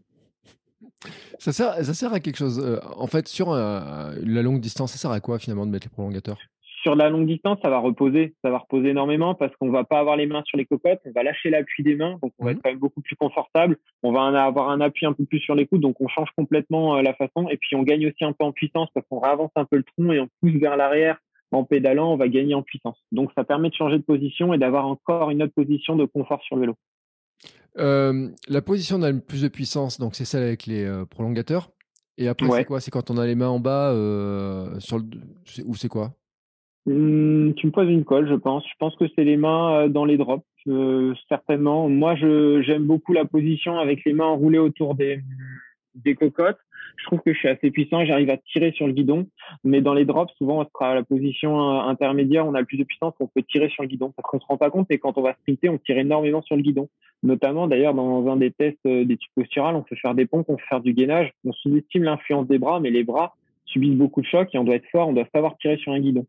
Ça 1.40 1.52
sert, 1.52 1.74
ça 1.84 1.94
sert 1.96 2.14
à 2.14 2.20
quelque 2.20 2.38
chose. 2.38 2.60
Euh, 2.64 2.78
en 2.98 3.08
fait, 3.08 3.28
sur 3.28 3.56
la 3.56 4.14
longue 4.44 4.60
distance, 4.60 4.92
ça 4.92 5.00
sert 5.00 5.12
à 5.12 5.20
quoi 5.22 5.40
finalement 5.40 5.66
de 5.66 5.72
mettre 5.72 5.88
les 5.88 5.92
prolongateurs? 5.92 6.38
Sur 6.90 6.96
la 6.96 7.10
longue 7.10 7.28
distance, 7.28 7.60
ça 7.62 7.70
va 7.70 7.78
reposer, 7.78 8.34
ça 8.44 8.50
va 8.50 8.58
reposer 8.58 8.90
énormément 8.90 9.36
parce 9.36 9.56
qu'on 9.58 9.70
va 9.70 9.84
pas 9.84 10.00
avoir 10.00 10.16
les 10.16 10.26
mains 10.26 10.42
sur 10.48 10.58
les 10.58 10.66
cocottes, 10.66 11.00
on 11.06 11.12
va 11.12 11.22
lâcher 11.22 11.52
l'appui 11.52 11.84
des 11.84 11.96
mains, 11.96 12.18
donc 12.24 12.34
on 12.40 12.46
va 12.46 12.52
être 12.52 12.62
quand 12.64 12.72
même 12.72 12.80
beaucoup 12.80 13.02
plus 13.02 13.16
confortable. 13.16 13.78
On 14.02 14.12
va 14.12 14.26
avoir 14.44 14.70
un 14.70 14.82
appui 14.82 15.06
un 15.06 15.14
peu 15.14 15.24
plus 15.26 15.38
sur 15.38 15.54
les 15.54 15.68
coudes, 15.68 15.82
donc 15.82 16.02
on 16.02 16.08
change 16.08 16.30
complètement 16.36 16.96
euh, 16.96 17.04
la 17.04 17.14
façon 17.14 17.48
et 17.50 17.58
puis 17.58 17.76
on 17.76 17.84
gagne 17.84 18.08
aussi 18.08 18.24
un 18.24 18.34
peu 18.34 18.44
en 18.44 18.52
puissance 18.52 18.90
parce 18.96 19.06
qu'on 19.08 19.20
avance 19.20 19.52
un 19.56 19.66
peu 19.66 19.78
le 19.78 19.84
tronc 19.84 20.12
et 20.14 20.20
on 20.20 20.28
pousse 20.42 20.60
vers 20.60 20.78
l'arrière 20.78 21.18
en 21.52 21.64
pédalant, 21.64 22.12
on 22.12 22.18
va 22.18 22.28
gagner 22.28 22.56
en 22.56 22.64
puissance. 22.64 22.98
Donc 23.12 23.30
ça 23.36 23.44
permet 23.44 23.70
de 23.70 23.76
changer 23.76 24.00
de 24.00 24.04
position 24.04 24.52
et 24.56 24.58
d'avoir 24.58 24.88
encore 24.88 25.30
une 25.30 25.44
autre 25.44 25.54
position 25.54 25.96
de 25.96 26.06
confort 26.06 26.42
sur 26.42 26.56
le 26.56 26.62
vélo. 26.62 26.76
Euh, 27.78 28.30
la 28.48 28.64
position 28.64 28.98
donne 28.98 29.22
plus 29.22 29.44
de 29.44 29.48
puissance, 29.48 30.00
donc 30.00 30.16
c'est 30.16 30.26
celle 30.26 30.42
avec 30.44 30.66
les 30.66 30.86
euh, 30.86 31.06
prolongateurs. 31.06 31.70
Et 32.18 32.28
après, 32.28 32.50
c'est 32.50 32.66
quoi? 32.66 32.82
C'est 32.82 32.92
quand 32.92 33.12
on 33.12 33.18
a 33.18 33.26
les 33.28 33.36
mains 33.36 33.48
en 33.48 33.60
bas 33.60 33.94
sur 34.80 34.98
le... 34.98 35.06
ou 35.66 35.76
c'est 35.76 35.88
quoi? 35.88 36.16
Hmm, 36.86 37.54
tu 37.54 37.68
me 37.68 37.72
poses 37.72 37.90
une 37.90 38.06
colle, 38.06 38.28
je 38.28 38.36
pense. 38.36 38.64
Je 38.66 38.76
pense 38.80 38.96
que 38.96 39.06
c'est 39.16 39.24
les 39.24 39.38
mains 39.38 39.74
euh, 39.74 39.88
dans 39.90 40.06
les 40.06 40.18
drops, 40.18 40.46
euh, 40.68 41.14
certainement. 41.28 41.90
Moi, 41.90 42.16
je 42.16 42.62
j'aime 42.62 42.86
beaucoup 42.86 43.14
la 43.14 43.26
position 43.26 43.78
avec 43.78 44.06
les 44.06 44.14
mains 44.14 44.26
enroulées 44.26 44.60
autour 44.60 44.96
des 44.96 45.22
des 45.96 46.16
cocottes. 46.16 46.60
Je 46.98 47.06
trouve 47.06 47.20
que 47.20 47.34
je 47.34 47.40
suis 47.40 47.48
assez 47.48 47.72
puissant, 47.72 48.04
j'arrive 48.06 48.30
à 48.30 48.38
tirer 48.38 48.72
sur 48.72 48.88
le 48.88 48.94
guidon. 48.94 49.28
Mais 49.64 49.82
dans 49.82 49.94
les 49.94 50.06
drops, 50.06 50.34
souvent, 50.38 50.62
on 50.62 50.66
sera 50.66 50.92
à 50.92 50.96
la 50.96 51.04
position 51.04 51.60
euh, 51.60 51.82
intermédiaire, 51.82 52.46
on 52.46 52.54
a 52.56 52.60
le 52.60 52.66
plus 52.66 52.78
de 52.78 52.84
puissance, 52.84 53.14
on 53.20 53.28
peut 53.28 53.44
tirer 53.44 53.70
sur 53.70 53.84
le 53.84 53.90
guidon. 53.90 54.12
Parce 54.16 54.30
qu'on 54.30 54.40
se 54.40 54.46
rend 54.46 54.58
pas 54.58 54.70
compte, 54.70 54.88
mais 54.90 54.98
quand 55.00 55.18
on 55.18 55.22
va 55.22 55.34
sprinter, 55.34 55.70
on 55.70 55.78
tire 55.78 55.98
énormément 55.98 56.42
sur 56.42 56.56
le 56.56 56.62
guidon. 56.62 56.90
Notamment, 57.24 57.68
d'ailleurs, 57.68 57.94
dans 57.94 58.28
un 58.28 58.38
des 58.38 58.52
tests 58.52 58.88
d'études 58.88 59.32
posturales, 59.36 59.76
on 59.76 59.84
peut 59.84 59.96
faire 59.96 60.16
des 60.16 60.26
pompes, 60.26 60.48
on 60.50 60.56
peut 60.56 60.64
faire 60.70 60.82
du 60.82 60.94
gainage. 60.94 61.32
On 61.46 61.52
sous-estime 61.52 62.04
l'influence 62.04 62.48
des 62.48 62.58
bras, 62.58 62.80
mais 62.80 62.90
les 62.90 63.04
bras 63.04 63.36
subissent 63.66 63.98
beaucoup 63.98 64.22
de 64.22 64.26
chocs 64.26 64.54
et 64.54 64.58
on 64.58 64.64
doit 64.64 64.76
être 64.76 64.90
fort, 64.92 65.10
on 65.10 65.14
doit 65.14 65.28
savoir 65.34 65.58
tirer 65.58 65.78
sur 65.78 65.92
un 65.92 66.00
guidon. 66.00 66.26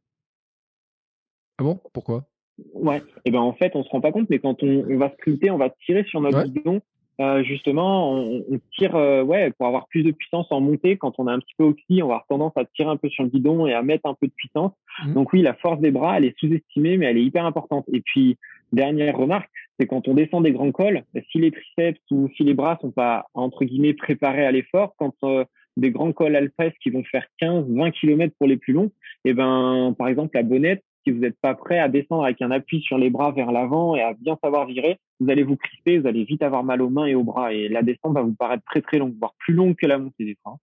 Ah 1.61 1.63
bon? 1.63 1.79
Pourquoi? 1.93 2.25
Ouais. 2.73 2.99
Et 2.99 3.03
eh 3.27 3.31
ben 3.31 3.41
en 3.41 3.53
fait, 3.53 3.73
on 3.75 3.85
se 3.85 3.91
rend 3.91 4.01
pas 4.01 4.13
compte, 4.13 4.29
mais 4.31 4.39
quand 4.39 4.63
on, 4.63 4.97
va 4.97 5.11
sprinter, 5.11 5.51
on 5.51 5.59
va 5.59 5.69
tirer 5.85 6.05
sur 6.05 6.21
notre 6.21 6.45
guidon. 6.45 6.81
Euh, 7.21 7.43
justement, 7.45 8.15
on, 8.15 8.43
tire 8.79 8.97
euh, 8.97 9.23
ouais 9.23 9.51
pour 9.51 9.67
avoir 9.67 9.87
plus 9.89 10.03
de 10.03 10.11
puissance 10.11 10.47
en 10.51 10.63
montée. 10.63 10.97
Quand 10.97 11.13
on 11.19 11.27
a 11.27 11.33
un 11.33 11.39
petit 11.39 11.55
peu 11.59 11.65
oxy, 11.65 12.03
on 12.03 12.09
va 12.09 12.15
avoir 12.15 12.27
tendance 12.29 12.53
à 12.57 12.65
tirer 12.65 12.89
un 12.89 12.97
peu 12.97 13.11
sur 13.11 13.25
le 13.25 13.29
guidon 13.29 13.67
et 13.67 13.75
à 13.75 13.83
mettre 13.83 14.09
un 14.09 14.15
peu 14.15 14.27
de 14.27 14.33
puissance. 14.33 14.73
Mmh. 15.05 15.13
Donc 15.13 15.35
oui, 15.35 15.43
la 15.43 15.53
force 15.53 15.81
des 15.81 15.91
bras, 15.91 16.17
elle 16.17 16.25
est 16.25 16.39
sous-estimée, 16.39 16.97
mais 16.97 17.07
elle 17.07 17.19
est 17.19 17.25
hyper 17.25 17.45
importante. 17.45 17.85
Et 17.93 18.01
puis 18.01 18.39
dernière 18.73 19.19
remarque, 19.19 19.51
c'est 19.79 19.87
quand 19.87 20.09
on 20.09 20.15
descend 20.15 20.45
des 20.45 20.53
grands 20.53 20.73
cols, 20.73 21.05
si 21.31 21.39
les 21.39 21.51
triceps 21.51 22.01
ou 22.11 22.31
si 22.37 22.43
les 22.43 22.55
bras 22.55 22.79
sont 22.81 22.91
pas 22.91 23.27
entre 23.35 23.67
guillemets 23.67 23.95
préparés 23.95 24.47
à 24.47 24.51
l'effort, 24.51 24.95
quand 24.97 25.15
euh, 25.25 25.45
des 25.77 25.91
grands 25.91 26.13
cols 26.13 26.37
alpes 26.37 26.75
qui 26.83 26.89
vont 26.89 27.05
faire 27.05 27.27
15, 27.39 27.67
20 27.69 27.91
km 27.91 28.35
pour 28.39 28.49
les 28.49 28.57
plus 28.57 28.73
longs, 28.73 28.91
et 29.25 29.31
eh 29.31 29.35
ben, 29.35 29.95
par 29.99 30.09
exemple, 30.09 30.31
la 30.35 30.43
bonnette, 30.43 30.83
si 31.05 31.13
vous 31.13 31.21
n'êtes 31.21 31.39
pas 31.41 31.55
prêt 31.55 31.79
à 31.79 31.89
descendre 31.89 32.25
avec 32.25 32.43
un 32.43 32.51
appui 32.51 32.81
sur 32.81 32.99
les 32.99 33.11
bras 33.11 33.33
vers 33.33 33.53
l'avant 33.53 33.97
et 33.97 34.03
à 34.03 34.15
bien 34.15 34.37
savoir 34.43 34.67
virer, 34.67 34.99
vous 35.19 35.31
allez 35.31 35.43
vous 35.43 35.57
crisper, 35.57 35.99
vous 35.99 36.07
allez 36.07 36.25
vite 36.25 36.43
avoir 36.43 36.65
mal 36.65 36.83
aux 36.83 36.91
mains 36.91 37.07
et 37.07 37.15
aux 37.15 37.25
bras. 37.25 37.53
Et 37.53 37.69
la 37.69 37.83
descente 37.83 38.15
va 38.15 38.23
vous 38.23 38.35
paraître 38.35 38.65
très 38.65 38.83
très 38.83 38.99
longue, 38.99 39.15
voire 39.19 39.35
plus 39.39 39.55
longue 39.55 39.77
que 39.77 39.87
la 39.87 39.99
montée 39.99 40.25
des 40.25 40.37
freins. 40.43 40.59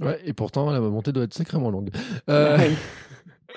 Ouais, 0.00 0.18
et 0.24 0.32
pourtant, 0.32 0.70
la 0.70 0.80
montée 0.80 1.12
doit 1.12 1.24
être 1.24 1.34
sacrément 1.34 1.70
longue. 1.70 1.90
Euh... 2.28 2.58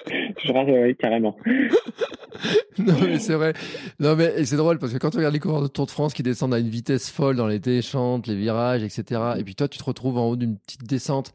Je 0.08 0.84
oui, 0.84 0.96
carrément. 0.98 1.38
non, 2.80 2.94
mais 3.02 3.20
c'est 3.20 3.34
vrai. 3.34 3.54
Non, 4.00 4.16
mais 4.16 4.46
c'est 4.46 4.58
drôle 4.58 4.78
parce 4.78 4.94
que 4.94 4.98
quand 4.98 5.10
tu 5.10 5.18
regardes 5.18 5.34
les 5.34 5.40
coureurs 5.40 5.62
de 5.62 5.68
Tour 5.68 5.86
de 5.86 5.92
France 5.92 6.14
qui 6.14 6.22
descendent 6.22 6.54
à 6.54 6.60
une 6.60 6.70
vitesse 6.70 7.10
folle 7.10 7.36
dans 7.36 7.48
les 7.48 7.60
déchantes, 7.60 8.28
les 8.28 8.36
virages, 8.36 8.84
etc., 8.84 9.22
et 9.38 9.44
puis 9.44 9.56
toi, 9.56 9.68
tu 9.68 9.80
te 9.80 9.84
retrouves 9.84 10.18
en 10.18 10.30
haut 10.30 10.36
d'une 10.36 10.58
petite 10.58 10.84
descente. 10.84 11.34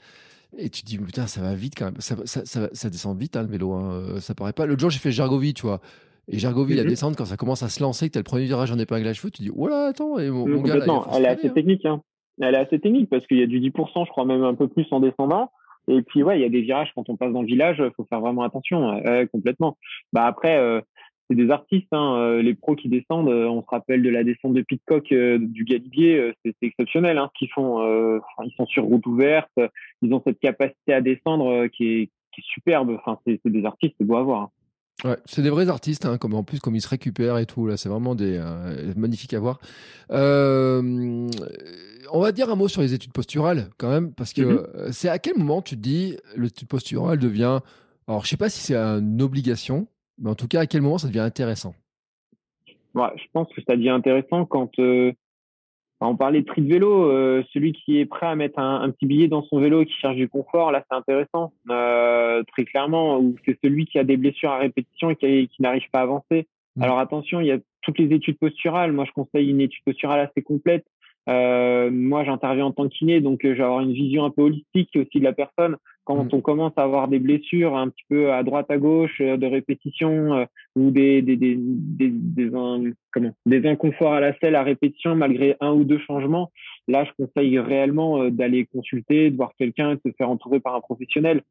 Et 0.59 0.69
tu 0.69 0.83
te 0.83 0.87
dis, 0.87 0.99
putain, 0.99 1.27
ça 1.27 1.41
va 1.41 1.55
vite 1.55 1.75
quand 1.77 1.87
même. 1.87 2.01
Ça, 2.01 2.17
ça, 2.25 2.45
ça, 2.45 2.69
ça 2.73 2.91
descend 2.91 3.19
vite, 3.19 3.37
hein, 3.37 3.43
le 3.43 3.49
vélo. 3.49 3.73
Hein. 3.73 4.21
Ça 4.21 4.35
paraît 4.35 4.53
pas. 4.53 4.67
L'autre 4.67 4.81
jour, 4.81 4.91
j'ai 4.91 4.99
fait 4.99 5.13
Jargovie, 5.13 5.55
tu 5.55 5.63
vois. 5.63 5.81
Et 6.29 6.39
Jargovie, 6.39 6.75
la 6.75 6.83
mhm. 6.83 6.89
descente, 6.89 7.17
quand 7.17 7.25
ça 7.25 7.37
commence 7.37 7.63
à 7.63 7.69
se 7.69 7.83
lancer, 7.83 8.09
que 8.09 8.13
tu 8.13 8.19
as 8.19 8.21
le 8.21 8.25
premier 8.25 8.45
virage 8.45 8.71
en 8.71 8.79
épingle 8.79 9.07
à 9.09 9.13
cheveux, 9.13 9.31
tu 9.31 9.43
dis, 9.43 9.51
voilà, 9.55 9.87
attends, 9.87 10.19
et 10.19 10.31
mon, 10.31 10.47
mon 10.47 10.63
gars, 10.63 10.75
elle 10.77 11.25
est 11.25 11.29
assez 11.29 11.49
hein. 11.49 11.53
technique. 11.53 11.85
Hein. 11.85 12.03
Elle 12.41 12.55
est 12.55 12.59
assez 12.59 12.79
technique 12.79 13.11
parce 13.11 13.27
qu'il 13.27 13.39
y 13.39 13.43
a 13.43 13.47
du 13.47 13.61
10%, 13.61 14.07
je 14.07 14.11
crois 14.11 14.25
même 14.25 14.45
un 14.45 14.55
peu 14.55 14.69
plus 14.69 14.87
en 14.93 15.01
descendant. 15.01 15.51
Et 15.89 16.03
puis 16.03 16.23
ouais, 16.23 16.39
il 16.39 16.43
y 16.43 16.45
a 16.45 16.49
des 16.49 16.61
virages 16.61 16.91
quand 16.95 17.09
on 17.09 17.17
passe 17.17 17.33
dans 17.33 17.41
le 17.41 17.47
village, 17.47 17.83
faut 17.97 18.05
faire 18.05 18.21
vraiment 18.21 18.43
attention, 18.43 19.03
complètement. 19.33 19.77
Bah 20.13 20.27
après, 20.27 20.57
euh, 20.57 20.81
c'est 21.31 21.37
des 21.37 21.51
artistes, 21.51 21.93
hein, 21.93 22.17
euh, 22.17 22.43
les 22.43 22.55
pros 22.55 22.75
qui 22.75 22.89
descendent. 22.89 23.29
Euh, 23.29 23.47
on 23.47 23.63
se 23.63 23.69
rappelle 23.69 24.03
de 24.03 24.11
la 24.11 24.25
descente 24.25 24.55
de 24.55 24.63
Pitcock 24.63 25.09
du 25.15 25.65
Galibier, 25.65 26.33
c'est 26.45 26.55
exceptionnel. 26.63 27.19
Hein, 27.19 27.31
ce 27.33 27.39
qu'ils 27.39 27.53
font, 27.53 27.81
ils 28.45 28.53
sont 28.57 28.67
sur 28.67 28.85
route 28.85 29.07
ouverte, 29.07 29.53
ils 30.03 30.13
ont 30.13 30.23
cette 30.27 30.41
capacité 30.41 30.93
à 30.93 31.01
descendre 31.01 31.69
qui 31.69 31.85
est, 31.85 32.11
qui, 32.33 32.41
est, 32.41 32.45
superbe. 32.45 32.99
Enfin, 32.99 33.19
c'est 33.25 33.41
des 33.45 33.65
artistes, 33.65 33.95
c'est 33.99 34.07
beau 34.07 34.17
à 34.17 34.23
voir. 34.23 34.41
Hein. 34.43 34.51
Ouais, 35.05 35.17
c'est 35.25 35.43
des 35.43 35.51
vrais 35.51 35.69
artistes, 35.69 36.05
hein, 36.05 36.19
comme 36.19 36.35
en 36.35 36.43
plus 36.43 36.61
comme 36.61 36.75
ils 36.75 36.83
se 36.83 36.89
récupèrent 36.89 37.39
et 37.39 37.47
tout 37.47 37.67
là, 37.67 37.77
c'est 37.77 37.89
vraiment 37.89 38.15
des 38.15 38.37
euh, 38.37 38.93
magnifiques 38.97 39.33
à 39.33 39.41
voir. 39.41 39.59
Euh, 40.11 41.31
on 42.13 42.21
va 42.21 42.33
dire 42.33 42.51
un 42.51 42.55
mot 42.55 42.69
sur 42.69 42.83
les 42.83 42.93
études 42.93 43.13
posturales 43.13 43.71
quand 43.79 43.89
même, 43.89 44.13
parce 44.13 44.33
que 44.33 44.43
mm-hmm. 44.43 44.93
c'est 44.93 45.09
à 45.09 45.19
quel 45.19 45.39
moment 45.39 45.63
tu 45.63 45.77
te 45.77 45.81
dis 45.81 46.17
l'étude 46.37 46.69
posturale 46.69 47.19
devient, 47.19 47.61
alors 48.09 48.25
je 48.25 48.31
sais 48.31 48.37
pas 48.37 48.51
si 48.51 48.61
c'est 48.61 48.77
une 48.77 49.23
obligation, 49.23 49.87
mais 50.21 50.31
en 50.31 50.35
tout 50.35 50.49
cas 50.49 50.61
à 50.61 50.67
quel 50.67 50.83
moment 50.83 50.99
ça 50.99 51.09
devient 51.09 51.21
intéressant? 51.21 51.75
Ouais, 52.95 53.09
je 53.17 53.25
pense 53.33 53.49
que 53.53 53.63
ça 53.67 53.77
devient 53.77 53.91
intéressant 53.91 54.45
quand 54.45 54.79
euh, 54.79 55.13
on 56.01 56.17
parlait 56.17 56.41
de 56.41 56.47
prix 56.47 56.63
de 56.63 56.69
vélo, 56.69 57.11
euh, 57.11 57.43
celui 57.53 57.73
qui 57.73 57.99
est 57.99 58.07
prêt 58.07 58.27
à 58.27 58.35
mettre 58.35 58.59
un, 58.59 58.91
petit 58.91 59.07
billet 59.07 59.29
dans 59.29 59.43
son 59.45 59.61
vélo 59.61 59.83
et 59.83 59.87
qui 59.87 59.95
cherche 59.95 60.17
du 60.17 60.29
confort, 60.29 60.73
là 60.73 60.85
c'est 60.91 60.97
intéressant, 60.97 61.53
euh, 61.71 62.43
très 62.53 62.65
clairement, 62.65 63.19
ou 63.19 63.37
c'est 63.45 63.59
celui 63.63 63.87
qui 63.87 63.99
a 63.99 64.05
des 64.05 64.17
blessures 64.17 64.51
à 64.51 64.59
répétition 64.59 65.11
et 65.11 65.17
qui, 65.17 65.63
n'arrive 65.63 65.89
pas 65.93 66.01
à 66.01 66.03
avancer. 66.03 66.49
Mmh. 66.77 66.83
Alors 66.83 66.99
attention, 66.99 67.41
il 67.41 67.47
y 67.47 67.53
a 67.53 67.59
toutes 67.83 67.99
les 67.99 68.15
études 68.15 68.39
posturales. 68.39 68.93
Moi, 68.93 69.05
je 69.05 69.13
conseille 69.13 69.49
une 69.49 69.61
étude 69.61 69.85
posturale 69.85 70.21
assez 70.21 70.43
complète. 70.43 70.85
Euh, 71.29 71.91
moi, 71.91 72.25
j'interviens 72.25 72.67
en 72.67 72.73
tant 72.73 72.89
que 72.89 72.95
kiné, 72.95 73.21
donc 73.21 73.41
je 73.43 73.49
vais 73.49 73.63
avoir 73.63 73.81
une 73.81 73.93
vision 73.93 74.25
un 74.25 74.31
peu 74.31 74.43
holistique 74.43 74.91
aussi 74.97 75.19
de 75.19 75.25
la 75.25 75.33
personne. 75.33 75.77
Quand 76.05 76.25
mm. 76.25 76.29
on 76.33 76.41
commence 76.41 76.73
à 76.77 76.83
avoir 76.83 77.09
des 77.09 77.19
blessures 77.19 77.77
un 77.77 77.89
petit 77.89 78.05
peu 78.09 78.33
à 78.33 78.43
droite 78.43 78.71
à 78.71 78.79
gauche 78.79 79.21
euh, 79.21 79.37
de 79.37 79.47
répétition 79.47 80.35
euh, 80.35 80.45
ou 80.77 80.91
des 80.91 81.23
des 81.23 81.37
des 81.37 81.57
des, 81.57 82.09
des, 82.09 82.51
comment, 83.13 83.33
des 83.47 83.67
inconforts 83.69 84.15
à 84.15 84.21
la 84.21 84.37
selle 84.39 84.57
à 84.57 84.63
répétition 84.63 85.15
malgré 85.15 85.57
un 85.61 85.73
ou 85.73 85.85
deux 85.85 85.99
changements 85.99 86.51
là 86.89 87.05
je 87.05 87.25
conseille 87.25 87.59
réellement 87.59 88.23
euh, 88.23 88.31
d'aller 88.31 88.67
consulter 88.67 89.31
de 89.31 89.37
voir 89.37 89.53
quelqu'un 89.59 89.95
de 89.95 90.01
se 90.05 90.13
faire 90.17 90.31
entourer 90.31 90.61
par 90.61 90.75
un 90.75 90.81
professionnel. 90.81 91.43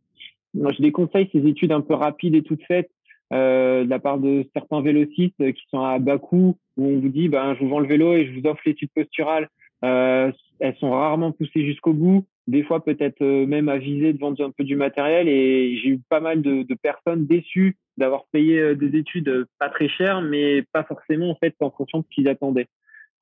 Moi 0.53 0.71
je 0.75 0.81
déconseille 0.81 1.29
ces 1.31 1.45
études 1.47 1.71
un 1.71 1.81
peu 1.81 1.93
rapides 1.93 2.35
et 2.35 2.43
toutes 2.43 2.63
faites 2.63 2.89
euh, 3.31 3.85
de 3.85 3.89
la 3.89 3.99
part 3.99 4.17
de 4.17 4.45
certains 4.53 4.81
vélocistes 4.81 5.53
qui 5.53 5.63
sont 5.69 5.81
à 5.81 5.99
bas 5.99 6.17
coût 6.17 6.57
où 6.75 6.85
on 6.85 6.99
vous 6.99 7.09
dit 7.09 7.29
ben 7.29 7.55
je 7.55 7.59
vous 7.63 7.69
vends 7.69 7.79
le 7.79 7.87
vélo 7.87 8.13
et 8.13 8.25
je 8.25 8.39
vous 8.39 8.47
offre 8.47 8.61
l'étude 8.65 8.89
posturale 8.93 9.47
euh, 9.83 10.31
elles 10.59 10.75
sont 10.77 10.91
rarement 10.91 11.31
poussées 11.31 11.65
jusqu'au 11.65 11.93
bout 11.93 12.25
des 12.49 12.63
fois 12.63 12.83
peut-être 12.83 13.21
euh, 13.21 13.45
même 13.45 13.69
avisé 13.69 14.11
de 14.11 14.19
vendre 14.19 14.43
un 14.43 14.49
peu 14.49 14.63
du 14.63 14.75
matériel 14.75 15.27
et 15.27 15.77
j'ai 15.77 15.89
eu 15.89 15.99
pas 16.09 16.19
mal 16.19 16.41
de, 16.41 16.63
de 16.63 16.75
personnes 16.75 17.27
déçues 17.27 17.77
d'avoir 17.97 18.25
payé 18.31 18.59
euh, 18.59 18.75
des 18.75 18.97
études 18.97 19.29
euh, 19.29 19.45
pas 19.59 19.69
très 19.69 19.87
chères 19.87 20.21
mais 20.21 20.63
pas 20.73 20.83
forcément 20.83 21.29
en 21.29 21.35
fait 21.35 21.55
en 21.59 21.69
fonction 21.69 21.99
de 21.99 22.05
ce 22.09 22.15
qu'ils 22.15 22.27
attendaient. 22.27 22.67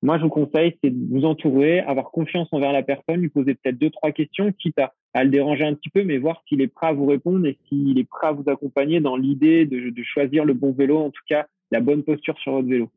Moi, 0.03 0.19
je 0.19 0.23
vous 0.23 0.29
conseille, 0.29 0.77
c'est 0.83 0.91
de 0.91 1.11
vous 1.11 1.25
entourer, 1.25 1.79
avoir 1.79 2.11
confiance 2.11 2.47
envers 2.51 2.71
la 2.71 2.83
personne, 2.83 3.19
lui 3.19 3.29
poser 3.29 3.55
peut-être 3.55 3.79
deux, 3.79 3.89
trois 3.89 4.11
questions, 4.11 4.51
quitte 4.51 4.77
à, 4.77 4.93
à, 5.15 5.23
le 5.23 5.31
déranger 5.31 5.63
un 5.63 5.73
petit 5.73 5.89
peu, 5.89 6.03
mais 6.03 6.19
voir 6.19 6.43
s'il 6.47 6.61
est 6.61 6.67
prêt 6.67 6.85
à 6.85 6.93
vous 6.93 7.07
répondre 7.07 7.47
et 7.47 7.57
s'il 7.67 7.97
est 7.97 8.07
prêt 8.07 8.27
à 8.27 8.31
vous 8.31 8.43
accompagner 8.45 8.99
dans 8.99 9.17
l'idée 9.17 9.65
de, 9.65 9.89
de 9.89 10.03
choisir 10.03 10.45
le 10.45 10.53
bon 10.53 10.71
vélo, 10.71 10.99
en 10.99 11.09
tout 11.09 11.23
cas 11.27 11.47
la 11.71 11.79
bonne 11.79 12.03
posture 12.03 12.37
sur 12.37 12.51
votre 12.51 12.67
vélo. 12.67 12.91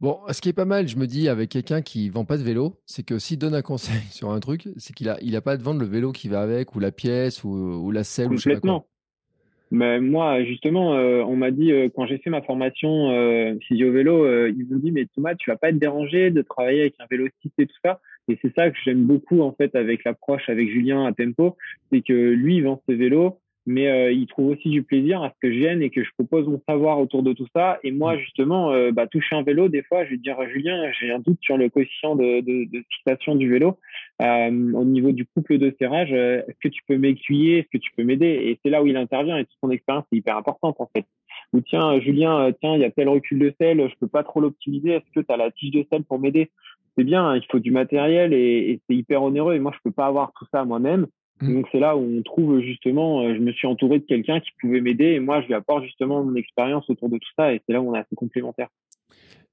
Bon, 0.00 0.18
ce 0.30 0.40
qui 0.40 0.48
est 0.48 0.52
pas 0.52 0.64
mal, 0.64 0.88
je 0.88 0.96
me 0.96 1.06
dis, 1.06 1.28
avec 1.28 1.50
quelqu'un 1.50 1.80
qui 1.80 2.08
vend 2.08 2.24
pas 2.24 2.36
de 2.36 2.42
vélo, 2.42 2.74
c'est 2.86 3.04
que 3.04 3.18
s'il 3.18 3.38
donne 3.38 3.54
un 3.54 3.62
conseil 3.62 4.02
sur 4.10 4.30
un 4.30 4.40
truc, 4.40 4.68
c'est 4.76 4.94
qu'il 4.94 5.08
a, 5.08 5.16
il 5.22 5.36
a 5.36 5.40
pas 5.40 5.56
de 5.56 5.62
vendre 5.62 5.80
le 5.80 5.86
vélo 5.86 6.12
qui 6.12 6.28
va 6.28 6.42
avec, 6.42 6.74
ou 6.74 6.80
la 6.80 6.90
pièce, 6.92 7.44
ou, 7.44 7.90
la 7.92 8.04
selle, 8.04 8.28
Complètement. 8.28 8.78
ou 8.78 9.76
Mais 9.76 10.00
moi, 10.00 10.42
justement, 10.44 10.94
euh, 10.94 11.22
on 11.22 11.36
m'a 11.36 11.50
dit, 11.50 11.72
euh, 11.72 11.88
quand 11.94 12.06
j'ai 12.06 12.18
fait 12.18 12.30
ma 12.30 12.42
formation 12.42 13.10
euh, 13.10 13.54
physio 13.60 13.92
vélo, 13.92 14.24
euh, 14.24 14.52
ils 14.56 14.66
m'ont 14.66 14.78
dit, 14.78 14.90
mais 14.90 15.06
Thomas, 15.14 15.34
tu 15.36 15.50
vas 15.50 15.56
pas 15.56 15.68
être 15.68 15.78
dérangé 15.78 16.30
de 16.30 16.42
travailler 16.42 16.80
avec 16.80 16.94
un 16.98 17.06
vélociste 17.10 17.58
et 17.58 17.66
tout 17.66 17.78
ça. 17.84 18.00
Et 18.28 18.38
c'est 18.42 18.54
ça 18.54 18.70
que 18.70 18.76
j'aime 18.84 19.04
beaucoup, 19.04 19.40
en 19.40 19.52
fait, 19.52 19.74
avec 19.74 20.04
l'approche 20.04 20.48
avec 20.48 20.68
Julien 20.68 21.06
à 21.06 21.12
Tempo, 21.12 21.56
c'est 21.92 22.02
que 22.02 22.12
lui, 22.12 22.56
il 22.56 22.64
vend 22.64 22.82
ses 22.88 22.94
vélos 22.94 23.38
mais 23.66 23.86
euh, 23.88 24.12
il 24.12 24.26
trouve 24.26 24.48
aussi 24.48 24.68
du 24.70 24.82
plaisir 24.82 25.22
à 25.22 25.30
ce 25.30 25.34
que 25.40 25.52
je 25.52 25.58
vienne 25.58 25.82
et 25.82 25.90
que 25.90 26.02
je 26.02 26.10
propose 26.18 26.48
mon 26.48 26.60
savoir 26.68 26.98
autour 27.00 27.22
de 27.22 27.32
tout 27.32 27.46
ça. 27.54 27.78
Et 27.84 27.92
moi, 27.92 28.16
justement, 28.16 28.72
euh, 28.72 28.90
bah, 28.90 29.06
toucher 29.06 29.36
un 29.36 29.42
vélo, 29.42 29.68
des 29.68 29.82
fois, 29.82 30.04
je 30.04 30.10
vais 30.10 30.16
dire 30.16 30.38
à 30.38 30.48
Julien, 30.48 30.90
j'ai 31.00 31.12
un 31.12 31.20
doute 31.20 31.38
sur 31.40 31.56
le 31.56 31.68
coefficient 31.68 32.16
de, 32.16 32.40
de, 32.40 32.70
de 32.70 32.84
fixation 32.90 33.36
du 33.36 33.48
vélo 33.48 33.78
euh, 34.20 34.72
au 34.72 34.84
niveau 34.84 35.12
du 35.12 35.26
couple 35.26 35.58
de 35.58 35.74
serrage. 35.78 36.12
Euh, 36.12 36.42
est-ce 36.48 36.58
que 36.62 36.68
tu 36.68 36.82
peux 36.88 36.98
m'aiguiller? 36.98 37.58
Est-ce 37.58 37.68
que 37.72 37.78
tu 37.78 37.90
peux 37.96 38.04
m'aider? 38.04 38.26
Et 38.26 38.58
c'est 38.62 38.70
là 38.70 38.82
où 38.82 38.86
il 38.86 38.96
intervient 38.96 39.38
et 39.38 39.44
toute 39.44 39.58
son 39.60 39.70
expérience 39.70 40.04
est 40.12 40.16
hyper 40.16 40.36
importante 40.36 40.76
en 40.80 40.90
fait. 40.94 41.04
Ou 41.52 41.60
tiens, 41.60 42.00
Julien, 42.00 42.50
tiens, 42.60 42.74
il 42.74 42.80
y 42.80 42.84
a 42.84 42.90
tel 42.90 43.08
recul 43.08 43.38
de 43.38 43.52
selle, 43.60 43.86
je 43.88 43.94
peux 44.00 44.08
pas 44.08 44.24
trop 44.24 44.40
l'optimiser. 44.40 44.90
Est-ce 44.92 45.20
que 45.20 45.24
tu 45.24 45.32
as 45.32 45.36
la 45.36 45.50
tige 45.50 45.70
de 45.70 45.84
selle 45.92 46.02
pour 46.02 46.18
m'aider? 46.18 46.50
C'est 46.96 47.04
bien, 47.04 47.24
hein, 47.26 47.36
il 47.36 47.44
faut 47.50 47.58
du 47.58 47.70
matériel 47.70 48.32
et, 48.32 48.70
et 48.70 48.80
c'est 48.88 48.96
hyper 48.96 49.22
onéreux. 49.22 49.54
Et 49.54 49.58
moi, 49.58 49.72
je 49.74 49.78
peux 49.84 49.94
pas 49.94 50.06
avoir 50.06 50.32
tout 50.38 50.46
ça 50.52 50.64
moi-même. 50.64 51.06
Mm. 51.40 51.54
Donc 51.54 51.68
c'est 51.72 51.80
là 51.80 51.96
où 51.96 52.00
on 52.00 52.22
trouve 52.22 52.60
justement, 52.60 53.22
euh, 53.22 53.34
je 53.34 53.40
me 53.40 53.52
suis 53.52 53.66
entouré 53.66 53.98
de 53.98 54.04
quelqu'un 54.04 54.40
qui 54.40 54.50
pouvait 54.60 54.80
m'aider 54.80 55.12
et 55.12 55.20
moi 55.20 55.40
je 55.42 55.46
lui 55.46 55.54
apporte 55.54 55.84
justement 55.84 56.22
mon 56.22 56.34
expérience 56.34 56.88
autour 56.88 57.08
de 57.08 57.18
tout 57.18 57.30
ça 57.36 57.52
et 57.52 57.60
c'est 57.66 57.72
là 57.72 57.80
où 57.80 57.90
on 57.90 57.94
est 57.94 57.98
assez 57.98 58.16
complémentaires. 58.16 58.68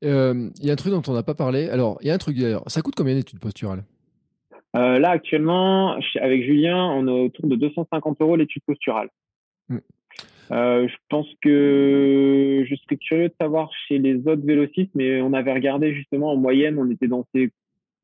Euh, 0.04 0.50
il 0.60 0.66
y 0.66 0.70
a 0.70 0.74
un 0.74 0.78
truc 0.78 0.94
dont 0.94 1.02
on 1.08 1.14
n'a 1.14 1.24
pas 1.24 1.34
parlé. 1.34 1.70
Alors 1.70 1.98
il 2.02 2.08
y 2.08 2.12
a 2.12 2.14
un 2.14 2.20
truc 2.20 2.38
d'ailleurs, 2.38 2.64
ça 2.68 2.82
coûte 2.82 2.96
combien 2.96 3.16
d'études 3.16 3.40
posturales 3.40 3.84
euh, 4.76 5.00
Là 5.00 5.10
actuellement, 5.10 5.98
avec 6.22 6.44
Julien, 6.44 6.86
on 6.92 7.08
est 7.08 7.26
autour 7.26 7.48
de 7.48 7.56
250 7.56 8.22
euros 8.22 8.36
l'étude 8.36 8.64
posturale. 8.64 9.10
Mm. 9.70 9.78
je 10.52 10.96
pense 11.10 11.28
que 11.42 12.66
je 12.68 12.76
serais 12.76 12.98
curieux 12.98 13.30
de 13.30 13.36
savoir 13.40 13.70
chez 13.88 13.98
les 13.98 14.16
autres 14.28 14.46
vélocistes, 14.46 14.92
mais 14.96 15.22
on 15.22 15.34
avait 15.34 15.54
regardé 15.54 15.94
justement 15.94 16.34
en 16.34 16.38
moyenne, 16.38 16.78
on 16.80 16.90
était 16.90 17.08
dans 17.08 17.26
ces 17.34 17.52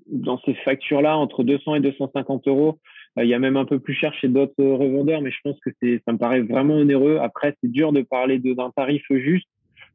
dans 0.07 0.39
ces 0.45 0.53
factures-là 0.53 1.17
entre 1.17 1.43
200 1.43 1.75
et 1.75 1.79
250 1.79 2.47
euros 2.47 2.69
euh, 2.69 2.94
il 3.23 3.29
y 3.29 3.33
a 3.33 3.39
même 3.39 3.57
un 3.57 3.65
peu 3.65 3.79
plus 3.79 3.93
cher 3.93 4.13
chez 4.13 4.27
d'autres 4.27 4.63
revendeurs, 4.63 5.21
mais 5.21 5.31
je 5.31 5.39
pense 5.43 5.59
que 5.61 5.69
c'est, 5.81 6.01
ça 6.05 6.11
me 6.11 6.17
paraît 6.17 6.41
vraiment 6.41 6.75
onéreux. 6.75 7.17
Après, 7.21 7.55
c'est 7.61 7.71
dur 7.71 7.93
de 7.93 8.01
parler 8.01 8.39
d'un 8.39 8.71
tarif 8.75 9.05
juste. 9.09 9.47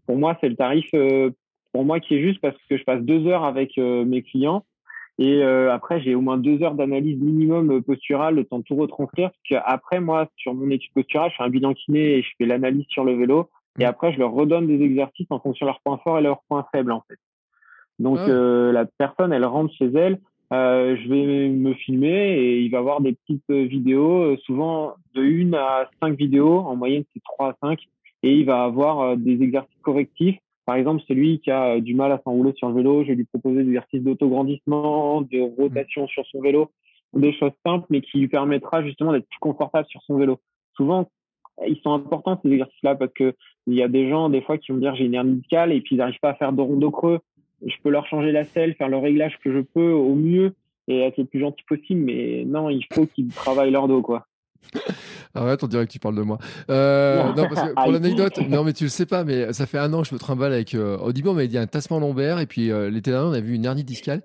Pour 0.07 0.17
moi, 0.17 0.39
c'est 0.41 0.49
le 0.49 0.57
tarif 0.57 0.87
euh, 0.95 1.31
pour 1.73 1.85
moi 1.85 2.01
qui 2.01 2.15
est 2.15 2.23
juste 2.23 2.41
parce 2.41 2.57
que 2.69 2.77
je 2.77 2.85
passe 2.85 3.03
deux 3.03 3.27
heures 3.27 3.45
avec 3.45 3.77
euh, 3.79 4.05
mes 4.05 4.23
clients 4.23 4.65
et 5.19 5.43
après 5.43 6.01
j'ai 6.01 6.15
au 6.15 6.23
moins 6.23 6.39
deux 6.39 6.63
heures 6.63 6.75
d'analyse 6.75 7.21
minimum 7.21 7.83
posturale, 7.83 8.37
le 8.37 8.45
temps 8.45 8.61
de 8.61 8.65
tout 8.65 8.75
retranscrire. 8.75 9.31
Parce 9.31 9.63
qu'après 9.63 10.01
moi, 10.01 10.27
sur 10.37 10.55
mon 10.55 10.71
étude 10.71 10.95
posturale, 10.95 11.31
je 11.31 11.37
fais 11.37 11.43
un 11.43 11.51
bilan 11.51 11.75
kiné 11.75 12.17
et 12.17 12.23
je 12.23 12.31
fais 12.39 12.47
l'analyse 12.47 12.87
sur 12.89 13.05
le 13.05 13.13
vélo. 13.13 13.51
Et 13.79 13.85
mmh. 13.85 13.89
après, 13.89 14.15
je 14.15 14.19
leur 14.19 14.33
redonne 14.33 14.67
des 14.67 14.83
exercices 14.83 15.27
en 15.29 15.39
fonction 15.39 15.67
de 15.67 15.71
leurs 15.73 15.81
points 15.83 15.99
forts 16.03 16.19
et 16.19 16.23
leurs 16.23 16.41
points 16.49 16.67
faibles 16.73 16.93
en 16.93 17.03
fait. 17.07 17.19
Donc 17.99 18.19
ah 18.19 18.73
la 18.73 18.87
personne, 18.87 19.35
elle 19.35 19.45
rentre 19.45 19.75
chez 19.75 19.91
elle 19.95 20.21
euh, 20.53 20.97
je 20.97 21.09
vais 21.09 21.49
me 21.49 21.75
filmer 21.75 22.33
et 22.33 22.61
il 22.61 22.71
va 22.71 22.79
avoir 22.79 23.01
des 23.01 23.13
petites 23.13 23.51
vidéos, 23.51 24.33
euh, 24.33 24.37
souvent 24.45 24.95
de 25.15 25.23
une 25.23 25.55
à 25.55 25.89
cinq 26.01 26.17
vidéos, 26.17 26.59
en 26.59 26.75
moyenne 26.75 27.05
c'est 27.13 27.23
trois 27.23 27.51
à 27.51 27.57
cinq, 27.61 27.79
et 28.23 28.35
il 28.35 28.45
va 28.45 28.65
avoir 28.65 29.01
euh, 29.01 29.17
des 29.17 29.43
exercices 29.43 29.83
correctifs. 29.83 30.39
Par 30.67 30.77
exemple, 30.77 31.03
celui 31.07 31.41
qui 31.41 31.51
a 31.51 31.81
du 31.81 31.95
mal 31.95 32.13
à 32.13 32.21
s'enrouler 32.25 32.53
sur 32.57 32.69
le 32.69 32.75
vélo, 32.75 33.03
je 33.03 33.09
vais 33.09 33.15
lui 33.15 33.25
proposer 33.25 33.63
des 33.63 33.69
exercices 33.69 34.03
d'autograndissement, 34.03 35.23
de 35.23 35.41
rotation 35.41 36.07
sur 36.09 36.25
son 36.27 36.41
vélo, 36.41 36.71
des 37.15 37.33
choses 37.33 37.53
simples, 37.65 37.87
mais 37.91 38.01
qui 38.01 38.19
lui 38.19 38.29
permettra 38.29 38.85
justement 38.85 39.13
d'être 39.13 39.29
plus 39.29 39.39
confortable 39.41 39.87
sur 39.89 40.03
son 40.03 40.17
vélo. 40.17 40.39
Souvent, 40.77 41.09
ils 41.67 41.81
sont 41.83 41.93
importants 41.93 42.39
ces 42.43 42.51
exercices-là 42.51 42.95
parce 42.95 43.13
que 43.13 43.35
il 43.67 43.75
y 43.75 43.83
a 43.83 43.89
des 43.89 44.09
gens 44.09 44.29
des 44.31 44.43
fois 44.43 44.59
qui 44.59 44.73
vont 44.73 44.79
dire 44.79 44.95
j'ai 44.95 45.05
une 45.05 45.15
hernie 45.15 45.37
discale 45.37 45.73
et 45.73 45.81
puis 45.81 45.97
ils 45.97 45.99
n'arrivent 45.99 46.21
pas 46.21 46.31
à 46.31 46.35
faire 46.35 46.53
de 46.53 46.61
rondeau 46.61 46.91
creux 46.91 47.21
je 47.66 47.74
peux 47.82 47.91
leur 47.91 48.07
changer 48.07 48.32
la 48.32 48.45
selle, 48.45 48.74
faire 48.74 48.89
le 48.89 48.97
réglage 48.97 49.39
que 49.43 49.53
je 49.53 49.61
peux 49.61 49.91
au 49.91 50.15
mieux 50.15 50.55
et 50.89 51.01
être 51.01 51.19
le 51.19 51.24
plus 51.24 51.41
gentil 51.41 51.65
possible. 51.69 52.01
Mais 52.01 52.45
non, 52.47 52.70
il 52.70 52.85
faut 52.93 53.07
qu'ils 53.07 53.28
travaillent 53.28 53.70
leur 53.70 53.89
dos, 53.89 54.03
quoi. 54.03 54.27
Arrête, 55.35 55.62
on 55.62 55.66
dirait 55.66 55.87
que 55.87 55.93
tu 55.93 55.99
parles 55.99 56.16
de 56.16 56.23
moi. 56.23 56.39
Euh, 56.70 57.32
non, 57.35 57.47
parce 57.49 57.69
que 57.69 57.74
pour 57.82 57.93
l'anecdote, 57.93 58.39
non, 58.49 58.65
mais 58.65 58.73
tu 58.73 58.85
le 58.85 58.91
sais 58.91 59.07
pas, 59.07 59.24
mais 59.24 59.53
ça 59.53 59.66
fait 59.66 59.78
un 59.78 59.93
an 59.93 60.03
que 60.03 60.09
je 60.09 60.15
me 60.15 60.19
trimballe 60.19 60.53
avec. 60.53 60.74
Euh, 60.74 60.99
au 60.99 61.12
début, 61.12 61.28
on 61.28 61.35
m'avait 61.35 61.49
dit 61.49 61.59
un 61.59 61.66
tassement 61.66 62.01
lombaire, 62.01 62.41
et 62.41 62.47
puis 62.47 62.70
euh, 62.70 62.91
l'été 62.91 63.11
dernier, 63.11 63.28
on 63.28 63.32
a 63.32 63.41
vu 63.41 63.55
une 63.55 63.65
hernie 63.65 63.85
discale 63.85 64.23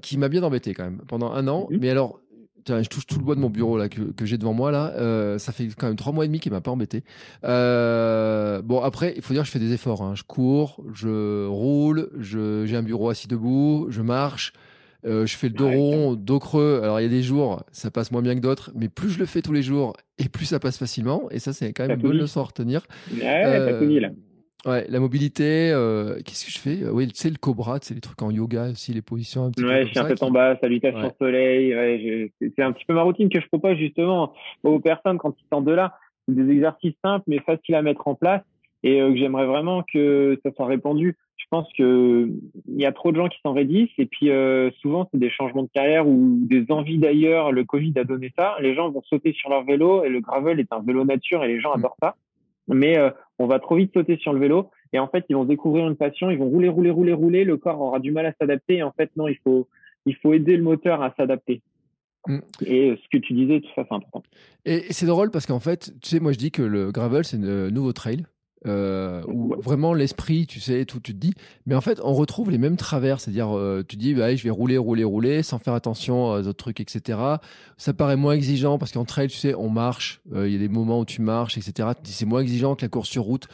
qui 0.00 0.16
m'a 0.16 0.28
bien 0.30 0.42
embêté 0.42 0.72
quand 0.72 0.84
même 0.84 1.00
pendant 1.06 1.32
un 1.32 1.46
an. 1.46 1.68
Mhm. 1.70 1.78
Mais 1.80 1.90
alors, 1.90 2.20
je 2.66 2.88
touche 2.88 3.06
tout 3.06 3.18
le 3.18 3.24
bois 3.24 3.34
de 3.34 3.40
mon 3.40 3.50
bureau 3.50 3.76
là 3.76 3.88
que, 3.88 4.00
que 4.00 4.26
j'ai 4.26 4.38
devant 4.38 4.52
moi 4.52 4.70
là. 4.70 5.38
ça 5.38 5.52
fait 5.52 5.68
quand 5.76 5.86
même 5.86 5.96
trois 5.96 6.12
mois 6.12 6.24
et 6.24 6.28
demi 6.28 6.40
qu'il 6.40 6.52
m'a 6.52 6.60
pas 6.60 6.70
embêté. 6.70 7.02
bon 7.42 8.80
après, 8.82 9.14
il 9.16 9.22
faut 9.22 9.34
dire 9.34 9.42
que 9.42 9.46
je 9.46 9.52
fais 9.52 9.58
des 9.58 9.72
efforts. 9.72 10.02
Hein. 10.02 10.14
Je 10.14 10.22
cours, 10.22 10.82
je 10.94 11.46
roule, 11.46 12.10
j'ai 12.20 12.76
un 12.76 12.82
bureau 12.82 13.10
assis 13.10 13.28
debout, 13.28 13.86
je 13.90 14.02
marche. 14.02 14.52
Euh, 15.04 15.26
je 15.26 15.36
fais 15.36 15.48
le 15.48 15.54
dos 15.54 15.68
rond, 15.68 16.14
dos 16.14 16.38
creux. 16.38 16.80
Alors 16.82 17.00
il 17.00 17.02
y 17.02 17.06
a 17.06 17.10
des 17.10 17.22
jours, 17.22 17.64
ça 17.72 17.90
passe 17.90 18.12
moins 18.12 18.22
bien 18.22 18.34
que 18.34 18.40
d'autres, 18.40 18.70
mais 18.74 18.88
plus 18.88 19.10
je 19.10 19.18
le 19.18 19.26
fais 19.26 19.42
tous 19.42 19.52
les 19.52 19.62
jours 19.62 19.94
et 20.18 20.28
plus 20.28 20.46
ça 20.46 20.60
passe 20.60 20.78
facilement. 20.78 21.28
Et 21.30 21.38
ça, 21.38 21.52
c'est 21.52 21.72
quand 21.72 21.86
même 21.86 21.98
une 21.98 22.02
bonne 22.02 22.18
leçon 22.18 22.40
à 22.40 22.44
retenir. 22.44 22.82
Ouais, 23.12 23.22
euh, 23.24 24.10
Ouais, 24.64 24.86
la 24.88 25.00
mobilité, 25.00 25.70
euh, 25.72 26.16
qu'est-ce 26.24 26.44
que 26.46 26.52
je 26.52 26.58
fais? 26.58 26.88
Oui, 26.88 27.08
tu 27.08 27.16
sais, 27.16 27.30
le 27.30 27.36
cobra, 27.36 27.78
c'est 27.82 27.94
les 27.94 28.00
trucs 28.00 28.22
en 28.22 28.30
yoga 28.30 28.70
aussi, 28.70 28.92
les 28.92 29.02
positions 29.02 29.46
un 29.46 29.50
petit 29.50 29.64
ouais, 29.64 29.80
peu. 29.80 29.86
je 29.86 29.90
suis 29.90 29.98
un 29.98 30.04
peu 30.04 30.14
en 30.20 30.30
bas, 30.30 30.56
salutation 30.60 31.00
ouais. 31.00 31.14
soleil. 31.18 31.74
Ouais, 31.74 32.32
c'est 32.40 32.62
un 32.62 32.72
petit 32.72 32.84
peu 32.84 32.94
ma 32.94 33.02
routine 33.02 33.28
que 33.28 33.40
je 33.40 33.46
propose 33.48 33.76
justement 33.76 34.32
aux 34.62 34.78
personnes 34.78 35.18
quand 35.18 35.34
ils 35.38 35.46
sortent 35.50 35.64
de 35.64 35.72
là. 35.72 35.96
Des 36.28 36.48
exercices 36.52 36.94
simples 37.04 37.24
mais 37.26 37.40
faciles 37.40 37.74
à 37.74 37.82
mettre 37.82 38.06
en 38.06 38.14
place 38.14 38.42
et 38.84 38.98
que 38.98 39.16
j'aimerais 39.16 39.46
vraiment 39.46 39.82
que 39.92 40.38
ça 40.44 40.52
soit 40.52 40.66
répandu 40.66 41.16
je 41.42 41.46
pense 41.50 41.68
que 41.76 42.30
il 42.68 42.80
y 42.80 42.86
a 42.86 42.92
trop 42.92 43.12
de 43.12 43.16
gens 43.16 43.28
qui 43.28 43.38
s'en 43.42 43.52
raidissent 43.52 43.90
et 43.98 44.06
puis 44.06 44.30
euh, 44.30 44.70
souvent 44.80 45.08
c'est 45.12 45.18
des 45.18 45.30
changements 45.30 45.64
de 45.64 45.70
carrière 45.74 46.06
ou 46.06 46.38
des 46.42 46.64
envies 46.70 46.98
d'ailleurs. 46.98 47.52
Le 47.52 47.64
Covid 47.64 47.92
a 47.96 48.04
donné 48.04 48.32
ça. 48.38 48.56
Les 48.60 48.74
gens 48.74 48.90
vont 48.90 49.02
sauter 49.02 49.32
sur 49.32 49.50
leur 49.50 49.64
vélo 49.64 50.04
et 50.04 50.08
le 50.08 50.20
gravel 50.20 50.60
est 50.60 50.72
un 50.72 50.80
vélo 50.80 51.04
nature 51.04 51.44
et 51.44 51.48
les 51.48 51.60
gens 51.60 51.72
mm. 51.72 51.78
adorent 51.78 51.96
ça. 52.00 52.16
Mais 52.68 52.98
euh, 52.98 53.10
on 53.38 53.46
va 53.46 53.58
trop 53.58 53.76
vite 53.76 53.92
sauter 53.92 54.16
sur 54.18 54.32
le 54.32 54.40
vélo 54.40 54.70
et 54.92 54.98
en 54.98 55.08
fait 55.08 55.24
ils 55.28 55.36
vont 55.36 55.44
découvrir 55.44 55.86
une 55.88 55.96
passion, 55.96 56.30
ils 56.30 56.38
vont 56.38 56.48
rouler, 56.48 56.68
rouler, 56.68 56.90
rouler, 56.90 57.12
rouler. 57.12 57.44
Le 57.44 57.56
corps 57.56 57.80
aura 57.80 57.98
du 57.98 58.12
mal 58.12 58.26
à 58.26 58.32
s'adapter 58.40 58.76
et 58.76 58.82
en 58.82 58.92
fait 58.92 59.10
non, 59.16 59.28
il 59.28 59.38
faut 59.42 59.68
il 60.06 60.16
faut 60.16 60.32
aider 60.32 60.56
le 60.56 60.62
moteur 60.62 61.02
à 61.02 61.14
s'adapter. 61.16 61.62
Mm. 62.26 62.38
Et 62.66 62.96
ce 63.02 63.08
que 63.10 63.18
tu 63.18 63.32
disais, 63.32 63.60
tout 63.60 63.68
ça, 63.74 63.84
c'est 63.88 63.94
important. 63.94 64.22
Et, 64.64 64.92
c'est 64.92 65.06
drôle 65.06 65.30
parce 65.30 65.46
qu'en 65.46 65.60
fait, 65.60 65.92
tu 66.00 66.08
sais, 66.08 66.20
moi 66.20 66.32
je 66.32 66.38
dis 66.38 66.50
que 66.50 66.62
le 66.62 66.92
gravel, 66.92 67.24
c'est 67.24 67.38
le 67.38 67.70
nouveau 67.70 67.92
trail. 67.92 68.24
Euh, 68.64 69.22
où 69.26 69.56
vraiment 69.60 69.92
l'esprit, 69.92 70.46
tu 70.46 70.60
sais, 70.60 70.84
tout, 70.84 71.00
tu 71.00 71.12
te 71.14 71.18
dis. 71.18 71.34
Mais 71.66 71.74
en 71.74 71.80
fait, 71.80 72.00
on 72.04 72.12
retrouve 72.12 72.50
les 72.50 72.58
mêmes 72.58 72.76
travers. 72.76 73.20
C'est-à-dire, 73.20 73.56
euh, 73.56 73.84
tu 73.86 73.96
dis, 73.96 74.14
bah, 74.14 74.34
je 74.36 74.42
vais 74.44 74.50
rouler, 74.50 74.78
rouler, 74.78 75.04
rouler, 75.04 75.42
sans 75.42 75.58
faire 75.58 75.74
attention 75.74 76.26
aux 76.26 76.46
autres 76.46 76.52
trucs, 76.52 76.80
etc. 76.80 77.18
Ça 77.76 77.92
paraît 77.92 78.16
moins 78.16 78.34
exigeant 78.34 78.78
parce 78.78 78.92
qu'en 78.92 79.04
trail, 79.04 79.28
tu 79.28 79.36
sais, 79.36 79.54
on 79.54 79.68
marche. 79.68 80.20
Euh, 80.32 80.48
il 80.48 80.52
y 80.52 80.56
a 80.56 80.60
des 80.60 80.68
moments 80.68 81.00
où 81.00 81.04
tu 81.04 81.22
marches, 81.22 81.58
etc. 81.58 81.88
C'est 82.04 82.26
moins 82.26 82.40
exigeant 82.40 82.76
que 82.76 82.82
la 82.82 82.88
course 82.88 83.08
sur 83.08 83.24
route. 83.24 83.48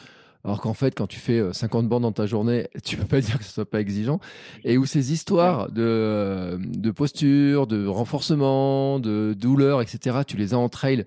Alors 0.45 0.61
qu'en 0.61 0.73
fait, 0.73 0.95
quand 0.95 1.07
tu 1.07 1.19
fais 1.19 1.41
50 1.51 1.89
bandes 1.89 2.03
dans 2.03 2.11
ta 2.11 2.25
journée, 2.25 2.67
tu 2.83 2.95
peux 2.95 3.05
pas 3.05 3.19
dire 3.19 3.39
que 3.39 3.43
ce 3.43 3.51
soit 3.51 3.69
pas 3.69 3.81
exigeant. 3.81 4.19
Et 4.63 4.77
où 4.77 4.85
ces 4.85 5.11
histoires 5.11 5.71
de, 5.71 6.59
de 6.61 6.91
posture, 6.91 7.65
de 7.65 7.87
renforcement, 7.87 8.99
de 8.99 9.35
douleur, 9.37 9.81
etc., 9.81 10.19
tu 10.25 10.37
les 10.37 10.53
as 10.53 10.57
en 10.57 10.69
trail. 10.69 11.05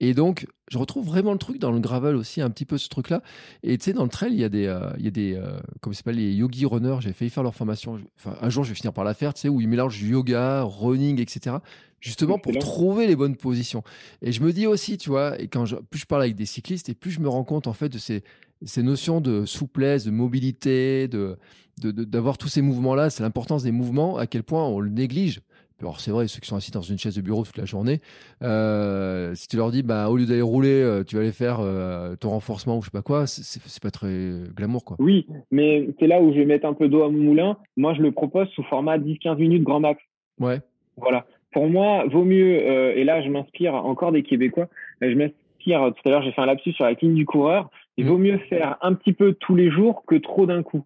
Et 0.00 0.14
donc, 0.14 0.46
je 0.70 0.78
retrouve 0.78 1.06
vraiment 1.06 1.32
le 1.32 1.38
truc 1.38 1.58
dans 1.58 1.70
le 1.70 1.78
gravel 1.78 2.16
aussi, 2.16 2.40
un 2.40 2.48
petit 2.50 2.64
peu 2.64 2.78
ce 2.78 2.88
truc-là. 2.88 3.22
Et 3.62 3.76
tu 3.76 3.84
sais, 3.84 3.92
dans 3.92 4.02
le 4.02 4.08
trail, 4.08 4.32
il 4.32 4.40
y 4.40 4.44
a 4.44 4.48
des, 4.48 4.66
euh, 4.66 4.90
il 4.98 5.04
y 5.04 5.08
a 5.08 5.10
des 5.10 5.34
euh, 5.34 5.60
comment 5.80 5.92
s'appelle, 5.92 6.16
les 6.16 6.32
yogi 6.32 6.64
runners. 6.64 6.96
J'ai 7.00 7.12
failli 7.12 7.30
faire 7.30 7.42
leur 7.42 7.54
formation. 7.54 8.00
Enfin, 8.16 8.36
un 8.40 8.48
jour, 8.48 8.64
je 8.64 8.70
vais 8.70 8.74
finir 8.74 8.94
par 8.94 9.04
la 9.04 9.12
faire, 9.12 9.34
tu 9.34 9.42
sais, 9.42 9.48
où 9.48 9.60
ils 9.60 9.68
mélangent 9.68 10.02
yoga, 10.02 10.62
running, 10.62 11.20
etc. 11.20 11.56
Justement 12.00 12.38
pour 12.38 12.56
trouver 12.58 13.06
les 13.06 13.14
bonnes 13.14 13.36
positions. 13.36 13.82
Et 14.22 14.32
je 14.32 14.42
me 14.42 14.54
dis 14.54 14.66
aussi, 14.66 14.96
tu 14.96 15.10
vois, 15.10 15.38
et 15.38 15.48
quand 15.48 15.66
je, 15.66 15.76
plus 15.76 16.00
je 16.00 16.06
parle 16.06 16.22
avec 16.22 16.34
des 16.34 16.46
cyclistes, 16.46 16.88
et 16.88 16.94
plus 16.94 17.10
je 17.10 17.20
me 17.20 17.28
rends 17.28 17.44
compte, 17.44 17.66
en 17.66 17.74
fait, 17.74 17.90
de 17.90 17.98
ces, 17.98 18.24
ces 18.64 18.82
notions 18.82 19.20
de 19.20 19.44
souplesse, 19.44 20.06
de 20.06 20.10
mobilité, 20.10 21.08
de, 21.08 21.36
d'avoir 21.76 22.38
tous 22.38 22.48
ces 22.48 22.62
mouvements-là, 22.62 23.10
c'est 23.10 23.22
l'importance 23.22 23.62
des 23.62 23.72
mouvements, 23.72 24.16
à 24.16 24.26
quel 24.26 24.44
point 24.44 24.66
on 24.66 24.80
le 24.80 24.90
néglige. 24.90 25.42
Alors 25.80 26.00
c'est 26.00 26.10
vrai, 26.10 26.28
ceux 26.28 26.40
qui 26.40 26.48
sont 26.48 26.56
assis 26.56 26.70
dans 26.70 26.82
une 26.82 26.98
chaise 26.98 27.16
de 27.16 27.22
bureau 27.22 27.42
toute 27.44 27.56
la 27.56 27.64
journée, 27.64 28.00
euh, 28.42 29.34
si 29.34 29.48
tu 29.48 29.56
leur 29.56 29.70
dis, 29.70 29.82
bah, 29.82 30.10
au 30.10 30.16
lieu 30.16 30.26
d'aller 30.26 30.42
rouler, 30.42 30.82
euh, 30.82 31.04
tu 31.04 31.16
vas 31.16 31.22
aller 31.22 31.32
faire 31.32 31.60
euh, 31.60 32.16
ton 32.16 32.30
renforcement 32.30 32.76
ou 32.76 32.82
je 32.82 32.86
sais 32.86 32.90
pas 32.90 33.02
quoi, 33.02 33.26
c'est 33.26 33.82
pas 33.82 33.90
très 33.90 34.30
glamour. 34.54 34.84
Quoi. 34.84 34.96
Oui, 35.00 35.26
mais 35.50 35.88
c'est 35.98 36.06
là 36.06 36.20
où 36.20 36.32
je 36.32 36.38
vais 36.38 36.44
mettre 36.44 36.66
un 36.66 36.74
peu 36.74 36.88
d'eau 36.88 37.02
à 37.02 37.08
mon 37.08 37.18
moulin. 37.18 37.56
Moi, 37.76 37.94
je 37.94 38.02
le 38.02 38.12
propose 38.12 38.48
sous 38.50 38.62
format 38.64 38.98
10-15 38.98 39.38
minutes 39.38 39.62
grand 39.62 39.80
max. 39.80 40.02
Ouais. 40.38 40.60
Voilà. 40.96 41.26
Pour 41.52 41.68
moi, 41.68 42.04
vaut 42.06 42.24
mieux, 42.24 42.96
et 42.96 43.02
là 43.02 43.22
je 43.22 43.28
m'inspire 43.28 43.74
encore 43.74 44.12
des 44.12 44.22
Québécois, 44.22 44.68
je 45.00 45.14
m'inspire, 45.14 45.92
tout 45.92 46.08
à 46.08 46.10
l'heure 46.10 46.22
j'ai 46.22 46.30
fait 46.30 46.40
un 46.40 46.46
lapsus 46.46 46.72
sur 46.72 46.84
la 46.84 46.92
ligne 46.92 47.14
du 47.14 47.26
coureur, 47.26 47.70
il 47.96 48.04
mmh. 48.04 48.08
vaut 48.08 48.18
mieux 48.18 48.38
faire 48.48 48.76
un 48.82 48.94
petit 48.94 49.12
peu 49.12 49.32
tous 49.32 49.56
les 49.56 49.68
jours 49.68 50.04
que 50.06 50.14
trop 50.14 50.46
d'un 50.46 50.62
coup. 50.62 50.84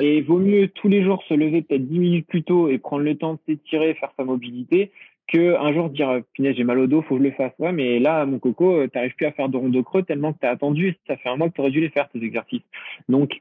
Et 0.00 0.20
vaut 0.22 0.38
mieux 0.38 0.68
tous 0.68 0.88
les 0.88 1.04
jours 1.04 1.22
se 1.28 1.34
lever 1.34 1.62
peut-être 1.62 1.86
10 1.86 1.98
minutes 1.98 2.26
plus 2.26 2.42
tôt 2.42 2.68
et 2.68 2.78
prendre 2.78 3.04
le 3.04 3.16
temps 3.16 3.34
de 3.34 3.38
s'étirer, 3.46 3.94
faire 3.94 4.12
sa 4.16 4.24
mobilité, 4.24 4.90
que 5.28 5.56
un 5.56 5.72
jour 5.72 5.90
dire 5.90 6.22
punaise 6.34 6.56
j'ai 6.56 6.64
mal 6.64 6.78
au 6.78 6.86
dos, 6.86 7.02
faut 7.02 7.16
que 7.16 7.22
je 7.22 7.28
le 7.28 7.34
fasse. 7.34 7.52
Ouais, 7.58 7.72
mais 7.72 7.98
là 7.98 8.24
mon 8.26 8.38
coco, 8.38 8.76
euh, 8.76 8.88
t'arrives 8.88 9.14
plus 9.14 9.26
à 9.26 9.32
faire 9.32 9.48
de 9.48 9.56
ronde 9.56 9.82
creux 9.84 10.02
tellement 10.02 10.32
que 10.32 10.38
t'as 10.40 10.50
attendu, 10.50 10.96
ça 11.06 11.16
fait 11.16 11.28
un 11.28 11.36
mois 11.36 11.48
que 11.48 11.54
t'aurais 11.54 11.70
dû 11.70 11.80
les 11.80 11.88
faire 11.88 12.08
tes 12.08 12.22
exercices. 12.22 12.62
Donc 13.08 13.40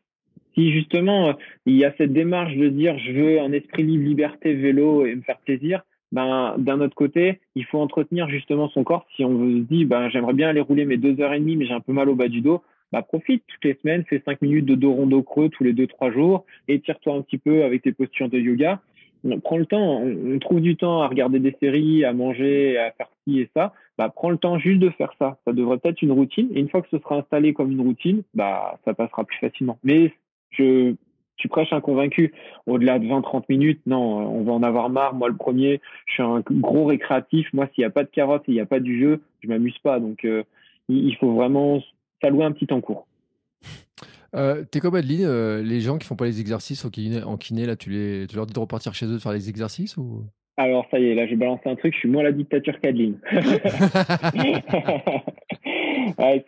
si 0.55 0.71
justement 0.71 1.29
euh, 1.29 1.33
il 1.65 1.75
y 1.75 1.85
a 1.85 1.93
cette 1.97 2.13
démarche 2.13 2.55
de 2.55 2.69
dire 2.69 2.97
je 2.99 3.11
veux 3.11 3.39
un 3.39 3.51
esprit 3.51 3.83
libre, 3.83 4.03
liberté, 4.03 4.53
vélo 4.53 5.05
et 5.05 5.15
me 5.15 5.21
faire 5.21 5.37
plaisir, 5.39 5.81
ben 6.11 6.55
d'un 6.57 6.79
autre 6.79 6.95
côté, 6.95 7.39
il 7.55 7.65
faut 7.65 7.79
entretenir 7.79 8.29
justement 8.29 8.69
son 8.69 8.83
corps. 8.83 9.05
Si 9.15 9.23
on 9.23 9.37
se 9.37 9.63
dit 9.63 9.85
ben 9.85 10.09
j'aimerais 10.09 10.33
bien 10.33 10.49
aller 10.49 10.61
rouler 10.61 10.85
mes 10.85 10.97
deux 10.97 11.19
heures 11.21 11.33
et 11.33 11.39
demie, 11.39 11.55
mais 11.55 11.65
j'ai 11.65 11.73
un 11.73 11.81
peu 11.81 11.93
mal 11.93 12.09
au 12.09 12.15
bas 12.15 12.29
du 12.29 12.41
dos, 12.41 12.61
bah, 12.95 13.01
profite 13.01 13.43
toutes 13.45 13.65
les 13.65 13.77
semaines, 13.83 14.05
fais 14.05 14.21
cinq 14.23 14.41
minutes 14.41 14.63
de 14.63 14.73
dos 14.73 14.93
rond 14.93 15.05
dos 15.05 15.21
creux 15.21 15.49
tous 15.49 15.65
les 15.65 15.73
deux 15.73 15.85
trois 15.85 16.11
jours, 16.11 16.45
étire-toi 16.69 17.13
un 17.13 17.21
petit 17.23 17.37
peu 17.37 17.65
avec 17.65 17.81
tes 17.81 17.91
postures 17.91 18.29
de 18.29 18.39
yoga. 18.39 18.79
Prends 19.43 19.57
le 19.57 19.65
temps, 19.65 20.01
on, 20.01 20.39
trouve 20.39 20.61
du 20.61 20.77
temps 20.77 21.01
à 21.01 21.09
regarder 21.09 21.39
des 21.39 21.53
séries, 21.59 22.05
à 22.05 22.13
manger, 22.13 22.77
à 22.77 22.91
faire 22.91 23.09
ci 23.27 23.41
et 23.41 23.49
ça. 23.53 23.73
Bah, 23.97 24.07
prends 24.15 24.29
le 24.29 24.37
temps 24.37 24.59
juste 24.59 24.79
de 24.79 24.89
faire 24.91 25.11
ça. 25.19 25.37
Ça 25.43 25.51
devrait 25.51 25.79
être 25.83 26.01
une 26.03 26.13
routine. 26.13 26.47
Et 26.53 26.61
une 26.61 26.69
fois 26.69 26.81
que 26.81 26.87
ce 26.89 26.97
sera 26.99 27.17
installé 27.17 27.53
comme 27.53 27.69
une 27.69 27.81
routine, 27.81 28.23
bah, 28.33 28.79
ça 28.85 28.93
passera 28.93 29.25
plus 29.25 29.39
facilement. 29.39 29.77
Mais 29.83 30.13
je, 30.51 30.93
tu 31.35 31.49
prêches 31.49 31.73
un 31.73 31.81
convaincu. 31.81 32.33
Au-delà 32.65 32.99
de 32.99 33.07
20-30 33.07 33.43
minutes, 33.49 33.81
non, 33.87 33.99
on 33.99 34.43
va 34.43 34.53
en 34.53 34.63
avoir 34.63 34.89
marre. 34.89 35.15
Moi, 35.15 35.27
le 35.27 35.35
premier, 35.35 35.81
je 36.05 36.13
suis 36.13 36.23
un 36.23 36.41
gros 36.49 36.85
récréatif. 36.85 37.51
Moi, 37.51 37.67
s'il 37.73 37.81
n'y 37.81 37.87
a 37.87 37.89
pas 37.89 38.05
de 38.05 38.09
carottes, 38.09 38.45
s'il 38.45 38.53
n'y 38.53 38.61
a 38.61 38.65
pas 38.65 38.79
du 38.79 38.97
jeu, 39.01 39.21
je 39.41 39.49
m'amuse 39.49 39.77
pas. 39.79 39.99
Donc, 39.99 40.23
euh, 40.23 40.43
il 40.87 41.15
faut 41.17 41.33
vraiment 41.33 41.81
louer 42.23 42.45
un 42.45 42.51
petit 42.51 42.67
temps 42.67 42.81
court. 42.81 43.07
Euh, 44.35 44.63
T'es 44.69 44.79
comme 44.79 44.95
Adeline, 44.95 45.25
euh, 45.25 45.63
les 45.63 45.79
gens 45.79 45.97
qui 45.97 46.05
font 46.05 46.15
pas 46.15 46.25
les 46.25 46.41
exercices 46.41 46.83
en 46.83 46.89
kiné, 46.89 47.23
en 47.23 47.37
kiné 47.37 47.65
là, 47.65 47.75
tu, 47.75 47.89
les, 47.89 48.27
tu 48.27 48.35
leur 48.35 48.45
dis 48.45 48.53
de 48.53 48.59
repartir 48.59 48.93
chez 48.93 49.05
eux 49.05 49.13
de 49.13 49.17
faire 49.17 49.31
les 49.31 49.49
exercices 49.49 49.97
ou? 49.97 50.23
Alors 50.57 50.85
ça 50.89 50.99
y 50.99 51.07
est, 51.07 51.15
là 51.15 51.27
j'ai 51.27 51.35
balancé 51.35 51.63
un 51.65 51.75
truc, 51.75 51.93
je 51.93 51.99
suis 51.99 52.09
moins 52.09 52.23
la 52.23 52.31
dictature 52.31 52.79
qu'Adeline. 52.79 53.17
c'est 53.31 53.41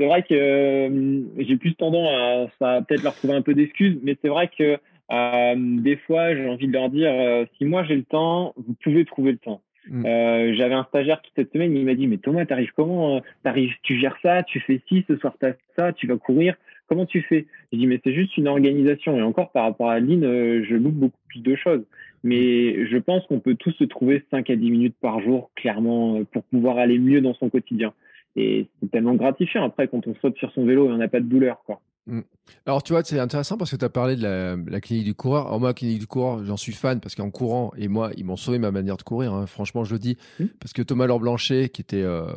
vrai 0.05 0.23
que 0.23 0.33
euh, 0.33 1.21
j'ai 1.37 1.57
plus 1.57 1.75
tendance 1.75 2.09
à 2.09 2.45
ça 2.59 2.81
peut-être 2.81 3.03
leur 3.03 3.15
trouver 3.15 3.33
un 3.33 3.41
peu 3.41 3.53
d'excuses, 3.53 3.99
mais 4.03 4.17
c'est 4.21 4.29
vrai 4.29 4.49
que 4.57 4.77
euh, 5.11 5.55
des 5.57 5.97
fois 5.97 6.33
j'ai 6.35 6.47
envie 6.47 6.67
de 6.67 6.73
leur 6.73 6.89
dire 6.89 7.11
si 7.57 7.65
moi 7.65 7.83
j'ai 7.83 7.95
le 7.95 8.03
temps, 8.03 8.53
vous 8.55 8.75
pouvez 8.81 9.03
trouver 9.03 9.33
le 9.33 9.39
temps. 9.39 9.61
Mm. 9.89 10.05
Euh, 10.05 10.53
j'avais 10.55 10.73
un 10.73 10.83
stagiaire 10.85 11.21
qui 11.21 11.31
cette 11.35 11.51
semaine, 11.51 11.75
il 11.75 11.85
m'a 11.85 11.95
dit 11.95 12.07
mais 12.07 12.17
Thomas, 12.17 12.45
t'arrives 12.45 12.71
comment 12.75 13.17
euh, 13.17 13.19
T'arrives, 13.43 13.73
tu 13.83 13.99
gères 13.99 14.17
ça, 14.21 14.43
tu 14.43 14.59
fais 14.59 14.81
ci, 14.87 15.05
ce 15.07 15.15
soir 15.17 15.33
t'as 15.39 15.53
ça, 15.75 15.93
tu 15.93 16.07
vas 16.07 16.17
courir. 16.17 16.55
Comment 16.87 17.05
tu 17.05 17.21
fais? 17.21 17.45
Je 17.71 17.77
dis 17.77 17.87
mais 17.87 17.99
c'est 18.03 18.13
juste 18.13 18.37
une 18.37 18.47
organisation 18.47 19.17
et 19.17 19.21
encore 19.21 19.51
par 19.51 19.63
rapport 19.63 19.89
à 19.89 19.93
Aline, 19.93 20.23
euh, 20.23 20.63
je 20.63 20.75
loupe 20.75 20.95
beaucoup 20.95 21.19
plus 21.27 21.41
de 21.41 21.55
choses. 21.55 21.83
Mais 22.23 22.87
je 22.87 22.97
pense 22.97 23.25
qu'on 23.27 23.39
peut 23.39 23.55
tous 23.55 23.71
se 23.71 23.83
trouver 23.83 24.23
5 24.31 24.49
à 24.49 24.55
10 24.55 24.71
minutes 24.71 24.95
par 24.99 25.21
jour 25.21 25.51
clairement 25.55 26.23
pour 26.31 26.43
pouvoir 26.43 26.77
aller 26.77 26.97
mieux 26.97 27.21
dans 27.21 27.33
son 27.35 27.49
quotidien. 27.49 27.93
Et 28.35 28.67
c'est 28.79 28.91
tellement 28.91 29.15
gratifiant 29.15 29.63
après 29.63 29.87
quand 29.87 30.05
on 30.07 30.15
saute 30.15 30.37
sur 30.37 30.51
son 30.51 30.65
vélo 30.65 30.87
et 30.87 30.91
on 30.91 30.97
n'a 30.97 31.07
pas 31.07 31.19
de 31.19 31.25
douleur 31.25 31.61
quoi. 31.65 31.79
Mm. 32.07 32.21
Alors, 32.65 32.81
tu 32.81 32.93
vois, 32.93 33.03
c'est 33.03 33.19
intéressant 33.19 33.57
parce 33.57 33.71
que 33.71 33.75
tu 33.75 33.85
as 33.85 33.89
parlé 33.89 34.15
de 34.15 34.23
la, 34.69 34.81
clinique 34.81 35.05
du 35.05 35.13
coureur. 35.13 35.47
Alors, 35.47 35.59
moi, 35.59 35.69
la 35.69 35.73
clinique 35.73 35.99
du 35.99 36.07
coureur, 36.07 36.43
j'en 36.43 36.57
suis 36.57 36.71
fan 36.71 36.99
parce 36.99 37.15
qu'en 37.15 37.29
courant, 37.29 37.71
et 37.77 37.87
moi, 37.87 38.11
ils 38.17 38.25
m'ont 38.25 38.37
sauvé 38.37 38.57
ma 38.57 38.71
manière 38.71 38.97
de 38.97 39.03
courir. 39.03 39.33
Hein. 39.33 39.45
Franchement, 39.45 39.83
je 39.83 39.93
le 39.93 39.99
dis. 39.99 40.17
Mm. 40.39 40.45
Parce 40.59 40.73
que 40.73 40.81
Thomas 40.81 41.05
Laure 41.05 41.19
Blanchet, 41.19 41.69
qui 41.69 41.81
était 41.81 42.01
euh, 42.01 42.33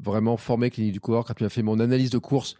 vraiment 0.00 0.36
formé 0.36 0.70
clinique 0.70 0.92
du 0.92 1.00
coureur, 1.00 1.24
quand 1.24 1.34
il 1.40 1.44
a 1.44 1.48
fait 1.48 1.62
mon 1.62 1.80
analyse 1.80 2.10
de 2.10 2.18
course, 2.18 2.56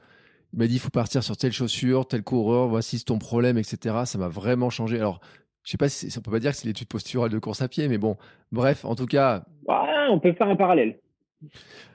il 0.52 0.58
m'a 0.58 0.66
dit 0.66 0.74
il 0.74 0.80
faut 0.80 0.90
partir 0.90 1.22
sur 1.22 1.36
telle 1.36 1.52
chaussure, 1.52 2.06
tel 2.06 2.22
coureur, 2.22 2.68
voici 2.68 3.02
ton 3.04 3.18
problème, 3.18 3.58
etc. 3.58 3.94
Ça 4.04 4.18
m'a 4.18 4.28
vraiment 4.28 4.70
changé. 4.70 4.98
Alors, 4.98 5.20
je 5.62 5.70
sais 5.70 5.78
pas 5.78 5.88
si 5.88 6.12
on 6.16 6.22
peut 6.22 6.30
pas 6.30 6.40
dire 6.40 6.52
que 6.52 6.56
c'est 6.56 6.66
l'étude 6.66 6.88
posturale 6.88 7.30
de 7.30 7.38
course 7.38 7.60
à 7.60 7.68
pied, 7.68 7.88
mais 7.88 7.98
bon, 7.98 8.16
bref, 8.52 8.84
en 8.84 8.94
tout 8.94 9.06
cas. 9.06 9.44
on 10.10 10.18
peut 10.18 10.32
faire 10.32 10.48
un 10.48 10.56
parallèle. 10.56 10.98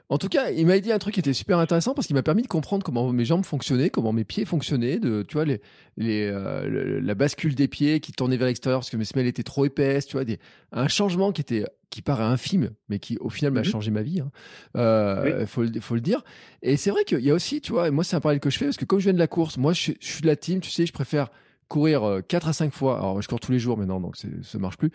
En 0.08 0.18
tout 0.18 0.28
cas, 0.28 0.50
il 0.50 0.66
m'a 0.66 0.78
dit 0.80 0.92
un 0.92 0.98
truc 0.98 1.14
qui 1.14 1.20
était 1.20 1.32
super 1.32 1.58
intéressant 1.58 1.94
parce 1.94 2.06
qu'il 2.06 2.14
m'a 2.14 2.22
permis 2.22 2.42
de 2.42 2.46
comprendre 2.48 2.84
comment 2.84 3.10
mes 3.12 3.24
jambes 3.24 3.44
fonctionnaient, 3.44 3.90
comment 3.90 4.12
mes 4.12 4.24
pieds 4.24 4.44
fonctionnaient, 4.44 4.98
de, 4.98 5.22
tu 5.22 5.34
vois, 5.34 5.44
les, 5.44 5.60
les, 5.96 6.30
euh, 6.30 7.00
la 7.02 7.14
bascule 7.14 7.54
des 7.54 7.68
pieds 7.68 8.00
qui 8.00 8.12
tournait 8.12 8.36
vers 8.36 8.46
l'extérieur 8.46 8.80
parce 8.80 8.90
que 8.90 8.96
mes 8.96 9.04
semelles 9.04 9.26
étaient 9.26 9.42
trop 9.42 9.64
épaisses, 9.64 10.06
tu 10.06 10.12
vois, 10.12 10.24
des, 10.24 10.38
un 10.72 10.88
changement 10.88 11.32
qui 11.32 11.40
était, 11.40 11.64
qui 11.90 12.02
paraît 12.02 12.24
infime, 12.24 12.70
mais 12.88 12.98
qui 12.98 13.16
au 13.18 13.28
final 13.30 13.52
m'a 13.52 13.60
Mhm. 13.60 13.66
changé 13.66 13.90
ma 13.90 14.02
vie. 14.02 14.20
Hein. 14.20 14.30
Euh, 14.76 15.46
faut, 15.46 15.62
le, 15.62 15.80
faut 15.80 15.94
le 15.94 16.00
dire. 16.00 16.22
Et 16.62 16.76
c'est 16.76 16.90
vrai 16.90 17.04
qu'il 17.04 17.20
y 17.20 17.30
a 17.30 17.34
aussi, 17.34 17.60
tu 17.60 17.72
vois, 17.72 17.90
moi 17.90 18.04
c'est 18.04 18.16
un 18.16 18.20
parallèle 18.20 18.40
que 18.40 18.50
je 18.50 18.58
fais 18.58 18.66
parce 18.66 18.76
que 18.76 18.84
comme 18.84 18.98
je 18.98 19.04
viens 19.04 19.14
de 19.14 19.18
la 19.18 19.26
course, 19.28 19.56
moi 19.58 19.72
je, 19.72 19.92
je 20.00 20.06
suis 20.06 20.22
de 20.22 20.26
la 20.26 20.36
team, 20.36 20.60
tu 20.60 20.70
sais, 20.70 20.86
je 20.86 20.92
préfère 20.92 21.28
courir 21.68 22.04
euh, 22.04 22.20
4 22.20 22.48
à 22.48 22.52
5 22.52 22.72
fois. 22.72 22.98
Alors 22.98 23.20
je 23.20 23.28
cours 23.28 23.40
tous 23.40 23.52
les 23.52 23.58
jours 23.58 23.76
maintenant, 23.76 24.00
donc 24.00 24.16
ça 24.16 24.58
marche 24.58 24.76
plus. 24.76 24.90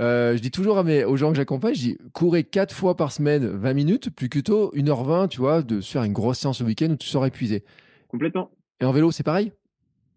Euh, 0.00 0.36
je 0.36 0.42
dis 0.42 0.50
toujours 0.50 0.78
à 0.78 0.84
mes, 0.84 1.04
aux 1.04 1.16
gens 1.16 1.30
que 1.30 1.36
j'accompagne, 1.36 1.74
je 1.74 1.80
dis 1.80 1.98
courez 2.12 2.44
4 2.44 2.74
fois 2.74 2.96
par 2.96 3.12
semaine 3.12 3.46
20 3.46 3.74
minutes, 3.74 4.10
plus 4.10 4.28
plutôt 4.28 4.72
1h20, 4.74 5.28
tu 5.28 5.40
vois, 5.40 5.62
de 5.62 5.80
se 5.80 5.92
faire 5.92 6.02
une 6.02 6.12
grosse 6.12 6.38
séance 6.38 6.60
le 6.60 6.66
week-end 6.66 6.90
où 6.90 6.96
tu 6.96 7.08
seras 7.08 7.28
épuisé. 7.28 7.62
Complètement. 8.08 8.50
Et 8.80 8.84
en 8.84 8.92
vélo, 8.92 9.10
c'est 9.10 9.22
pareil? 9.22 9.52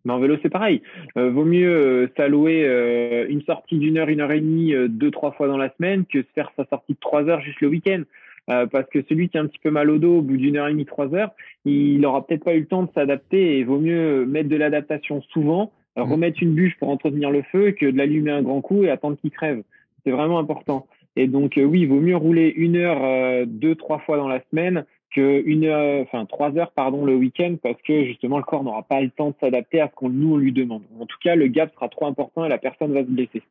Mais 0.05 0.13
en 0.13 0.19
vélo, 0.19 0.37
c'est 0.41 0.49
pareil. 0.49 0.81
Euh, 1.17 1.29
vaut 1.31 1.43
mieux 1.43 1.69
euh, 1.69 2.07
s'allouer 2.15 2.65
euh, 2.65 3.25
une 3.27 3.41
sortie 3.41 3.77
d'une 3.77 3.97
heure, 3.97 4.07
une 4.07 4.21
heure 4.21 4.31
et 4.31 4.39
demie, 4.39 4.73
euh, 4.73 4.87
deux, 4.87 5.11
trois 5.11 5.31
fois 5.33 5.47
dans 5.47 5.57
la 5.57 5.69
semaine 5.75 6.05
que 6.05 6.21
se 6.21 6.27
faire 6.33 6.49
sa 6.55 6.65
sortie 6.65 6.93
de 6.93 6.99
trois 6.99 7.23
heures 7.27 7.41
juste 7.41 7.59
le 7.59 7.67
week-end. 7.67 8.03
Euh, 8.49 8.65
parce 8.65 8.89
que 8.89 8.99
celui 9.09 9.27
qui 9.27 9.37
a 9.37 9.41
un 9.41 9.47
petit 9.47 9.59
peu 9.59 9.69
mal 9.69 9.89
au 9.89 9.97
dos 9.97 10.19
au 10.19 10.21
bout 10.21 10.37
d'une 10.37 10.55
heure 10.55 10.67
et 10.67 10.71
demie, 10.71 10.85
trois 10.85 11.13
heures, 11.13 11.31
il 11.65 12.05
aura 12.05 12.25
peut-être 12.25 12.45
pas 12.45 12.55
eu 12.55 12.61
le 12.61 12.65
temps 12.65 12.83
de 12.83 12.89
s'adapter 12.95 13.57
et 13.57 13.65
vaut 13.65 13.79
mieux 13.79 14.25
mettre 14.25 14.47
de 14.47 14.55
l'adaptation 14.55 15.21
souvent, 15.33 15.73
euh, 15.97 16.03
Mhm. 16.03 16.11
remettre 16.11 16.43
une 16.43 16.53
bûche 16.53 16.75
pour 16.79 16.89
entretenir 16.89 17.31
le 17.31 17.41
feu 17.51 17.71
que 17.71 17.85
de 17.85 17.97
l'allumer 17.97 18.31
un 18.31 18.41
grand 18.43 18.61
coup 18.61 18.83
et 18.83 18.89
attendre 18.89 19.17
qu'il 19.17 19.31
crève. 19.31 19.63
C'est 20.03 20.11
vraiment 20.11 20.39
important. 20.39 20.87
Et 21.15 21.27
donc, 21.27 21.57
euh, 21.57 21.63
oui, 21.63 21.81
il 21.81 21.87
vaut 21.87 21.99
mieux 21.99 22.15
rouler 22.15 22.53
une 22.55 22.75
heure, 22.77 23.03
euh, 23.03 23.45
deux, 23.47 23.75
trois 23.75 23.99
fois 23.99 24.17
dans 24.17 24.27
la 24.27 24.41
semaine 24.51 24.85
que 25.15 25.41
une 25.45 25.63
heure, 25.63 26.01
enfin 26.03 26.25
trois 26.25 26.55
heures 26.57 26.71
pardon 26.71 27.05
le 27.05 27.15
week-end 27.15 27.55
parce 27.63 27.81
que 27.81 28.03
justement 28.05 28.37
le 28.37 28.43
corps 28.43 28.63
n'aura 28.63 28.83
pas 28.83 29.01
le 29.01 29.09
temps 29.09 29.29
de 29.29 29.35
s'adapter 29.39 29.79
à 29.79 29.87
ce 29.87 29.95
qu'on 29.95 30.09
nous 30.09 30.33
on 30.33 30.37
lui 30.37 30.51
demande. 30.51 30.83
En 30.99 31.05
tout 31.05 31.17
cas, 31.23 31.35
le 31.35 31.47
gap 31.47 31.73
sera 31.73 31.87
trop 31.89 32.05
important 32.07 32.45
et 32.45 32.49
la 32.49 32.57
personne 32.57 32.93
va 32.93 32.99
se 33.01 33.09
blesser. 33.09 33.41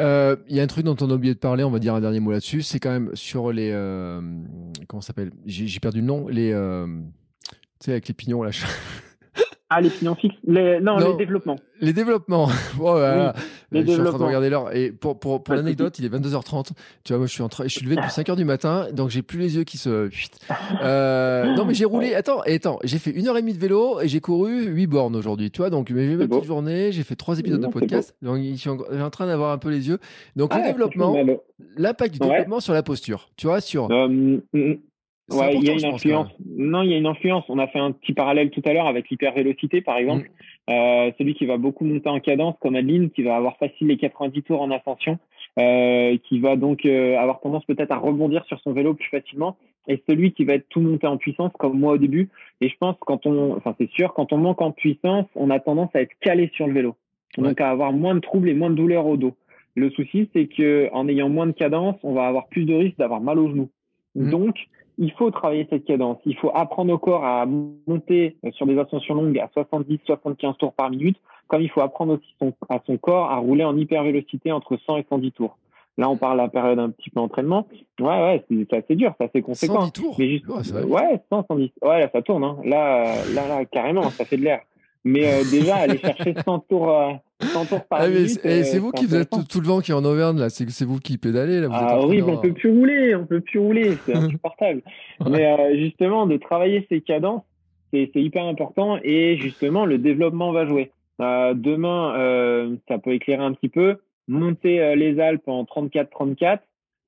Euh, 0.00 0.34
Il 0.48 0.56
y 0.56 0.60
a 0.60 0.62
un 0.62 0.66
truc 0.66 0.84
dont 0.86 0.96
on 1.00 1.10
a 1.10 1.14
oublié 1.14 1.34
de 1.34 1.38
parler, 1.38 1.62
on 1.62 1.70
va 1.70 1.78
dire 1.78 1.94
un 1.94 2.00
dernier 2.00 2.20
mot 2.20 2.30
là-dessus, 2.32 2.62
c'est 2.62 2.78
quand 2.80 2.90
même 2.90 3.10
sur 3.14 3.52
les. 3.52 3.70
euh, 3.72 4.20
comment 4.88 5.02
ça 5.02 5.08
s'appelle? 5.08 5.30
J'ai 5.46 5.66
j'ai 5.66 5.78
perdu 5.78 6.00
le 6.00 6.06
nom. 6.06 6.26
Les. 6.28 6.52
euh, 6.52 6.86
tu 7.46 7.84
sais, 7.86 7.92
avec 7.92 8.08
les 8.08 8.14
pignons, 8.14 8.42
là. 8.42 8.50
Ah 9.74 9.80
les 9.80 9.88
fixes, 9.90 10.34
les, 10.46 10.80
non, 10.80 10.98
Non. 10.98 11.10
les 11.12 11.16
développements. 11.16 11.56
Les 11.80 11.92
développements. 11.92 12.48
Oh 12.80 12.96
les 13.70 13.86
je 13.86 13.90
suis 13.92 14.00
en 14.00 14.04
train 14.04 14.18
de 14.18 14.24
regarder 14.24 14.50
l'heure. 14.50 14.74
Et 14.76 14.92
pour, 14.92 15.18
pour, 15.18 15.42
pour 15.42 15.54
l'anecdote, 15.54 15.98
il 15.98 16.04
est 16.04 16.08
22h30. 16.08 16.70
Tu 17.04 17.12
vois, 17.12 17.18
moi, 17.18 17.26
je 17.26 17.32
suis, 17.32 17.42
en 17.42 17.48
train, 17.48 17.64
je 17.64 17.68
suis 17.70 17.84
levé 17.84 17.96
depuis 17.96 18.10
5h 18.10 18.36
du 18.36 18.44
matin, 18.44 18.88
donc 18.92 19.08
j'ai 19.10 19.22
plus 19.22 19.38
les 19.38 19.56
yeux 19.56 19.64
qui 19.64 19.78
se. 19.78 20.10
Euh, 20.82 21.44
non, 21.56 21.64
mais 21.64 21.74
j'ai 21.74 21.84
roulé. 21.84 22.14
Attends, 22.14 22.44
et 22.44 22.56
attends, 22.56 22.78
j'ai 22.84 22.98
fait 22.98 23.10
une 23.10 23.28
heure 23.28 23.36
et 23.38 23.40
demie 23.40 23.54
de 23.54 23.58
vélo 23.58 24.00
et 24.00 24.08
j'ai 24.08 24.20
couru 24.20 24.64
8 24.66 24.86
bornes 24.86 25.16
aujourd'hui. 25.16 25.50
Tu 25.50 25.58
vois, 25.58 25.70
donc 25.70 25.88
j'ai 25.88 26.16
ma 26.16 26.26
beau. 26.26 26.36
petite 26.36 26.48
journée, 26.48 26.92
j'ai 26.92 27.02
fait 27.02 27.16
trois 27.16 27.38
épisodes 27.38 27.60
Non, 27.60 27.68
de 27.68 27.72
podcast. 27.72 28.14
Donc, 28.22 28.42
je 28.42 28.54
suis 28.56 28.70
en, 28.70 29.10
train 29.10 29.26
d'avoir 29.26 29.52
un 29.52 29.58
peu 29.58 29.70
les 29.70 29.88
yeux. 29.88 29.98
Donc, 30.36 30.50
Ah, 30.52 30.58
le 30.58 30.64
développement, 30.64 31.12
franchement, 31.12 31.24
bravo. 31.24 31.42
l'impact 31.76 32.14
du 32.14 32.20
Ouais. 32.20 32.28
développement 32.30 32.60
sur 32.60 32.74
la 32.74 32.82
posture. 32.82 33.30
Tu 33.36 33.46
vois, 33.46 33.60
sur. 33.60 33.90
Euh, 33.90 34.08
mm, 34.08 34.40
mm, 34.52 34.74
Ouais, 35.30 35.54
il 35.54 35.64
y 35.64 35.70
a 35.70 35.74
une 35.74 35.84
influence. 35.84 36.28
Non, 36.44 36.82
il 36.82 36.90
y 36.90 36.94
a 36.94 36.98
une 36.98 37.06
influence. 37.06 37.44
On 37.48 37.58
a 37.58 37.66
fait 37.66 37.78
un 37.78 37.92
petit 37.92 38.12
parallèle 38.12 38.50
tout 38.50 38.62
à 38.64 38.72
l'heure 38.72 38.86
avec 38.86 39.08
l'hypervélocité, 39.08 39.80
par 39.80 39.96
exemple. 39.96 40.28
Mm. 40.28 40.72
Euh, 40.72 41.10
celui 41.18 41.34
qui 41.34 41.46
va 41.46 41.56
beaucoup 41.56 41.84
monter 41.84 42.08
en 42.08 42.20
cadence, 42.20 42.56
comme 42.60 42.74
Adeline, 42.74 43.10
qui 43.10 43.22
va 43.22 43.36
avoir 43.36 43.56
facile 43.56 43.88
les 43.88 43.96
90 43.96 44.42
tours 44.42 44.60
en 44.60 44.70
ascension, 44.70 45.18
euh, 45.58 46.16
qui 46.28 46.40
va 46.40 46.56
donc 46.56 46.84
euh, 46.84 47.16
avoir 47.18 47.40
tendance 47.40 47.64
peut-être 47.64 47.92
à 47.92 47.98
rebondir 47.98 48.44
sur 48.46 48.60
son 48.60 48.72
vélo 48.72 48.94
plus 48.94 49.08
facilement. 49.08 49.56
Et 49.88 50.02
celui 50.08 50.32
qui 50.32 50.44
va 50.44 50.54
être 50.54 50.68
tout 50.68 50.80
monté 50.80 51.06
en 51.06 51.16
puissance, 51.16 51.52
comme 51.58 51.78
moi 51.78 51.94
au 51.94 51.98
début. 51.98 52.28
Et 52.60 52.68
je 52.68 52.76
pense 52.78 52.96
quand 53.00 53.26
on, 53.26 53.56
enfin 53.56 53.74
c'est 53.78 53.90
sûr, 53.90 54.14
quand 54.14 54.32
on 54.32 54.38
manque 54.38 54.62
en 54.62 54.70
puissance, 54.70 55.26
on 55.34 55.50
a 55.50 55.58
tendance 55.58 55.90
à 55.94 56.02
être 56.02 56.12
calé 56.20 56.50
sur 56.54 56.68
le 56.68 56.72
vélo, 56.72 56.94
donc 57.36 57.60
à 57.60 57.70
avoir 57.70 57.92
moins 57.92 58.14
de 58.14 58.20
troubles 58.20 58.48
et 58.48 58.54
moins 58.54 58.70
de 58.70 58.76
douleurs 58.76 59.06
au 59.06 59.16
dos. 59.16 59.34
Le 59.74 59.90
souci, 59.90 60.28
c'est 60.32 60.46
que 60.46 60.88
en 60.92 61.08
ayant 61.08 61.28
moins 61.28 61.46
de 61.46 61.52
cadence, 61.52 61.96
on 62.02 62.12
va 62.12 62.26
avoir 62.26 62.46
plus 62.46 62.64
de 62.64 62.74
risques 62.74 62.98
d'avoir 62.98 63.20
mal 63.20 63.38
aux 63.38 63.48
genoux. 63.48 63.70
Mhm. 64.14 64.30
Donc, 64.30 64.56
il 64.98 65.10
faut 65.12 65.30
travailler 65.30 65.66
cette 65.70 65.84
cadence. 65.84 66.18
Il 66.26 66.36
faut 66.36 66.50
apprendre 66.54 66.92
au 66.92 66.98
corps 66.98 67.24
à 67.24 67.46
monter 67.46 68.36
sur 68.52 68.66
des 68.66 68.78
ascensions 68.78 69.14
longues 69.14 69.38
à 69.38 69.48
70-75 69.54 70.56
tours 70.58 70.72
par 70.72 70.90
minute, 70.90 71.16
comme 71.48 71.62
il 71.62 71.70
faut 71.70 71.80
apprendre 71.80 72.14
aussi 72.14 72.34
son- 72.40 72.52
à 72.68 72.78
son 72.86 72.96
corps 72.96 73.30
à 73.30 73.36
rouler 73.36 73.64
en 73.64 73.76
hypervélocité 73.76 74.52
entre 74.52 74.76
100 74.76 74.96
et 74.98 75.06
110 75.08 75.32
tours. 75.32 75.56
Là, 75.98 76.08
on 76.08 76.16
parle 76.16 76.40
à 76.40 76.44
la 76.44 76.48
période 76.48 76.78
un 76.78 76.88
petit 76.88 77.10
peu 77.10 77.20
entraînement. 77.20 77.66
Ouais, 78.00 78.06
ouais, 78.06 78.44
c'est 78.50 78.72
assez 78.76 78.94
dur, 78.96 79.12
c'est 79.18 79.26
assez 79.26 79.42
conséquent. 79.42 79.74
110 79.82 79.92
tours? 79.92 80.16
Mais 80.18 80.28
juste, 80.28 80.48
Ouais, 80.48 80.64
ça 80.64 80.74
va 80.74 80.80
vite. 80.82 80.90
ouais, 80.90 81.20
100, 81.30 81.44
110. 81.46 81.70
Ouais, 81.82 82.00
là, 82.00 82.08
ça 82.10 82.22
tourne. 82.22 82.44
Hein. 82.44 82.56
Là, 82.64 83.04
là, 83.34 83.46
là, 83.48 83.64
carrément, 83.66 84.02
ça 84.04 84.24
fait 84.24 84.38
de 84.38 84.44
l'air. 84.44 84.60
Mais 85.04 85.26
euh, 85.26 85.42
déjà, 85.50 85.76
aller 85.76 85.98
chercher 85.98 86.34
100 86.44 86.60
tours, 86.68 86.90
euh, 86.90 87.12
100 87.42 87.66
tours 87.66 87.84
par 87.86 88.00
Ah, 88.02 88.08
minute. 88.08 88.28
c'est 88.42 88.72
eh, 88.72 88.76
euh, 88.76 88.80
vous 88.80 88.92
qui 88.92 89.04
vous 89.06 89.14
êtes 89.16 89.22
intéressant. 89.22 89.42
tout, 89.42 89.48
tout 89.58 89.60
le 89.60 89.66
vent 89.66 89.80
qui 89.80 89.90
est 89.90 89.94
en 89.94 90.04
Auvergne 90.04 90.38
là, 90.38 90.48
c'est 90.48 90.68
c'est 90.70 90.84
vous 90.84 91.00
qui 91.00 91.18
pédalez 91.18 91.60
là. 91.60 91.68
Vous 91.68 91.74
êtes 91.74 91.80
Ah, 91.82 91.84
en 91.84 91.98
train 91.98 92.06
horrible, 92.06 92.26
de- 92.28 92.32
on 92.32 92.36
peut 92.38 92.52
plus 92.52 92.70
rouler, 92.70 93.14
on 93.16 93.26
peut 93.26 93.40
plus 93.40 93.58
rouler, 93.58 93.96
c'est 94.06 94.14
insupportable. 94.16 94.82
Mais 95.28 95.46
euh, 95.46 95.76
justement, 95.76 96.26
de 96.26 96.36
travailler 96.36 96.86
ces 96.88 97.00
cadences, 97.00 97.42
c'est 97.92 98.10
c'est 98.14 98.22
hyper 98.22 98.44
important 98.44 98.98
et 99.02 99.36
justement, 99.38 99.86
le 99.86 99.98
développement 99.98 100.52
va 100.52 100.66
jouer. 100.66 100.92
Euh, 101.20 101.52
demain, 101.54 102.14
euh, 102.16 102.76
ça 102.88 102.98
peut 102.98 103.12
éclairer 103.12 103.42
un 103.44 103.52
petit 103.52 103.68
peu. 103.68 103.96
Monter 104.28 104.80
euh, 104.80 104.94
les 104.94 105.18
Alpes 105.20 105.46
en 105.48 105.64
34-34, 105.64 106.60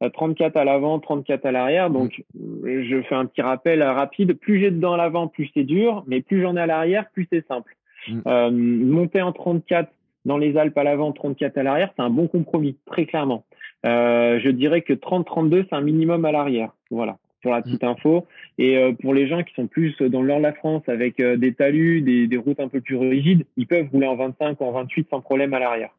euh, 0.02 0.08
34 0.10 0.56
à 0.56 0.64
l'avant, 0.64 0.98
34 0.98 1.46
à 1.46 1.52
l'arrière. 1.52 1.90
Donc, 1.90 2.22
euh, 2.64 2.84
je 2.88 3.00
fais 3.02 3.14
un 3.14 3.24
petit 3.26 3.40
rappel 3.40 3.82
euh, 3.82 3.92
rapide. 3.92 4.34
Plus 4.34 4.58
j'ai 4.60 4.70
dedans 4.72 4.94
à 4.94 4.96
l'avant, 4.96 5.28
plus 5.28 5.48
c'est 5.54 5.62
dur, 5.64 6.02
mais 6.08 6.20
plus 6.20 6.42
j'en 6.42 6.56
ai 6.56 6.60
à 6.60 6.66
l'arrière, 6.66 7.06
plus 7.12 7.26
c'est 7.32 7.46
simple. 7.46 7.76
Mm. 8.08 8.20
Euh, 8.26 8.50
monter 8.50 9.22
en 9.22 9.32
34 9.32 9.90
dans 10.24 10.38
les 10.38 10.56
Alpes 10.56 10.76
à 10.78 10.84
l'avant, 10.84 11.12
34 11.12 11.58
à 11.58 11.62
l'arrière, 11.62 11.90
c'est 11.96 12.02
un 12.02 12.10
bon 12.10 12.28
compromis, 12.28 12.76
très 12.86 13.06
clairement. 13.06 13.44
Euh, 13.84 14.40
je 14.40 14.48
dirais 14.48 14.80
que 14.82 14.94
30-32, 14.94 15.66
c'est 15.68 15.76
un 15.76 15.82
minimum 15.82 16.24
à 16.24 16.32
l'arrière. 16.32 16.70
Voilà, 16.90 17.18
pour 17.42 17.52
la 17.52 17.60
petite 17.60 17.84
info. 17.84 18.26
Et 18.56 18.78
euh, 18.78 18.92
pour 18.92 19.12
les 19.12 19.28
gens 19.28 19.42
qui 19.42 19.52
sont 19.54 19.66
plus 19.66 19.94
dans 20.00 20.22
le 20.22 20.28
nord 20.28 20.38
de 20.38 20.44
la 20.44 20.54
France 20.54 20.82
avec 20.86 21.20
des 21.20 21.52
talus, 21.52 22.00
des, 22.00 22.26
des 22.26 22.36
routes 22.38 22.60
un 22.60 22.68
peu 22.68 22.80
plus 22.80 22.96
rigides, 22.96 23.44
ils 23.56 23.66
peuvent 23.66 23.88
rouler 23.92 24.06
en 24.06 24.16
25 24.16 24.60
ou 24.60 24.64
en 24.64 24.72
28 24.72 25.08
sans 25.10 25.20
problème 25.20 25.52
à 25.52 25.58
l'arrière. 25.58 25.90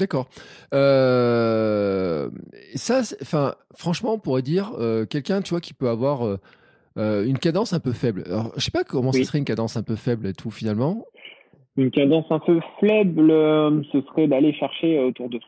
D'accord. 0.00 0.28
Euh, 0.72 2.30
ça, 2.74 3.02
enfin, 3.20 3.54
franchement, 3.76 4.14
on 4.14 4.18
pourrait 4.18 4.40
dire 4.40 4.72
euh, 4.78 5.04
quelqu'un, 5.04 5.42
tu 5.42 5.50
vois, 5.50 5.60
qui 5.60 5.74
peut 5.74 5.88
avoir 5.88 6.38
euh, 7.00 7.24
une 7.26 7.38
cadence 7.38 7.72
un 7.72 7.80
peu 7.80 7.92
faible. 7.92 8.22
Alors, 8.26 8.52
je 8.56 8.60
sais 8.60 8.70
pas 8.70 8.84
comment 8.84 9.10
Oui. 9.10 9.18
ça 9.18 9.24
serait 9.24 9.38
une 9.38 9.44
cadence 9.44 9.76
un 9.76 9.82
peu 9.82 9.96
faible 9.96 10.26
et 10.26 10.32
tout 10.32 10.50
finalement. 10.50 11.04
Une 11.76 11.90
cadence 11.90 12.26
un 12.30 12.40
peu 12.40 12.60
faible, 12.80 13.30
euh, 13.30 13.82
ce 13.92 14.00
serait 14.02 14.26
d'aller 14.28 14.52
chercher 14.52 14.98
euh, 14.98 15.06
autour 15.06 15.28
de 15.30 15.38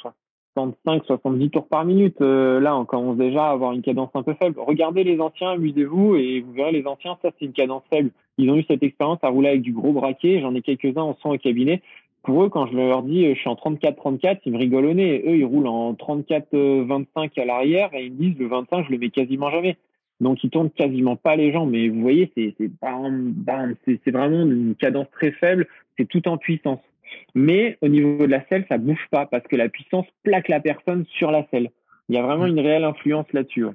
65-70 0.57 1.51
tours 1.51 1.67
par 1.67 1.85
minute. 1.85 2.21
Euh, 2.21 2.61
là, 2.61 2.77
on 2.77 2.85
commence 2.85 3.17
déjà 3.17 3.47
à 3.47 3.51
avoir 3.51 3.73
une 3.73 3.83
cadence 3.83 4.11
un 4.15 4.23
peu 4.23 4.35
faible. 4.35 4.59
Regardez 4.61 5.05
les 5.05 5.21
anciens, 5.21 5.51
amusez-vous, 5.51 6.17
et 6.17 6.41
vous 6.41 6.53
verrez 6.53 6.73
les 6.73 6.87
anciens, 6.87 7.19
ça 7.23 7.31
c'est 7.39 7.47
une 7.47 7.53
cadence 7.53 7.83
faible. 7.91 8.11
Ils 8.39 8.51
ont 8.51 8.57
eu 8.57 8.65
cette 8.69 8.83
expérience 8.83 9.19
à 9.23 9.29
rouler 9.29 9.49
avec 9.49 9.63
du 9.63 9.73
gros 9.73 9.93
braquet. 9.93 10.41
J'en 10.41 10.55
ai 10.55 10.63
quelques-uns 10.63 11.03
en 11.03 11.17
son 11.23 11.31
au 11.31 11.39
cabinet. 11.39 11.83
Pour 12.23 12.45
eux, 12.45 12.49
quand 12.49 12.67
je 12.67 12.77
leur 12.77 13.03
dis 13.03 13.29
je 13.35 13.39
suis 13.39 13.49
en 13.51 13.55
34-34, 13.55 14.39
ils 14.47 14.53
me 14.53 14.59
rigolent 14.59 14.87
au 14.87 14.95
nez. 14.95 15.23
Eux, 15.27 15.37
ils 15.37 15.45
roulent 15.45 15.67
en 15.67 15.93
34-25 15.95 17.41
à 17.41 17.45
l'arrière 17.45 17.91
et 17.95 18.07
ils 18.07 18.13
me 18.13 18.17
disent 18.17 18.39
le 18.39 18.47
25, 18.47 18.87
je 18.87 18.93
le 18.93 18.99
mets 18.99 19.11
quasiment 19.11 19.51
jamais. 19.51 19.77
Donc 20.23 20.43
ils 20.45 20.51
tournent 20.51 20.71
quasiment 20.71 21.17
pas 21.17 21.37
les 21.37 21.53
jambes. 21.53 21.71
Mais 21.71 21.89
vous 21.89 22.01
voyez, 22.01 22.33
c'est 22.37 22.55
bam, 22.81 23.33
bam, 23.33 23.75
c'est 23.85 24.01
c'est 24.05 24.13
vraiment 24.13 24.43
une 24.43 24.75
cadence 24.77 25.11
très 25.11 25.33
faible. 25.33 25.67
C'est 25.99 26.09
tout 26.09 26.27
en 26.29 26.39
puissance. 26.39 26.81
Mais 27.35 27.77
au 27.83 27.89
niveau 27.89 28.27
de 28.27 28.31
la 28.31 28.47
selle, 28.49 28.65
ça 28.69 28.79
bouge 28.79 29.07
pas 29.11 29.27
parce 29.27 29.47
que 29.47 29.57
la 29.57 29.69
puissance 29.69 30.07
plaque 30.23 30.49
la 30.49 30.61
personne 30.61 31.05
sur 31.19 31.31
la 31.31 31.47
selle. 31.51 31.71
Il 32.09 32.15
y 32.15 32.19
a 32.19 32.23
vraiment 32.23 32.47
une 32.47 32.61
réelle 32.61 32.85
influence 32.85 33.27
là-dessus. 33.33 33.65
ouais. 33.65 33.75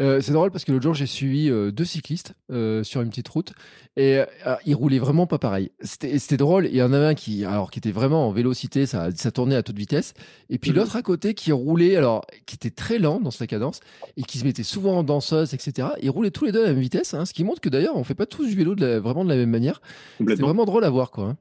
Euh, 0.00 0.20
c'est 0.20 0.32
drôle 0.32 0.50
parce 0.50 0.64
que 0.64 0.72
l'autre 0.72 0.84
jour, 0.84 0.94
j'ai 0.94 1.06
suivi 1.06 1.50
euh, 1.50 1.70
deux 1.70 1.84
cyclistes 1.84 2.34
euh, 2.50 2.82
sur 2.82 3.02
une 3.02 3.10
petite 3.10 3.28
route 3.28 3.52
et 3.96 4.18
euh, 4.46 4.54
ils 4.64 4.74
roulaient 4.74 4.98
vraiment 4.98 5.26
pas 5.26 5.38
pareil. 5.38 5.70
C'était 5.82 6.36
drôle. 6.36 6.66
Il 6.66 6.74
y 6.76 6.82
en 6.82 6.92
avait 6.92 7.06
un 7.06 7.14
qui, 7.14 7.44
alors, 7.44 7.70
qui 7.70 7.78
était 7.78 7.90
vraiment 7.92 8.26
en 8.28 8.32
vélocité, 8.32 8.86
ça, 8.86 9.10
ça 9.10 9.30
tournait 9.30 9.54
à 9.56 9.62
toute 9.62 9.76
vitesse. 9.76 10.14
Et 10.48 10.58
puis 10.58 10.70
Mhm. 10.70 10.76
l'autre 10.78 10.96
à 10.96 11.02
côté 11.02 11.34
qui 11.34 11.52
roulait, 11.52 11.96
alors, 11.96 12.24
qui 12.46 12.54
était 12.56 12.70
très 12.70 12.98
lent 12.98 13.20
dans 13.20 13.30
sa 13.30 13.46
cadence 13.46 13.80
et 14.16 14.22
qui 14.22 14.38
se 14.38 14.44
mettait 14.46 14.62
souvent 14.62 14.98
en 14.98 15.02
danseuse, 15.02 15.52
etc. 15.54 15.88
Ils 16.02 16.10
roulaient 16.10 16.30
tous 16.30 16.46
les 16.46 16.52
deux 16.52 16.60
à 16.64 16.68
la 16.68 16.72
même 16.72 16.80
vitesse, 16.80 17.12
hein, 17.14 17.24
ce 17.26 17.34
qui 17.34 17.44
montre 17.44 17.60
que 17.60 17.68
d'ailleurs, 17.68 17.96
on 17.96 18.04
fait 18.04 18.14
pas 18.14 18.26
tous 18.26 18.46
du 18.48 18.54
vélo 18.56 18.74
de 18.74 18.84
la- 18.86 19.00
vraiment 19.00 19.24
de 19.24 19.30
la 19.30 19.36
même 19.36 19.50
manière. 19.50 19.82
C'est 20.18 20.40
vraiment 20.40 20.64
drôle 20.64 20.84
à 20.84 20.90
voir, 20.90 21.10
quoi. 21.10 21.24
hein. 21.24 21.36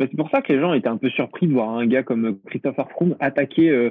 C'est 0.00 0.14
pour 0.16 0.30
ça 0.30 0.42
que 0.42 0.52
les 0.52 0.60
gens 0.60 0.74
étaient 0.74 0.88
un 0.88 0.96
peu 0.96 1.10
surpris 1.10 1.48
de 1.48 1.52
voir 1.54 1.70
un 1.70 1.86
gars 1.86 2.04
comme 2.04 2.38
Christopher 2.46 2.88
Froome 2.90 3.16
attaquer 3.18 3.68
euh, 3.70 3.90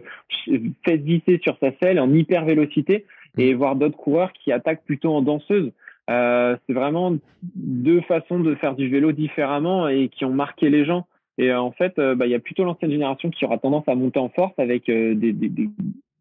vissée 0.87 1.39
sur 1.43 1.57
sa 1.59 1.71
selle 1.81 1.99
en 1.99 2.13
hyper 2.13 2.45
vélocité 2.45 3.05
et 3.37 3.53
voir 3.53 3.75
d'autres 3.75 3.97
coureurs 3.97 4.31
qui 4.33 4.51
attaquent 4.51 4.83
plutôt 4.83 5.13
en 5.13 5.21
danseuse. 5.21 5.71
Euh, 6.09 6.55
c'est 6.65 6.73
vraiment 6.73 7.15
deux 7.55 8.01
façons 8.01 8.39
de 8.39 8.55
faire 8.55 8.75
du 8.75 8.87
vélo 8.89 9.11
différemment 9.11 9.87
et 9.89 10.07
qui 10.09 10.23
ont 10.25 10.33
marqué 10.33 10.69
les 10.69 10.85
gens. 10.85 11.05
Et 11.37 11.51
euh, 11.51 11.59
en 11.59 11.71
fait, 11.71 11.99
euh, 11.99 12.15
bah, 12.15 12.25
il 12.25 12.31
y 12.31 12.35
a 12.35 12.39
plutôt 12.39 12.63
l'ancienne 12.63 12.91
génération 12.91 13.29
qui 13.29 13.43
aura 13.45 13.57
tendance 13.57 13.83
à 13.87 13.95
monter 13.95 14.19
en 14.19 14.29
force 14.29 14.53
avec 14.57 14.87
euh, 14.89 15.13
des, 15.15 15.33
des, 15.33 15.49
des, 15.49 15.69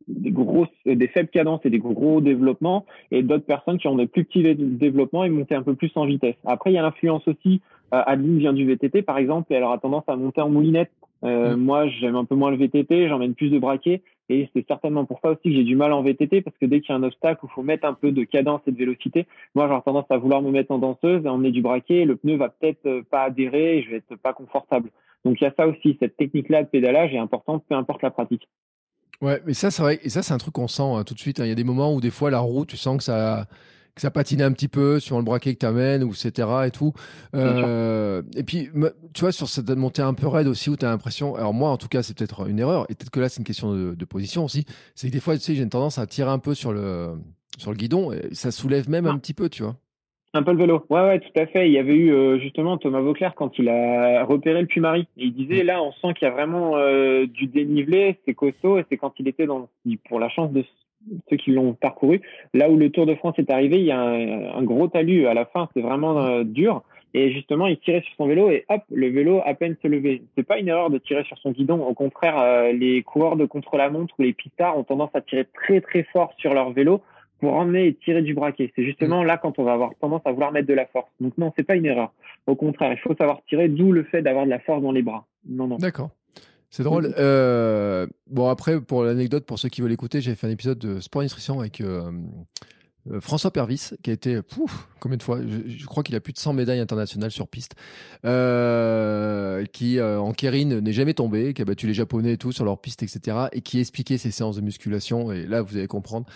des 0.08 0.30
grosses, 0.30 0.68
des 0.84 1.08
faibles 1.08 1.28
cadences 1.30 1.60
et 1.64 1.70
des 1.70 1.78
gros 1.78 2.20
développements, 2.20 2.84
et 3.12 3.22
d'autres 3.22 3.46
personnes 3.46 3.78
qui 3.78 3.88
ont 3.88 3.96
des 3.96 4.06
plus 4.06 4.24
petits 4.24 4.42
dé- 4.42 4.54
développements 4.56 5.24
et 5.24 5.30
monter 5.30 5.54
un 5.54 5.62
peu 5.62 5.74
plus 5.74 5.90
en 5.94 6.04
vitesse. 6.04 6.36
Après, 6.44 6.70
il 6.70 6.74
y 6.74 6.78
a 6.78 6.82
l'influence 6.82 7.26
aussi. 7.28 7.60
Adeline 7.92 8.38
vient 8.38 8.52
du 8.52 8.66
VTT, 8.66 9.02
par 9.02 9.16
exemple, 9.16 9.52
et 9.52 9.56
elle 9.56 9.62
aura 9.62 9.78
tendance 9.78 10.04
à 10.08 10.16
monter 10.16 10.40
en 10.40 10.50
moulinette. 10.50 10.90
Euh, 11.24 11.56
Mm. 11.56 11.60
Moi, 11.60 11.88
j'aime 11.88 12.16
un 12.16 12.24
peu 12.24 12.34
moins 12.34 12.50
le 12.50 12.56
VTT, 12.56 13.08
j'emmène 13.08 13.34
plus 13.34 13.48
de 13.48 13.58
braquet. 13.58 14.02
Et 14.28 14.48
c'est 14.54 14.66
certainement 14.66 15.04
pour 15.04 15.20
ça 15.20 15.30
aussi 15.30 15.42
que 15.44 15.52
j'ai 15.52 15.62
du 15.62 15.76
mal 15.76 15.92
en 15.92 16.02
VTT, 16.02 16.42
parce 16.42 16.56
que 16.58 16.66
dès 16.66 16.80
qu'il 16.80 16.90
y 16.90 16.92
a 16.92 16.96
un 16.96 17.02
obstacle 17.02 17.44
où 17.44 17.48
il 17.48 17.54
faut 17.54 17.62
mettre 17.62 17.86
un 17.86 17.94
peu 17.94 18.10
de 18.10 18.24
cadence 18.24 18.60
et 18.66 18.72
de 18.72 18.76
vélocité, 18.76 19.26
moi 19.54 19.68
j'aurais 19.68 19.82
tendance 19.82 20.06
à 20.10 20.16
vouloir 20.16 20.42
me 20.42 20.50
mettre 20.50 20.72
en 20.72 20.78
danseuse 20.78 21.24
et 21.24 21.28
emmener 21.28 21.52
du 21.52 21.62
braquet, 21.62 22.04
le 22.04 22.16
pneu 22.16 22.36
va 22.36 22.48
peut-être 22.48 22.86
euh, 22.86 23.02
pas 23.08 23.24
adhérer 23.24 23.78
et 23.78 23.82
je 23.82 23.90
vais 23.90 23.96
être 23.98 24.16
pas 24.16 24.32
confortable. 24.32 24.90
Donc 25.24 25.40
il 25.40 25.44
y 25.44 25.46
a 25.46 25.54
ça 25.56 25.66
aussi, 25.68 25.96
cette 26.00 26.16
technique-là 26.16 26.64
de 26.64 26.68
pédalage 26.68 27.14
est 27.14 27.18
importante, 27.18 27.64
peu 27.68 27.74
importe 27.74 28.02
la 28.02 28.10
pratique. 28.10 28.48
Ouais, 29.22 29.40
mais 29.46 29.54
ça 29.54 29.70
c'est 29.70 29.82
vrai, 29.82 30.00
et 30.02 30.08
ça 30.08 30.22
c'est 30.22 30.34
un 30.34 30.38
truc 30.38 30.54
qu'on 30.54 30.68
sent 30.68 30.82
hein, 30.82 31.04
tout 31.04 31.14
de 31.14 31.20
suite. 31.20 31.40
Hein. 31.40 31.44
Il 31.44 31.48
y 31.48 31.52
a 31.52 31.56
des 31.56 31.64
moments 31.64 31.94
où 31.94 32.00
des 32.00 32.10
fois 32.10 32.30
la 32.30 32.40
roue, 32.40 32.66
tu 32.66 32.76
sens 32.76 32.98
que 32.98 33.04
ça 33.04 33.46
que 33.96 34.02
ça 34.02 34.10
patine 34.10 34.42
un 34.42 34.52
petit 34.52 34.68
peu 34.68 35.00
sur 35.00 35.16
le 35.16 35.24
braquet 35.24 35.54
que 35.54 35.58
tu 35.58 35.66
amènes, 35.66 36.04
ou 36.04 36.10
etc. 36.10 36.48
et 36.66 36.70
tout. 36.70 36.92
Euh, 37.34 38.22
et 38.36 38.44
puis, 38.44 38.68
tu 39.14 39.20
vois, 39.22 39.32
sur 39.32 39.48
cette 39.48 39.68
montée 39.70 40.02
un 40.02 40.14
peu 40.14 40.28
raide 40.28 40.46
aussi, 40.46 40.70
où 40.70 40.76
tu 40.76 40.84
as 40.84 40.90
l'impression, 40.90 41.34
alors 41.34 41.54
moi 41.54 41.70
en 41.70 41.78
tout 41.78 41.88
cas, 41.88 42.02
c'est 42.02 42.16
peut-être 42.16 42.48
une 42.48 42.58
erreur, 42.58 42.84
et 42.90 42.94
peut-être 42.94 43.10
que 43.10 43.20
là 43.20 43.28
c'est 43.28 43.38
une 43.38 43.46
question 43.46 43.72
de, 43.72 44.04
position 44.04 44.44
aussi, 44.44 44.66
c'est 44.94 45.08
que 45.08 45.12
des 45.12 45.20
fois, 45.20 45.34
tu 45.34 45.40
sais, 45.40 45.54
j'ai 45.54 45.62
une 45.62 45.70
tendance 45.70 45.98
à 45.98 46.06
tirer 46.06 46.30
un 46.30 46.38
peu 46.38 46.54
sur 46.54 46.72
le, 46.72 47.14
sur 47.58 47.70
le 47.70 47.76
guidon, 47.76 48.12
et 48.12 48.34
ça 48.34 48.52
soulève 48.52 48.88
même 48.88 49.06
un 49.06 49.18
petit 49.18 49.34
peu, 49.34 49.48
tu 49.48 49.62
vois. 49.62 49.76
Un 50.34 50.42
peu 50.42 50.52
le 50.52 50.58
vélo. 50.58 50.84
Ouais, 50.90 51.00
ouais, 51.00 51.18
tout 51.18 51.40
à 51.40 51.46
fait. 51.46 51.66
Il 51.66 51.72
y 51.72 51.78
avait 51.78 51.94
eu 51.94 52.12
euh, 52.12 52.38
justement 52.38 52.76
Thomas 52.76 53.00
Vauclair 53.00 53.34
quand 53.34 53.58
il 53.58 53.70
a 53.70 54.22
repéré 54.24 54.60
le 54.60 54.66
Puy-Marie. 54.66 55.08
Il 55.16 55.32
disait 55.32 55.64
là, 55.64 55.82
on 55.82 55.92
sent 55.92 56.12
qu'il 56.12 56.28
y 56.28 56.30
a 56.30 56.34
vraiment 56.34 56.76
euh, 56.76 57.26
du 57.26 57.46
dénivelé, 57.46 58.18
c'est 58.26 58.34
costaud, 58.34 58.78
et 58.78 58.84
c'est 58.90 58.98
quand 58.98 59.14
il 59.18 59.28
était 59.28 59.46
dans, 59.46 59.70
pour 60.08 60.20
la 60.20 60.28
chance 60.28 60.52
de 60.52 60.62
ceux 61.30 61.36
qui 61.36 61.52
l'ont 61.52 61.74
parcouru. 61.74 62.20
Là 62.54 62.70
où 62.70 62.76
le 62.76 62.90
Tour 62.90 63.06
de 63.06 63.14
France 63.14 63.34
est 63.38 63.50
arrivé, 63.50 63.78
il 63.78 63.86
y 63.86 63.92
a 63.92 64.00
un, 64.00 64.62
gros 64.62 64.88
talus 64.88 65.26
à 65.26 65.34
la 65.34 65.44
fin, 65.46 65.68
c'est 65.74 65.80
vraiment 65.80 66.18
euh, 66.18 66.44
dur. 66.44 66.82
Et 67.14 67.32
justement, 67.32 67.66
il 67.66 67.78
tirait 67.78 68.02
sur 68.02 68.14
son 68.16 68.26
vélo 68.26 68.50
et 68.50 68.66
hop, 68.68 68.82
le 68.90 69.08
vélo 69.08 69.40
à 69.44 69.54
peine 69.54 69.76
se 69.82 69.88
levait. 69.88 70.22
C'est 70.36 70.46
pas 70.46 70.58
une 70.58 70.68
erreur 70.68 70.90
de 70.90 70.98
tirer 70.98 71.24
sur 71.24 71.38
son 71.38 71.52
guidon. 71.52 71.82
Au 71.82 71.94
contraire, 71.94 72.38
euh, 72.38 72.72
les 72.72 73.02
coureurs 73.02 73.36
de 73.36 73.46
contre-la-montre 73.46 74.14
ou 74.18 74.22
les 74.22 74.34
pistards 74.34 74.76
ont 74.76 74.84
tendance 74.84 75.10
à 75.14 75.22
tirer 75.22 75.46
très 75.54 75.80
très 75.80 76.02
fort 76.12 76.34
sur 76.36 76.52
leur 76.52 76.72
vélo 76.72 77.00
pour 77.40 77.54
emmener 77.54 77.86
et 77.86 77.94
tirer 77.94 78.22
du 78.22 78.34
braquet. 78.34 78.72
C'est 78.76 78.84
justement 78.84 79.22
là 79.22 79.38
quand 79.38 79.58
on 79.58 79.64
va 79.64 79.72
avoir 79.72 79.94
tendance 80.00 80.22
à 80.24 80.32
vouloir 80.32 80.52
mettre 80.52 80.68
de 80.68 80.74
la 80.74 80.86
force. 80.86 81.08
Donc 81.20 81.36
non, 81.38 81.52
c'est 81.56 81.64
pas 81.64 81.76
une 81.76 81.86
erreur. 81.86 82.12
Au 82.46 82.54
contraire, 82.54 82.92
il 82.92 82.98
faut 82.98 83.14
savoir 83.14 83.40
tirer, 83.48 83.68
d'où 83.68 83.92
le 83.92 84.04
fait 84.04 84.22
d'avoir 84.22 84.44
de 84.44 84.50
la 84.50 84.58
force 84.58 84.82
dans 84.82 84.92
les 84.92 85.02
bras. 85.02 85.24
Non, 85.48 85.66
non. 85.66 85.76
D'accord. 85.76 86.10
C'est 86.70 86.82
drôle. 86.82 87.14
Euh, 87.18 88.06
bon, 88.26 88.48
après, 88.48 88.80
pour 88.80 89.04
l'anecdote, 89.04 89.46
pour 89.46 89.58
ceux 89.58 89.68
qui 89.68 89.80
veulent 89.80 89.92
écouter, 89.92 90.20
j'ai 90.20 90.34
fait 90.34 90.46
un 90.46 90.50
épisode 90.50 90.78
de 90.78 91.00
Sport 91.00 91.22
Nutrition 91.22 91.60
avec 91.60 91.80
euh, 91.80 92.10
euh, 93.10 93.20
François 93.20 93.50
Pervis, 93.50 93.90
qui 94.02 94.10
a 94.10 94.12
été, 94.12 94.42
pouf, 94.42 94.88
combien 95.00 95.16
de 95.16 95.22
fois? 95.22 95.40
Je, 95.42 95.86
crois 95.86 96.02
qu'il 96.02 96.14
a 96.16 96.20
plus 96.20 96.32
de 96.32 96.38
100 96.38 96.52
médailles 96.52 96.80
internationales 96.80 97.30
sur 97.30 97.48
piste, 97.48 97.74
qui 99.72 100.00
en 100.00 100.32
Kérine 100.32 100.80
n'est 100.80 100.92
jamais 100.92 101.14
tombé, 101.14 101.54
qui 101.54 101.62
a 101.62 101.64
battu 101.64 101.86
les 101.86 101.94
Japonais 101.94 102.32
et 102.32 102.38
tout 102.38 102.52
sur 102.52 102.64
leur 102.64 102.78
piste, 102.80 103.02
etc., 103.02 103.46
et 103.52 103.60
qui 103.60 103.80
expliquait 103.80 104.18
ses 104.18 104.30
séances 104.30 104.56
de 104.56 104.60
musculation. 104.62 105.32
Et 105.32 105.46
là, 105.46 105.62
vous 105.62 105.76
allez 105.76 105.86
comprendre 105.86 106.26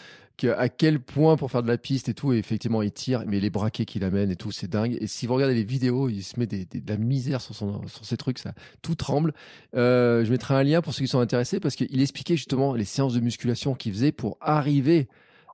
à 0.45 0.69
quel 0.69 1.01
point 1.01 1.37
pour 1.37 1.51
faire 1.51 1.62
de 1.62 1.69
la 1.69 1.79
piste 1.79 2.09
et 2.09 2.15
tout, 2.15 2.33
et 2.33 2.39
effectivement, 2.39 2.83
il 2.83 2.93
tire, 2.93 3.25
mais 3.27 3.41
les 3.41 3.51
braquets 3.51 3.85
qu'il 3.85 4.05
amène 4.05 4.31
et 4.31 4.37
tout, 4.37 4.53
c'est 4.53 4.69
dingue. 4.69 4.97
Et 5.01 5.07
si 5.07 5.27
vous 5.27 5.35
regardez 5.35 5.55
les 5.55 5.65
vidéos, 5.65 6.09
il 6.09 6.23
se 6.23 6.39
met 6.39 6.47
des, 6.47 6.65
de 6.65 6.89
la 6.89 6.97
misère 6.97 7.41
sur, 7.41 7.55
son, 7.55 7.87
sur 7.89 8.05
ces 8.05 8.17
trucs, 8.17 8.39
ça, 8.39 8.53
tout 8.83 8.95
tremble. 8.95 9.35
Euh, 9.77 10.25
je 10.25 10.31
mettrai 10.31 10.55
un 10.55 10.62
lien 10.62 10.81
pour 10.81 10.95
ceux 10.95 11.03
qui 11.03 11.09
sont 11.09 11.21
intéressés 11.21 11.61
parce 11.61 11.77
qu'il 11.77 12.01
expliquait 12.01 12.37
justement 12.37 12.75
les 12.75 12.85
séances 12.85 13.15
de 13.15 13.21
musculation 13.21 13.75
qu'il 13.75 13.93
faisait 13.93 14.12
pour 14.12 14.39
arriver 14.41 15.09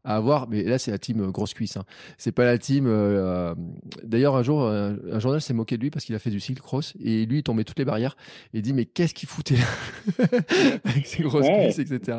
à 0.05 0.15
avoir, 0.15 0.49
mais 0.49 0.63
là 0.63 0.79
c'est 0.79 0.93
la 0.93 0.99
team 0.99 1.21
euh, 1.21 1.31
grosse 1.33 1.53
cuisse, 1.53 1.77
hein. 1.77 1.85
c'est 2.17 2.31
pas 2.31 2.45
la 2.45 2.59
team. 2.59 2.87
Euh, 2.87 3.57
D'ailleurs 4.05 4.37
un 4.37 4.45
jour 4.45 4.63
un, 4.63 5.19
journal 5.19 5.41
s'est 5.41 5.53
moqué 5.53 5.77
de 5.77 5.83
lui 5.83 5.91
parce 5.91 6.05
qu'il 6.05 6.15
a 6.15 6.21
fait 6.21 6.31
du 6.31 6.39
cyclocross 6.39 6.95
et 7.03 7.27
lui 7.27 7.39
il 7.39 7.43
tombait 7.43 7.65
toutes 7.65 7.81
les 7.81 7.85
barrières 7.85 8.17
et 8.55 8.59
il 8.59 8.63
dit 8.63 8.73
mais 8.73 8.85
qu'est-ce 8.85 9.15
qu'il 9.15 9.29
foutait 9.29 9.57
avec 10.85 11.07
ses 11.07 11.25
grosses 11.25 11.49
cuisses 11.49 11.81
etc 11.81 12.19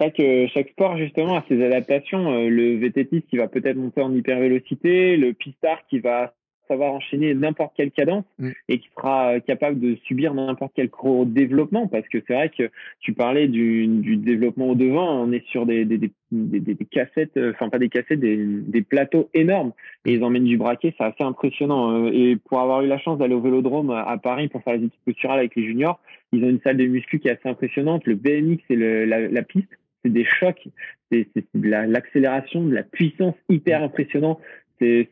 chaque 0.00 0.22
chaque 0.54 0.70
sport 0.70 0.96
justement 0.96 1.36
a 1.36 1.44
ses 1.48 1.62
adaptations. 1.64 2.32
Euh, 2.32 2.48
le 2.48 2.76
VTT 2.76 3.22
qui 3.22 3.36
va 3.36 3.48
peut-être 3.48 3.76
monter 3.76 4.00
en 4.00 4.14
hypervélocité, 4.14 5.16
le 5.16 5.32
pistard 5.32 5.78
qui 5.88 6.00
va 6.00 6.32
savoir 6.68 6.92
enchaîner 6.92 7.34
n'importe 7.34 7.72
quelle 7.76 7.90
cadence 7.90 8.24
mm. 8.38 8.50
et 8.68 8.78
qui 8.78 8.88
sera 8.96 9.40
capable 9.40 9.80
de 9.80 9.96
subir 10.04 10.34
n'importe 10.34 10.72
quel 10.76 10.88
développement. 11.26 11.88
Parce 11.88 12.06
que 12.08 12.18
c'est 12.26 12.32
vrai 12.32 12.48
que 12.48 12.70
tu 13.00 13.12
parlais 13.12 13.48
du, 13.48 13.88
du, 13.88 14.16
développement 14.16 14.68
au 14.68 14.74
devant. 14.76 15.20
On 15.20 15.32
est 15.32 15.44
sur 15.48 15.66
des, 15.66 15.84
des, 15.84 15.98
des, 15.98 16.12
des, 16.30 16.76
cassettes 16.84 17.36
euh, 17.36 17.52
enfin 17.54 17.70
pas 17.70 17.80
des 17.80 17.88
cassettes 17.88 18.20
des, 18.20 18.36
des 18.38 18.82
plateaux 18.82 19.28
énormes. 19.34 19.72
Et 20.06 20.14
ils 20.14 20.22
emmènent 20.22 20.44
du 20.44 20.58
braquet. 20.58 20.94
C'est 20.96 21.04
assez 21.04 21.24
impressionnant. 21.24 22.06
Euh, 22.06 22.12
et 22.12 22.36
pour 22.36 22.60
avoir 22.60 22.82
eu 22.82 22.86
la 22.86 22.98
chance 22.98 23.18
d'aller 23.18 23.34
au 23.34 23.40
Vélodrome 23.40 23.90
à 23.90 24.16
Paris 24.18 24.46
pour 24.46 24.62
faire 24.62 24.74
les 24.74 24.84
études 24.84 25.00
posturales 25.04 25.40
avec 25.40 25.56
les 25.56 25.64
juniors 25.64 26.00
ils 26.32 26.44
ont 26.44 26.48
une 26.48 26.60
salle 26.60 26.76
de 26.76 26.86
muscu 26.86 27.18
qui 27.18 27.28
est 27.28 27.32
assez 27.32 27.48
impressionnante. 27.48 28.06
Le 28.06 28.14
BMX 28.14 28.62
et 28.70 28.76
le, 28.76 29.04
la, 29.04 29.28
la 29.28 29.42
piste 29.42 29.68
c'est 30.04 30.12
des 30.12 30.24
chocs, 30.24 30.68
c'est 31.10 31.26
de 31.54 31.68
l'accélération, 31.68 32.64
de 32.64 32.74
la 32.74 32.82
puissance 32.82 33.34
hyper 33.48 33.82
impressionnant. 33.82 34.40
C'est 34.80 35.08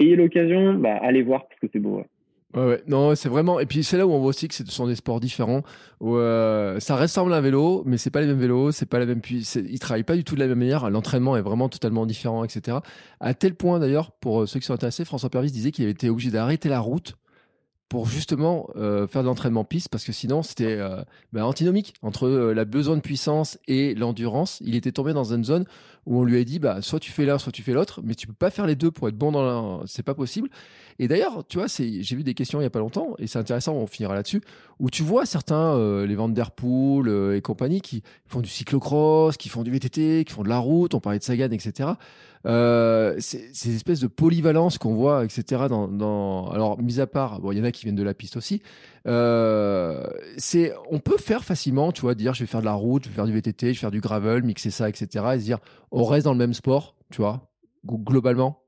ayez 0.00 0.16
l'occasion, 0.16 0.74
bah, 0.74 0.98
allez 1.02 1.22
voir 1.22 1.46
parce 1.48 1.60
que 1.60 1.66
c'est 1.72 1.78
beau. 1.78 1.98
Ouais. 1.98 2.06
Ouais, 2.54 2.80
non, 2.86 3.16
c'est 3.16 3.28
vraiment. 3.28 3.58
Et 3.58 3.66
puis 3.66 3.82
c'est 3.82 3.98
là 3.98 4.06
où 4.06 4.12
on 4.12 4.20
voit 4.20 4.28
aussi 4.28 4.46
que 4.46 4.54
ce 4.54 4.64
sont 4.66 4.86
des 4.86 4.94
sports 4.94 5.18
différents. 5.18 5.62
Où, 6.00 6.16
euh, 6.16 6.78
ça 6.78 6.94
ressemble 6.94 7.32
à 7.34 7.38
un 7.38 7.40
vélo, 7.40 7.82
mais 7.84 7.96
c'est 7.96 8.10
pas 8.10 8.20
les 8.20 8.28
mêmes 8.28 8.38
vélos, 8.38 8.70
c'est 8.70 8.88
pas 8.88 9.00
la 9.00 9.06
même 9.06 9.20
puissance. 9.20 9.56
Ils 9.68 9.80
travaillent 9.80 10.04
pas 10.04 10.14
du 10.14 10.22
tout 10.22 10.36
de 10.36 10.40
la 10.40 10.46
même 10.46 10.58
manière. 10.58 10.88
L'entraînement 10.88 11.36
est 11.36 11.42
vraiment 11.42 11.68
totalement 11.68 12.06
différent, 12.06 12.44
etc. 12.44 12.78
À 13.18 13.34
tel 13.34 13.56
point 13.56 13.80
d'ailleurs, 13.80 14.12
pour 14.12 14.42
euh, 14.42 14.46
ceux 14.46 14.60
qui 14.60 14.66
sont 14.66 14.74
intéressés, 14.74 15.04
François 15.04 15.30
Pervis 15.30 15.50
disait 15.50 15.72
qu'il 15.72 15.84
avait 15.84 15.92
été 15.92 16.08
obligé 16.08 16.30
d'arrêter 16.30 16.68
la 16.68 16.78
route 16.78 17.16
pour 17.88 18.08
justement 18.08 18.68
euh, 18.76 19.06
faire 19.06 19.22
de 19.22 19.28
l'entraînement 19.28 19.64
piste 19.64 19.88
parce 19.88 20.04
que 20.04 20.12
sinon 20.12 20.42
c'était 20.42 20.76
euh, 20.78 21.02
bah, 21.32 21.46
antinomique 21.46 21.94
entre 22.02 22.26
euh, 22.26 22.54
la 22.54 22.64
besoin 22.64 22.96
de 22.96 23.00
puissance 23.00 23.58
et 23.68 23.94
l'endurance. 23.94 24.60
Il 24.64 24.74
était 24.74 24.92
tombé 24.92 25.12
dans 25.12 25.32
une 25.32 25.44
zone 25.44 25.64
où 26.06 26.20
on 26.20 26.24
lui 26.24 26.38
a 26.38 26.44
dit 26.44 26.58
bah 26.58 26.82
soit 26.82 27.00
tu 27.00 27.10
fais 27.10 27.24
l'un 27.24 27.38
soit 27.38 27.52
tu 27.52 27.62
fais 27.62 27.72
l'autre, 27.72 28.00
mais 28.02 28.14
tu 28.14 28.26
peux 28.26 28.32
pas 28.32 28.50
faire 28.50 28.66
les 28.66 28.74
deux 28.74 28.90
pour 28.90 29.08
être 29.08 29.16
bon 29.16 29.32
dans 29.32 29.44
l'un, 29.44 29.86
c'est 29.86 30.02
pas 30.02 30.14
possible. 30.14 30.48
Et 30.98 31.08
d'ailleurs, 31.08 31.44
tu 31.48 31.58
vois, 31.58 31.66
j'ai 31.66 32.16
vu 32.16 32.22
des 32.22 32.34
questions 32.34 32.60
il 32.60 32.64
y 32.64 32.66
a 32.66 32.70
pas 32.70 32.78
longtemps 32.78 33.14
et 33.18 33.26
c'est 33.26 33.38
intéressant, 33.38 33.74
on 33.74 33.86
finira 33.86 34.14
là-dessus 34.14 34.42
où 34.78 34.90
tu 34.90 35.02
vois 35.02 35.26
certains 35.26 36.04
les 36.04 36.14
Van 36.14 36.28
Der 36.28 36.50
Poel 36.50 37.34
et 37.34 37.40
compagnie 37.40 37.80
qui 37.80 38.02
font 38.26 38.40
du 38.40 38.48
cyclocross, 38.48 39.36
qui 39.36 39.48
font 39.48 39.62
du 39.62 39.70
VTT, 39.70 40.24
qui 40.24 40.32
font 40.32 40.42
de 40.42 40.48
la 40.48 40.58
route, 40.58 40.94
on 40.94 41.00
parlait 41.00 41.18
de 41.18 41.24
Sagan, 41.24 41.50
etc. 41.50 41.90
Euh, 42.46 43.14
ces 43.18 43.74
espèces 43.74 44.00
de 44.00 44.06
polyvalence 44.06 44.76
qu'on 44.76 44.94
voit, 44.94 45.24
etc. 45.24 45.64
Dans, 45.68 46.50
alors, 46.50 46.80
mis 46.80 47.00
à 47.00 47.06
part, 47.06 47.40
bon, 47.40 47.52
il 47.52 47.58
y 47.58 47.60
en 47.60 47.64
a 47.64 47.72
qui 47.72 47.84
viennent 47.84 47.94
de 47.94 48.02
la 48.02 48.12
piste 48.12 48.36
aussi. 48.36 48.62
Euh, 49.06 50.04
on 50.90 50.98
peut 50.98 51.16
faire 51.16 51.44
facilement, 51.44 51.90
tu 51.90 52.02
vois, 52.02 52.14
dire 52.14 52.34
je 52.34 52.40
vais 52.40 52.46
faire 52.46 52.60
de 52.60 52.66
la 52.66 52.74
route, 52.74 53.04
je 53.04 53.08
vais 53.08 53.14
faire 53.14 53.26
du 53.26 53.32
VTT, 53.32 53.68
je 53.68 53.72
vais 53.72 53.80
faire 53.80 53.90
du 53.90 54.00
gravel, 54.00 54.42
mixer 54.42 54.70
ça, 54.70 54.88
etc. 54.88 55.06
Et 55.34 55.38
se 55.38 55.44
dire 55.44 55.58
on 55.90 56.04
reste 56.04 56.24
dans 56.24 56.32
le 56.32 56.38
même 56.38 56.54
sport, 56.54 56.96
tu 57.10 57.22
vois, 57.22 57.50
globalement? 57.86 58.60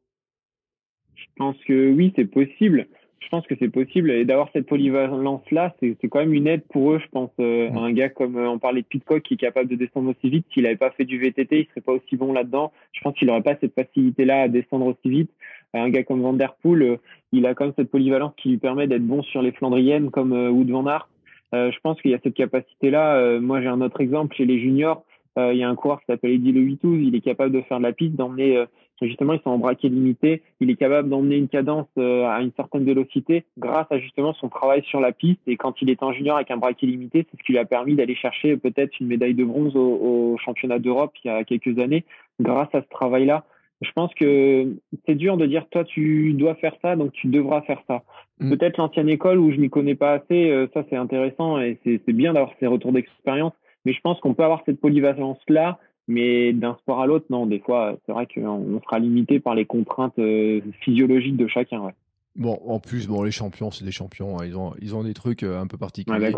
Je 1.14 1.24
pense 1.36 1.56
que 1.66 1.92
oui, 1.92 2.12
c'est 2.16 2.24
possible 2.24 2.86
je 3.26 3.30
pense 3.30 3.46
que 3.48 3.56
c'est 3.58 3.68
possible. 3.68 4.12
Et 4.12 4.24
d'avoir 4.24 4.48
cette 4.52 4.66
polyvalence 4.66 5.42
là 5.50 5.74
c'est 5.80 6.08
quand 6.08 6.20
même 6.20 6.32
une 6.32 6.46
aide 6.46 6.62
pour 6.70 6.92
eux 6.92 7.00
je 7.00 7.08
pense 7.10 7.30
euh, 7.40 7.70
un 7.72 7.92
gars 7.92 8.08
comme 8.08 8.36
euh, 8.36 8.48
on 8.48 8.60
parlait 8.60 8.82
de 8.82 8.86
Pitcock 8.86 9.22
qui 9.22 9.34
est 9.34 9.36
capable 9.36 9.68
de 9.68 9.74
descendre 9.74 10.10
aussi 10.10 10.30
vite. 10.30 10.46
S'il 10.52 10.62
n'avait 10.62 10.76
pas 10.76 10.92
fait 10.92 11.04
du 11.04 11.18
VTT 11.18 11.60
il 11.60 11.66
serait 11.66 11.80
pas 11.80 11.92
aussi 11.92 12.16
bon 12.16 12.32
là 12.32 12.44
dedans 12.44 12.72
je 12.92 13.00
pense 13.00 13.14
qu'il 13.14 13.26
n'aurait 13.26 13.42
pas 13.42 13.56
cette 13.60 13.74
facilité 13.74 14.24
là 14.24 14.42
à 14.42 14.48
descendre 14.48 14.86
aussi 14.86 15.10
vite. 15.10 15.30
Un 15.74 15.90
gars 15.90 16.04
comme 16.04 16.22
Van 16.22 16.34
Der 16.34 16.54
Poel 16.62 16.82
euh, 16.82 16.96
il 17.32 17.44
a 17.46 17.54
quand 17.54 17.64
même 17.64 17.74
cette 17.76 17.90
polyvalence 17.90 18.32
qui 18.36 18.50
lui 18.50 18.58
permet 18.58 18.86
d'être 18.86 19.06
bon 19.06 19.22
sur 19.24 19.42
les 19.42 19.50
Flandriennes 19.50 20.10
comme 20.10 20.32
Wood 20.32 20.70
Van 20.70 20.86
Aert. 20.86 21.08
Je 21.52 21.78
pense 21.82 22.00
qu'il 22.00 22.12
y 22.12 22.14
a 22.14 22.20
cette 22.22 22.34
capacité 22.34 22.90
là 22.90 23.40
moi 23.40 23.60
j'ai 23.60 23.66
un 23.66 23.80
autre 23.80 24.00
exemple 24.00 24.36
chez 24.36 24.46
les 24.46 24.60
juniors. 24.60 25.04
Il 25.36 25.56
y 25.56 25.64
a 25.64 25.68
un 25.68 25.74
coureur 25.74 25.98
qui 26.00 26.06
s'appelle 26.06 26.30
Eddie 26.30 26.52
Le 26.52 26.60
il 26.62 27.14
est 27.14 27.20
capable 27.20 27.52
de 27.52 27.60
faire 27.62 27.78
de 27.78 27.82
la 27.82 27.92
piste 27.92 28.14
d'emmener 28.14 28.64
justement 29.02 29.34
ils 29.34 29.40
sont 29.42 29.50
en 29.50 29.58
braquet 29.58 29.88
limité, 29.88 30.42
il 30.60 30.70
est 30.70 30.76
capable 30.76 31.08
d'emmener 31.10 31.36
une 31.36 31.48
cadence 31.48 31.88
euh, 31.98 32.24
à 32.24 32.40
une 32.40 32.52
certaine 32.56 32.84
vélocité 32.84 33.44
grâce 33.58 33.86
à 33.90 33.98
justement 33.98 34.32
son 34.34 34.48
travail 34.48 34.82
sur 34.84 35.00
la 35.00 35.12
piste 35.12 35.40
et 35.46 35.56
quand 35.56 35.74
il 35.82 35.90
est 35.90 36.02
en 36.02 36.12
junior 36.12 36.36
avec 36.36 36.50
un 36.50 36.56
braquet 36.56 36.86
limité, 36.86 37.26
c'est 37.30 37.38
ce 37.38 37.42
qui 37.44 37.52
lui 37.52 37.58
a 37.58 37.66
permis 37.66 37.94
d'aller 37.94 38.14
chercher 38.14 38.56
peut-être 38.56 38.98
une 39.00 39.08
médaille 39.08 39.34
de 39.34 39.44
bronze 39.44 39.76
au, 39.76 40.36
championnat 40.42 40.78
d'Europe 40.78 41.12
il 41.24 41.28
y 41.28 41.30
a 41.30 41.44
quelques 41.44 41.78
années 41.78 42.04
grâce 42.40 42.68
à 42.74 42.82
ce 42.82 42.88
travail-là. 42.88 43.44
Je 43.82 43.90
pense 43.94 44.14
que 44.14 44.74
c'est 45.04 45.14
dur 45.14 45.36
de 45.36 45.44
dire 45.44 45.66
toi 45.70 45.84
tu 45.84 46.32
dois 46.32 46.54
faire 46.54 46.74
ça 46.80 46.96
donc 46.96 47.12
tu 47.12 47.26
devras 47.26 47.60
faire 47.62 47.82
ça. 47.86 48.02
Mm. 48.40 48.50
Peut-être 48.50 48.78
l'ancienne 48.78 49.08
école 49.10 49.38
où 49.38 49.52
je 49.52 49.56
m'y 49.56 49.68
connais 49.68 49.94
pas 49.94 50.12
assez, 50.12 50.50
euh, 50.50 50.66
ça 50.72 50.84
c'est 50.88 50.96
intéressant 50.96 51.60
et 51.60 51.78
c'est 51.84 52.12
bien 52.12 52.32
d'avoir 52.32 52.54
ces 52.60 52.66
retours 52.66 52.92
d'expérience. 52.92 53.52
Mais 53.84 53.92
je 53.92 54.00
pense 54.00 54.18
qu'on 54.20 54.34
peut 54.34 54.42
avoir 54.42 54.62
cette 54.66 54.80
polyvalence 54.80 55.38
là 55.48 55.78
mais 56.08 56.52
d'un 56.52 56.76
sport 56.76 57.00
à 57.00 57.06
l'autre, 57.06 57.26
non, 57.30 57.46
des 57.46 57.58
fois, 57.58 57.96
c'est 58.06 58.12
vrai 58.12 58.26
qu'on 58.26 58.80
sera 58.82 58.98
limité 58.98 59.40
par 59.40 59.54
les 59.54 59.64
contraintes 59.64 60.18
euh, 60.18 60.60
physiologiques 60.80 61.36
de 61.36 61.48
chacun. 61.48 61.80
Ouais. 61.80 61.94
Bon, 62.36 62.60
en 62.66 62.78
plus, 62.80 63.08
bon, 63.08 63.22
les 63.22 63.30
champions, 63.30 63.70
c'est 63.70 63.84
des 63.84 63.92
champions. 63.92 64.38
Hein. 64.38 64.44
ils, 64.44 64.56
ont, 64.56 64.74
ils 64.80 64.94
ont 64.94 65.02
des 65.02 65.14
trucs 65.14 65.42
euh, 65.42 65.58
un 65.58 65.66
peu 65.66 65.78
particuliers. 65.78 66.32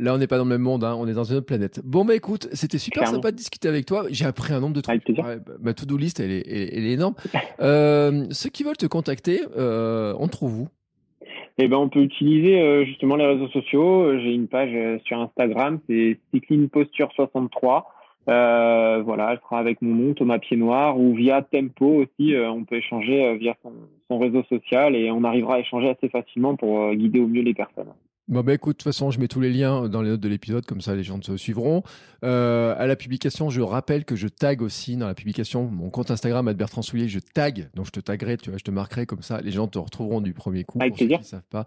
Là, 0.00 0.14
on 0.14 0.18
n'est 0.18 0.28
pas 0.28 0.36
dans 0.36 0.44
le 0.44 0.50
même 0.50 0.62
monde, 0.62 0.84
hein. 0.84 0.94
on 0.96 1.08
est 1.08 1.14
dans 1.14 1.24
une 1.24 1.36
autre 1.36 1.46
planète. 1.46 1.80
Bon, 1.82 2.04
bah 2.04 2.14
écoute, 2.14 2.48
c'était 2.52 2.78
super 2.78 3.08
sympa 3.08 3.32
de 3.32 3.36
discuter 3.36 3.66
avec 3.66 3.84
toi. 3.84 4.04
J'ai 4.10 4.26
appris 4.26 4.52
un 4.52 4.60
nombre 4.60 4.74
de 4.74 4.80
trucs. 4.80 5.02
ma 5.60 5.74
to-do 5.74 5.96
list, 5.96 6.20
elle 6.20 6.30
est, 6.30 6.44
elle 6.46 6.86
est 6.86 6.92
énorme. 6.92 7.14
euh, 7.60 8.26
ceux 8.30 8.50
qui 8.50 8.62
veulent 8.62 8.76
te 8.76 8.86
contacter, 8.86 9.40
euh, 9.56 10.14
on 10.20 10.28
trouve 10.28 10.60
où? 10.60 10.68
Eh 11.60 11.66
ben, 11.66 11.78
on 11.78 11.88
peut 11.88 12.02
utiliser 12.02 12.84
justement 12.86 13.16
les 13.16 13.26
réseaux 13.26 13.48
sociaux. 13.48 14.16
J'ai 14.20 14.32
une 14.32 14.46
page 14.46 14.70
sur 15.04 15.18
Instagram, 15.18 15.80
c'est 15.88 16.20
Cycling 16.32 16.68
Posture 16.68 17.10
63. 17.16 17.88
Euh, 18.28 19.02
voilà, 19.04 19.32
elle 19.32 19.40
sera 19.40 19.58
avec 19.58 19.80
mon 19.80 19.94
nom, 19.94 20.14
Thomas 20.14 20.38
Pied 20.38 20.56
Noir, 20.56 20.98
ou 20.98 21.14
via 21.14 21.40
Tempo 21.40 22.02
aussi, 22.02 22.34
euh, 22.34 22.50
on 22.50 22.64
peut 22.64 22.76
échanger 22.76 23.24
euh, 23.24 23.34
via 23.36 23.54
son, 23.62 23.72
son, 24.08 24.18
réseau 24.18 24.42
social 24.44 24.94
et 24.94 25.10
on 25.10 25.24
arrivera 25.24 25.54
à 25.54 25.58
échanger 25.60 25.88
assez 25.88 26.10
facilement 26.10 26.54
pour 26.54 26.92
guider 26.94 27.20
au 27.20 27.26
mieux 27.26 27.42
les 27.42 27.54
personnes. 27.54 27.92
Bon, 28.28 28.42
bah 28.42 28.52
écoute, 28.52 28.76
de 28.76 28.82
toute 28.82 28.92
façon, 28.92 29.10
je 29.10 29.18
mets 29.18 29.28
tous 29.28 29.40
les 29.40 29.50
liens 29.50 29.88
dans 29.88 30.02
les 30.02 30.10
notes 30.10 30.20
de 30.20 30.28
l'épisode, 30.28 30.66
comme 30.66 30.82
ça 30.82 30.94
les 30.94 31.02
gens 31.02 31.18
se 31.22 31.38
suivront. 31.38 31.82
Euh, 32.24 32.74
à 32.76 32.86
la 32.86 32.94
publication, 32.94 33.48
je 33.48 33.62
rappelle 33.62 34.04
que 34.04 34.16
je 34.16 34.28
tag 34.28 34.60
aussi 34.60 34.96
dans 34.96 35.06
la 35.06 35.14
publication 35.14 35.64
mon 35.64 35.88
compte 35.88 36.10
Instagram, 36.10 36.52
Bertrand 36.52 36.82
Soulier, 36.82 37.08
je 37.08 37.20
tag, 37.20 37.70
donc 37.74 37.86
je 37.86 37.90
te 37.90 38.00
taguerai, 38.00 38.36
tu 38.36 38.50
vois, 38.50 38.58
je 38.58 38.64
te 38.64 38.70
marquerai 38.70 39.06
comme 39.06 39.22
ça, 39.22 39.40
les 39.40 39.50
gens 39.50 39.66
te 39.66 39.78
retrouveront 39.78 40.20
du 40.20 40.34
premier 40.34 40.64
coup. 40.64 40.78
Avec 40.80 40.96
plaisir. 40.96 41.20
savent 41.24 41.40
pas. 41.48 41.64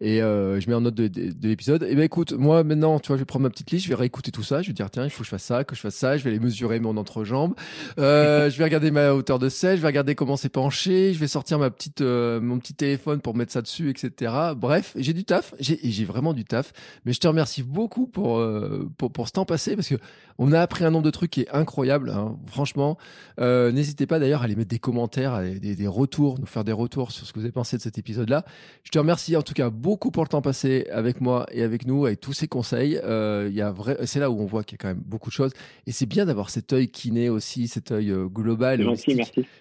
Et 0.00 0.22
euh, 0.22 0.60
je 0.60 0.68
mets 0.68 0.74
en 0.74 0.80
note 0.80 0.94
de, 0.94 1.08
de, 1.08 1.48
l'épisode. 1.48 1.82
Et 1.82 1.94
ben 1.94 2.04
écoute, 2.04 2.32
moi 2.32 2.64
maintenant, 2.64 3.00
tu 3.00 3.08
vois, 3.08 3.16
je 3.16 3.22
vais 3.22 3.26
prendre 3.26 3.42
ma 3.42 3.50
petite 3.50 3.70
liste, 3.70 3.84
je 3.84 3.90
vais 3.90 3.96
réécouter 3.96 4.30
tout 4.30 4.42
ça, 4.44 4.62
je 4.62 4.68
vais 4.68 4.74
dire, 4.74 4.88
tiens, 4.90 5.04
il 5.04 5.10
faut 5.10 5.20
que 5.20 5.26
je 5.26 5.30
fasse 5.30 5.42
ça, 5.42 5.64
que 5.64 5.74
je 5.74 5.80
fasse 5.80 5.96
ça, 5.96 6.16
je 6.16 6.24
vais 6.24 6.30
aller 6.30 6.40
mesurer 6.40 6.80
mon 6.80 6.96
entrejambe, 6.96 7.54
euh, 7.98 8.48
je 8.48 8.56
vais 8.56 8.64
regarder 8.64 8.90
ma 8.90 9.12
hauteur 9.12 9.38
de 9.38 9.48
selle, 9.48 9.76
je 9.76 9.82
vais 9.82 9.88
regarder 9.88 10.14
comment 10.14 10.36
c'est 10.36 10.48
penché, 10.48 11.12
je 11.12 11.18
vais 11.18 11.28
sortir 11.28 11.58
ma 11.58 11.70
petite, 11.70 12.00
euh, 12.00 12.40
mon 12.40 12.58
petit 12.58 12.74
téléphone 12.74 13.20
pour 13.20 13.36
mettre 13.36 13.52
ça 13.52 13.60
dessus, 13.60 13.90
etc. 13.90 14.32
Bref, 14.56 14.94
j'ai 14.96 15.12
du 15.12 15.24
taf, 15.24 15.54
j'ai 15.60 15.78
vraiment 16.04 16.32
du 16.32 16.44
taf. 16.44 16.72
Mais 17.04 17.12
je 17.12 17.20
te 17.20 17.28
remercie 17.28 17.62
beaucoup 17.62 18.06
pour, 18.06 18.38
euh, 18.38 18.88
pour, 18.96 19.12
pour, 19.12 19.28
ce 19.28 19.32
temps 19.32 19.44
passé 19.44 19.76
parce 19.76 19.88
que 19.88 19.96
on 20.38 20.52
a 20.52 20.60
appris 20.60 20.84
un 20.84 20.90
nombre 20.90 21.04
de 21.04 21.10
trucs 21.10 21.30
qui 21.30 21.42
est 21.42 21.50
incroyable. 21.50 22.10
Hein. 22.10 22.36
Franchement, 22.46 22.96
euh, 23.40 23.72
n'hésitez 23.72 24.06
pas 24.06 24.18
d'ailleurs 24.18 24.42
à 24.42 24.44
aller 24.44 24.54
mettre 24.54 24.70
des 24.70 24.78
commentaires, 24.78 25.40
des, 25.42 25.74
des, 25.74 25.86
retours, 25.86 26.38
nous 26.38 26.46
faire 26.46 26.64
des 26.64 26.72
retours 26.72 27.10
sur 27.10 27.26
ce 27.26 27.32
que 27.32 27.40
vous 27.40 27.44
avez 27.44 27.52
pensé 27.52 27.76
de 27.76 27.82
cet 27.82 27.98
épisode-là. 27.98 28.44
Je 28.84 28.90
te 28.90 28.98
remercie 28.98 29.36
en 29.36 29.42
tout 29.42 29.54
cas 29.54 29.70
beaucoup 29.70 30.10
pour 30.10 30.22
le 30.22 30.28
temps 30.28 30.42
passé 30.42 30.86
avec 30.92 31.20
moi 31.20 31.46
et 31.50 31.62
avec 31.62 31.86
nous, 31.86 32.06
avec 32.06 32.20
tous 32.20 32.32
ces 32.32 32.46
conseils. 32.46 33.00
Euh, 33.02 33.50
y 33.52 33.60
a 33.60 33.70
vrai, 33.70 33.96
c'est 34.04 34.20
là 34.20 34.30
où 34.30 34.40
on 34.40 34.46
voit 34.46 34.62
qu'il 34.62 34.76
y 34.76 34.80
a 34.80 34.82
quand 34.82 34.88
même 34.88 35.02
beaucoup 35.04 35.30
de 35.30 35.34
choses. 35.34 35.52
Et 35.86 35.92
c'est 35.92 36.06
bien 36.06 36.26
d'avoir 36.26 36.50
cet 36.50 36.72
œil 36.72 36.88
kiné 36.88 37.28
aussi, 37.28 37.66
cet 37.66 37.90
œil 37.90 38.10
euh, 38.10 38.26
global, 38.26 38.86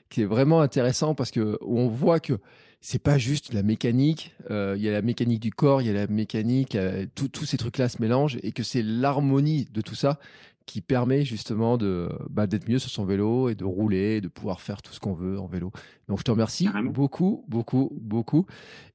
qui 0.10 0.22
est 0.22 0.26
vraiment 0.26 0.62
intéressant 0.62 1.16
parce 1.16 1.32
que 1.32 1.58
on 1.62 1.88
voit 1.88 2.20
que 2.20 2.40
c'est 2.82 3.02
pas 3.02 3.18
juste 3.18 3.54
la 3.54 3.64
mécanique. 3.64 4.36
Euh, 4.50 4.76
il 4.78 4.84
y 4.84 4.90
a 4.90 4.92
la 4.92 5.02
mécanique 5.02 5.40
du 5.40 5.52
corps, 5.52 5.82
il 5.82 5.88
y 5.88 5.90
a 5.90 5.94
la 5.94 6.08
mécanique, 6.08 6.78
tous 7.16 7.46
ces 7.46 7.58
trucs-là 7.58 7.90
se 7.90 8.02
mélangent 8.02 8.38
et 8.44 8.52
que 8.52 8.64
c'est 8.64 8.84
l'harmonie 8.84 9.68
de 9.74 9.82
tout 9.82 9.96
ça 9.96 10.20
qui 10.68 10.82
permet 10.82 11.24
justement 11.24 11.78
de 11.78 12.10
bah, 12.30 12.46
d'être 12.46 12.70
mieux 12.70 12.78
sur 12.78 12.92
son 12.92 13.06
vélo 13.06 13.50
et 13.50 13.56
de 13.56 13.64
rouler, 13.64 14.22
de 14.22 14.28
pouvoir 14.28 14.60
faire 14.62 14.82
tout 14.82 14.94
ce 14.94 15.00
qu'on 15.00 15.14
veut 15.14 15.40
en 15.40 15.48
vélo. 15.48 15.72
Donc 16.10 16.20
je 16.20 16.24
te 16.24 16.30
remercie 16.30 16.70
beaucoup, 16.84 17.46
beaucoup, 17.48 17.92
beaucoup. 18.00 18.46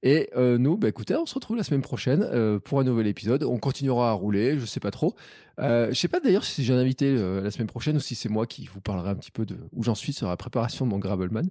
Et 0.03 0.29
euh, 0.37 0.59
nous, 0.59 0.77
bah, 0.77 0.89
écoutez, 0.89 1.17
on 1.17 1.25
se 1.25 1.35
retrouve 1.35 1.57
la 1.57 1.63
semaine 1.63 1.81
prochaine 1.81 2.23
euh, 2.31 2.59
pour 2.59 2.79
un 2.79 2.85
nouvel 2.85 3.07
épisode. 3.07 3.43
On 3.43 3.59
continuera 3.59 4.11
à 4.11 4.13
rouler, 4.13 4.59
je 4.59 4.67
sais 4.67 4.81
pas 4.81 4.91
trop. 4.91 5.15
Euh, 5.61 5.89
je 5.89 5.95
sais 5.95 6.09
pas 6.09 6.21
d'ailleurs 6.21 6.45
si 6.45 6.63
j'ai 6.63 6.75
un 6.75 6.79
invité 6.79 7.07
euh, 7.07 7.41
la 7.41 7.51
semaine 7.51 7.67
prochaine 7.69 7.97
ou 7.97 8.01
si 8.01 8.15
c'est 8.15 8.29
moi 8.29 8.47
qui 8.47 8.67
vous 8.67 8.81
parlerai 8.81 9.11
un 9.11 9.15
petit 9.15 9.31
peu 9.31 9.47
de 9.47 9.57
où 9.73 9.83
j'en 9.83 9.95
suis 9.95 10.13
sur 10.13 10.29
la 10.29 10.37
préparation 10.37 10.85
de 10.85 10.91
mon 10.91 10.99
Gravelman. 10.99 11.49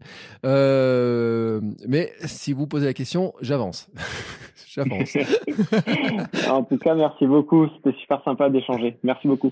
Mais 1.88 2.12
si 2.26 2.54
vous 2.54 2.68
posez 2.68 2.86
la 2.86 2.94
question, 2.94 3.34
j'avance. 3.42 3.90
j'avance. 4.68 5.18
en 6.48 6.64
tout 6.64 6.78
cas, 6.78 6.94
merci 6.94 7.26
beaucoup. 7.26 7.68
C'était 7.78 7.98
super 8.00 8.24
sympa 8.24 8.52
d'échanger. 8.52 8.98
Merci 9.04 9.28
beaucoup. 9.28 9.52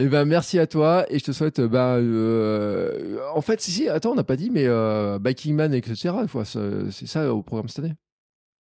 Eh 0.00 0.06
ben, 0.06 0.24
merci 0.24 0.60
à 0.60 0.68
toi 0.68 1.04
et 1.10 1.18
je 1.18 1.24
te 1.24 1.32
souhaite, 1.32 1.60
bah, 1.60 1.96
euh, 1.96 3.18
en 3.34 3.40
fait, 3.40 3.60
si, 3.60 3.72
si, 3.72 3.88
attends, 3.88 4.12
on 4.12 4.14
n'a 4.14 4.22
pas 4.22 4.36
dit, 4.36 4.48
mais 4.48 4.62
euh, 4.64 5.18
Biking 5.18 5.56
Man, 5.56 5.74
etc., 5.74 6.14
c'est 6.24 7.06
ça 7.08 7.34
au 7.34 7.42
programme 7.42 7.66
cette 7.66 7.84
année 7.84 7.94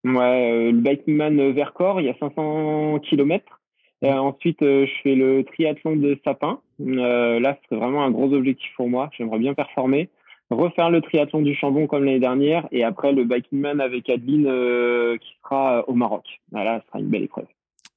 Ouais, 0.02 0.50
euh, 0.50 0.72
le 0.72 0.80
Biking 0.80 1.14
Man 1.16 1.52
Vercors, 1.52 2.00
il 2.00 2.06
y 2.06 2.10
a 2.10 2.16
500 2.18 2.98
km. 3.08 3.60
ensuite, 4.02 4.58
je 4.60 4.90
fais 5.04 5.14
le 5.14 5.44
triathlon 5.44 5.94
de 5.94 6.18
Sapin. 6.24 6.58
là, 6.80 7.58
c'est 7.68 7.76
vraiment 7.76 8.02
un 8.02 8.10
gros 8.10 8.32
objectif 8.32 8.70
pour 8.76 8.88
moi. 8.88 9.08
J'aimerais 9.16 9.38
bien 9.38 9.54
performer. 9.54 10.10
Refaire 10.50 10.90
le 10.90 11.00
triathlon 11.00 11.42
du 11.42 11.54
Chambon 11.54 11.86
comme 11.86 12.02
l'année 12.02 12.18
dernière 12.18 12.66
et 12.72 12.82
après 12.82 13.12
le 13.12 13.22
Biking 13.22 13.60
Man 13.60 13.80
avec 13.80 14.10
Adeline 14.10 14.46
qui 15.20 15.36
sera 15.44 15.88
au 15.88 15.94
Maroc. 15.94 16.24
Voilà, 16.50 16.80
ce 16.80 16.88
sera 16.88 16.98
une 16.98 17.06
belle 17.08 17.22
épreuve. 17.22 17.46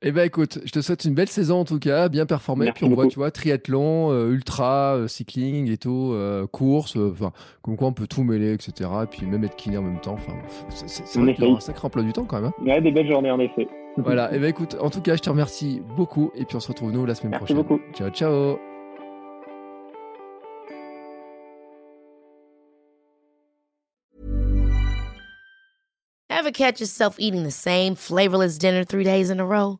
Eh 0.05 0.11
ben 0.11 0.25
écoute, 0.25 0.59
je 0.65 0.71
te 0.71 0.81
souhaite 0.81 1.05
une 1.05 1.13
belle 1.13 1.29
saison 1.29 1.61
en 1.61 1.63
tout 1.63 1.79
cas, 1.79 2.09
bien 2.09 2.25
performé. 2.25 2.69
puis 2.75 2.83
on 2.83 2.89
voit, 2.89 3.07
tu 3.07 3.15
vois, 3.15 3.31
triathlon, 3.31 4.11
euh, 4.11 4.31
ultra, 4.31 4.97
euh, 4.97 5.07
cycling 5.07 5.71
et 5.71 5.77
tout, 5.77 6.11
euh, 6.11 6.45
course, 6.45 6.97
enfin, 6.97 7.31
comme 7.61 7.77
quoi 7.77 7.87
on 7.87 7.93
peut 7.93 8.05
tout 8.05 8.23
mêler, 8.23 8.51
etc. 8.51 8.89
Et 9.03 9.05
puis 9.05 9.25
même 9.25 9.45
être 9.45 9.55
kiné 9.55 9.77
en 9.77 9.81
même 9.81 10.01
temps. 10.01 10.15
Enfin, 10.15 10.33
c'est 10.69 11.19
un 11.19 11.59
sacré 11.61 11.85
emploi 11.85 12.03
du 12.03 12.11
temps 12.11 12.25
quand 12.25 12.41
même. 12.41 12.51
Hein. 12.59 12.65
Ouais, 12.65 12.81
des 12.81 12.91
belles 12.91 13.09
journées 13.09 13.31
en 13.31 13.39
effet. 13.39 13.65
voilà. 13.95 14.29
Et 14.33 14.35
eh 14.35 14.39
ben 14.39 14.49
écoute, 14.49 14.75
en 14.81 14.89
tout 14.89 14.99
cas, 14.99 15.15
je 15.15 15.21
te 15.21 15.29
remercie 15.29 15.81
beaucoup. 15.95 16.31
Et 16.35 16.43
puis 16.43 16.57
on 16.57 16.59
se 16.59 16.67
retrouve 16.67 16.91
nous 16.91 17.05
la 17.05 17.15
semaine 17.15 17.31
Merci 17.31 17.53
prochaine. 17.53 17.63
beaucoup. 17.63 17.79
Ciao, 17.93 18.09
ciao. 18.09 18.59
Ever 26.29 26.51
catch 26.51 26.81
yourself 26.81 27.15
eating 27.19 27.43
the 27.43 27.51
same 27.51 27.95
flavorless 27.95 28.57
dinner 28.57 28.83
three 28.83 29.05
days 29.05 29.29
in 29.29 29.39
a 29.39 29.45
row? 29.45 29.79